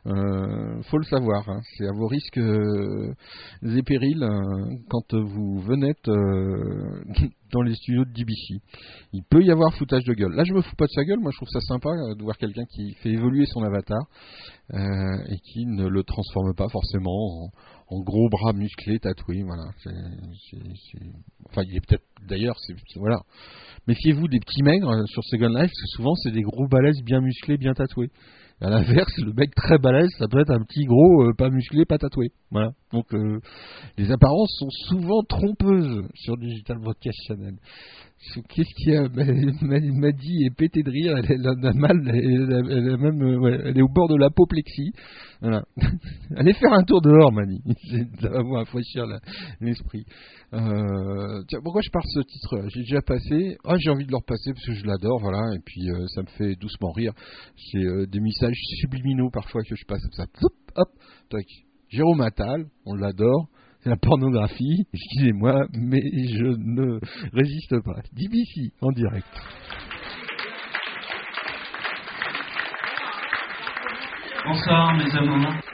Euh, 0.07 0.83
faut 0.91 0.99
le 0.99 1.05
savoir. 1.05 1.49
hein. 1.49 1.61
C'est 1.77 1.87
à 1.87 1.93
vos 1.93 2.07
risques 2.07 2.39
euh, 2.39 3.15
et 3.63 3.83
périls 3.83 4.23
euh, 4.23 4.77
quand 4.89 5.15
vous 5.15 5.61
venez 5.61 5.95
euh, 6.09 7.03
dans 7.51 7.63
les 7.63 7.75
studios 7.75 8.05
de 8.05 8.13
DBC. 8.13 8.61
Il 9.13 9.23
peut 9.25 9.43
y 9.43 9.51
avoir 9.51 9.75
foutage 9.75 10.05
de 10.05 10.15
gueule. 10.15 10.33
Là, 10.33 10.45
je 10.45 10.53
me 10.53 10.63
fous 10.63 10.77
pas 10.77 10.87
de 10.87 10.93
sa 10.93 11.05
gueule. 11.05 11.21
Moi, 11.21 11.31
je 11.33 11.37
trouve 11.37 11.49
ça 11.49 11.61
sympa 11.61 11.91
euh, 11.91 12.15
de 12.15 12.23
voir 12.23 12.37
quelqu'un 12.39 12.65
qui 12.65 12.95
fait 13.03 13.11
évoluer 13.11 13.47
son 13.47 13.63
avatar 13.63 14.01
euh, 14.73 14.79
et 15.29 15.39
qui 15.39 15.67
ne 15.67 15.89
le 15.89 16.03
transforme 16.05 16.55
pas 16.55 16.69
forcément 16.69 17.51
en, 17.89 18.01
gros 18.03 18.29
bras 18.29 18.53
musclés 18.53 19.01
tatoués. 19.01 19.43
Voilà. 19.43 19.65
Enfin, 21.49 21.63
il 21.67 21.77
est 21.77 21.87
peut-être 21.87 22.05
d'ailleurs. 22.29 22.57
Voilà. 22.97 23.21
Méfiez-vous 23.87 24.29
des 24.29 24.39
petits 24.39 24.63
maigres 24.63 24.91
euh, 24.91 25.05
sur 25.07 25.25
Second 25.25 25.49
Life, 25.49 25.71
parce 25.71 25.83
que 25.83 25.97
souvent 25.97 26.15
c'est 26.15 26.31
des 26.31 26.43
gros 26.43 26.69
balèzes 26.69 27.03
bien 27.03 27.21
musclés, 27.21 27.57
bien 27.57 27.75
tatoués. 27.75 28.11
À 28.63 28.69
l'inverse, 28.69 29.13
le 29.17 29.33
mec 29.33 29.55
très 29.55 29.79
balèze, 29.79 30.11
ça 30.19 30.27
peut 30.29 30.41
être 30.41 30.51
un 30.51 30.63
petit 30.63 30.85
gros 30.85 31.23
euh, 31.23 31.33
pas 31.33 31.49
musclé, 31.49 31.87
pas 31.87 31.97
tatoué. 31.97 32.33
Voilà. 32.51 32.73
Donc 32.93 33.07
euh, 33.15 33.41
les 33.97 34.13
apparences 34.13 34.55
sont 34.59 34.69
souvent 34.89 35.23
trompeuses 35.23 36.07
sur 36.15 36.37
Digital 36.37 36.79
Broadcast 36.79 37.19
Channel. 37.27 37.55
Qu'est-ce 38.49 38.75
qu'il 38.75 38.93
y 38.93 38.97
a 38.97 39.09
Ma- 39.09 39.81
Maddy 39.99 40.45
est 40.45 40.55
pétée 40.55 40.83
de 40.83 40.91
rire, 40.91 41.17
elle, 41.17 41.47
a 41.47 41.73
mal, 41.73 41.97
elle, 42.07 42.91
a 42.93 42.97
même, 42.99 43.23
euh, 43.23 43.63
elle 43.65 43.79
est 43.79 43.83
au 43.83 43.89
bord 43.89 44.09
de 44.09 44.17
l'apoplexie. 44.17 44.93
Allez 46.37 46.53
faire 46.53 46.73
un 46.75 46.85
tour 46.85 47.01
dehors, 47.01 47.33
Mani. 47.33 47.63
Ça 48.21 48.29
va 48.29 48.43
vous 48.43 48.53
rafraîchir 48.53 49.07
l'esprit. 49.61 50.05
Euh, 50.53 51.43
tiens, 51.49 51.61
pourquoi 51.65 51.81
je 51.81 51.91
pars 51.91 52.05
ce 52.05 52.21
titre? 52.21 52.69
J'ai 52.69 52.81
déjà 52.81 53.01
passé. 53.01 53.57
Ah, 53.65 53.77
j'ai 53.79 53.91
envie 53.91 54.05
de 54.05 54.11
le 54.11 54.19
repasser 54.19 54.53
parce 54.53 54.67
que 54.67 54.75
je 54.75 54.85
l'adore, 54.85 55.19
voilà. 55.21 55.41
Et 55.57 55.61
puis 55.65 55.89
euh, 55.89 56.07
ça 56.09 56.21
me 56.21 56.29
fait 56.29 56.57
doucement 56.57 56.93
rire. 56.93 57.15
C'est 57.73 58.07
des 58.07 58.21
messages 58.21 58.59
subliminaux 58.81 59.31
parfois 59.31 59.63
que 59.63 59.75
je 59.75 59.85
passe 59.87 60.03
comme 60.03 60.13
ça. 60.13 60.27
Hop, 60.77 60.89
tac. 61.31 61.47
Jérôme 61.89 62.21
Attal, 62.21 62.67
on 62.85 62.95
l'adore. 62.95 63.49
La 63.87 63.97
pornographie, 63.97 64.87
excusez-moi, 64.93 65.65
mais 65.73 66.03
je 66.03 66.45
ne 66.45 67.01
résiste 67.33 67.83
pas. 67.83 68.03
DBC 68.13 68.75
en 68.83 68.93
direct. 68.93 69.27
Bonsoir 74.45 74.95
mes 74.99 75.11
amours. 75.17 75.70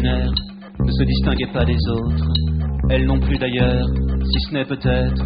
Ne 0.00 0.90
se 0.90 1.04
distinguait 1.04 1.52
pas 1.52 1.64
des 1.64 1.76
autres. 1.90 2.24
Elle 2.90 3.06
non 3.06 3.20
plus 3.20 3.36
d'ailleurs, 3.36 3.86
si 4.24 4.40
ce 4.48 4.54
n'est 4.54 4.64
peut-être 4.64 5.24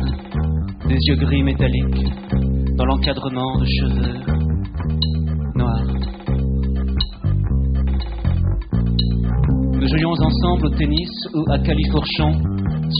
des 0.89 0.97
yeux 1.09 1.17
gris 1.17 1.43
métalliques 1.43 2.13
dans 2.77 2.85
l'encadrement 2.85 3.59
de 3.59 3.65
cheveux 3.65 4.21
noirs. 5.55 5.83
Nous 9.75 9.89
jouions 9.89 10.11
ensemble 10.11 10.67
au 10.67 10.71
tennis 10.71 11.11
ou 11.35 11.53
à 11.53 11.59
califourchon 11.59 12.33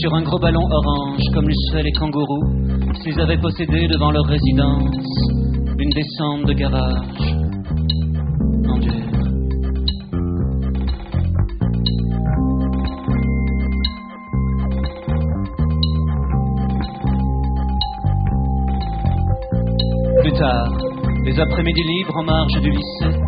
sur 0.01 0.13
un 0.15 0.23
gros 0.23 0.39
ballon 0.39 0.67
orange 0.71 1.21
comme 1.33 1.47
fait 1.71 1.83
les 1.83 1.91
kangourous 1.91 2.43
s'ils 3.03 3.19
avaient 3.19 3.39
possédé 3.39 3.87
devant 3.87 4.11
leur 4.11 4.25
résidence 4.25 4.95
une 5.79 5.89
descente 5.89 6.45
de 6.47 6.53
garage 6.53 7.36
après-midi 21.39 21.83
libres 21.83 22.17
en 22.17 22.23
marge 22.23 22.61
du 22.61 22.71
lycée, 22.71 23.19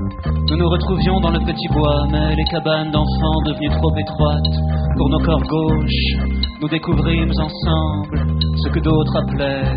nous 0.50 0.58
nous 0.58 0.70
retrouvions 0.70 1.20
dans 1.20 1.30
le 1.30 1.40
petit 1.40 1.68
bois, 1.74 2.08
mais 2.12 2.36
les 2.36 2.44
cabanes 2.46 2.92
d'enfants 2.92 3.42
devenues 3.46 3.70
trop 3.70 3.94
étroites 3.98 4.56
pour 4.98 5.10
nos 5.10 5.20
corps 5.20 5.44
gauches, 5.44 6.28
nous 6.62 6.68
découvrîmes 6.68 7.32
ensemble 7.38 8.26
ce 8.64 8.70
que 8.70 8.80
d'autres 8.80 9.16
appelaient 9.16 9.76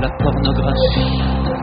la 0.00 0.08
pornographie. 0.18 1.56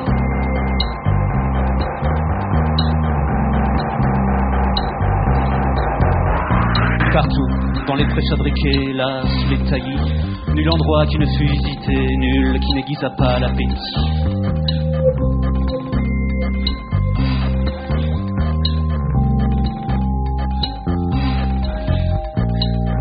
Partout, 7.12 7.48
dans 7.88 7.96
les 7.96 8.06
préfabriqués, 8.06 8.94
las, 8.94 9.26
les 9.50 9.70
taillis, 9.70 10.14
nul 10.54 10.70
endroit 10.70 11.06
qui 11.06 11.18
ne 11.18 11.26
fût 11.26 11.46
visité, 11.46 12.08
nul 12.18 12.60
qui 12.60 12.74
n'aiguisa 12.74 13.10
pas 13.18 13.40
l'appétit. 13.40 14.23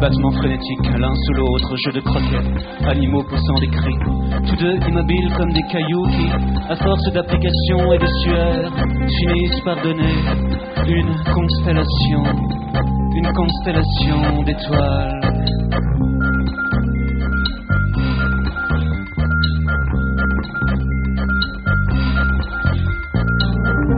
Battements 0.02 0.32
frénétiques, 0.32 0.98
l'un 0.98 1.14
sous 1.14 1.32
l'autre, 1.34 1.76
jeu 1.76 1.92
de 1.92 2.00
croquets, 2.00 2.88
animaux 2.90 3.22
poussant 3.22 3.54
des 3.60 3.68
cris. 3.68 3.94
Tous 4.48 4.56
deux 4.56 4.74
immobiles 4.88 5.32
comme 5.36 5.52
des 5.52 5.62
cailloux 5.70 6.08
qui, 6.08 6.26
à 6.68 6.74
force 6.74 7.12
d'application 7.12 7.92
et 7.92 7.98
de 7.98 8.06
sueur, 8.24 8.72
finissent 9.06 9.60
par 9.64 9.80
donner 9.80 10.16
une 10.88 11.14
constellation, 11.32 12.24
une 13.14 13.32
constellation 13.32 14.42
d'étoiles. 14.42 15.20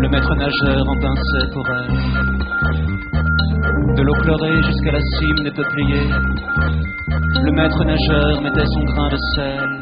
Le 0.00 0.08
maître 0.10 0.34
nageur 0.34 0.86
en 0.86 1.00
pinçait 1.00 1.50
pour 1.54 1.66
elle. 1.70 2.23
De 3.96 4.02
l'eau 4.02 4.14
chlorée 4.22 4.62
jusqu'à 4.62 4.92
la 4.92 5.00
cime 5.00 5.44
des 5.44 5.50
peupliers. 5.52 6.08
Le 7.44 7.52
maître 7.52 7.84
nageur 7.84 8.42
mettait 8.42 8.66
son 8.66 8.84
grain 8.84 9.08
de 9.08 9.16
sel 9.36 9.80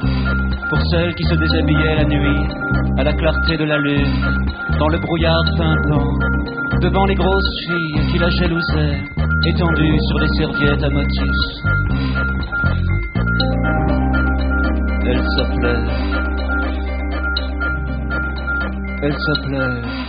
pour 0.69 0.79
celle 0.91 1.15
qui 1.15 1.25
se 1.25 1.35
déshabillait 1.35 1.97
la 1.97 2.05
nuit 2.05 2.49
à 2.99 3.05
la 3.05 3.13
clarté 3.13 3.57
de 3.57 3.65
la 3.65 3.79
lune, 3.79 4.21
dans 4.79 4.89
le 4.89 4.99
brouillard 4.99 5.45
pimpant, 5.57 6.09
devant 6.81 7.05
les 7.07 7.15
grosses 7.15 7.59
filles 7.67 8.13
qui 8.13 8.19
la 8.19 8.29
jalousaient, 8.31 9.03
étendues 9.47 9.99
sur 10.09 10.19
des 10.21 10.29
serviettes 10.39 10.83
à 10.83 10.91
motifs. 10.91 11.73
Elle 15.07 15.25
s'appelait. 15.37 15.85
Elle 19.03 19.17
s'appelait. 19.19 20.02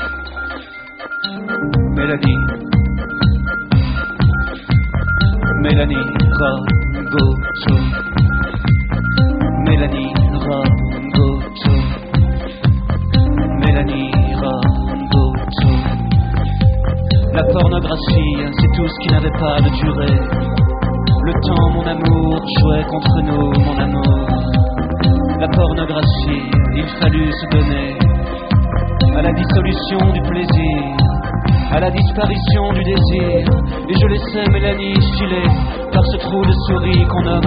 Qu'on 37.13 37.21
nomme 37.21 37.42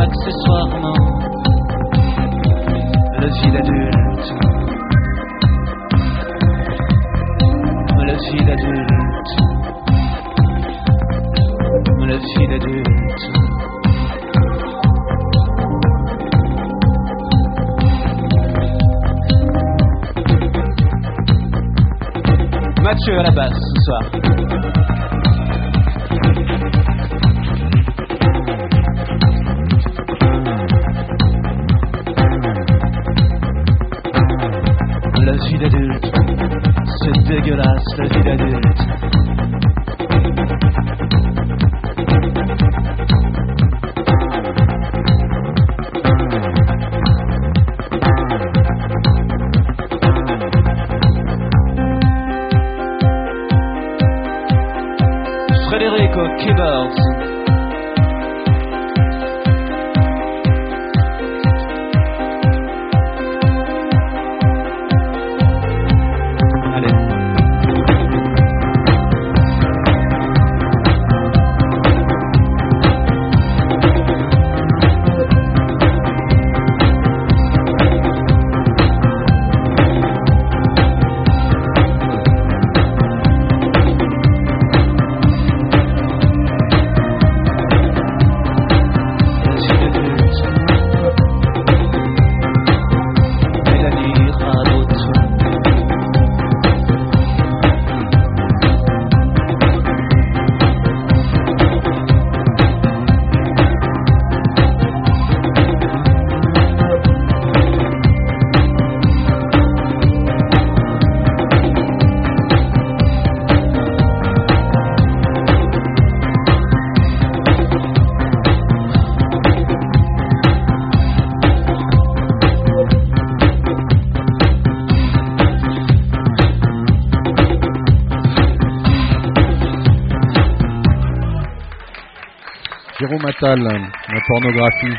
Jérôme 133.16 133.30
Attal, 133.30 133.62
la 133.62 134.20
pornographie 134.26 134.94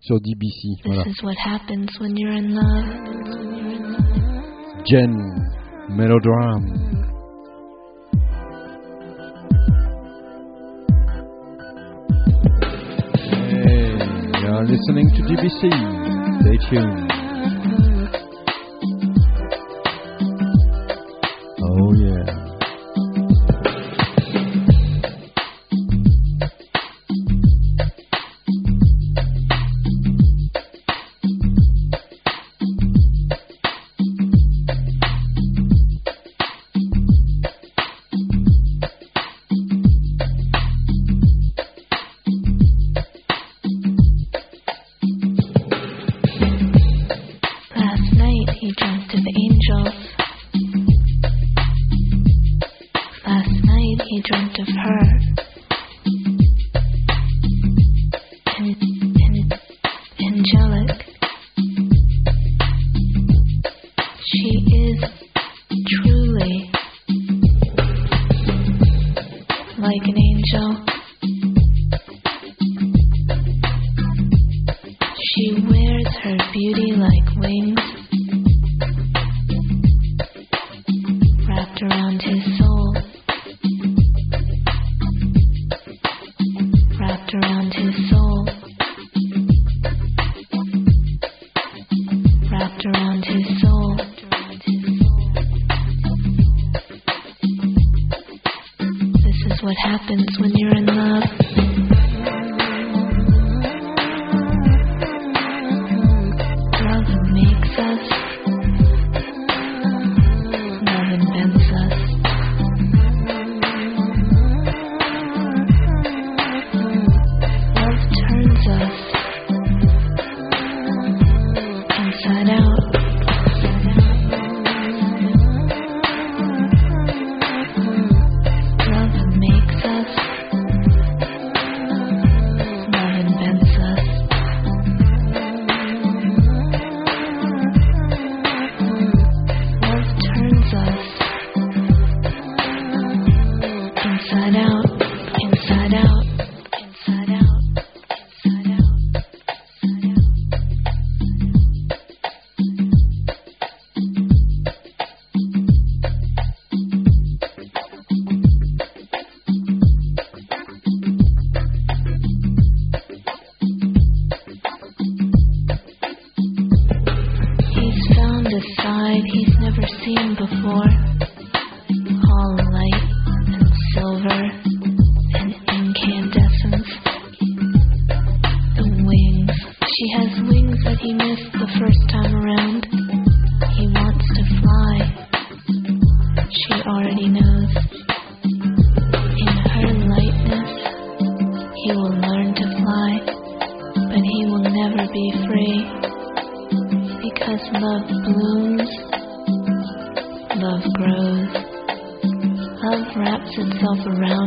sur 0.00 0.20
DBC. 0.20 0.80
Voilà. 0.84 1.02
This 1.04 1.16
is 1.16 1.22
what 1.22 1.36
happens 1.36 1.88
when 1.98 2.16
you're 2.16 2.32
in 2.32 2.54
love. 2.54 2.84
Jen, 4.86 5.12
Melodrama. 5.88 6.60
Hey, 13.56 13.98
you're 14.40 14.64
listening 14.64 15.10
to 15.16 15.22
DBC. 15.22 15.70
Stay 16.42 16.58
tuned. 16.68 17.13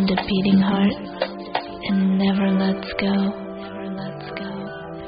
A 0.05 0.15
beating 0.27 0.59
heart 0.61 0.93
and 1.89 2.19
never 2.19 2.51
lets 2.51 2.93
go. 3.01 3.47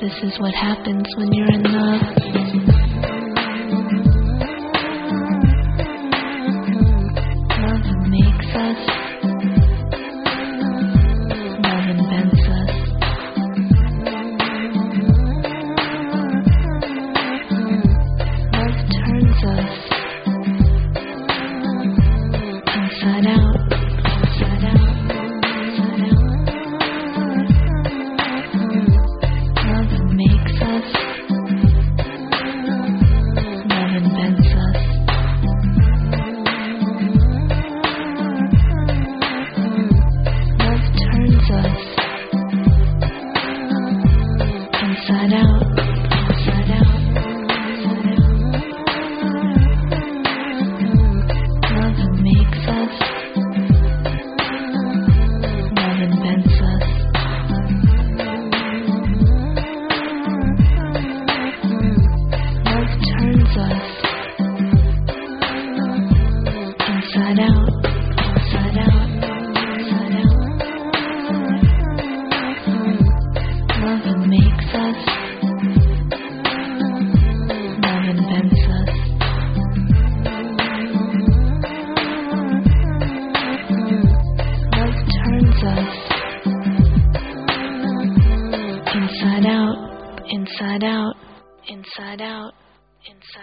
This 0.02 0.14
is 0.24 0.40
what 0.40 0.54
happens 0.56 1.06
when 1.18 1.32
you're 1.32 1.52
in. 1.52 1.64
Love 1.64 2.79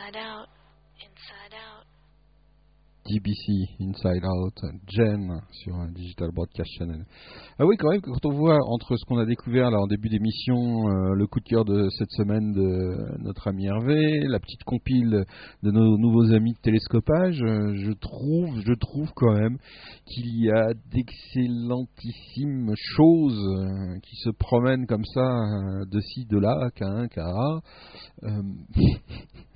inside 0.07 0.19
out, 0.19 0.49
inside 1.01 1.55
out. 1.55 1.85
DBC, 3.07 3.71
Inside 3.79 4.25
Out, 4.25 4.61
Jen 4.89 5.41
sur 5.53 5.77
un 5.77 5.93
Digital 5.93 6.31
Broadcast 6.33 6.69
Channel. 6.77 7.05
Ah 7.59 7.65
oui, 7.65 7.77
quand 7.79 7.91
même, 7.91 8.01
quand 8.01 8.27
on 8.27 8.33
voit 8.33 8.59
entre 8.67 8.97
ce 8.97 9.05
qu'on 9.05 9.19
a 9.19 9.25
découvert 9.25 9.71
là 9.71 9.79
en 9.79 9.87
début 9.87 10.09
d'émission, 10.09 10.89
euh, 10.89 11.15
le 11.15 11.27
coup 11.29 11.39
de 11.39 11.45
cœur 11.45 11.65
de 11.65 11.89
cette 11.91 12.11
semaine 12.11 12.53
de 12.53 13.23
notre 13.23 13.47
ami 13.49 13.67
Hervé, 13.67 14.21
la 14.27 14.41
petite 14.41 14.65
compile 14.65 15.25
de 15.63 15.71
nos 15.71 15.97
nouveaux 15.99 16.33
amis 16.33 16.55
de 16.55 16.59
télescopage, 16.59 17.41
euh, 17.43 17.75
je 17.77 17.93
trouve, 17.93 18.61
je 18.67 18.75
trouve 18.75 19.13
quand 19.15 19.35
même 19.35 19.59
qu'il 20.07 20.43
y 20.43 20.51
a 20.51 20.75
d'excellentissimes 20.91 22.73
choses 22.77 23.39
euh, 23.39 23.99
qui 24.03 24.17
se 24.17 24.31
promènent 24.31 24.87
comme 24.87 25.05
ça 25.05 25.29
de 25.89 26.01
ci, 26.01 26.27
de 26.27 26.39
là, 26.39 26.71
K1, 26.77 27.09
KA. 27.09 27.61
Euh, 28.25 28.43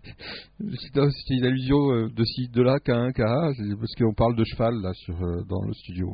C'est 0.59 0.97
un- 0.99 1.09
c'est 1.09 1.33
une 1.35 1.45
allusion 1.45 1.91
euh, 1.91 2.09
de 2.09 2.23
ci, 2.23 2.47
de 2.49 2.61
là, 2.61 2.77
K1, 2.79 3.11
KA, 3.13 3.51
c'est 3.55 3.75
parce 3.77 3.93
qu'on 3.97 4.13
parle 4.13 4.35
de 4.35 4.43
cheval 4.43 4.73
là 4.81 4.91
sur, 4.93 5.15
euh, 5.21 5.43
dans 5.49 5.61
le 5.63 5.73
studio. 5.73 6.07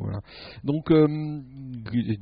Donc, 0.64 0.90
euh, 0.90 1.40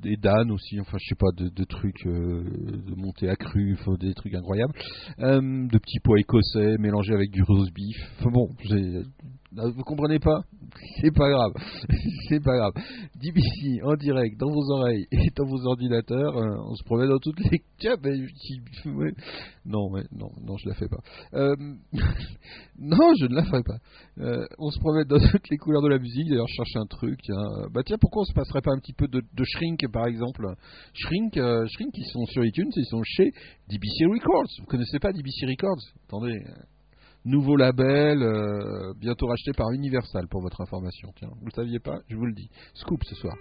et, 0.05 0.17
d'âne 0.17 0.51
aussi, 0.51 0.81
enfin 0.81 0.97
je 1.01 1.09
sais 1.09 1.15
pas, 1.19 1.31
de, 1.37 1.65
trucs, 1.65 2.07
euh, 2.07 2.45
de 2.89 2.95
montée 2.97 3.31
enfin, 3.31 3.95
des 4.01 4.15
trucs 4.15 4.35
incroyables. 4.35 4.75
Euh, 5.21 5.41
de 5.41 5.79
petits 5.79 6.01
pois 6.03 6.19
écossais 6.19 6.77
mélangés 6.79 7.15
avec 7.15 7.31
du 7.31 7.43
roast 7.43 7.73
beef. 7.75 7.97
Enfin 8.21 8.31
bon, 8.31 8.49
Vous 9.53 9.83
comprenez 9.85 10.19
pas? 10.19 10.41
C'est 11.01 11.15
pas 11.15 11.29
grave. 11.31 11.53
C'est 12.29 12.43
pas 12.43 12.57
grave. 12.57 12.73
DBC 13.21 13.83
en 13.83 13.95
direct 13.95 14.39
dans 14.39 14.51
vos 14.51 14.71
oreilles 14.73 15.07
et 15.13 15.31
dans 15.37 15.47
vos 15.47 15.65
ordinateurs. 15.67 16.35
on 16.37 16.75
se 16.75 16.85
promène 16.85 17.09
dans 17.09 17.19
toutes 17.19 17.41
les. 17.51 17.63
Tiens, 17.79 17.97
mais 18.03 18.17
ouais. 18.93 19.13
Non, 19.65 19.91
ouais, 19.91 20.05
non, 20.13 20.31
non, 20.43 20.57
je 20.57 20.69
la 20.69 20.75
fais 20.75 20.89
pas. 20.89 21.01
non, 22.79 23.15
je 23.19 23.27
ne 23.27 23.35
la 23.35 23.45
ferai 23.45 23.63
pas. 23.63 23.79
Euh, 24.19 24.47
on 24.59 24.71
se 24.71 24.79
promène 24.79 25.05
dans 25.05 25.19
toutes 25.19 25.49
les 25.51 25.57
couleurs 25.57 25.83
de 25.83 25.89
la 25.89 25.99
musique. 25.99 26.29
D'ailleurs, 26.29 26.49
je 26.49 26.55
cherche 26.55 26.77
un 26.77 26.87
truc. 26.87 27.21
Tiens, 27.23 27.69
bah 27.73 27.83
tiens, 27.85 27.97
pourquoi 28.01 28.23
on 28.23 28.25
se 28.25 28.33
passerait 28.33 28.63
pas 28.63 28.73
un 28.73 28.79
petit 28.79 28.93
peu 28.93 29.09
de, 29.09 29.23
Shrink, 29.45 29.87
par 29.93 30.07
exemple? 30.07 30.47
Shrink, 30.95 31.37
euh, 31.37 31.67
Shrink, 31.69 31.91
ils 31.97 32.11
sont 32.13 32.27
sur 32.27 32.45
iTunes, 32.45 32.71
ils 32.75 32.87
sont 32.87 33.03
chez 33.05 33.33
DBC 33.69 34.07
Records. 34.07 34.51
Vous 34.61 34.67
connaissez 34.67 34.99
pas 34.99 35.13
DBC 35.13 35.47
Records? 35.47 35.83
Attendez. 36.09 36.41
Nouveau 37.25 37.57
label, 37.57 38.23
euh, 38.23 38.95
bientôt 39.01 39.27
racheté 39.27 39.53
par 39.53 39.73
Universal 39.73 40.29
pour 40.31 40.43
votre 40.43 40.61
information. 40.61 41.09
Tiens, 41.17 41.31
vous 41.41 41.47
le 41.47 41.53
saviez 41.53 41.81
pas? 41.81 41.99
Je 42.09 42.17
vous 42.17 42.27
le 42.27 42.35
dis. 42.35 42.49
Scoop 42.75 43.03
ce 43.05 43.17
soir. 43.17 43.35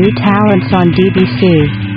New 0.00 0.08
talents 0.16 0.72
on 0.72 0.88
DBC. 0.96 1.89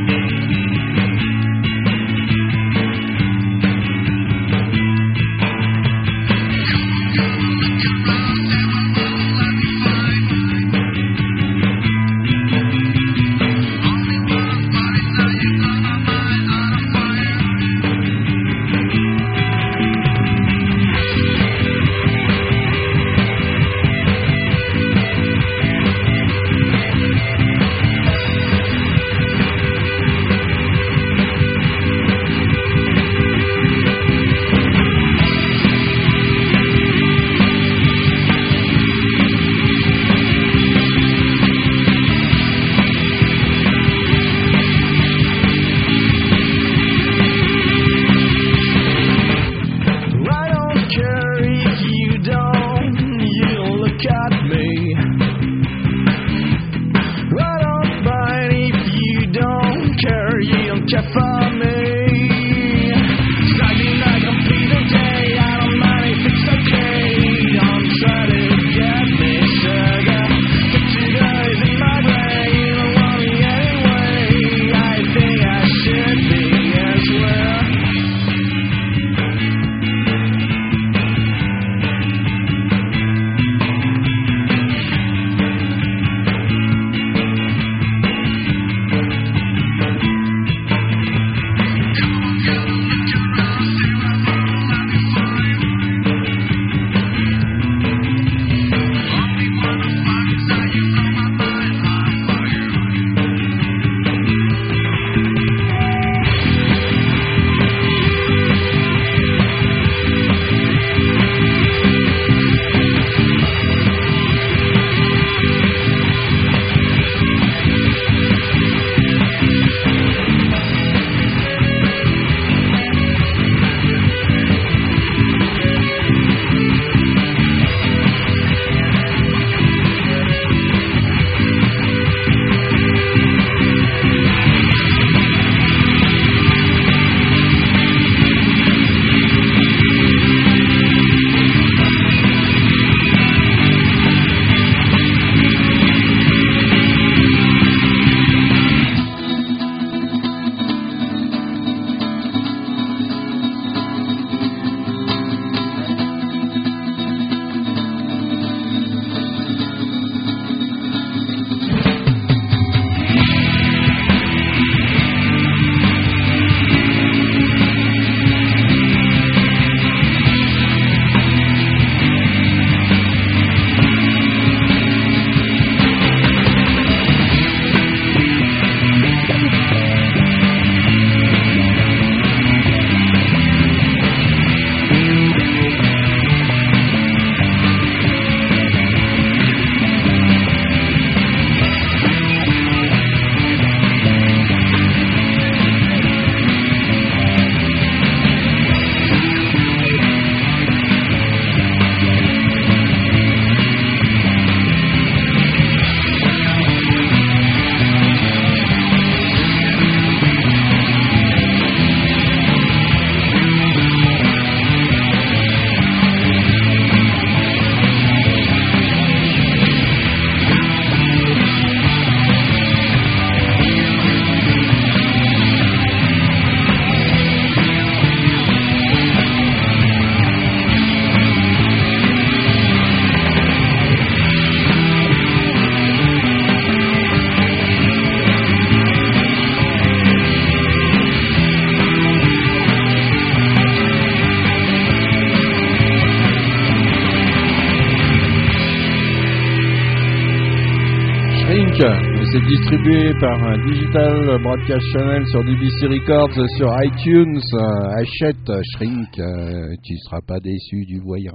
par 253.24 253.40
Digital 253.66 254.38
Broadcast 254.44 254.86
Channel 254.92 255.26
sur 255.28 255.46
DBC 255.46 255.88
Records, 255.88 256.36
sur 256.58 256.68
iTunes. 256.84 257.40
Euh, 257.54 258.02
achète 258.02 258.50
euh, 258.50 258.60
Shrink, 258.74 259.18
euh, 259.18 259.72
tu 259.82 259.94
ne 259.94 259.98
seras 260.10 260.20
pas 260.28 260.40
déçu 260.44 260.84
du 260.86 261.00
voyage. 261.00 261.32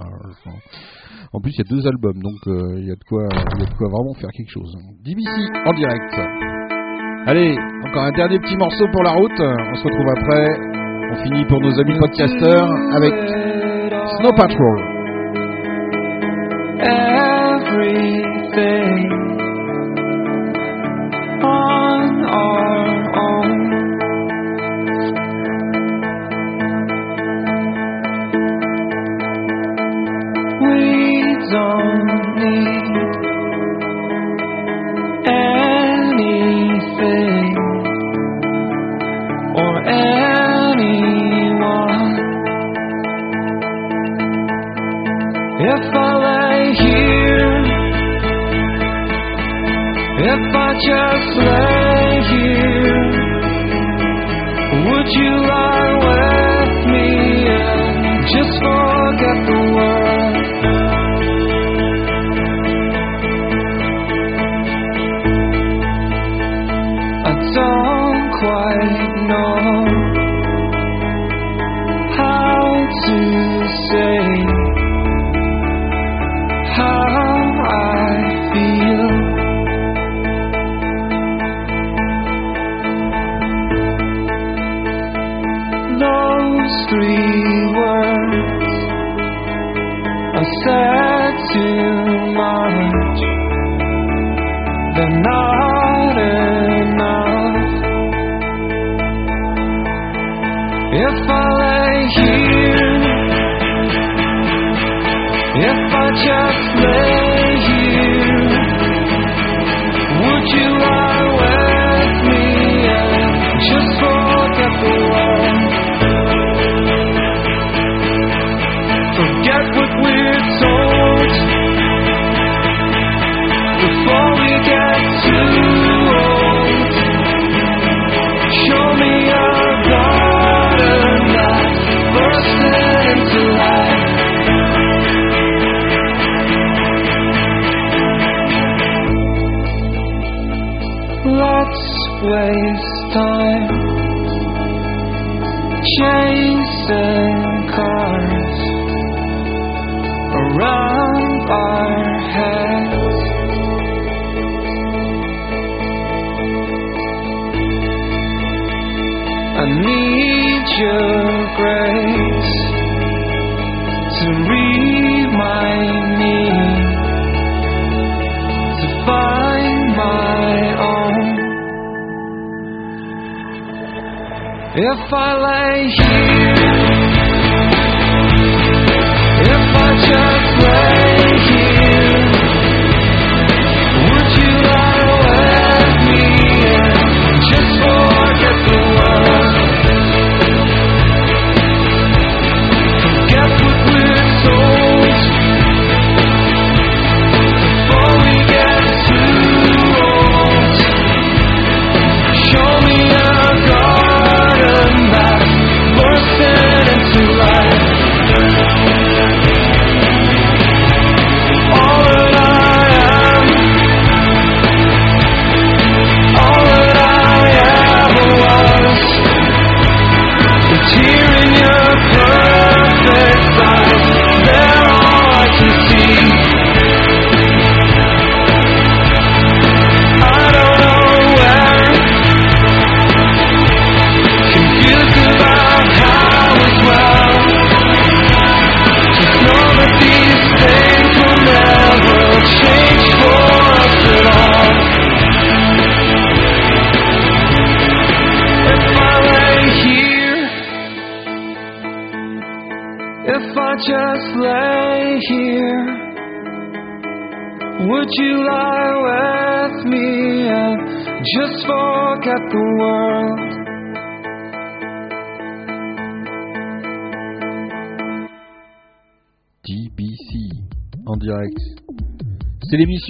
En 1.33 1.41
plus, 1.41 1.53
il 1.57 1.59
y 1.59 1.61
a 1.63 1.71
deux 1.71 1.87
albums, 1.87 2.21
donc 2.21 2.41
il 2.77 2.89
y, 2.89 2.91
a 2.91 2.95
de 2.95 3.05
quoi, 3.09 3.25
y 3.33 3.63
a 3.63 3.65
de 3.65 3.75
quoi 3.75 3.89
vraiment 3.89 4.13
faire 4.21 4.29
quelque 4.37 4.51
chose. 4.51 4.71
DBC 5.03 5.33
en 5.65 5.73
direct. 5.73 6.13
Allez, 7.27 7.57
encore 7.89 8.05
un 8.05 8.13
dernier 8.13 8.39
petit 8.39 8.57
morceau 8.59 8.85
pour 8.93 9.03
la 9.03 9.13
route. 9.13 9.41
On 9.41 9.75
se 9.75 9.85
retrouve 9.85 10.09
après. 10.11 10.47
On 11.11 11.17
finit 11.25 11.47
pour 11.47 11.61
nos 11.63 11.81
amis 11.81 11.99
podcasters 11.99 12.69
avec 12.97 13.15
Snow 14.21 14.33
Patrol. 14.37 14.99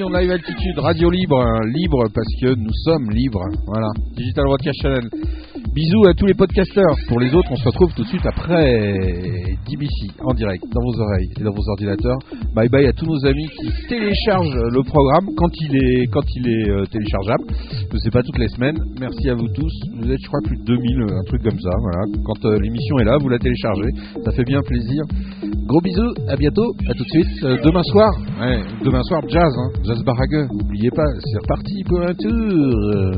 Live 0.07 0.31
Altitude, 0.31 0.79
radio 0.79 1.11
libre, 1.11 1.43
hein, 1.43 1.59
libre 1.75 2.05
parce 2.15 2.33
que 2.41 2.55
nous 2.55 2.73
sommes 2.85 3.11
libres. 3.11 3.43
Voilà, 3.67 3.89
Digital 4.15 4.45
Broadcast 4.45 4.81
Channel. 4.81 5.11
Bisous 5.75 6.07
à 6.07 6.15
tous 6.15 6.27
les 6.27 6.35
podcasteurs. 6.35 6.95
Pour 7.09 7.19
les 7.19 7.35
autres, 7.35 7.49
on 7.51 7.57
se 7.57 7.65
retrouve 7.65 7.93
tout 7.95 8.05
de 8.05 8.09
suite 8.09 8.25
après 8.25 9.59
DBC 9.67 10.15
en 10.23 10.35
direct 10.35 10.63
dans 10.73 10.83
vos 10.83 11.03
oreilles 11.03 11.31
et 11.41 11.43
dans 11.43 11.51
vos 11.51 11.69
ordinateurs. 11.71 12.19
Bye 12.55 12.69
bye 12.69 12.87
à 12.87 12.93
tous 12.93 13.07
nos 13.07 13.27
amis 13.27 13.49
qui 13.59 13.89
téléchargent 13.89 14.55
le 14.71 14.83
programme 14.85 15.35
quand 15.37 15.51
il 15.61 15.75
est, 15.75 16.07
quand 16.13 16.25
il 16.37 16.49
est 16.49 16.71
euh, 16.71 16.85
téléchargeable. 16.87 17.45
Je 17.93 17.99
sais 17.99 18.11
pas 18.11 18.23
toutes 18.23 18.39
les 18.39 18.49
semaines. 18.49 18.79
Merci 19.01 19.31
à 19.31 19.35
vous 19.35 19.49
tous. 19.49 19.73
Vous 19.99 20.11
êtes, 20.13 20.21
je 20.23 20.29
crois, 20.29 20.41
plus 20.45 20.59
de 20.59 20.65
2000, 20.65 21.03
euh, 21.03 21.19
un 21.19 21.25
truc 21.25 21.43
comme 21.43 21.59
ça. 21.59 21.71
Voilà. 21.83 22.03
Quand 22.25 22.45
euh, 22.47 22.59
l'émission 22.61 22.99
est 23.01 23.05
là, 23.05 23.19
vous 23.19 23.29
la 23.29 23.39
téléchargez. 23.39 23.91
Ça 24.25 24.31
fait 24.31 24.45
bien 24.45 24.61
plaisir. 24.63 25.03
Gros 25.67 25.81
bisous, 25.81 26.15
à 26.29 26.37
bientôt, 26.37 26.73
à 26.89 26.95
tout 26.95 27.05
de 27.05 27.11
suite. 27.11 27.43
Demain 27.43 27.83
soir, 27.83 28.11
Ouais, 28.39 28.63
demain 28.85 29.03
soir, 29.03 29.21
jazz. 29.29 29.53
Hein, 29.59 29.69
jazz 29.85 30.01
Barague. 30.05 30.47
N'oubliez 30.53 30.91
pas, 30.91 31.07
c'est 31.25 31.39
reparti 31.41 31.83
pour 31.89 32.01
un 32.03 32.15
tour. 32.15 33.15